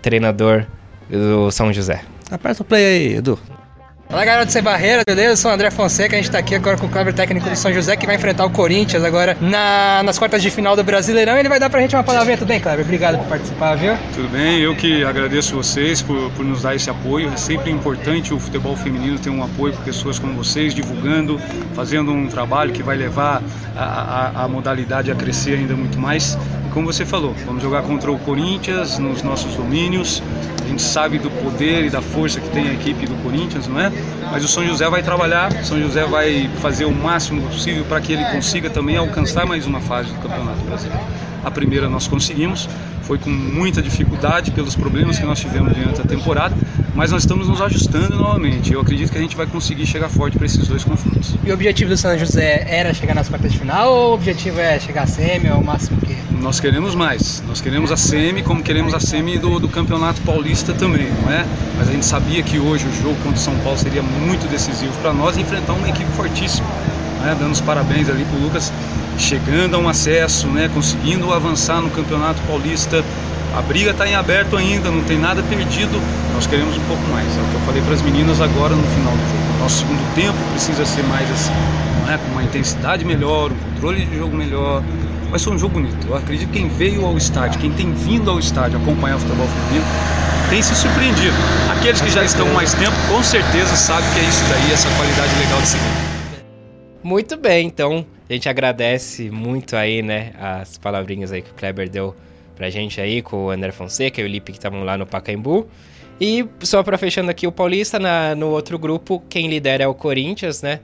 treinador 0.00 0.66
do 1.10 1.50
São 1.50 1.72
José. 1.72 2.02
Aperta 2.30 2.62
o 2.62 2.64
play 2.64 2.84
aí, 2.84 3.14
Edu. 3.16 3.38
Galera 4.10 4.44
do 4.46 4.50
Sem 4.50 4.62
Barreira, 4.62 5.02
beleza? 5.06 5.32
Eu 5.32 5.36
sou 5.36 5.50
o 5.50 5.54
André 5.54 5.70
Fonseca, 5.70 6.16
a 6.16 6.18
gente 6.18 6.30
tá 6.30 6.38
aqui 6.38 6.54
agora 6.54 6.76
com 6.78 6.86
o 6.86 6.88
Kleber 6.88 7.12
técnico 7.12 7.48
do 7.48 7.54
São 7.54 7.72
José 7.72 7.94
que 7.94 8.06
vai 8.06 8.16
enfrentar 8.16 8.46
o 8.46 8.50
Corinthians 8.50 9.04
agora 9.04 9.36
na- 9.40 10.02
nas 10.02 10.18
quartas 10.18 10.42
de 10.42 10.50
final 10.50 10.74
do 10.74 10.82
Brasileirão. 10.82 11.36
Ele 11.36 11.48
vai 11.48 11.60
dar 11.60 11.68
pra 11.68 11.80
gente 11.80 11.94
uma 11.94 12.02
palavrinha, 12.02 12.36
tudo 12.38 12.48
bem, 12.48 12.58
Kleber? 12.58 12.84
Obrigado 12.84 13.18
por 13.18 13.26
participar, 13.28 13.74
viu? 13.76 13.94
Tudo 14.14 14.28
bem, 14.30 14.60
eu 14.60 14.74
que 14.74 15.04
agradeço 15.04 15.54
vocês 15.54 16.00
por, 16.00 16.30
por 16.32 16.44
nos 16.44 16.62
dar 16.62 16.74
esse 16.74 16.88
apoio. 16.88 17.30
É 17.32 17.36
sempre 17.36 17.70
importante 17.70 18.32
o 18.32 18.40
futebol 18.40 18.74
feminino 18.76 19.18
ter 19.18 19.28
um 19.30 19.44
apoio 19.44 19.74
com 19.74 19.82
pessoas 19.82 20.18
como 20.18 20.32
vocês, 20.32 20.74
divulgando, 20.74 21.38
fazendo 21.74 22.10
um 22.10 22.26
trabalho 22.28 22.72
que 22.72 22.82
vai 22.82 22.96
levar 22.96 23.42
a, 23.76 23.84
a, 24.40 24.44
a 24.44 24.48
modalidade 24.48 25.10
a 25.12 25.14
crescer 25.14 25.54
ainda 25.58 25.76
muito 25.76 25.98
mais. 25.98 26.36
Como 26.72 26.86
você 26.86 27.04
falou, 27.04 27.34
vamos 27.46 27.62
jogar 27.62 27.82
contra 27.82 28.10
o 28.10 28.18
Corinthians 28.18 28.98
nos 28.98 29.22
nossos 29.22 29.54
domínios. 29.54 30.22
A 30.64 30.68
gente 30.68 30.82
sabe 30.82 31.18
do 31.18 31.30
poder 31.30 31.86
e 31.86 31.90
da 31.90 32.02
força 32.02 32.40
que 32.40 32.48
tem 32.50 32.68
a 32.68 32.72
equipe 32.74 33.06
do 33.06 33.14
Corinthians, 33.22 33.66
não 33.66 33.80
é? 33.80 33.90
Mas 34.30 34.44
o 34.44 34.48
São 34.48 34.66
José 34.66 34.88
vai 34.88 35.02
trabalhar, 35.02 35.50
São 35.64 35.80
José 35.80 36.04
vai 36.04 36.48
fazer 36.60 36.84
o 36.84 36.92
máximo 36.92 37.42
possível 37.42 37.84
para 37.84 38.00
que 38.00 38.12
ele 38.12 38.24
consiga 38.26 38.68
também 38.68 38.96
alcançar 38.96 39.46
mais 39.46 39.66
uma 39.66 39.80
fase 39.80 40.10
do 40.10 40.20
Campeonato 40.20 40.60
Brasileiro. 40.64 41.02
A 41.44 41.50
primeira 41.50 41.88
nós 41.88 42.06
conseguimos, 42.06 42.68
foi 43.02 43.16
com 43.16 43.30
muita 43.30 43.80
dificuldade 43.80 44.50
pelos 44.50 44.76
problemas 44.76 45.18
que 45.18 45.24
nós 45.24 45.40
tivemos 45.40 45.72
durante 45.72 46.00
a 46.00 46.04
temporada, 46.04 46.54
mas 46.94 47.10
nós 47.10 47.22
estamos 47.22 47.48
nos 47.48 47.62
ajustando 47.62 48.16
novamente. 48.16 48.72
Eu 48.72 48.80
acredito 48.80 49.10
que 49.10 49.16
a 49.16 49.20
gente 49.20 49.34
vai 49.34 49.46
conseguir 49.46 49.86
chegar 49.86 50.10
forte 50.10 50.36
para 50.36 50.44
esses 50.44 50.68
dois 50.68 50.84
confrontos. 50.84 51.34
E 51.42 51.50
o 51.50 51.54
objetivo 51.54 51.88
do 51.88 51.96
São 51.96 52.18
José 52.18 52.66
era 52.68 52.92
chegar 52.92 53.14
nas 53.14 53.28
quartas 53.28 53.52
de 53.52 53.58
final 53.58 53.90
ou 53.90 54.10
o 54.10 54.14
objetivo 54.14 54.60
é 54.60 54.78
chegar 54.78 55.04
a 55.04 55.06
semi, 55.06 55.48
ou 55.50 55.60
o 55.60 55.64
máximo 55.64 55.98
que... 56.02 56.18
Nós 56.38 56.60
queremos 56.60 56.94
mais, 56.94 57.42
nós 57.48 57.60
queremos 57.60 57.90
a 57.90 57.96
semi, 57.96 58.42
como 58.42 58.62
queremos 58.62 58.92
a 58.92 59.00
semi 59.00 59.38
do, 59.38 59.58
do 59.58 59.68
Campeonato 59.68 60.20
Paulista 60.20 60.72
também, 60.74 61.08
não 61.22 61.32
é? 61.32 61.46
Mas 61.78 61.88
a 61.88 61.92
gente 61.92 62.04
sabia 62.04 62.42
que 62.42 62.58
hoje 62.58 62.86
o 62.86 63.02
jogo 63.02 63.16
contra 63.22 63.38
o 63.38 63.42
São 63.42 63.56
Paulo 63.60 63.78
seria 63.88 64.02
muito 64.02 64.46
decisivo 64.50 64.92
para 65.00 65.14
nós 65.14 65.38
enfrentar 65.38 65.72
uma 65.72 65.88
equipe 65.88 66.10
fortíssima. 66.12 66.68
Né? 67.22 67.34
Dando 67.38 67.52
os 67.52 67.60
parabéns 67.60 68.08
ali 68.10 68.22
para 68.24 68.36
o 68.36 68.42
Lucas, 68.42 68.70
chegando 69.16 69.76
a 69.76 69.78
um 69.78 69.88
acesso, 69.88 70.46
né? 70.48 70.70
conseguindo 70.72 71.32
avançar 71.32 71.80
no 71.80 71.88
Campeonato 71.90 72.40
Paulista. 72.42 73.02
A 73.56 73.62
briga 73.62 73.90
está 73.92 74.06
em 74.06 74.14
aberto 74.14 74.58
ainda, 74.58 74.90
não 74.90 75.02
tem 75.04 75.18
nada 75.18 75.42
perdido. 75.42 75.98
Nós 76.34 76.46
queremos 76.46 76.76
um 76.76 76.82
pouco 76.82 77.02
mais. 77.10 77.26
É 77.34 77.40
o 77.40 77.44
que 77.46 77.54
eu 77.54 77.60
falei 77.60 77.80
para 77.80 77.94
as 77.94 78.02
meninas 78.02 78.42
agora 78.42 78.74
no 78.74 78.86
final 78.88 79.12
do 79.12 79.26
jogo. 79.30 79.62
Nosso 79.62 79.78
segundo 79.78 80.14
tempo 80.14 80.36
precisa 80.50 80.84
ser 80.84 81.02
mais 81.04 81.28
assim, 81.30 81.52
não 82.04 82.12
é? 82.12 82.18
com 82.18 82.30
uma 82.32 82.42
intensidade 82.42 83.06
melhor, 83.06 83.50
um 83.50 83.72
controle 83.72 84.04
de 84.04 84.18
jogo 84.18 84.36
melhor. 84.36 84.82
Vai 85.30 85.38
ser 85.38 85.48
um 85.48 85.58
jogo 85.58 85.74
bonito. 85.74 86.06
Eu 86.06 86.14
acredito 86.14 86.50
que 86.50 86.58
quem 86.58 86.68
veio 86.68 87.06
ao 87.06 87.16
estádio, 87.16 87.58
quem 87.58 87.72
tem 87.72 87.90
vindo 87.92 88.30
ao 88.30 88.38
estádio 88.38 88.78
acompanhar 88.78 89.16
o 89.16 89.18
futebol 89.18 89.48
feminino, 89.48 89.84
tem 90.50 90.62
se 90.62 90.74
surpreendido. 90.74 91.34
Aqueles 91.76 92.00
que 92.00 92.10
já 92.10 92.24
estão 92.24 92.46
mais 92.52 92.72
tempo, 92.74 92.92
com 93.08 93.22
certeza 93.22 93.76
sabem 93.76 94.08
que 94.12 94.20
é 94.20 94.22
isso 94.24 94.42
daí, 94.48 94.72
essa 94.72 94.88
qualidade 94.96 95.38
legal 95.38 95.60
de 95.60 95.68
se 95.68 95.76
ver. 95.76 96.44
Muito 97.02 97.36
bem, 97.36 97.66
então 97.66 98.04
a 98.28 98.32
gente 98.32 98.48
agradece 98.48 99.30
muito 99.30 99.76
aí, 99.76 100.02
né, 100.02 100.32
as 100.38 100.76
palavrinhas 100.78 101.32
aí 101.32 101.42
que 101.42 101.50
o 101.50 101.54
Kleber 101.54 101.88
deu 101.88 102.14
pra 102.56 102.70
gente 102.70 103.00
aí, 103.00 103.22
com 103.22 103.46
o 103.46 103.50
André 103.50 103.70
Fonseca 103.72 104.20
e 104.20 104.24
o 104.24 104.26
Lipe 104.26 104.52
que 104.52 104.58
estavam 104.58 104.82
lá 104.82 104.98
no 104.98 105.06
Pacaembu. 105.06 105.68
E 106.20 106.44
só 106.60 106.82
pra 106.82 106.98
fechando 106.98 107.30
aqui 107.30 107.46
o 107.46 107.52
Paulista, 107.52 107.98
na- 108.00 108.34
no 108.34 108.48
outro 108.48 108.76
grupo, 108.76 109.22
quem 109.30 109.46
lidera 109.48 109.84
é 109.84 109.86
o 109.86 109.94
Corinthians, 109.94 110.60
né? 110.62 110.80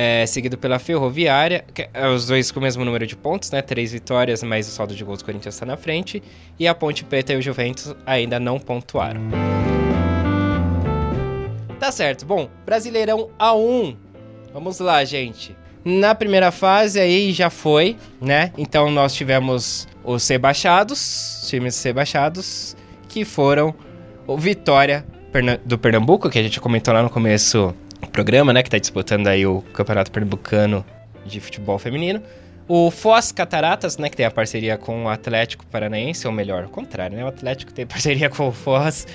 É, 0.00 0.24
seguido 0.26 0.56
pela 0.56 0.78
Ferroviária, 0.78 1.64
é 1.92 2.06
os 2.06 2.28
dois 2.28 2.52
com 2.52 2.60
o 2.60 2.62
mesmo 2.62 2.84
número 2.84 3.04
de 3.04 3.16
pontos, 3.16 3.50
né? 3.50 3.60
Três 3.60 3.90
vitórias, 3.90 4.44
mas 4.44 4.68
o 4.68 4.70
saldo 4.70 4.94
de 4.94 5.02
gols 5.02 5.18
do 5.18 5.24
Corinthians 5.24 5.56
está 5.56 5.66
na 5.66 5.76
frente. 5.76 6.22
E 6.56 6.68
a 6.68 6.74
Ponte 6.74 7.04
Preta 7.04 7.32
e 7.32 7.36
o 7.36 7.42
Juventus 7.42 7.96
ainda 8.06 8.38
não 8.38 8.60
pontuaram. 8.60 9.20
Tá 11.80 11.90
certo. 11.90 12.24
Bom, 12.24 12.48
Brasileirão 12.64 13.28
A1. 13.40 13.96
Vamos 14.54 14.78
lá, 14.78 15.04
gente. 15.04 15.56
Na 15.84 16.14
primeira 16.14 16.52
fase 16.52 17.00
aí 17.00 17.32
já 17.32 17.50
foi, 17.50 17.96
né? 18.20 18.52
Então 18.56 18.92
nós 18.92 19.12
tivemos 19.14 19.88
os 20.04 20.28
rebaixados, 20.28 21.44
times 21.50 21.82
rebaixados, 21.82 22.76
que 23.08 23.24
foram 23.24 23.74
o 24.28 24.38
Vitória 24.38 25.04
do 25.64 25.76
Pernambuco, 25.76 26.30
que 26.30 26.38
a 26.38 26.42
gente 26.44 26.60
comentou 26.60 26.94
lá 26.94 27.02
no 27.02 27.10
começo 27.10 27.74
programa, 28.08 28.52
né? 28.52 28.62
Que 28.62 28.70
tá 28.70 28.78
disputando 28.78 29.26
aí 29.26 29.46
o 29.46 29.62
Campeonato 29.72 30.10
Pernambucano 30.10 30.84
de 31.24 31.40
Futebol 31.40 31.78
Feminino. 31.78 32.22
O 32.66 32.90
Foz 32.90 33.32
Cataratas, 33.32 33.96
né? 33.98 34.08
Que 34.08 34.16
tem 34.16 34.26
a 34.26 34.30
parceria 34.30 34.76
com 34.76 35.04
o 35.04 35.08
Atlético 35.08 35.66
Paranaense, 35.66 36.26
ou 36.26 36.32
melhor, 36.32 36.64
o 36.64 36.68
contrário, 36.68 37.16
né? 37.16 37.24
O 37.24 37.28
Atlético 37.28 37.72
tem 37.72 37.84
parceria 37.86 38.28
com 38.28 38.48
o 38.48 38.52
Foz, 38.52 39.06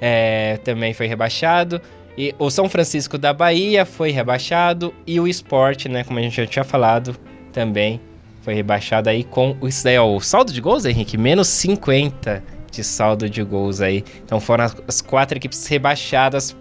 é, 0.00 0.58
também 0.64 0.92
foi 0.94 1.06
rebaixado. 1.06 1.80
E 2.16 2.34
o 2.38 2.50
São 2.50 2.68
Francisco 2.68 3.16
da 3.16 3.32
Bahia 3.32 3.84
foi 3.84 4.10
rebaixado. 4.10 4.94
E 5.06 5.18
o 5.20 5.26
Sport, 5.28 5.86
né? 5.86 6.04
Como 6.04 6.18
a 6.18 6.22
gente 6.22 6.36
já 6.36 6.46
tinha 6.46 6.64
falado, 6.64 7.16
também 7.52 8.00
foi 8.42 8.54
rebaixado 8.54 9.08
aí 9.08 9.22
com 9.22 9.56
isso 9.62 9.86
ó, 9.88 10.16
o 10.16 10.20
saldo 10.20 10.52
de 10.52 10.60
gols, 10.60 10.84
Henrique, 10.84 11.18
menos 11.18 11.48
50 11.48 12.42
de 12.70 12.84
saldo 12.84 13.28
de 13.28 13.42
gols 13.42 13.80
aí. 13.80 14.04
Então 14.24 14.40
foram 14.40 14.66
as 14.86 15.00
quatro 15.00 15.36
equipes 15.36 15.66
rebaixadas 15.66 16.56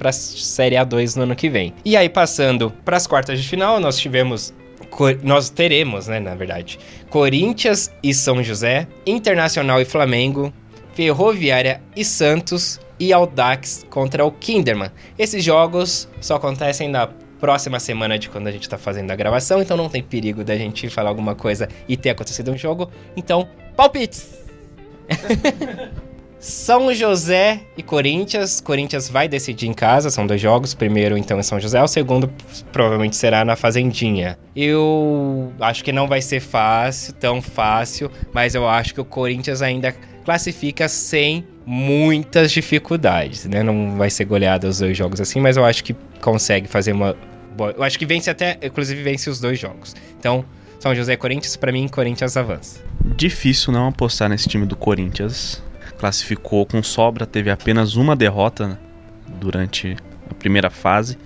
para 0.00 0.12
Série 0.12 0.76
A2 0.76 1.14
no 1.16 1.24
ano 1.24 1.36
que 1.36 1.50
vem. 1.50 1.74
E 1.84 1.94
aí 1.94 2.08
passando 2.08 2.72
para 2.86 2.96
as 2.96 3.06
quartas 3.06 3.38
de 3.38 3.46
final, 3.46 3.78
nós 3.78 3.98
tivemos 3.98 4.54
nós 5.22 5.50
teremos, 5.50 6.08
né, 6.08 6.18
na 6.18 6.34
verdade, 6.34 6.78
Corinthians 7.10 7.92
e 8.02 8.12
São 8.12 8.42
José, 8.42 8.88
Internacional 9.06 9.80
e 9.80 9.84
Flamengo, 9.84 10.52
Ferroviária 10.94 11.80
e 11.94 12.04
Santos 12.04 12.80
e 12.98 13.12
Audax 13.12 13.86
contra 13.88 14.24
o 14.24 14.32
Kinderman. 14.32 14.90
Esses 15.16 15.44
jogos 15.44 16.08
só 16.20 16.36
acontecem 16.36 16.88
na 16.88 17.06
próxima 17.38 17.78
semana 17.78 18.18
de 18.18 18.28
quando 18.28 18.48
a 18.48 18.50
gente 18.50 18.68
tá 18.68 18.76
fazendo 18.76 19.10
a 19.10 19.16
gravação, 19.16 19.62
então 19.62 19.76
não 19.76 19.88
tem 19.88 20.02
perigo 20.02 20.42
da 20.42 20.56
gente 20.56 20.88
falar 20.88 21.10
alguma 21.10 21.34
coisa 21.34 21.68
e 21.86 21.96
ter 21.96 22.10
acontecido 22.10 22.50
um 22.50 22.56
jogo. 22.56 22.90
Então, 23.16 23.48
palpites! 23.76 24.40
São 26.40 26.92
José 26.94 27.60
e 27.76 27.82
Corinthians. 27.82 28.62
Corinthians 28.62 29.10
vai 29.10 29.28
decidir 29.28 29.68
em 29.68 29.74
casa, 29.74 30.08
são 30.08 30.26
dois 30.26 30.40
jogos. 30.40 30.72
O 30.72 30.76
primeiro, 30.76 31.18
então, 31.18 31.38
em 31.38 31.42
São 31.42 31.60
José. 31.60 31.82
O 31.82 31.86
segundo, 31.86 32.32
provavelmente, 32.72 33.14
será 33.14 33.44
na 33.44 33.56
Fazendinha. 33.56 34.38
Eu 34.56 35.52
acho 35.60 35.84
que 35.84 35.92
não 35.92 36.08
vai 36.08 36.22
ser 36.22 36.40
fácil, 36.40 37.12
tão 37.12 37.42
fácil, 37.42 38.10
mas 38.32 38.54
eu 38.54 38.66
acho 38.66 38.94
que 38.94 39.00
o 39.02 39.04
Corinthians 39.04 39.60
ainda 39.60 39.94
classifica 40.24 40.88
sem 40.88 41.46
muitas 41.66 42.50
dificuldades, 42.50 43.44
né? 43.44 43.62
Não 43.62 43.96
vai 43.96 44.08
ser 44.08 44.24
goleada 44.24 44.66
os 44.66 44.78
dois 44.78 44.96
jogos 44.96 45.20
assim, 45.20 45.40
mas 45.40 45.58
eu 45.58 45.64
acho 45.64 45.84
que 45.84 45.94
consegue 46.22 46.66
fazer 46.66 46.92
uma. 46.92 47.14
Eu 47.76 47.82
acho 47.82 47.98
que 47.98 48.06
vence 48.06 48.30
até, 48.30 48.56
inclusive, 48.62 49.02
vence 49.02 49.28
os 49.28 49.40
dois 49.40 49.58
jogos. 49.58 49.94
Então, 50.18 50.42
São 50.78 50.94
José 50.94 51.12
e 51.12 51.16
Corinthians, 51.18 51.54
pra 51.56 51.70
mim, 51.70 51.86
Corinthians 51.86 52.34
avança. 52.38 52.80
Difícil 53.14 53.74
não 53.74 53.88
apostar 53.88 54.30
nesse 54.30 54.48
time 54.48 54.64
do 54.64 54.74
Corinthians. 54.74 55.62
Classificou 56.00 56.64
com 56.64 56.82
sobra, 56.82 57.26
teve 57.26 57.50
apenas 57.50 57.94
uma 57.94 58.16
derrota 58.16 58.68
né, 58.68 58.78
durante 59.38 59.94
a 60.30 60.34
primeira 60.34 60.70
fase. 60.70 61.18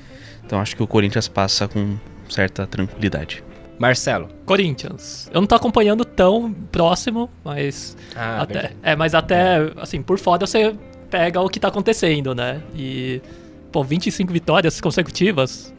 Então 0.44 0.58
acho 0.60 0.74
que 0.74 0.82
o 0.82 0.86
Corinthians 0.88 1.28
passa 1.28 1.68
com 1.68 1.96
certa 2.28 2.66
tranquilidade. 2.66 3.44
Marcelo. 3.78 4.28
Corinthians. 4.44 5.30
Eu 5.32 5.40
não 5.40 5.46
tô 5.46 5.54
acompanhando 5.54 6.04
tão 6.04 6.52
próximo, 6.72 7.30
mas 7.44 7.96
Ah, 8.16 8.42
até, 8.42 8.52
verdade. 8.54 8.76
é, 8.82 8.96
mas 8.96 9.14
até 9.14 9.58
assim, 9.76 10.02
por 10.02 10.18
fora 10.18 10.44
você 10.44 10.74
pega 11.08 11.40
o 11.40 11.48
que 11.48 11.60
tá 11.60 11.68
acontecendo, 11.68 12.34
né? 12.34 12.60
E 12.74 13.22
pô, 13.70 13.84
25 13.84 14.32
vitórias 14.32 14.80
consecutivas. 14.80 15.72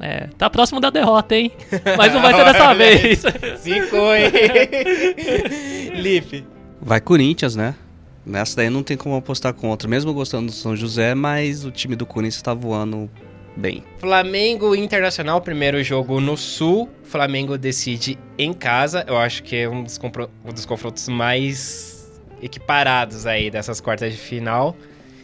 É, 0.00 0.28
tá 0.38 0.48
próximo 0.48 0.78
da 0.80 0.90
derrota, 0.90 1.34
hein? 1.34 1.50
Mas 1.96 2.14
não 2.14 2.22
vai 2.22 2.32
ser 2.34 2.44
dessa 2.52 2.72
vez. 2.74 3.20
Cinco, 3.58 3.96
hein? 4.14 4.30
Lipe. 6.00 6.46
Vai 6.80 7.00
Corinthians, 7.00 7.56
né? 7.56 7.74
Nessa 8.24 8.56
daí 8.56 8.70
não 8.70 8.82
tem 8.82 8.96
como 8.96 9.16
apostar 9.16 9.54
contra. 9.54 9.88
Mesmo 9.88 10.12
gostando 10.12 10.46
do 10.46 10.52
São 10.52 10.76
José, 10.76 11.14
mas 11.14 11.64
o 11.64 11.70
time 11.70 11.96
do 11.96 12.04
Corinthians 12.04 12.42
tá 12.42 12.52
voando 12.52 13.10
bem. 13.56 13.82
Flamengo 13.98 14.74
Internacional, 14.74 15.40
primeiro 15.40 15.82
jogo 15.82 16.20
no 16.20 16.36
Sul. 16.36 16.88
Flamengo 17.02 17.58
decide 17.58 18.18
em 18.36 18.52
casa. 18.52 19.04
Eu 19.06 19.16
acho 19.16 19.42
que 19.42 19.56
é 19.56 19.68
um 19.68 19.82
dos, 19.82 19.98
um 20.44 20.52
dos 20.52 20.64
confrontos 20.64 21.08
mais 21.08 22.08
equiparados 22.42 23.26
aí 23.26 23.50
dessas 23.50 23.80
quartas 23.80 24.12
de 24.12 24.18
final. 24.18 24.76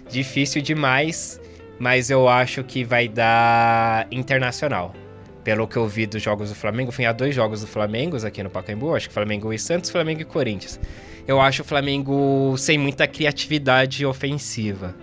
Difícil 0.09 0.61
demais, 0.61 1.41
mas 1.79 2.11
eu 2.11 2.29
acho 2.29 2.65
que 2.65 2.85
vai 2.85 3.09
dar 3.09 4.07
Internacional. 4.11 4.95
Pelo 5.43 5.69
que 5.69 5.77
eu 5.77 5.87
vi 5.87 6.07
dos 6.07 6.23
jogos 6.23 6.49
do 6.49 6.55
Flamengo, 6.55 6.91
fui 6.91 7.05
a 7.05 7.13
dois 7.13 7.35
jogos 7.35 7.61
do 7.61 7.67
Flamengo 7.67 8.17
aqui 8.27 8.43
no 8.43 8.49
Pacaembu. 8.49 8.95
Acho 8.95 9.09
que 9.09 9.15
Flamengo 9.15 9.53
e 9.53 9.59
Santos, 9.59 9.91
Flamengo 9.91 10.23
e 10.23 10.25
Corinthians. 10.25 10.81
Eu 11.27 11.41
acho 11.41 11.63
o 11.63 11.65
Flamengo 11.65 12.55
sem 12.59 12.77
muita 12.77 13.07
criatividade 13.07 14.05
ofensiva. 14.05 14.95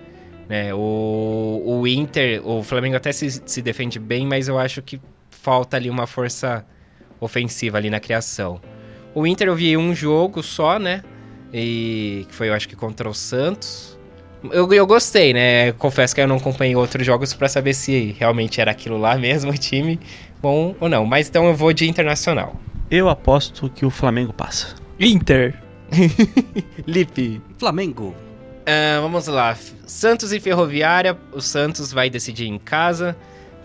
Né? 0.48 0.74
O, 0.74 1.64
o 1.66 1.88
Inter, 1.88 2.46
o 2.46 2.62
Flamengo 2.62 2.96
até 2.96 3.12
se, 3.12 3.42
se 3.46 3.62
defende 3.62 3.98
bem, 3.98 4.26
mas 4.26 4.48
eu 4.48 4.60
acho 4.60 4.82
que 4.82 5.02
falta 5.30 5.78
ali 5.78 5.90
uma 5.90 6.06
força 6.06 6.66
ofensiva 7.20 7.78
ali 7.78 7.90
na 7.90 8.00
criação. 8.00 8.62
O 9.16 9.26
Inter 9.26 9.48
eu 9.48 9.56
vi 9.56 9.76
um 9.76 9.96
jogo 9.96 10.44
só, 10.44 10.78
né? 10.78 11.04
E 11.54 12.26
que 12.30 12.36
foi, 12.36 12.50
eu 12.50 12.54
acho 12.54 12.68
que 12.68 12.76
contra 12.76 13.10
o 13.10 13.14
Santos. 13.14 14.00
Eu, 14.52 14.72
eu 14.74 14.88
gostei, 14.88 15.34
né? 15.34 15.72
Confesso 15.74 16.16
que 16.16 16.22
eu 16.22 16.28
não 16.28 16.38
acompanhei 16.38 16.76
outros 16.76 17.06
jogos 17.06 17.34
para 17.34 17.48
saber 17.48 17.74
se 17.74 18.16
realmente 18.18 18.60
era 18.62 18.72
aquilo 18.72 18.98
lá 18.98 19.18
mesmo, 19.18 19.52
o 19.52 19.58
time, 19.58 20.00
bom 20.42 20.76
ou 20.80 20.90
não. 20.90 21.06
Mas 21.06 21.28
então 21.30 21.46
eu 21.46 21.54
vou 21.54 21.74
de 21.74 21.88
internacional. 21.88 22.56
Eu 22.90 23.10
aposto 23.10 23.70
que 23.70 23.86
o 23.86 23.90
Flamengo 23.90 24.34
passa. 24.34 24.76
Inter. 25.00 25.71
Lipe. 26.88 27.42
Flamengo. 27.58 28.16
Ah, 28.66 29.00
vamos 29.02 29.28
lá. 29.28 29.58
Santos 29.86 30.32
e 30.32 30.40
Ferroviária. 30.40 31.18
O 31.32 31.42
Santos 31.42 31.92
vai 31.92 32.10
decidir 32.10 32.48
em 32.48 32.58
casa. 32.58 33.16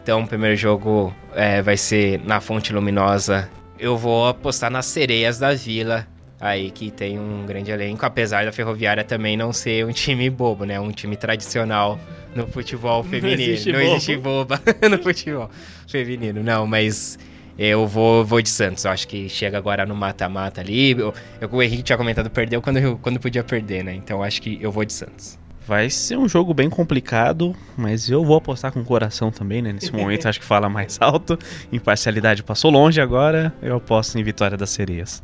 Então 0.03 0.23
o 0.23 0.27
primeiro 0.27 0.57
jogo 0.57 1.15
é, 1.35 1.61
vai 1.63 1.77
ser 1.77 2.21
na 2.25 2.41
Fonte 2.41 2.73
Luminosa. 2.73 3.51
Eu 3.79 3.97
vou 3.97 4.29
apostar 4.29 4.71
nas 4.71 4.87
Sereias 4.87 5.39
da 5.39 5.53
Vila. 5.55 6.07
Aí 6.39 6.71
que 6.71 6.91
tem 6.91 7.19
um 7.19 7.47
grande 7.47 7.71
elenco, 7.71 8.05
apesar 8.05 8.45
da 8.45 8.53
Ferroviária 8.53 9.03
também 9.03 9.37
não 9.37 9.53
ser 9.55 9.87
um 9.87 9.93
time 9.93 10.29
bobo, 10.29 10.65
né? 10.65 10.79
Um 10.79 10.91
time 10.91 11.17
tradicional 11.17 11.99
no 12.35 12.47
futebol 12.47 13.03
feminino. 13.03 13.41
existe 13.41 13.73
não 13.73 13.81
bobo. 13.81 13.93
existe 13.93 14.17
boba 14.19 14.61
no 14.91 15.03
futebol 15.03 15.51
feminino, 15.89 16.43
não, 16.43 16.67
mas 16.67 17.19
eu 17.59 17.87
vou, 17.87 18.25
vou 18.25 18.43
de 18.43 18.49
Santos. 18.49 18.85
Eu 18.85 18.91
acho 18.91 19.09
que 19.09 19.29
chega 19.29 19.57
agora 19.57 19.87
no 19.87 19.95
mata-mata 19.95 20.61
ali. 20.61 20.93
Eu, 20.93 21.15
eu, 21.41 21.49
o 21.51 21.63
Henrique 21.63 21.83
tinha 21.83 21.97
comentado, 21.97 22.29
perdeu 22.29 22.61
quando, 22.61 22.99
quando 22.99 23.19
podia 23.19 23.43
perder, 23.43 23.83
né? 23.83 23.95
Então 23.95 24.19
eu 24.19 24.23
acho 24.23 24.43
que 24.43 24.59
eu 24.61 24.71
vou 24.71 24.85
de 24.85 24.93
Santos. 24.93 25.39
Vai 25.67 25.91
ser 25.91 26.17
um 26.17 26.29
jogo 26.29 26.55
bem 26.55 26.71
complicado, 26.71 27.57
mas 27.77 28.09
eu 28.09 28.25
vou 28.25 28.37
apostar 28.37 28.71
com 28.71 28.81
o 28.81 28.85
coração 28.85 29.33
também, 29.33 29.61
né? 29.63 29.73
Nesse 29.73 29.91
momento 29.93 30.29
acho 30.29 30.39
que 30.39 30.47
fala 30.47 30.69
mais 30.69 30.99
alto. 31.01 31.39
Imparcialidade 31.73 32.43
passou 32.43 32.71
longe 32.71 33.01
agora. 33.01 33.53
Eu 33.63 33.77
aposto 33.77 34.19
em 34.19 34.23
vitória 34.23 34.57
das 34.57 34.71
sereias. 34.71 35.23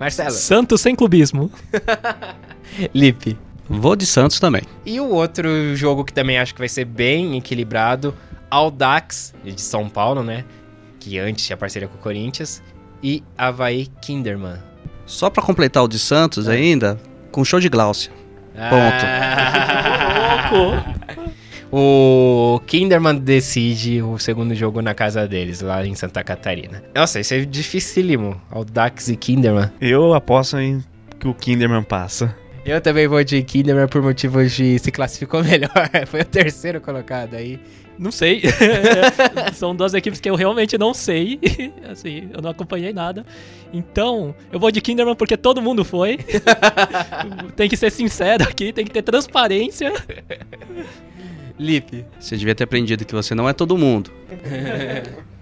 Marcelo. 0.00 0.30
Santos 0.30 0.80
sem 0.80 0.96
clubismo. 0.96 1.50
Lipe. 2.94 3.38
Vou 3.68 3.94
de 3.94 4.06
Santos 4.06 4.40
também. 4.40 4.62
E 4.86 4.98
o 4.98 5.10
outro 5.10 5.76
jogo 5.76 6.02
que 6.02 6.12
também 6.12 6.38
acho 6.38 6.54
que 6.54 6.60
vai 6.60 6.68
ser 6.68 6.86
bem 6.86 7.36
equilibrado, 7.36 8.14
Audax, 8.50 9.34
de 9.44 9.60
São 9.60 9.88
Paulo, 9.88 10.22
né? 10.22 10.44
Que 11.08 11.18
antes 11.18 11.46
tinha 11.46 11.56
parceria 11.56 11.88
com 11.88 11.96
o 11.96 12.00
Corinthians. 12.00 12.62
E 13.02 13.22
Havaí 13.36 13.86
Kinderman. 14.02 14.58
Só 15.06 15.30
pra 15.30 15.42
completar 15.42 15.82
o 15.82 15.88
de 15.88 15.98
Santos 15.98 16.48
ainda, 16.48 17.00
com 17.32 17.42
show 17.42 17.58
de 17.58 17.70
Glaucia. 17.70 18.12
Ponto. 18.68 19.06
o 21.72 22.60
Kinderman 22.66 23.16
decide 23.16 24.02
o 24.02 24.18
segundo 24.18 24.54
jogo 24.54 24.82
na 24.82 24.92
casa 24.92 25.26
deles, 25.26 25.62
lá 25.62 25.86
em 25.86 25.94
Santa 25.94 26.22
Catarina. 26.22 26.84
Nossa, 26.94 27.20
isso 27.20 27.32
é 27.32 27.40
dificílimo. 27.40 28.38
Audax 28.50 29.08
e 29.08 29.16
Kinderman. 29.16 29.70
Eu 29.80 30.12
aposto 30.12 30.58
em 30.58 30.84
que 31.18 31.26
o 31.26 31.32
Kinderman 31.32 31.84
passa. 31.84 32.36
Eu 32.66 32.82
também 32.82 33.08
vou 33.08 33.24
de 33.24 33.42
Kinderman 33.42 33.88
por 33.88 34.02
motivos 34.02 34.52
de 34.52 34.78
se 34.78 34.90
classificou 34.90 35.42
melhor. 35.44 35.70
Foi 36.06 36.20
o 36.20 36.24
terceiro 36.26 36.82
colocado 36.82 37.34
aí. 37.34 37.58
Não 37.98 38.12
sei. 38.12 38.42
São 39.54 39.74
duas 39.74 39.92
equipes 39.92 40.20
que 40.20 40.30
eu 40.30 40.36
realmente 40.36 40.78
não 40.78 40.94
sei. 40.94 41.40
assim, 41.90 42.28
eu 42.32 42.40
não 42.40 42.50
acompanhei 42.50 42.92
nada. 42.92 43.26
Então, 43.72 44.34
eu 44.52 44.60
vou 44.60 44.70
de 44.70 44.80
Kinderman 44.80 45.16
porque 45.16 45.36
todo 45.36 45.60
mundo 45.60 45.84
foi. 45.84 46.18
tem 47.56 47.68
que 47.68 47.76
ser 47.76 47.90
sincero 47.90 48.44
aqui, 48.44 48.72
tem 48.72 48.84
que 48.84 48.92
ter 48.92 49.02
transparência. 49.02 49.92
Lipe. 51.58 52.06
Você 52.20 52.36
devia 52.36 52.54
ter 52.54 52.64
aprendido 52.64 53.04
que 53.04 53.14
você 53.14 53.34
não 53.34 53.48
é 53.48 53.52
todo 53.52 53.76
mundo. 53.76 54.12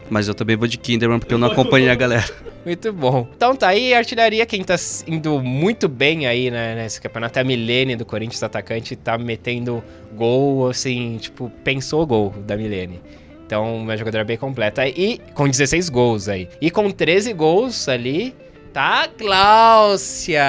Mas 0.09 0.29
eu 0.29 0.35
também 0.35 0.57
vou 0.57 0.67
de 0.67 0.79
Kinderman 0.79 1.19
porque 1.19 1.35
eu 1.35 1.39
não 1.39 1.49
acompanhei 1.49 1.91
a 1.91 1.95
galera. 1.95 2.25
Muito 2.67 2.93
bom. 2.93 3.29
Então 3.37 3.55
tá 3.55 3.69
aí, 3.69 3.95
artilharia, 3.95 4.45
quem 4.45 4.65
tá 4.65 4.75
indo 5.07 5.41
muito 5.41 5.89
bem 5.89 6.27
aí 6.27 6.51
né, 6.51 6.75
nesse 6.75 7.01
campeonato 7.01 7.39
é 7.39 7.43
a 7.43 7.45
Milene 7.45 7.95
do 7.95 8.05
Corinthians, 8.05 8.43
atacante, 8.43 8.97
tá 8.97 9.17
metendo 9.17 9.85
gol, 10.13 10.69
assim, 10.69 11.17
tipo, 11.19 11.49
pensou 11.63 12.05
gol 12.05 12.35
da 12.45 12.57
Milene. 12.57 13.01
Então, 13.47 13.77
uma 13.77 13.97
jogadora 13.97 14.25
bem 14.25 14.37
completa. 14.37 14.85
E 14.85 15.21
com 15.33 15.49
16 15.49 15.89
gols 15.89 16.29
aí. 16.29 16.49
E 16.61 16.69
com 16.69 16.91
13 16.91 17.33
gols 17.35 17.89
ali, 17.89 18.35
tá 18.73 19.05
a 19.05 19.07
Gláucia. 19.07 20.43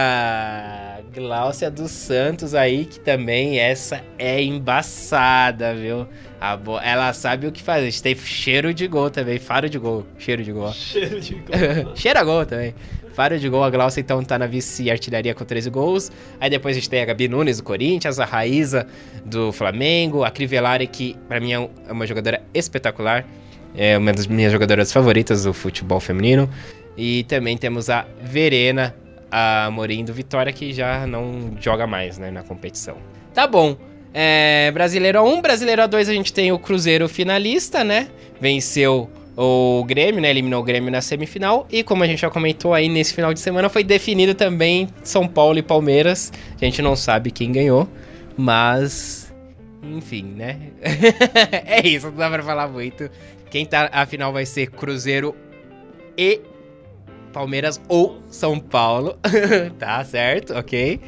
Gláucia 1.13 1.69
dos 1.69 1.91
Santos 1.91 2.55
aí, 2.55 2.85
que 2.85 2.99
também 2.99 3.59
essa 3.59 4.03
é 4.17 4.41
embaçada, 4.41 5.75
viu? 5.75 6.07
Bo... 6.55 6.79
Ela 6.79 7.11
sabe 7.13 7.47
o 7.47 7.51
que 7.51 7.61
fazer. 7.61 7.87
A 7.87 7.89
gente 7.89 8.03
tem 8.03 8.15
cheiro 8.15 8.73
de 8.73 8.87
gol 8.87 9.09
também. 9.09 9.39
Faro 9.39 9.69
de 9.69 9.79
gol. 9.79 10.05
Cheiro 10.17 10.43
de 10.43 10.51
gol. 10.51 10.71
Cheiro 10.71 11.19
de 11.19 11.35
gol. 11.35 11.95
Cheira 11.95 12.23
gol 12.23 12.45
também. 12.45 12.75
Faro 13.13 13.39
de 13.39 13.49
gol. 13.49 13.63
A 13.63 13.69
Glaucia 13.69 13.99
então 13.99 14.23
tá 14.23 14.37
na 14.37 14.45
vice-artilharia 14.45 15.33
com 15.33 15.43
13 15.43 15.69
gols. 15.69 16.11
Aí 16.39 16.49
depois 16.49 16.77
a 16.77 16.79
gente 16.79 16.89
tem 16.89 17.01
a 17.01 17.05
Gabi 17.05 17.27
Nunes 17.27 17.57
do 17.57 17.63
Corinthians, 17.63 18.19
a 18.19 18.25
Raíza 18.25 18.85
do 19.25 19.51
Flamengo, 19.51 20.23
a 20.23 20.29
Crivellari, 20.29 20.85
que 20.85 21.15
pra 21.27 21.39
mim 21.39 21.53
é 21.53 21.69
uma 21.89 22.05
jogadora 22.05 22.43
espetacular. 22.53 23.25
É 23.75 23.97
uma 23.97 24.13
das 24.13 24.27
minhas 24.27 24.51
jogadoras 24.51 24.91
favoritas 24.91 25.43
do 25.43 25.53
futebol 25.53 25.99
feminino. 25.99 26.49
E 26.95 27.23
também 27.23 27.57
temos 27.57 27.89
a 27.89 28.05
Verena, 28.21 28.95
a 29.31 29.69
Morim 29.71 30.03
do 30.03 30.13
Vitória, 30.13 30.51
que 30.51 30.73
já 30.73 31.05
não 31.05 31.55
joga 31.59 31.85
mais 31.85 32.17
né, 32.17 32.31
na 32.31 32.43
competição. 32.43 32.97
Tá 33.33 33.45
bom. 33.45 33.77
É, 34.19 34.71
brasileiro 34.71 35.23
1, 35.23 35.41
Brasileiro 35.43 35.87
2 35.87 36.09
a 36.09 36.13
gente 36.13 36.33
tem 36.33 36.51
o 36.51 36.57
Cruzeiro 36.57 37.07
finalista, 37.07 37.83
né? 37.83 38.07
Venceu 38.41 39.07
o 39.37 39.83
Grêmio, 39.85 40.19
né? 40.19 40.31
Eliminou 40.31 40.59
o 40.59 40.63
Grêmio 40.63 40.89
na 40.89 41.01
semifinal. 41.01 41.67
E 41.71 41.83
como 41.83 42.01
a 42.03 42.07
gente 42.07 42.21
já 42.21 42.29
comentou 42.31 42.73
aí 42.73 42.89
nesse 42.89 43.13
final 43.13 43.31
de 43.31 43.39
semana, 43.39 43.69
foi 43.69 43.83
definido 43.83 44.33
também 44.33 44.89
São 45.03 45.27
Paulo 45.27 45.59
e 45.59 45.61
Palmeiras. 45.61 46.33
A 46.59 46.65
gente 46.65 46.81
não 46.81 46.95
sabe 46.95 47.29
quem 47.29 47.51
ganhou, 47.51 47.87
mas. 48.35 49.31
Enfim, 49.83 50.33
né? 50.35 50.61
é 51.63 51.87
isso, 51.87 52.07
não 52.07 52.17
dá 52.17 52.27
pra 52.27 52.41
falar 52.41 52.67
muito. 52.69 53.11
Quem 53.51 53.67
tá. 53.67 53.87
A 53.93 54.07
final 54.07 54.33
vai 54.33 54.47
ser 54.47 54.71
Cruzeiro 54.71 55.35
e 56.17 56.41
Palmeiras 57.31 57.79
ou 57.87 58.19
São 58.29 58.59
Paulo. 58.59 59.15
tá 59.77 60.03
certo, 60.03 60.55
ok. 60.55 60.99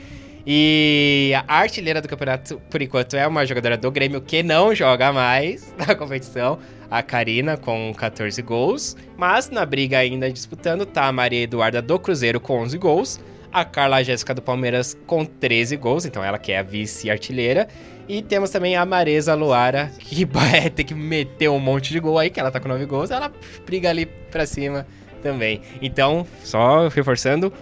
E 0.52 1.32
a 1.48 1.60
artilheira 1.60 2.02
do 2.02 2.08
campeonato, 2.08 2.60
por 2.72 2.82
enquanto, 2.82 3.16
é 3.16 3.28
uma 3.28 3.46
jogadora 3.46 3.78
do 3.78 3.92
Grêmio 3.92 4.20
que 4.20 4.42
não 4.42 4.74
joga 4.74 5.14
mais 5.14 5.72
na 5.78 5.94
competição, 5.94 6.58
a 6.90 7.04
Karina, 7.04 7.56
com 7.56 7.94
14 7.96 8.42
gols. 8.42 8.98
Mas 9.16 9.52
na 9.52 9.64
briga 9.64 10.00
ainda 10.00 10.28
disputando 10.32 10.88
tá 10.88 11.06
a 11.06 11.12
Maria 11.12 11.44
Eduarda 11.44 11.84
do 11.84 12.00
Cruzeiro 12.00 12.40
com 12.40 12.62
11 12.62 12.80
gols, 12.80 13.20
a 13.54 13.64
Carla 13.64 14.02
Jéssica 14.02 14.34
do 14.34 14.42
Palmeiras 14.42 14.98
com 15.06 15.24
13 15.24 15.78
gols, 15.78 16.04
então 16.04 16.24
ela 16.24 16.40
que 16.40 16.52
é 16.52 16.58
a 16.58 16.64
vice-artilheira. 16.64 17.68
E 18.08 18.24
temos 18.24 18.50
também 18.50 18.76
a 18.76 18.84
Maresa 18.88 19.36
Luara, 19.36 19.92
que 20.00 20.26
vai 20.34 20.68
ter 20.72 20.84
que 20.84 20.96
meter 20.96 21.48
um 21.52 21.60
monte 21.60 21.94
de 21.94 22.00
gol 22.00 22.18
aí, 22.18 22.32
que 22.32 22.40
ela 22.40 22.50
tá 22.50 22.60
com 22.60 22.68
9 22.68 22.88
gols, 22.88 23.12
ela 23.12 23.32
briga 23.68 23.88
ali 23.88 24.08
pra 24.08 24.48
cima 24.48 24.88
também. 25.22 25.62
Então, 25.80 26.26
só 26.44 26.88
reforçando, 26.88 27.54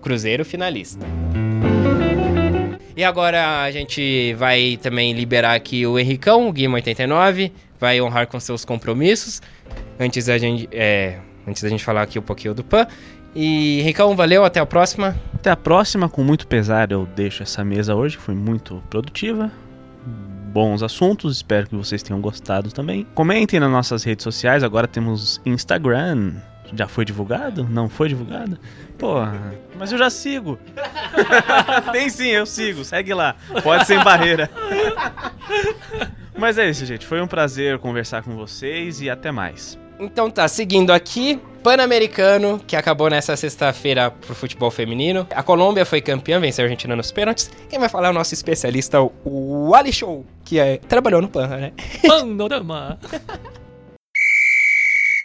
Cruzeiro 0.00 0.44
finalista. 0.44 1.04
E 2.96 3.02
agora 3.02 3.62
a 3.62 3.70
gente 3.72 4.34
vai 4.34 4.78
também 4.80 5.12
liberar 5.12 5.54
aqui 5.54 5.84
o 5.86 5.98
Henricão, 5.98 6.48
o 6.48 6.52
Guima 6.52 6.76
89, 6.76 7.52
vai 7.78 8.00
honrar 8.00 8.28
com 8.28 8.38
seus 8.38 8.64
compromissos. 8.64 9.42
Antes 9.98 10.26
da 10.26 10.38
gente, 10.38 10.68
é, 10.70 11.18
antes 11.46 11.62
da 11.62 11.68
gente 11.68 11.82
falar 11.82 12.02
aqui 12.02 12.18
um 12.18 12.22
pouquinho 12.22 12.54
do 12.54 12.62
PAN. 12.62 12.86
E 13.34 13.80
Henricão, 13.80 14.14
valeu, 14.14 14.44
até 14.44 14.60
a 14.60 14.66
próxima. 14.66 15.16
Até 15.34 15.50
a 15.50 15.56
próxima, 15.56 16.08
com 16.08 16.22
muito 16.22 16.46
pesar 16.46 16.92
eu 16.92 17.04
deixo 17.16 17.42
essa 17.42 17.64
mesa 17.64 17.96
hoje, 17.96 18.16
foi 18.16 18.34
muito 18.34 18.80
produtiva. 18.88 19.50
Bons 20.52 20.84
assuntos, 20.84 21.38
espero 21.38 21.68
que 21.68 21.74
vocês 21.74 22.00
tenham 22.00 22.20
gostado 22.20 22.70
também. 22.70 23.04
Comentem 23.12 23.58
nas 23.58 23.70
nossas 23.70 24.04
redes 24.04 24.22
sociais, 24.22 24.62
agora 24.62 24.86
temos 24.86 25.40
Instagram. 25.44 26.34
Já 26.76 26.88
foi 26.88 27.04
divulgado? 27.04 27.64
Não 27.68 27.88
foi 27.88 28.08
divulgado? 28.08 28.58
Porra, 28.98 29.54
mas 29.78 29.92
eu 29.92 29.98
já 29.98 30.10
sigo. 30.10 30.58
Tem 31.92 32.08
sim, 32.08 32.28
eu 32.28 32.46
sigo, 32.46 32.84
segue 32.84 33.14
lá. 33.14 33.36
Pode 33.62 33.86
sem 33.86 34.02
barreira. 34.02 34.50
mas 36.36 36.58
é 36.58 36.68
isso, 36.68 36.84
gente. 36.84 37.06
Foi 37.06 37.20
um 37.20 37.26
prazer 37.26 37.78
conversar 37.78 38.22
com 38.22 38.34
vocês 38.34 39.00
e 39.00 39.08
até 39.08 39.30
mais. 39.30 39.78
Então 39.98 40.28
tá, 40.28 40.48
seguindo 40.48 40.92
aqui, 40.92 41.40
Pan-Americano, 41.62 42.60
que 42.66 42.74
acabou 42.74 43.08
nessa 43.08 43.36
sexta-feira 43.36 44.10
pro 44.10 44.34
futebol 44.34 44.70
feminino. 44.70 45.26
A 45.30 45.42
Colômbia 45.42 45.84
foi 45.84 46.00
campeã, 46.00 46.40
venceu 46.40 46.64
a 46.64 46.66
Argentina 46.66 46.96
nos 46.96 47.12
pênaltis. 47.12 47.50
Quem 47.68 47.78
vai 47.78 47.88
falar 47.88 48.08
é 48.08 48.10
o 48.10 48.14
nosso 48.14 48.34
especialista, 48.34 48.98
o 49.24 49.74
Ali 49.74 49.92
Show, 49.92 50.26
que 50.44 50.58
é, 50.58 50.78
trabalhou 50.78 51.22
no 51.22 51.28
Pan, 51.28 51.46
né? 51.46 51.72
Panorama. 52.06 52.98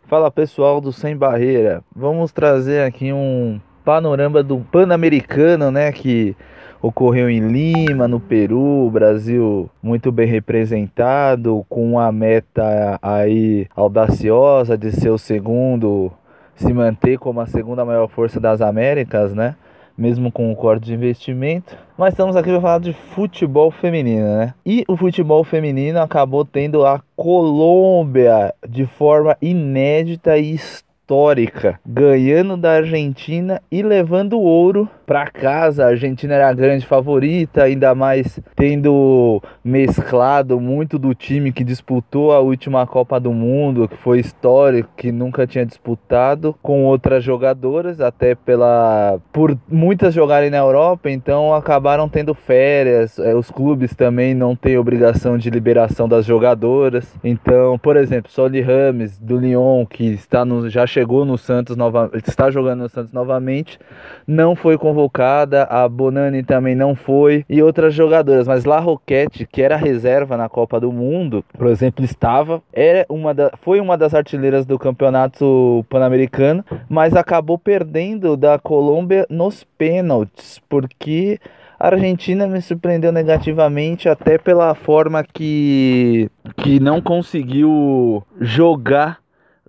Fala 0.10 0.32
pessoal 0.32 0.82
do 0.82 0.92
Sem 0.92 1.16
Barreira, 1.16 1.84
vamos 1.96 2.32
trazer 2.32 2.82
aqui 2.82 3.14
um 3.14 3.62
panorama 3.86 4.42
do 4.42 4.58
Pan-Americano, 4.58 5.70
né? 5.70 5.92
Que 5.92 6.36
ocorreu 6.82 7.30
em 7.30 7.40
Lima, 7.42 8.08
no 8.08 8.20
Peru, 8.20 8.90
Brasil 8.90 9.70
muito 9.84 10.12
bem 10.12 10.26
representado, 10.26 11.64
com 11.70 11.92
uma 11.92 12.12
meta 12.12 12.98
aí 13.04 13.68
audaciosa 13.76 14.76
de 14.76 14.92
ser 14.92 15.12
o 15.12 15.18
segundo, 15.20 16.12
se 16.56 16.74
manter 16.74 17.20
como 17.20 17.40
a 17.40 17.46
segunda 17.46 17.86
maior 17.86 18.08
força 18.08 18.40
das 18.40 18.62
Américas, 18.62 19.36
né? 19.36 19.56
Mesmo 20.00 20.32
com 20.32 20.50
o 20.50 20.56
corte 20.56 20.86
de 20.86 20.94
investimento. 20.94 21.78
Mas 21.98 22.14
estamos 22.14 22.38
aqui 22.38 22.50
para 22.50 22.62
falar 22.62 22.80
de 22.80 22.94
futebol 22.94 23.70
feminino, 23.70 24.38
né? 24.38 24.54
E 24.66 24.86
o 24.88 24.96
futebol 24.96 25.44
feminino 25.44 26.00
acabou 26.00 26.46
tendo 26.46 26.86
a 26.86 27.02
Colômbia 27.18 28.54
de 28.66 28.86
forma 28.86 29.36
inédita 29.42 30.38
e 30.38 30.54
histórica 30.54 30.89
histórica, 31.10 31.80
ganhando 31.84 32.56
da 32.56 32.74
Argentina 32.74 33.60
e 33.72 33.82
levando 33.82 34.40
ouro 34.40 34.88
para 35.08 35.26
casa. 35.26 35.86
A 35.86 35.88
Argentina 35.88 36.36
era 36.36 36.48
a 36.48 36.54
grande 36.54 36.86
favorita, 36.86 37.64
ainda 37.64 37.96
mais 37.96 38.40
tendo 38.56 39.42
mesclado 39.64 40.60
muito 40.60 41.00
do 41.00 41.16
time 41.16 41.52
que 41.52 41.64
disputou 41.64 42.32
a 42.32 42.40
última 42.40 42.86
Copa 42.86 43.20
do 43.20 43.34
Mundo, 43.34 43.88
que 43.88 43.98
foi 43.98 44.20
histórico, 44.20 44.92
que 44.96 45.12
nunca 45.12 45.48
tinha 45.48 45.66
disputado, 45.66 46.56
com 46.62 46.86
outras 46.86 47.24
jogadoras, 47.24 48.00
até 48.00 48.36
pela 48.36 49.20
por 49.34 49.58
muitas 49.68 50.14
jogarem 50.14 50.52
na 50.52 50.58
Europa, 50.58 51.10
então 51.10 51.56
acabaram 51.56 52.08
tendo 52.08 52.36
férias. 52.36 53.18
É, 53.18 53.34
os 53.34 53.50
clubes 53.50 53.96
também 53.96 54.36
não 54.36 54.56
têm 54.56 54.78
obrigação 54.78 55.40
de 55.40 55.50
liberação 55.50 56.08
das 56.08 56.24
jogadoras. 56.24 57.12
Então, 57.24 57.80
por 57.80 57.98
exemplo, 57.98 58.32
Soli 58.32 58.62
Rames 58.62 59.18
do 59.18 59.38
Lyon, 59.38 59.88
que 59.88 60.06
está 60.06 60.46
no, 60.46 60.70
já 60.70 60.86
chegou 60.86 60.99
no 61.06 61.38
Santos 61.38 61.76
novamente, 61.76 62.28
está 62.28 62.50
jogando 62.50 62.82
no 62.82 62.90
Santos 62.90 63.12
novamente, 63.12 63.80
não 64.28 64.56
foi 64.56 64.78
convocada, 64.78 65.64
a 65.64 65.88
Bonani 65.88 66.44
também 66.44 66.76
não 66.76 66.96
foi 66.96 67.46
e 67.50 67.62
outras 67.62 67.94
jogadoras, 67.94 68.48
mas 68.48 68.66
La 68.66 68.80
Roquette, 68.80 69.48
que 69.52 69.62
era 69.62 69.76
reserva 69.76 70.38
na 70.38 70.50
Copa 70.50 70.80
do 70.80 70.92
Mundo, 70.92 71.44
por 71.58 71.68
exemplo, 71.68 72.04
estava, 72.04 72.62
era 72.74 73.06
uma 73.10 73.34
da, 73.34 73.52
foi 73.62 73.80
uma 73.80 73.98
das 73.98 74.14
artilheiras 74.14 74.66
do 74.66 74.78
Campeonato 74.78 75.86
Pan-Americano, 75.90 76.64
mas 76.88 77.16
acabou 77.16 77.58
perdendo 77.58 78.38
da 78.38 78.58
Colômbia 78.60 79.26
nos 79.30 79.64
pênaltis, 79.64 80.60
porque 80.70 81.40
a 81.80 81.88
Argentina 81.88 82.46
me 82.46 82.62
surpreendeu 82.62 83.12
negativamente 83.12 84.10
até 84.10 84.38
pela 84.38 84.76
forma 84.76 85.24
que 85.24 86.30
que 86.58 86.80
não 86.80 87.02
conseguiu 87.02 88.22
jogar 88.40 89.20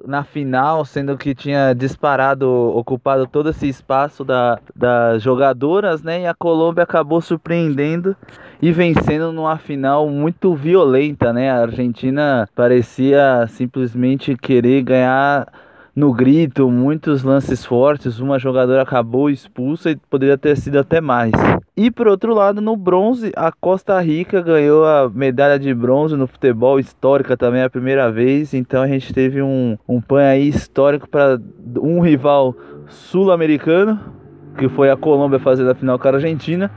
na 0.07 0.25
final, 0.25 0.85
sendo 0.85 1.17
que 1.17 1.35
tinha 1.35 1.73
disparado, 1.75 2.49
ocupado 2.49 3.27
todo 3.27 3.51
esse 3.51 3.69
espaço 3.69 4.25
da, 4.25 4.59
das 4.75 5.23
jogadoras, 5.23 6.03
né? 6.03 6.23
E 6.23 6.27
a 6.27 6.35
Colômbia 6.35 6.85
acabou 6.85 7.21
surpreendendo 7.21 8.17
e 8.63 8.73
vencendo 8.73 9.33
numa 9.33 9.57
final 9.57 10.09
muito 10.09 10.55
violenta, 10.55 11.33
né? 11.33 11.51
A 11.51 11.63
Argentina 11.63 12.49
parecia 12.55 13.47
simplesmente 13.49 14.37
querer 14.37 14.83
ganhar 14.83 15.47
no 16.01 16.15
grito, 16.15 16.71
muitos 16.71 17.23
lances 17.23 17.63
fortes, 17.63 18.21
uma 18.21 18.39
jogadora 18.39 18.81
acabou 18.81 19.29
expulsa 19.29 19.91
e 19.91 19.97
poderia 19.97 20.39
ter 20.39 20.57
sido 20.57 20.79
até 20.79 20.99
mais. 20.99 21.31
E 21.77 21.91
por 21.91 22.09
outro 22.09 22.33
lado, 22.35 22.59
no 22.63 22.75
bronze, 22.75 23.31
a 23.37 23.53
Costa 23.53 24.01
Rica 24.01 24.41
ganhou 24.41 24.87
a 24.87 25.11
medalha 25.11 25.59
de 25.59 25.75
bronze 25.75 26.17
no 26.17 26.27
futebol 26.27 26.81
histórica 26.81 27.37
também 27.37 27.63
a 27.63 27.69
primeira 27.69 28.11
vez, 28.11 28.55
então 28.55 28.83
a 28.83 28.89
gente 28.89 29.13
teve 29.13 29.43
um, 29.43 29.77
um 29.87 30.01
pan 30.01 30.23
aí 30.23 30.49
histórico 30.49 31.07
para 31.07 31.39
um 31.79 32.01
rival 32.01 32.57
sul-americano, 32.89 34.01
que 34.57 34.71
foi 34.71 34.91
a 34.91 34.97
Colômbia 34.97 35.39
fazendo 35.39 35.71
a 35.71 35.75
final 35.75 35.99
com 35.99 36.09
a 36.09 36.13
Argentina 36.13 36.71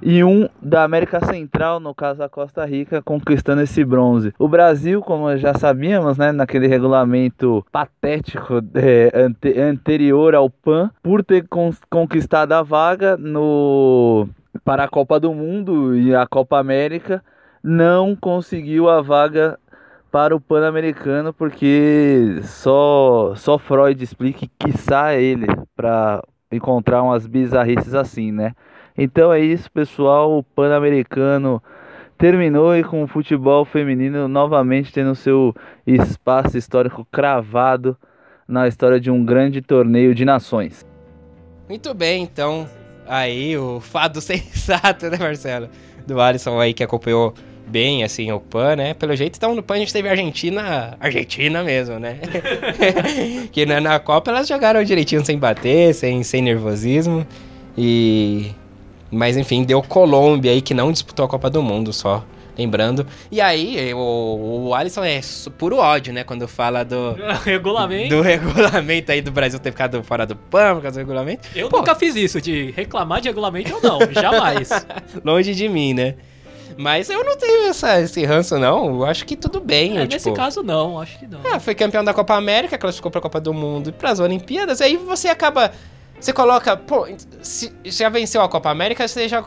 e 0.00 0.22
um 0.22 0.48
da 0.60 0.84
América 0.84 1.24
Central, 1.24 1.80
no 1.80 1.94
caso 1.94 2.22
a 2.22 2.28
Costa 2.28 2.64
Rica, 2.64 3.02
conquistando 3.02 3.62
esse 3.62 3.84
bronze. 3.84 4.32
O 4.38 4.48
Brasil, 4.48 5.00
como 5.02 5.36
já 5.36 5.54
sabíamos, 5.54 6.18
né, 6.18 6.32
naquele 6.32 6.66
regulamento 6.66 7.64
patético 7.72 8.62
é, 8.74 9.10
ante, 9.14 9.58
anterior 9.58 10.34
ao 10.34 10.48
PAN, 10.50 10.90
por 11.02 11.24
ter 11.24 11.46
conquistado 11.90 12.52
a 12.52 12.62
vaga 12.62 13.16
no 13.16 14.28
para 14.64 14.84
a 14.84 14.88
Copa 14.88 15.20
do 15.20 15.32
Mundo 15.32 15.96
e 15.96 16.14
a 16.14 16.26
Copa 16.26 16.58
América, 16.58 17.22
não 17.62 18.16
conseguiu 18.16 18.88
a 18.88 19.00
vaga 19.00 19.58
para 20.10 20.34
o 20.34 20.40
Pan-Americano 20.40 21.32
porque 21.32 22.40
só 22.42 23.34
só 23.36 23.58
Freud 23.58 24.02
explica 24.02 24.40
que 24.40 24.50
quiçá 24.58 25.14
ele 25.14 25.46
para 25.76 26.22
encontrar 26.50 27.02
umas 27.02 27.26
bizarrices 27.26 27.94
assim, 27.94 28.32
né? 28.32 28.54
Então 28.98 29.32
é 29.32 29.38
isso, 29.38 29.70
pessoal. 29.70 30.36
O 30.36 30.42
Pan-Americano 30.42 31.62
terminou 32.18 32.76
e 32.76 32.82
com 32.82 33.04
o 33.04 33.06
futebol 33.06 33.64
feminino 33.64 34.26
novamente 34.26 34.92
tendo 34.92 35.14
seu 35.14 35.54
espaço 35.86 36.58
histórico 36.58 37.06
cravado 37.12 37.96
na 38.46 38.66
história 38.66 38.98
de 38.98 39.08
um 39.08 39.24
grande 39.24 39.62
torneio 39.62 40.12
de 40.12 40.24
nações. 40.24 40.84
Muito 41.68 41.94
bem, 41.94 42.24
então. 42.24 42.68
Aí 43.06 43.56
o 43.56 43.78
fado 43.78 44.20
sensato, 44.22 45.08
né, 45.08 45.16
Marcelo? 45.16 45.68
Do 46.04 46.20
Alisson 46.20 46.58
aí 46.58 46.74
que 46.74 46.82
acompanhou 46.82 47.32
bem, 47.68 48.02
assim, 48.02 48.32
o 48.32 48.40
PAN, 48.40 48.76
né? 48.76 48.94
Pelo 48.94 49.14
jeito, 49.14 49.36
então, 49.36 49.54
no 49.54 49.62
PAN 49.62 49.74
a 49.74 49.78
gente 49.78 49.92
teve 49.92 50.08
a 50.08 50.12
Argentina, 50.12 50.96
Argentina 50.98 51.62
mesmo, 51.62 51.98
né? 52.00 52.18
que 53.52 53.64
na, 53.64 53.80
na 53.80 54.00
Copa 54.00 54.30
elas 54.30 54.48
jogaram 54.48 54.82
direitinho, 54.82 55.24
sem 55.24 55.38
bater, 55.38 55.94
sem, 55.94 56.22
sem 56.22 56.42
nervosismo. 56.42 57.26
E 57.76 58.50
mas 59.10 59.36
enfim, 59.36 59.64
deu 59.64 59.82
Colômbia 59.82 60.52
aí 60.52 60.60
que 60.60 60.74
não 60.74 60.92
disputou 60.92 61.24
a 61.24 61.28
Copa 61.28 61.48
do 61.48 61.62
Mundo 61.62 61.92
só. 61.92 62.24
Lembrando. 62.58 63.06
E 63.30 63.40
aí, 63.40 63.94
o, 63.94 64.66
o 64.66 64.74
Alisson 64.74 65.04
é 65.04 65.20
puro 65.56 65.76
ódio, 65.76 66.12
né? 66.12 66.24
Quando 66.24 66.48
fala 66.48 66.84
do. 66.84 67.16
regulamento. 67.46 68.16
Do 68.16 68.20
regulamento 68.20 69.12
aí 69.12 69.22
do 69.22 69.30
Brasil 69.30 69.60
ter 69.60 69.70
ficado 69.70 70.02
fora 70.02 70.26
do 70.26 70.34
PAN 70.34 70.74
por 70.74 70.82
causa 70.82 70.98
do 70.98 70.98
regulamento. 70.98 71.48
Eu 71.54 71.68
Pô. 71.68 71.78
nunca 71.78 71.94
fiz 71.94 72.16
isso, 72.16 72.40
de 72.40 72.72
reclamar 72.72 73.20
de 73.20 73.28
regulamento 73.28 73.76
ou 73.76 73.80
não. 73.80 74.12
jamais. 74.12 74.70
Longe 75.24 75.54
de 75.54 75.68
mim, 75.68 75.94
né? 75.94 76.16
Mas 76.76 77.08
eu 77.10 77.24
não 77.24 77.36
tenho 77.36 77.68
essa, 77.68 78.00
esse 78.00 78.24
ranço, 78.24 78.58
não. 78.58 78.96
Eu 78.96 79.04
acho 79.04 79.24
que 79.24 79.36
tudo 79.36 79.60
bem. 79.60 79.96
É, 79.96 80.02
eu, 80.02 80.06
nesse 80.06 80.24
tipo... 80.24 80.34
caso, 80.34 80.62
não. 80.62 81.00
Acho 81.00 81.16
que 81.16 81.28
não. 81.28 81.40
Ah, 81.44 81.60
foi 81.60 81.76
campeão 81.76 82.02
da 82.02 82.12
Copa 82.12 82.34
América, 82.34 82.76
classificou 82.76 83.10
pra 83.10 83.20
Copa 83.20 83.40
do 83.40 83.54
Mundo 83.54 83.90
e 83.90 83.92
pras 83.92 84.18
Olimpíadas. 84.18 84.80
Aí 84.80 84.96
você 84.96 85.28
acaba 85.28 85.72
você 86.20 86.32
coloca, 86.32 86.76
pô, 86.76 87.06
se 87.40 87.72
já 87.84 88.08
venceu 88.08 88.42
a 88.42 88.48
Copa 88.48 88.70
América, 88.70 89.06
você 89.06 89.28
já, 89.28 89.42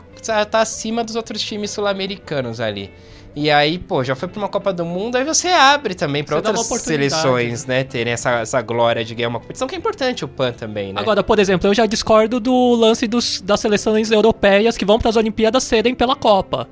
tá 0.50 0.60
acima 0.60 1.04
dos 1.04 1.16
outros 1.16 1.42
times 1.42 1.70
sul-americanos 1.70 2.60
ali. 2.60 2.90
E 3.34 3.50
aí, 3.50 3.78
pô, 3.78 4.04
já 4.04 4.14
foi 4.14 4.28
pra 4.28 4.38
uma 4.38 4.48
Copa 4.48 4.72
do 4.74 4.84
Mundo, 4.84 5.16
aí 5.16 5.24
você 5.24 5.48
abre 5.48 5.94
também 5.94 6.22
para 6.22 6.36
outras 6.36 6.66
seleções, 6.66 7.64
né? 7.64 7.82
Terem 7.82 8.12
essa, 8.12 8.40
essa 8.40 8.60
glória 8.60 9.02
de 9.02 9.14
ganhar 9.14 9.28
uma 9.28 9.40
competição, 9.40 9.66
que 9.66 9.74
é 9.74 9.78
importante 9.78 10.22
o 10.22 10.28
PAN 10.28 10.52
também, 10.52 10.92
né? 10.92 11.00
Agora, 11.00 11.22
por 11.22 11.38
exemplo, 11.38 11.68
eu 11.68 11.74
já 11.74 11.86
discordo 11.86 12.38
do 12.38 12.74
lance 12.74 13.06
dos, 13.06 13.40
das 13.40 13.58
seleções 13.60 14.10
europeias 14.10 14.76
que 14.76 14.84
vão 14.84 14.98
para 14.98 15.08
as 15.08 15.16
Olimpíadas 15.16 15.64
serem 15.64 15.94
pela 15.94 16.14
Copa. 16.14 16.68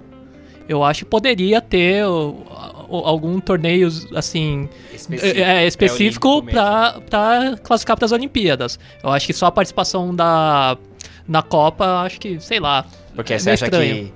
Eu 0.69 0.85
acho 0.85 1.05
que 1.05 1.11
poderia 1.11 1.61
ter 1.61 2.03
algum 2.03 3.41
torneio 3.41 3.89
assim 4.15 4.69
específico, 4.93 5.41
é, 5.41 5.67
específico 5.67 6.45
é 6.49 6.53
para 6.53 7.57
classificar 7.63 7.97
para 7.97 8.07
as 8.07 8.13
Olimpíadas. 8.13 8.79
Eu 9.03 9.11
acho 9.11 9.27
que 9.27 9.33
só 9.33 9.47
a 9.47 9.53
participação 9.53 10.15
da 10.15 10.77
na 11.27 11.43
Copa, 11.43 12.03
acho 12.03 12.19
que, 12.19 12.41
sei 12.41 12.59
lá. 12.59 12.85
Porque 13.15 13.35
é 13.35 13.39
você 13.39 13.51
acha 13.51 13.67
estranho. 13.67 14.07
que 14.07 14.13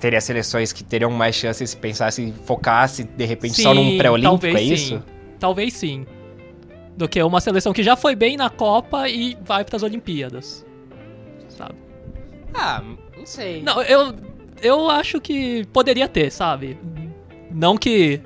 teria 0.00 0.20
seleções 0.20 0.72
que 0.72 0.84
teriam 0.84 1.10
mais 1.10 1.34
chances 1.34 1.70
se 1.70 1.76
pensasse, 1.76 2.32
focasse 2.44 3.04
de 3.04 3.24
repente 3.24 3.56
sim, 3.56 3.62
só 3.62 3.74
num 3.74 3.98
pré-olímpico, 3.98 4.56
é 4.56 4.62
isso? 4.62 5.02
Talvez 5.38 5.74
sim. 5.74 6.06
Do 6.96 7.08
que 7.08 7.22
uma 7.22 7.40
seleção 7.40 7.72
que 7.72 7.82
já 7.82 7.96
foi 7.96 8.14
bem 8.14 8.36
na 8.36 8.48
Copa 8.48 9.08
e 9.08 9.36
vai 9.42 9.64
para 9.64 9.76
as 9.76 9.82
Olimpíadas. 9.82 10.64
Sabe? 11.48 11.74
Ah, 12.54 12.82
não 13.16 13.26
sei. 13.26 13.62
Não, 13.62 13.82
eu 13.82 14.14
eu 14.62 14.90
acho 14.90 15.20
que 15.20 15.64
poderia 15.72 16.08
ter, 16.08 16.30
sabe? 16.30 16.78
Não 17.50 17.76
que 17.76 18.20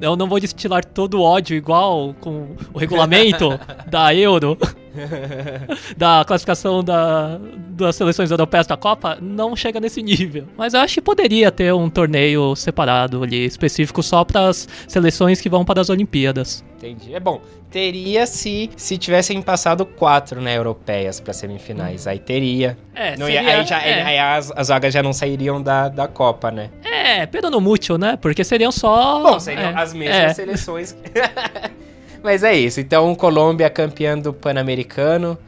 eu 0.00 0.16
não 0.16 0.28
vou 0.28 0.38
destilar 0.38 0.84
todo 0.84 1.18
o 1.18 1.22
ódio 1.22 1.56
igual 1.56 2.14
com 2.20 2.54
o 2.72 2.78
regulamento 2.78 3.58
da 3.88 4.14
Euro, 4.14 4.58
da 5.96 6.24
classificação 6.24 6.82
da, 6.82 7.38
das 7.70 7.96
seleções 7.96 8.30
europeias 8.30 8.66
da 8.66 8.76
Copa, 8.76 9.18
não 9.20 9.54
chega 9.54 9.80
nesse 9.80 10.02
nível. 10.02 10.46
Mas 10.56 10.74
eu 10.74 10.80
acho 10.80 10.94
que 10.94 11.00
poderia 11.00 11.50
ter 11.50 11.72
um 11.72 11.88
torneio 11.88 12.54
separado 12.56 13.22
ali, 13.22 13.44
específico 13.44 14.02
só 14.02 14.24
para 14.24 14.48
as 14.48 14.68
seleções 14.88 15.40
que 15.40 15.48
vão 15.48 15.64
para 15.64 15.80
as 15.80 15.90
Olimpíadas. 15.90 16.64
Entendi. 16.76 17.14
É 17.14 17.20
bom, 17.20 17.40
teria 17.70 18.26
se 18.26 18.70
se 18.76 18.98
tivessem 18.98 19.40
passado 19.40 19.84
quatro, 19.86 20.40
né, 20.40 20.56
europeias 20.56 21.20
para 21.20 21.32
semifinais. 21.32 22.06
Aí 22.06 22.18
teria. 22.18 22.76
É, 22.94 23.16
não 23.16 23.26
seria, 23.26 23.42
ia, 23.42 23.60
aí, 23.60 23.66
já, 23.66 23.82
é. 23.82 24.02
aí 24.02 24.18
as, 24.18 24.52
as 24.54 24.68
vagas 24.68 24.92
já 24.92 25.02
não 25.02 25.12
sairiam 25.12 25.62
da, 25.62 25.88
da 25.88 26.06
Copa, 26.06 26.50
né? 26.50 26.70
É, 26.84 27.26
pero 27.26 27.50
no 27.50 27.60
mútil, 27.60 27.96
né? 27.96 28.16
Porque 28.20 28.44
seriam 28.44 28.70
só. 28.70 29.22
Bom, 29.22 29.40
seriam 29.40 29.70
é, 29.70 29.74
as 29.74 29.94
mesmas 29.94 30.16
é. 30.16 30.34
seleções. 30.34 30.96
Mas 32.26 32.42
é 32.42 32.52
isso. 32.56 32.80
Então, 32.80 33.14
Colômbia 33.14 33.70
campeã 33.70 34.18
do 34.18 34.32
Pan-Americano. 34.32 35.38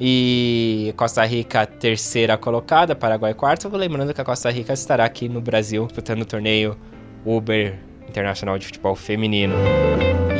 E 0.00 0.92
Costa 0.96 1.24
Rica, 1.24 1.64
terceira 1.64 2.36
colocada, 2.36 2.96
Paraguai 2.96 3.32
quarto. 3.32 3.68
Lembrando 3.68 4.12
que 4.12 4.20
a 4.20 4.24
Costa 4.24 4.50
Rica 4.50 4.72
estará 4.72 5.04
aqui 5.04 5.28
no 5.28 5.40
Brasil 5.40 5.84
disputando 5.86 6.22
o 6.22 6.24
torneio 6.26 6.76
Uber 7.24 7.78
Internacional 8.08 8.58
de 8.58 8.66
Futebol 8.66 8.94
Feminino. 8.96 9.54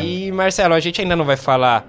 E 0.03 0.31
Marcelo, 0.33 0.75
a 0.75 0.81
gente 0.81 1.01
ainda 1.01 1.15
não 1.15 1.25
vai 1.25 1.37
falar 1.37 1.87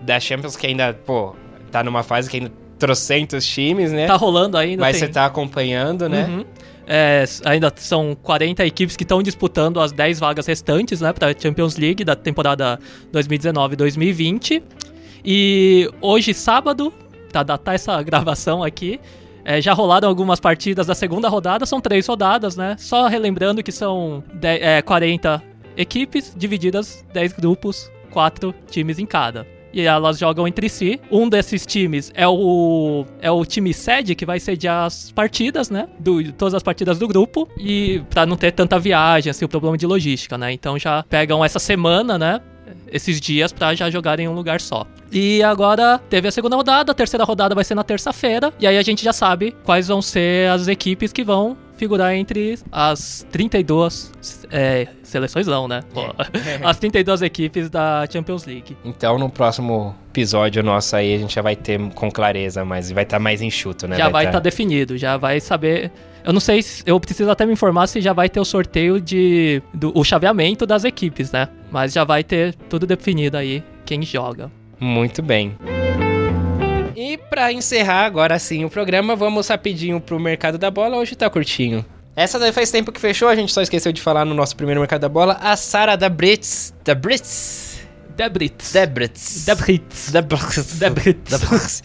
da 0.00 0.20
Champions, 0.20 0.56
que 0.56 0.66
ainda, 0.68 0.94
pô, 0.94 1.34
tá 1.72 1.82
numa 1.82 2.02
fase 2.04 2.30
que 2.30 2.36
ainda 2.38 2.52
trocentos 2.78 3.44
times, 3.44 3.90
né? 3.92 4.06
Tá 4.06 4.14
rolando 4.16 4.56
ainda. 4.56 4.80
Mas 4.80 4.98
tem- 4.98 5.06
você 5.08 5.12
tá 5.12 5.26
acompanhando, 5.26 6.08
né? 6.08 6.26
Uhum. 6.28 6.44
É, 6.86 7.24
ainda 7.44 7.72
são 7.76 8.16
40 8.22 8.64
equipes 8.66 8.96
que 8.96 9.04
estão 9.04 9.22
disputando 9.22 9.80
as 9.80 9.92
10 9.92 10.18
vagas 10.18 10.46
restantes, 10.46 11.00
né, 11.00 11.12
para 11.12 11.28
a 11.30 11.34
Champions 11.38 11.76
League 11.76 12.02
da 12.04 12.16
temporada 12.16 12.78
2019-2020. 13.12 14.62
E 15.24 15.88
hoje, 16.00 16.34
sábado, 16.34 16.92
para 17.30 17.42
datar 17.42 17.74
essa 17.74 18.00
gravação 18.02 18.62
aqui, 18.62 19.00
é, 19.44 19.60
já 19.60 19.72
rolaram 19.72 20.08
algumas 20.08 20.40
partidas 20.40 20.86
da 20.86 20.94
segunda 20.94 21.28
rodada, 21.28 21.66
são 21.66 21.80
três 21.80 22.06
rodadas, 22.06 22.56
né? 22.56 22.76
Só 22.78 23.06
relembrando 23.06 23.62
que 23.62 23.72
são 23.72 24.22
de- 24.34 24.58
é, 24.60 24.82
40 24.82 25.42
equipes 25.76 26.32
divididas 26.36 27.04
10 27.12 27.32
grupos, 27.32 27.90
4 28.10 28.54
times 28.70 28.98
em 28.98 29.06
cada. 29.06 29.46
E 29.72 29.82
elas 29.82 30.18
jogam 30.18 30.46
entre 30.46 30.68
si. 30.68 31.00
Um 31.10 31.28
desses 31.28 31.64
times 31.64 32.10
é 32.14 32.26
o 32.28 33.04
é 33.20 33.30
o 33.30 33.44
time 33.44 33.72
sede 33.72 34.14
que 34.14 34.26
vai 34.26 34.38
sediar 34.38 34.86
as 34.86 35.10
partidas, 35.10 35.70
né? 35.70 35.88
Do, 35.98 36.32
todas 36.32 36.54
as 36.54 36.62
partidas 36.62 36.98
do 36.98 37.08
grupo. 37.08 37.48
E 37.58 38.02
pra 38.10 38.26
não 38.26 38.36
ter 38.36 38.52
tanta 38.52 38.78
viagem, 38.78 39.30
assim, 39.30 39.44
o 39.44 39.48
problema 39.48 39.76
de 39.76 39.86
logística, 39.86 40.36
né? 40.36 40.52
Então 40.52 40.78
já 40.78 41.02
pegam 41.04 41.44
essa 41.44 41.58
semana, 41.58 42.18
né? 42.18 42.40
Esses 42.90 43.20
dias 43.20 43.52
pra 43.52 43.74
já 43.74 43.90
jogarem 43.90 44.26
em 44.26 44.28
um 44.28 44.34
lugar 44.34 44.60
só. 44.60 44.86
E 45.10 45.42
agora 45.42 45.98
teve 46.08 46.28
a 46.28 46.30
segunda 46.30 46.56
rodada, 46.56 46.92
a 46.92 46.94
terceira 46.94 47.24
rodada 47.24 47.54
vai 47.54 47.64
ser 47.64 47.74
na 47.74 47.84
terça-feira. 47.84 48.52
E 48.58 48.66
aí 48.66 48.78
a 48.78 48.82
gente 48.82 49.04
já 49.04 49.12
sabe 49.12 49.54
quais 49.64 49.88
vão 49.88 50.00
ser 50.00 50.50
as 50.50 50.68
equipes 50.68 51.12
que 51.12 51.24
vão 51.24 51.56
figurar 51.82 52.14
entre 52.14 52.56
as 52.70 53.26
32 53.32 54.12
é, 54.52 54.86
seleções, 55.02 55.48
não, 55.48 55.66
né? 55.66 55.82
Pô, 55.92 56.02
as 56.62 56.78
32 56.78 57.22
equipes 57.22 57.68
da 57.68 58.06
Champions 58.08 58.44
League. 58.46 58.76
Então, 58.84 59.18
no 59.18 59.28
próximo 59.28 59.92
episódio 60.10 60.62
nosso 60.62 60.94
aí, 60.94 61.12
a 61.12 61.18
gente 61.18 61.34
já 61.34 61.42
vai 61.42 61.56
ter 61.56 61.80
com 61.90 62.08
clareza, 62.08 62.64
mas 62.64 62.92
vai 62.92 63.02
estar 63.02 63.18
mais 63.18 63.42
enxuto, 63.42 63.88
né? 63.88 63.96
já 63.96 64.08
vai 64.08 64.26
tá- 64.26 64.30
estar 64.30 64.38
definido, 64.38 64.96
já 64.96 65.16
vai 65.16 65.40
saber. 65.40 65.90
Eu 66.24 66.32
não 66.32 66.38
sei, 66.38 66.62
se, 66.62 66.84
eu 66.86 67.00
preciso 67.00 67.28
até 67.28 67.44
me 67.44 67.52
informar 67.52 67.88
se 67.88 68.00
já 68.00 68.12
vai 68.12 68.28
ter 68.28 68.38
o 68.38 68.44
sorteio 68.44 69.00
de 69.00 69.60
do, 69.74 69.90
o 69.92 70.04
chaveamento 70.04 70.64
das 70.64 70.84
equipes, 70.84 71.32
né? 71.32 71.48
Mas 71.68 71.92
já 71.92 72.04
vai 72.04 72.22
ter 72.22 72.54
tudo 72.68 72.86
definido 72.86 73.36
aí 73.36 73.60
quem 73.84 74.02
joga. 74.02 74.52
Muito 74.78 75.20
bem. 75.20 75.56
E 76.96 77.16
pra 77.16 77.52
encerrar 77.52 78.04
agora 78.04 78.38
sim 78.38 78.64
o 78.64 78.70
programa, 78.70 79.16
vamos 79.16 79.48
rapidinho 79.48 80.00
pro 80.00 80.18
mercado 80.18 80.58
da 80.58 80.70
bola. 80.70 80.96
Hoje 80.96 81.14
tá 81.14 81.28
curtinho. 81.28 81.84
Essa 82.14 82.38
daí 82.38 82.52
faz 82.52 82.70
tempo 82.70 82.92
que 82.92 83.00
fechou, 83.00 83.28
a 83.28 83.34
gente 83.34 83.52
só 83.52 83.62
esqueceu 83.62 83.92
de 83.92 84.02
falar 84.02 84.24
no 84.24 84.34
nosso 84.34 84.54
primeiro 84.54 84.80
mercado 84.80 85.00
da 85.00 85.08
bola. 85.08 85.38
A 85.40 85.56
Sara 85.56 85.96
da 85.96 86.08
Brits. 86.08 86.74
Da 86.84 86.94
Brits. 86.94 87.72
Debritz. 88.16 88.72
Debritz. 88.72 89.44
Debritz. 89.44 90.10
Debritz. 90.10 90.78
Debritz. 90.78 91.30
Debritz. 91.30 91.82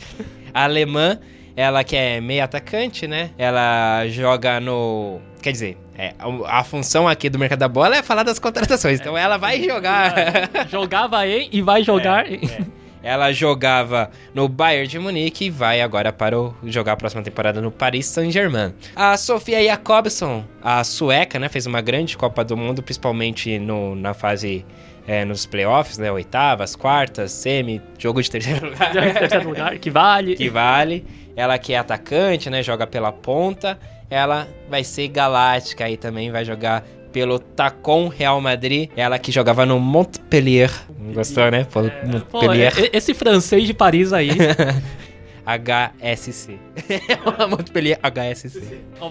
A 0.53 0.63
alemã, 0.63 1.17
ela 1.55 1.83
que 1.83 1.95
é 1.95 2.19
meia 2.19 2.43
atacante, 2.43 3.07
né? 3.07 3.31
Ela 3.37 4.07
joga 4.07 4.59
no. 4.59 5.21
Quer 5.41 5.51
dizer, 5.51 5.77
é, 5.97 6.13
a, 6.45 6.63
função 6.63 7.07
aqui 7.07 7.29
do 7.29 7.39
mercado 7.39 7.59
da 7.59 7.67
bola 7.67 7.95
é 7.95 8.03
falar 8.03 8.23
das 8.23 8.39
contratações. 8.39 8.99
Então 8.99 9.17
ela 9.17 9.37
vai 9.37 9.63
jogar. 9.63 10.13
Jogava 10.69 11.25
em 11.25 11.49
e 11.51 11.61
vai 11.61 11.83
jogar. 11.83 12.29
em. 12.31 12.41
Ela 13.07 13.31
jogava 13.31 14.11
no 14.33 14.49
Bayern 14.49 14.85
de 14.85 14.99
Munique 14.99 15.45
e 15.45 15.49
vai 15.49 15.79
agora 15.79 16.11
para 16.11 16.37
o, 16.37 16.53
jogar 16.65 16.91
a 16.91 16.97
próxima 16.97 17.23
temporada 17.23 17.61
no 17.61 17.71
Paris 17.71 18.05
Saint-Germain. 18.07 18.73
A 18.93 19.15
Sofia 19.15 19.63
Jakobsson, 19.63 20.43
a 20.61 20.83
sueca, 20.83 21.39
né, 21.39 21.47
fez 21.47 21.65
uma 21.65 21.79
grande 21.79 22.17
Copa 22.17 22.43
do 22.43 22.57
Mundo, 22.57 22.83
principalmente 22.83 23.57
no, 23.59 23.95
na 23.95 24.13
fase 24.13 24.65
é, 25.07 25.23
nos 25.23 25.45
playoffs, 25.45 25.97
né, 25.97 26.11
oitavas, 26.11 26.75
quartas, 26.75 27.31
semi, 27.31 27.81
jogo 27.97 28.21
de 28.21 28.29
terceiro 28.29 28.67
lugar. 28.71 28.93
Já 28.93 29.07
em 29.07 29.13
terceiro 29.13 29.47
lugar, 29.47 29.77
que 29.79 29.89
vale. 29.89 30.35
que 30.35 30.49
vale. 30.49 31.05
Ela 31.33 31.57
que 31.57 31.71
é 31.71 31.77
atacante, 31.77 32.49
né, 32.49 32.61
joga 32.61 32.85
pela 32.85 33.13
ponta. 33.13 33.79
Ela 34.09 34.49
vai 34.69 34.83
ser 34.83 35.07
galáctica 35.07 35.85
aí 35.85 35.95
também, 35.95 36.29
vai 36.29 36.43
jogar 36.43 36.83
pelo 37.11 37.39
Tacon 37.39 38.07
Real 38.07 38.39
Madrid. 38.41 38.89
Ela 38.95 39.17
que 39.19 39.31
jogava 39.31 39.65
no 39.65 39.79
Montpellier. 39.79 40.71
Gostou, 41.13 41.49
né? 41.51 41.65
Pô, 41.71 41.81
Pô, 41.83 42.07
Montpellier. 42.41 42.73
e- 42.79 42.89
esse 42.97 43.13
francês 43.13 43.65
de 43.65 43.73
Paris 43.73 44.13
aí 44.13 44.29
HSC. 45.45 46.59
Montpellier 47.49 47.97
HSC. 48.03 48.61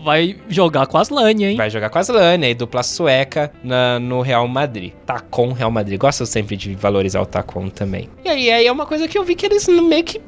vai 0.05 0.37
jogar 0.49 0.87
com 0.87 0.99
as 0.99 1.09
Lani, 1.09 1.45
hein? 1.47 1.57
Vai 1.57 1.71
jogar 1.71 1.89
com 1.89 1.99
as 1.99 2.09
Lane, 2.09 2.47
aí 2.47 2.55
dupla 2.55 2.83
sueca 2.83 3.51
na- 3.65 3.99
no 3.99 4.21
Real 4.21 4.47
Madrid. 4.47 4.93
Tacon 5.07 5.53
Real 5.53 5.71
Madrid. 5.71 5.99
Gosto 5.99 6.27
sempre 6.27 6.57
de 6.57 6.75
valorizar 6.75 7.23
o 7.23 7.27
Tacon 7.27 7.69
também. 7.71 8.11
E 8.25 8.29
aí, 8.29 8.51
aí 8.51 8.67
é 8.67 8.73
uma 8.73 8.85
coisa 8.87 9.09
que 9.09 9.17
eu 9.17 9.25
vi 9.25 9.35
que 9.35 9.47
eles 9.47 9.67
meio 9.69 10.05
que 10.05 10.21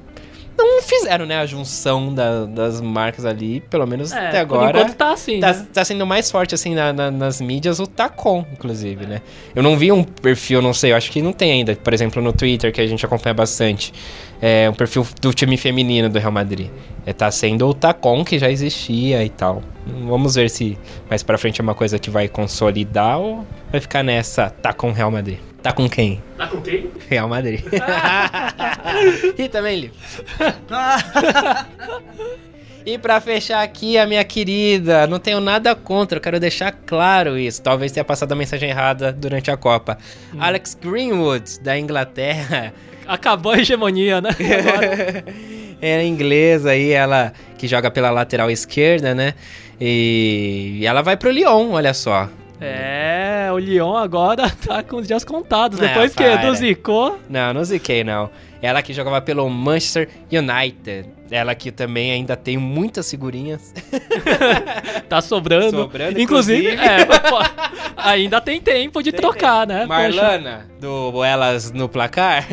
não 0.65 0.83
fizeram, 0.83 1.25
né? 1.27 1.37
A 1.39 1.47
junção 1.47 2.13
da- 2.15 2.45
das 2.47 2.81
marcas 2.81 3.25
ali, 3.25 3.61
pelo 3.61 3.87
menos 3.87 4.13
É, 4.13 4.29
até 4.29 4.45
por 4.45 4.57
agora. 4.57 4.79
enquanto 4.81 4.97
tá 4.97 5.13
assim, 5.13 5.41
Tá, 5.41 5.53
né? 5.53 5.67
tá 5.73 5.85
sendo 5.85 6.07
mais 6.07 6.31
forte, 6.31 6.55
assim, 6.55 6.75
na- 6.75 6.93
na- 6.93 7.11
nas 7.11 7.41
mídias 7.41 7.79
o 7.79 7.87
Tacon, 7.87 8.45
inclusive, 8.53 9.07
né? 9.07 9.21
Eu 9.55 9.63
não 9.63 9.77
vi 9.77 9.93
um 9.93 10.03
perfil, 10.03 10.61
não 10.61 10.75
sei, 10.75 10.93
eu 10.93 10.97
acho 10.97 11.11
que 11.11 11.23
não 11.23 11.33
tem 11.33 11.53
ainda. 11.53 11.75
Por 11.77 11.93
exemplo, 11.95 12.21
no 12.23 12.33
Twitter, 12.33 12.73
que 12.73 12.81
a 12.81 12.87
gente 12.87 13.05
acompanha 13.05 13.35
bastante. 13.35 13.93
É 14.41 14.69
um 14.71 14.75
perfil 14.75 15.07
do 15.21 15.33
time 15.35 15.57
feminino 15.57 16.09
do 16.09 16.19
Real 16.19 16.31
Madrid. 16.33 16.69
É, 17.05 17.13
tá 17.13 17.31
sendo 17.31 17.67
o 17.69 17.75
Tacon, 17.75 18.25
que 18.25 18.39
já 18.39 18.51
existia 18.51 19.25
e 19.25 19.29
tal. 19.29 19.63
Vamos 20.07 20.35
ver 20.35 20.49
se 20.51 20.79
mais 21.09 21.23
pra 21.23 21.39
frente 21.39 21.61
é 21.61 21.63
uma 21.63 21.75
coisa 21.75 21.99
que 21.99 22.11
vai 22.11 22.29
consolidar 22.29 23.19
ou 23.19 23.45
vai 23.71 23.81
ficar 23.81 24.03
nessa 24.03 24.51
Tacon 24.51 24.93
Real 24.93 25.11
Madrid. 25.11 25.39
Tá 25.69 25.75
com 25.75 25.87
quem? 25.87 26.23
Tá 26.39 26.47
com 26.47 26.63
quem? 26.63 26.91
Real 27.11 27.29
Madrid. 27.29 27.63
e 29.37 29.49
também, 29.51 29.81
Liv. 29.81 29.93
E 32.87 32.97
pra 32.97 33.21
fechar 33.21 33.63
aqui, 33.63 33.99
a 33.99 34.07
minha 34.07 34.25
querida, 34.25 35.07
não 35.07 35.19
tenho 35.19 35.41
nada 35.41 35.75
contra, 35.75 36.17
eu 36.17 36.23
quero 36.23 36.41
deixar 36.41 36.73
claro 36.73 37.37
isso. 37.37 37.61
Talvez 37.61 37.93
tenha 37.93 38.03
passado 38.03 38.33
a 38.33 38.35
mensagem 38.35 38.71
errada 38.71 39.13
durante 39.13 39.51
a 39.51 39.59
Copa. 39.59 39.99
Alex 40.39 40.75
Greenwood, 40.81 41.61
da 41.61 41.79
Inglaterra. 41.79 42.73
Acabou 43.07 43.53
a 43.53 43.59
hegemonia, 43.59 44.23
né? 44.23 44.31
É 45.81 46.05
inglesa 46.05 46.71
aí, 46.71 46.91
ela 46.91 47.33
que 47.57 47.69
joga 47.69 47.89
pela 47.89 48.11
lateral 48.11 48.51
esquerda, 48.51 49.15
né? 49.15 49.35
E 49.81 50.81
ela 50.85 51.03
vai 51.03 51.17
pro 51.17 51.31
Lyon, 51.31 51.71
olha 51.71 51.95
só. 51.95 52.29
É, 52.61 53.49
o 53.53 53.59
Lyon 53.59 53.97
agora 53.97 54.51
tá 54.67 54.83
com 54.83 54.97
os 54.97 55.07
dias 55.07 55.25
contados. 55.25 55.79
Depois 55.79 56.15
que 56.15 56.37
do 56.39 56.55
Zicou, 56.55 57.19
Não, 57.29 57.55
não 57.55 57.65
ziquei, 57.65 58.03
não. 58.03 58.31
Ela 58.61 58.83
que 58.83 58.93
jogava 58.93 59.21
pelo 59.21 59.49
Manchester 59.49 60.09
United. 60.33 61.09
Ela 61.31 61.55
que 61.55 61.71
também 61.71 62.11
ainda 62.11 62.37
tem 62.37 62.57
muitas 62.57 63.11
figurinhas. 63.11 63.75
tá 65.09 65.21
sobrando. 65.21 65.83
Sobrando, 65.83 66.21
inclusive, 66.21 66.73
inclusive. 66.73 66.89
é, 66.89 67.05
pô, 67.05 67.39
ainda 67.97 68.41
tem 68.41 68.61
tempo 68.61 69.03
de 69.03 69.13
trocar, 69.13 69.67
né? 69.67 69.87
Poxa. 69.87 69.89
Marlana, 69.89 70.67
do 70.81 71.23
Elas 71.23 71.71
no 71.71 71.89
Placar. 71.89 72.47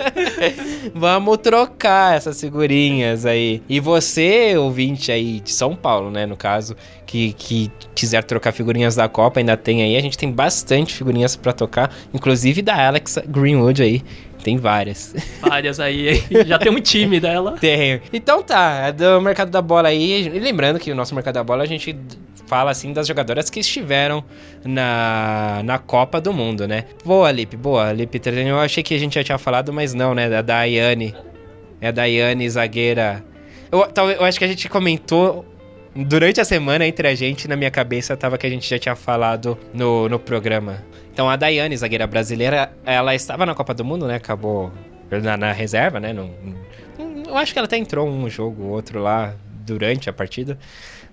Vamos 0.94 1.38
trocar 1.38 2.16
essas 2.16 2.40
figurinhas 2.40 3.26
aí. 3.26 3.62
E 3.68 3.78
você, 3.80 4.56
ouvinte 4.56 5.12
aí 5.12 5.40
de 5.40 5.52
São 5.52 5.74
Paulo, 5.74 6.10
né, 6.10 6.24
no 6.24 6.36
caso, 6.36 6.74
que, 7.06 7.34
que 7.34 7.70
quiser 7.94 8.24
trocar 8.24 8.52
figurinhas 8.52 8.96
da 8.96 9.08
Copa, 9.08 9.40
ainda 9.40 9.56
tem 9.56 9.82
aí. 9.82 9.96
A 9.96 10.00
gente 10.00 10.16
tem 10.16 10.30
bastante 10.30 10.94
figurinhas 10.94 11.36
pra 11.36 11.52
tocar, 11.52 11.94
inclusive 12.14 12.62
da 12.62 12.86
Alex 12.86 13.18
Greenwood 13.26 13.82
aí. 13.82 14.02
Tem 14.42 14.56
várias. 14.56 15.14
Várias 15.40 15.78
aí, 15.78 16.22
já 16.46 16.58
tem 16.58 16.72
um 16.72 16.80
time 16.80 17.20
dela. 17.20 17.56
Tem. 17.58 18.00
Então 18.12 18.42
tá, 18.42 18.88
é 18.88 18.92
do 18.92 19.20
mercado 19.20 19.50
da 19.50 19.62
bola 19.62 19.88
aí. 19.88 20.26
E 20.26 20.38
lembrando 20.40 20.78
que 20.78 20.90
o 20.90 20.94
nosso 20.94 21.14
mercado 21.14 21.34
da 21.34 21.44
bola 21.44 21.62
a 21.62 21.66
gente 21.66 21.96
fala 22.46 22.70
assim 22.70 22.92
das 22.92 23.06
jogadoras 23.06 23.48
que 23.48 23.60
estiveram 23.60 24.22
na, 24.64 25.62
na 25.64 25.78
Copa 25.78 26.20
do 26.20 26.32
Mundo, 26.32 26.68
né? 26.68 26.84
Boa, 27.04 27.30
Lipe, 27.30 27.56
boa, 27.56 27.92
Lipe. 27.92 28.20
Eu 28.46 28.58
achei 28.58 28.82
que 28.82 28.94
a 28.94 28.98
gente 28.98 29.14
já 29.14 29.24
tinha 29.24 29.38
falado, 29.38 29.72
mas 29.72 29.94
não, 29.94 30.14
né? 30.14 30.28
Da 30.28 30.42
Daiane. 30.42 31.14
É 31.80 31.88
a 31.88 31.90
Daiane, 31.90 32.50
zagueira. 32.50 33.24
Eu, 33.70 33.88
eu 34.18 34.24
acho 34.24 34.38
que 34.38 34.44
a 34.44 34.48
gente 34.48 34.68
comentou 34.68 35.46
durante 35.94 36.40
a 36.40 36.44
semana 36.44 36.86
entre 36.86 37.08
a 37.08 37.14
gente, 37.14 37.48
na 37.48 37.56
minha 37.56 37.70
cabeça, 37.70 38.16
tava 38.16 38.36
que 38.36 38.46
a 38.46 38.50
gente 38.50 38.68
já 38.68 38.78
tinha 38.78 38.96
falado 38.96 39.56
no, 39.72 40.08
no 40.08 40.18
programa. 40.18 40.84
Então 41.12 41.28
a 41.28 41.36
Daiane, 41.36 41.76
zagueira 41.76 42.06
brasileira, 42.06 42.72
ela 42.84 43.14
estava 43.14 43.44
na 43.44 43.54
Copa 43.54 43.74
do 43.74 43.84
Mundo, 43.84 44.06
né? 44.06 44.16
Acabou 44.16 44.72
na, 45.10 45.36
na 45.36 45.52
reserva, 45.52 46.00
né? 46.00 46.12
Não, 46.12 46.30
não- 46.98 47.22
eu 47.28 47.36
acho 47.36 47.52
que 47.52 47.58
ela 47.58 47.66
até 47.66 47.76
entrou 47.78 48.08
um 48.08 48.28
jogo 48.28 48.62
ou 48.64 48.70
outro 48.70 49.00
lá 49.00 49.34
durante 49.64 50.08
a 50.10 50.12
partida. 50.12 50.58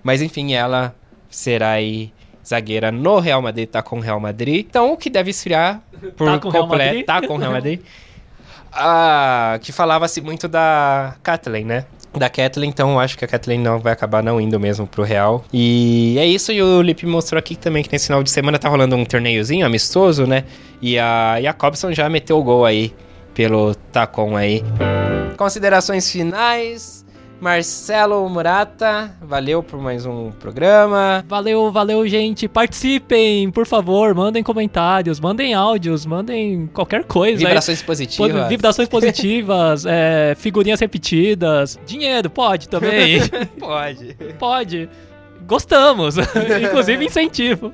Mas 0.02 0.20
enfim, 0.22 0.52
ela 0.54 0.94
será 1.30 1.70
aí 1.72 2.12
zagueira 2.46 2.90
no 2.90 3.18
Real 3.20 3.40
Madrid, 3.42 3.68
tá 3.68 3.82
com 3.82 3.96
o 3.98 4.00
Real 4.00 4.18
Madrid. 4.20 4.66
Então 4.68 4.92
o 4.92 4.96
que 4.96 5.08
deve 5.10 5.30
esfriar 5.30 5.80
por 6.16 6.26
Tá 6.26 6.38
completo. 6.38 7.04
Tá 7.04 7.26
com 7.26 7.34
o 7.34 7.38
Real 7.38 7.52
Madrid. 7.52 7.80
ah, 8.72 9.58
que 9.62 9.72
falava-se 9.72 10.20
muito 10.20 10.48
da 10.48 11.14
Kathleen, 11.22 11.64
né? 11.64 11.84
Da 12.12 12.28
Kathleen, 12.28 12.70
então 12.70 12.98
acho 12.98 13.16
que 13.16 13.24
a 13.24 13.28
Kathleen 13.28 13.60
não 13.60 13.78
vai 13.78 13.92
acabar 13.92 14.22
não 14.22 14.40
indo 14.40 14.58
mesmo 14.58 14.86
pro 14.86 15.04
Real. 15.04 15.44
E 15.52 16.16
é 16.18 16.26
isso, 16.26 16.50
e 16.50 16.60
o 16.60 16.82
Lipe 16.82 17.06
mostrou 17.06 17.38
aqui 17.38 17.54
também 17.54 17.84
que 17.84 17.92
nesse 17.92 18.06
final 18.06 18.22
de 18.22 18.30
semana 18.30 18.58
tá 18.58 18.68
rolando 18.68 18.96
um 18.96 19.04
torneiozinho 19.04 19.64
amistoso, 19.64 20.26
né? 20.26 20.44
E 20.82 20.98
a 20.98 21.40
Jacobson 21.40 21.92
já 21.92 22.08
meteu 22.08 22.38
o 22.38 22.42
gol 22.42 22.64
aí 22.64 22.92
pelo 23.32 23.74
Tacon 23.92 24.36
aí. 24.36 24.64
Considerações 25.36 26.10
finais. 26.10 27.04
Marcelo 27.40 28.28
Murata, 28.28 29.16
valeu 29.22 29.62
por 29.62 29.80
mais 29.80 30.04
um 30.04 30.30
programa. 30.30 31.24
Valeu, 31.26 31.72
valeu, 31.72 32.06
gente. 32.06 32.46
Participem, 32.46 33.50
por 33.50 33.66
favor. 33.66 34.14
Mandem 34.14 34.42
comentários, 34.42 35.18
mandem 35.18 35.54
áudios, 35.54 36.04
mandem 36.04 36.68
qualquer 36.74 37.04
coisa. 37.04 37.38
Vibrações 37.38 37.80
aí. 37.80 37.86
positivas. 37.86 38.48
Vibrações 38.48 38.88
positivas, 38.88 39.86
é, 39.88 40.34
figurinhas 40.36 40.80
repetidas. 40.80 41.80
Dinheiro, 41.86 42.28
pode 42.28 42.68
também. 42.68 43.20
pode. 43.58 44.14
Pode. 44.38 44.88
Gostamos. 45.46 46.16
Inclusive 46.62 47.06
incentivo. 47.06 47.72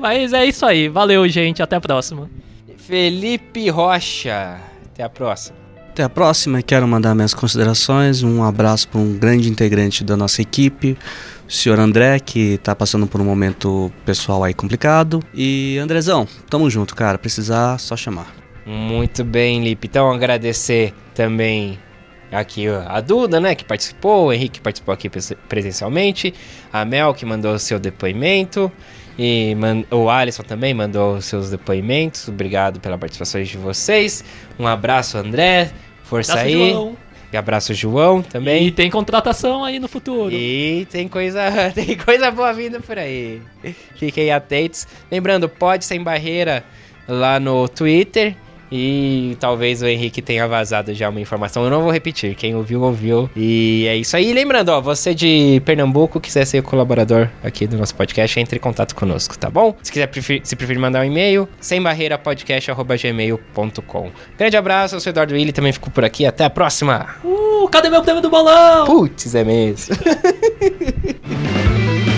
Mas 0.00 0.32
é 0.32 0.44
isso 0.44 0.66
aí. 0.66 0.88
Valeu, 0.88 1.26
gente. 1.28 1.62
Até 1.62 1.76
a 1.76 1.80
próxima. 1.80 2.28
Felipe 2.76 3.70
Rocha. 3.70 4.58
Até 4.92 5.04
a 5.04 5.08
próxima. 5.08 5.57
Até 5.98 6.04
a 6.04 6.08
próxima, 6.08 6.62
quero 6.62 6.86
mandar 6.86 7.12
minhas 7.12 7.34
considerações. 7.34 8.22
Um 8.22 8.44
abraço 8.44 8.86
para 8.86 9.00
um 9.00 9.18
grande 9.18 9.50
integrante 9.50 10.04
da 10.04 10.16
nossa 10.16 10.40
equipe, 10.40 10.96
o 11.44 11.50
senhor 11.50 11.80
André, 11.80 12.20
que 12.20 12.54
está 12.54 12.72
passando 12.72 13.04
por 13.04 13.20
um 13.20 13.24
momento 13.24 13.90
pessoal 14.06 14.44
aí 14.44 14.54
complicado. 14.54 15.20
E 15.34 15.76
Andrezão, 15.76 16.28
tamo 16.48 16.70
junto, 16.70 16.94
cara. 16.94 17.18
Precisar, 17.18 17.78
só 17.78 17.96
chamar. 17.96 18.32
Muito 18.64 19.24
bem, 19.24 19.60
Lipe. 19.60 19.88
Então, 19.88 20.08
agradecer 20.08 20.94
também 21.16 21.80
aqui 22.30 22.68
a 22.68 23.00
Duda, 23.00 23.40
né, 23.40 23.56
que 23.56 23.64
participou, 23.64 24.26
o 24.26 24.32
Henrique 24.32 24.58
que 24.58 24.60
participou 24.60 24.94
aqui 24.94 25.10
presencialmente, 25.48 26.32
a 26.72 26.84
Mel 26.84 27.12
que 27.12 27.26
mandou 27.26 27.58
seu 27.58 27.80
depoimento. 27.80 28.70
E 29.18 29.56
o 29.90 30.08
Alisson 30.08 30.44
também 30.44 30.72
mandou 30.72 31.20
seus 31.20 31.50
depoimentos. 31.50 32.28
Obrigado 32.28 32.78
pela 32.78 32.96
participação 32.96 33.42
de 33.42 33.58
vocês. 33.58 34.22
Um 34.56 34.64
abraço, 34.64 35.18
André. 35.18 35.72
Força 36.08 36.32
abraço, 36.32 36.48
aí. 36.48 36.70
João. 36.70 36.96
E 37.30 37.36
abraço, 37.36 37.74
João, 37.74 38.22
também. 38.22 38.66
E 38.66 38.70
tem 38.70 38.90
contratação 38.90 39.62
aí 39.62 39.78
no 39.78 39.86
futuro. 39.86 40.32
E 40.32 40.86
tem 40.90 41.06
coisa, 41.06 41.42
tem 41.74 41.94
coisa 41.96 42.30
boa 42.30 42.52
vindo 42.54 42.80
por 42.80 42.98
aí. 42.98 43.42
Fiquem 43.96 44.32
atentos. 44.32 44.88
Lembrando, 45.10 45.46
pode 45.46 45.84
sem 45.84 46.02
barreira 46.02 46.64
lá 47.06 47.38
no 47.38 47.68
Twitter. 47.68 48.34
E 48.70 49.36
talvez 49.40 49.82
o 49.82 49.86
Henrique 49.86 50.22
tenha 50.22 50.46
vazado 50.46 50.94
já 50.94 51.08
uma 51.08 51.20
informação. 51.20 51.64
Eu 51.64 51.70
não 51.70 51.82
vou 51.82 51.90
repetir. 51.90 52.34
Quem 52.34 52.54
ouviu, 52.54 52.82
ouviu. 52.82 53.30
E 53.34 53.86
é 53.88 53.96
isso 53.96 54.16
aí. 54.16 54.32
lembrando, 54.32 54.68
ó, 54.70 54.80
você 54.80 55.14
de 55.14 55.60
Pernambuco, 55.64 56.20
quiser 56.20 56.44
ser 56.44 56.62
colaborador 56.62 57.28
aqui 57.42 57.66
do 57.66 57.76
nosso 57.76 57.94
podcast, 57.94 58.38
entre 58.38 58.58
em 58.58 58.60
contato 58.60 58.94
conosco, 58.94 59.36
tá 59.38 59.50
bom? 59.50 59.74
Se 59.82 59.90
quiser 59.90 60.06
preferir, 60.06 60.42
se 60.44 60.54
preferir 60.56 60.80
mandar 60.80 61.00
um 61.00 61.04
e-mail, 61.04 61.48
sembarreirapodcast.gmail.com. 61.60 64.10
Grande 64.36 64.56
abraço, 64.56 64.96
eu 64.96 65.00
sou 65.00 65.10
Eduardo 65.10 65.34
Willi, 65.34 65.52
também 65.52 65.72
fico 65.72 65.90
por 65.90 66.04
aqui. 66.04 66.26
Até 66.26 66.44
a 66.44 66.50
próxima! 66.50 67.16
Uh, 67.24 67.68
cadê 67.68 67.88
meu 67.88 68.02
tema 68.02 68.20
do 68.20 68.28
bolão? 68.30 68.86
Putz, 68.86 69.34
é 69.34 69.42
mesmo. 69.44 69.96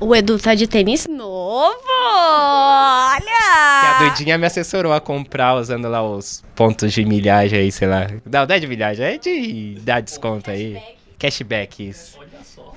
O 0.00 0.14
Edu 0.14 0.38
tá 0.38 0.54
de 0.54 0.68
tênis 0.68 1.08
novo! 1.08 1.76
Olha! 1.90 3.20
Que 3.20 3.86
a 3.86 3.98
doidinha 3.98 4.38
me 4.38 4.46
assessorou 4.46 4.92
a 4.92 5.00
comprar 5.00 5.56
usando 5.56 5.88
lá 5.88 6.00
os 6.00 6.44
pontos 6.54 6.92
de 6.92 7.04
milhagem 7.04 7.58
aí, 7.58 7.72
sei 7.72 7.88
lá. 7.88 8.06
Não, 8.24 8.46
não 8.46 8.54
é 8.54 8.60
de 8.60 8.68
milhagem, 8.68 9.04
é 9.04 9.18
de 9.18 9.76
dar 9.82 10.00
desconto 10.00 10.52
aí. 10.52 10.80
Cashback, 11.18 11.88
isso. 11.88 12.16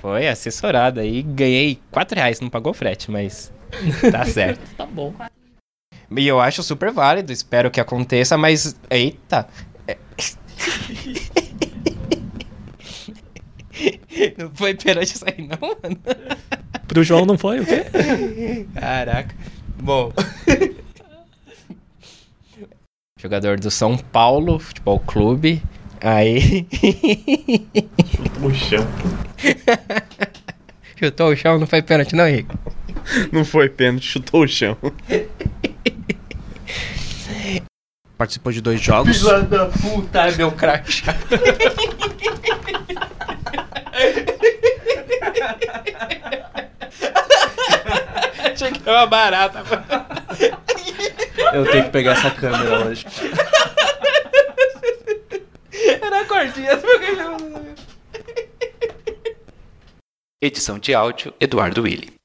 Foi 0.02 0.28
assessorada 0.28 1.02
aí, 1.02 1.22
ganhei 1.22 1.80
4 1.92 2.16
reais, 2.16 2.40
não 2.40 2.50
pagou 2.50 2.74
frete, 2.74 3.12
mas 3.12 3.54
tá 4.12 4.26
certo. 4.26 4.60
tá 4.76 4.88
bom. 4.88 5.14
E 6.18 6.28
eu 6.28 6.42
acho 6.42 6.64
super 6.64 6.92
válido, 6.92 7.32
espero 7.32 7.70
que 7.70 7.80
aconteça, 7.80 8.36
mas. 8.36 8.76
Eita! 8.90 9.48
não 14.38 14.50
foi 14.56 14.74
perante 14.74 15.16
isso 15.16 15.26
aí, 15.26 15.48
não, 15.48 15.78
mano? 15.84 15.98
Pro 16.92 17.04
João 17.06 17.26
não 17.26 17.38
foi 17.38 17.62
o 17.62 17.66
quê? 17.66 17.86
Caraca. 18.76 19.34
Bom. 19.80 20.12
Jogador 23.18 23.58
do 23.58 23.72
São 23.72 23.98
Paulo 23.98 24.60
Futebol 24.60 25.00
Clube. 25.00 25.64
Aí. 26.02 26.68
Chutou 28.14 28.50
o 28.50 28.54
chão. 28.54 28.86
chutou 31.00 31.30
o 31.30 31.36
chão, 31.38 31.58
não 31.58 31.66
foi 31.66 31.82
pênalti, 31.82 32.14
não, 32.14 32.28
Henrique? 32.28 32.54
Não 33.32 33.46
foi 33.46 33.70
pênalti, 33.70 34.08
chutou 34.08 34.44
o 34.44 34.48
chão. 34.48 34.76
Participou 38.18 38.52
de 38.52 38.60
dois 38.60 38.82
jogos. 38.82 39.18
Filha 39.18 39.44
da 39.44 39.68
puta, 39.68 40.30
meu 40.34 40.52
crachá. 40.52 41.16
Achei 48.54 48.72
que 48.72 48.90
era 48.90 49.00
uma 49.00 49.08
barata. 49.08 49.64
Eu 51.54 51.70
tenho 51.70 51.84
que 51.86 51.90
pegar 51.90 52.14
essa 52.14 52.32
câmera 52.32 52.88
hoje. 52.88 53.06
Era 56.02 56.22
a 56.22 56.26
cordinha 56.26 56.80
Edição 60.42 60.80
de 60.80 60.94
áudio 60.94 61.34
Eduardo 61.40 61.84
Willi. 61.84 62.20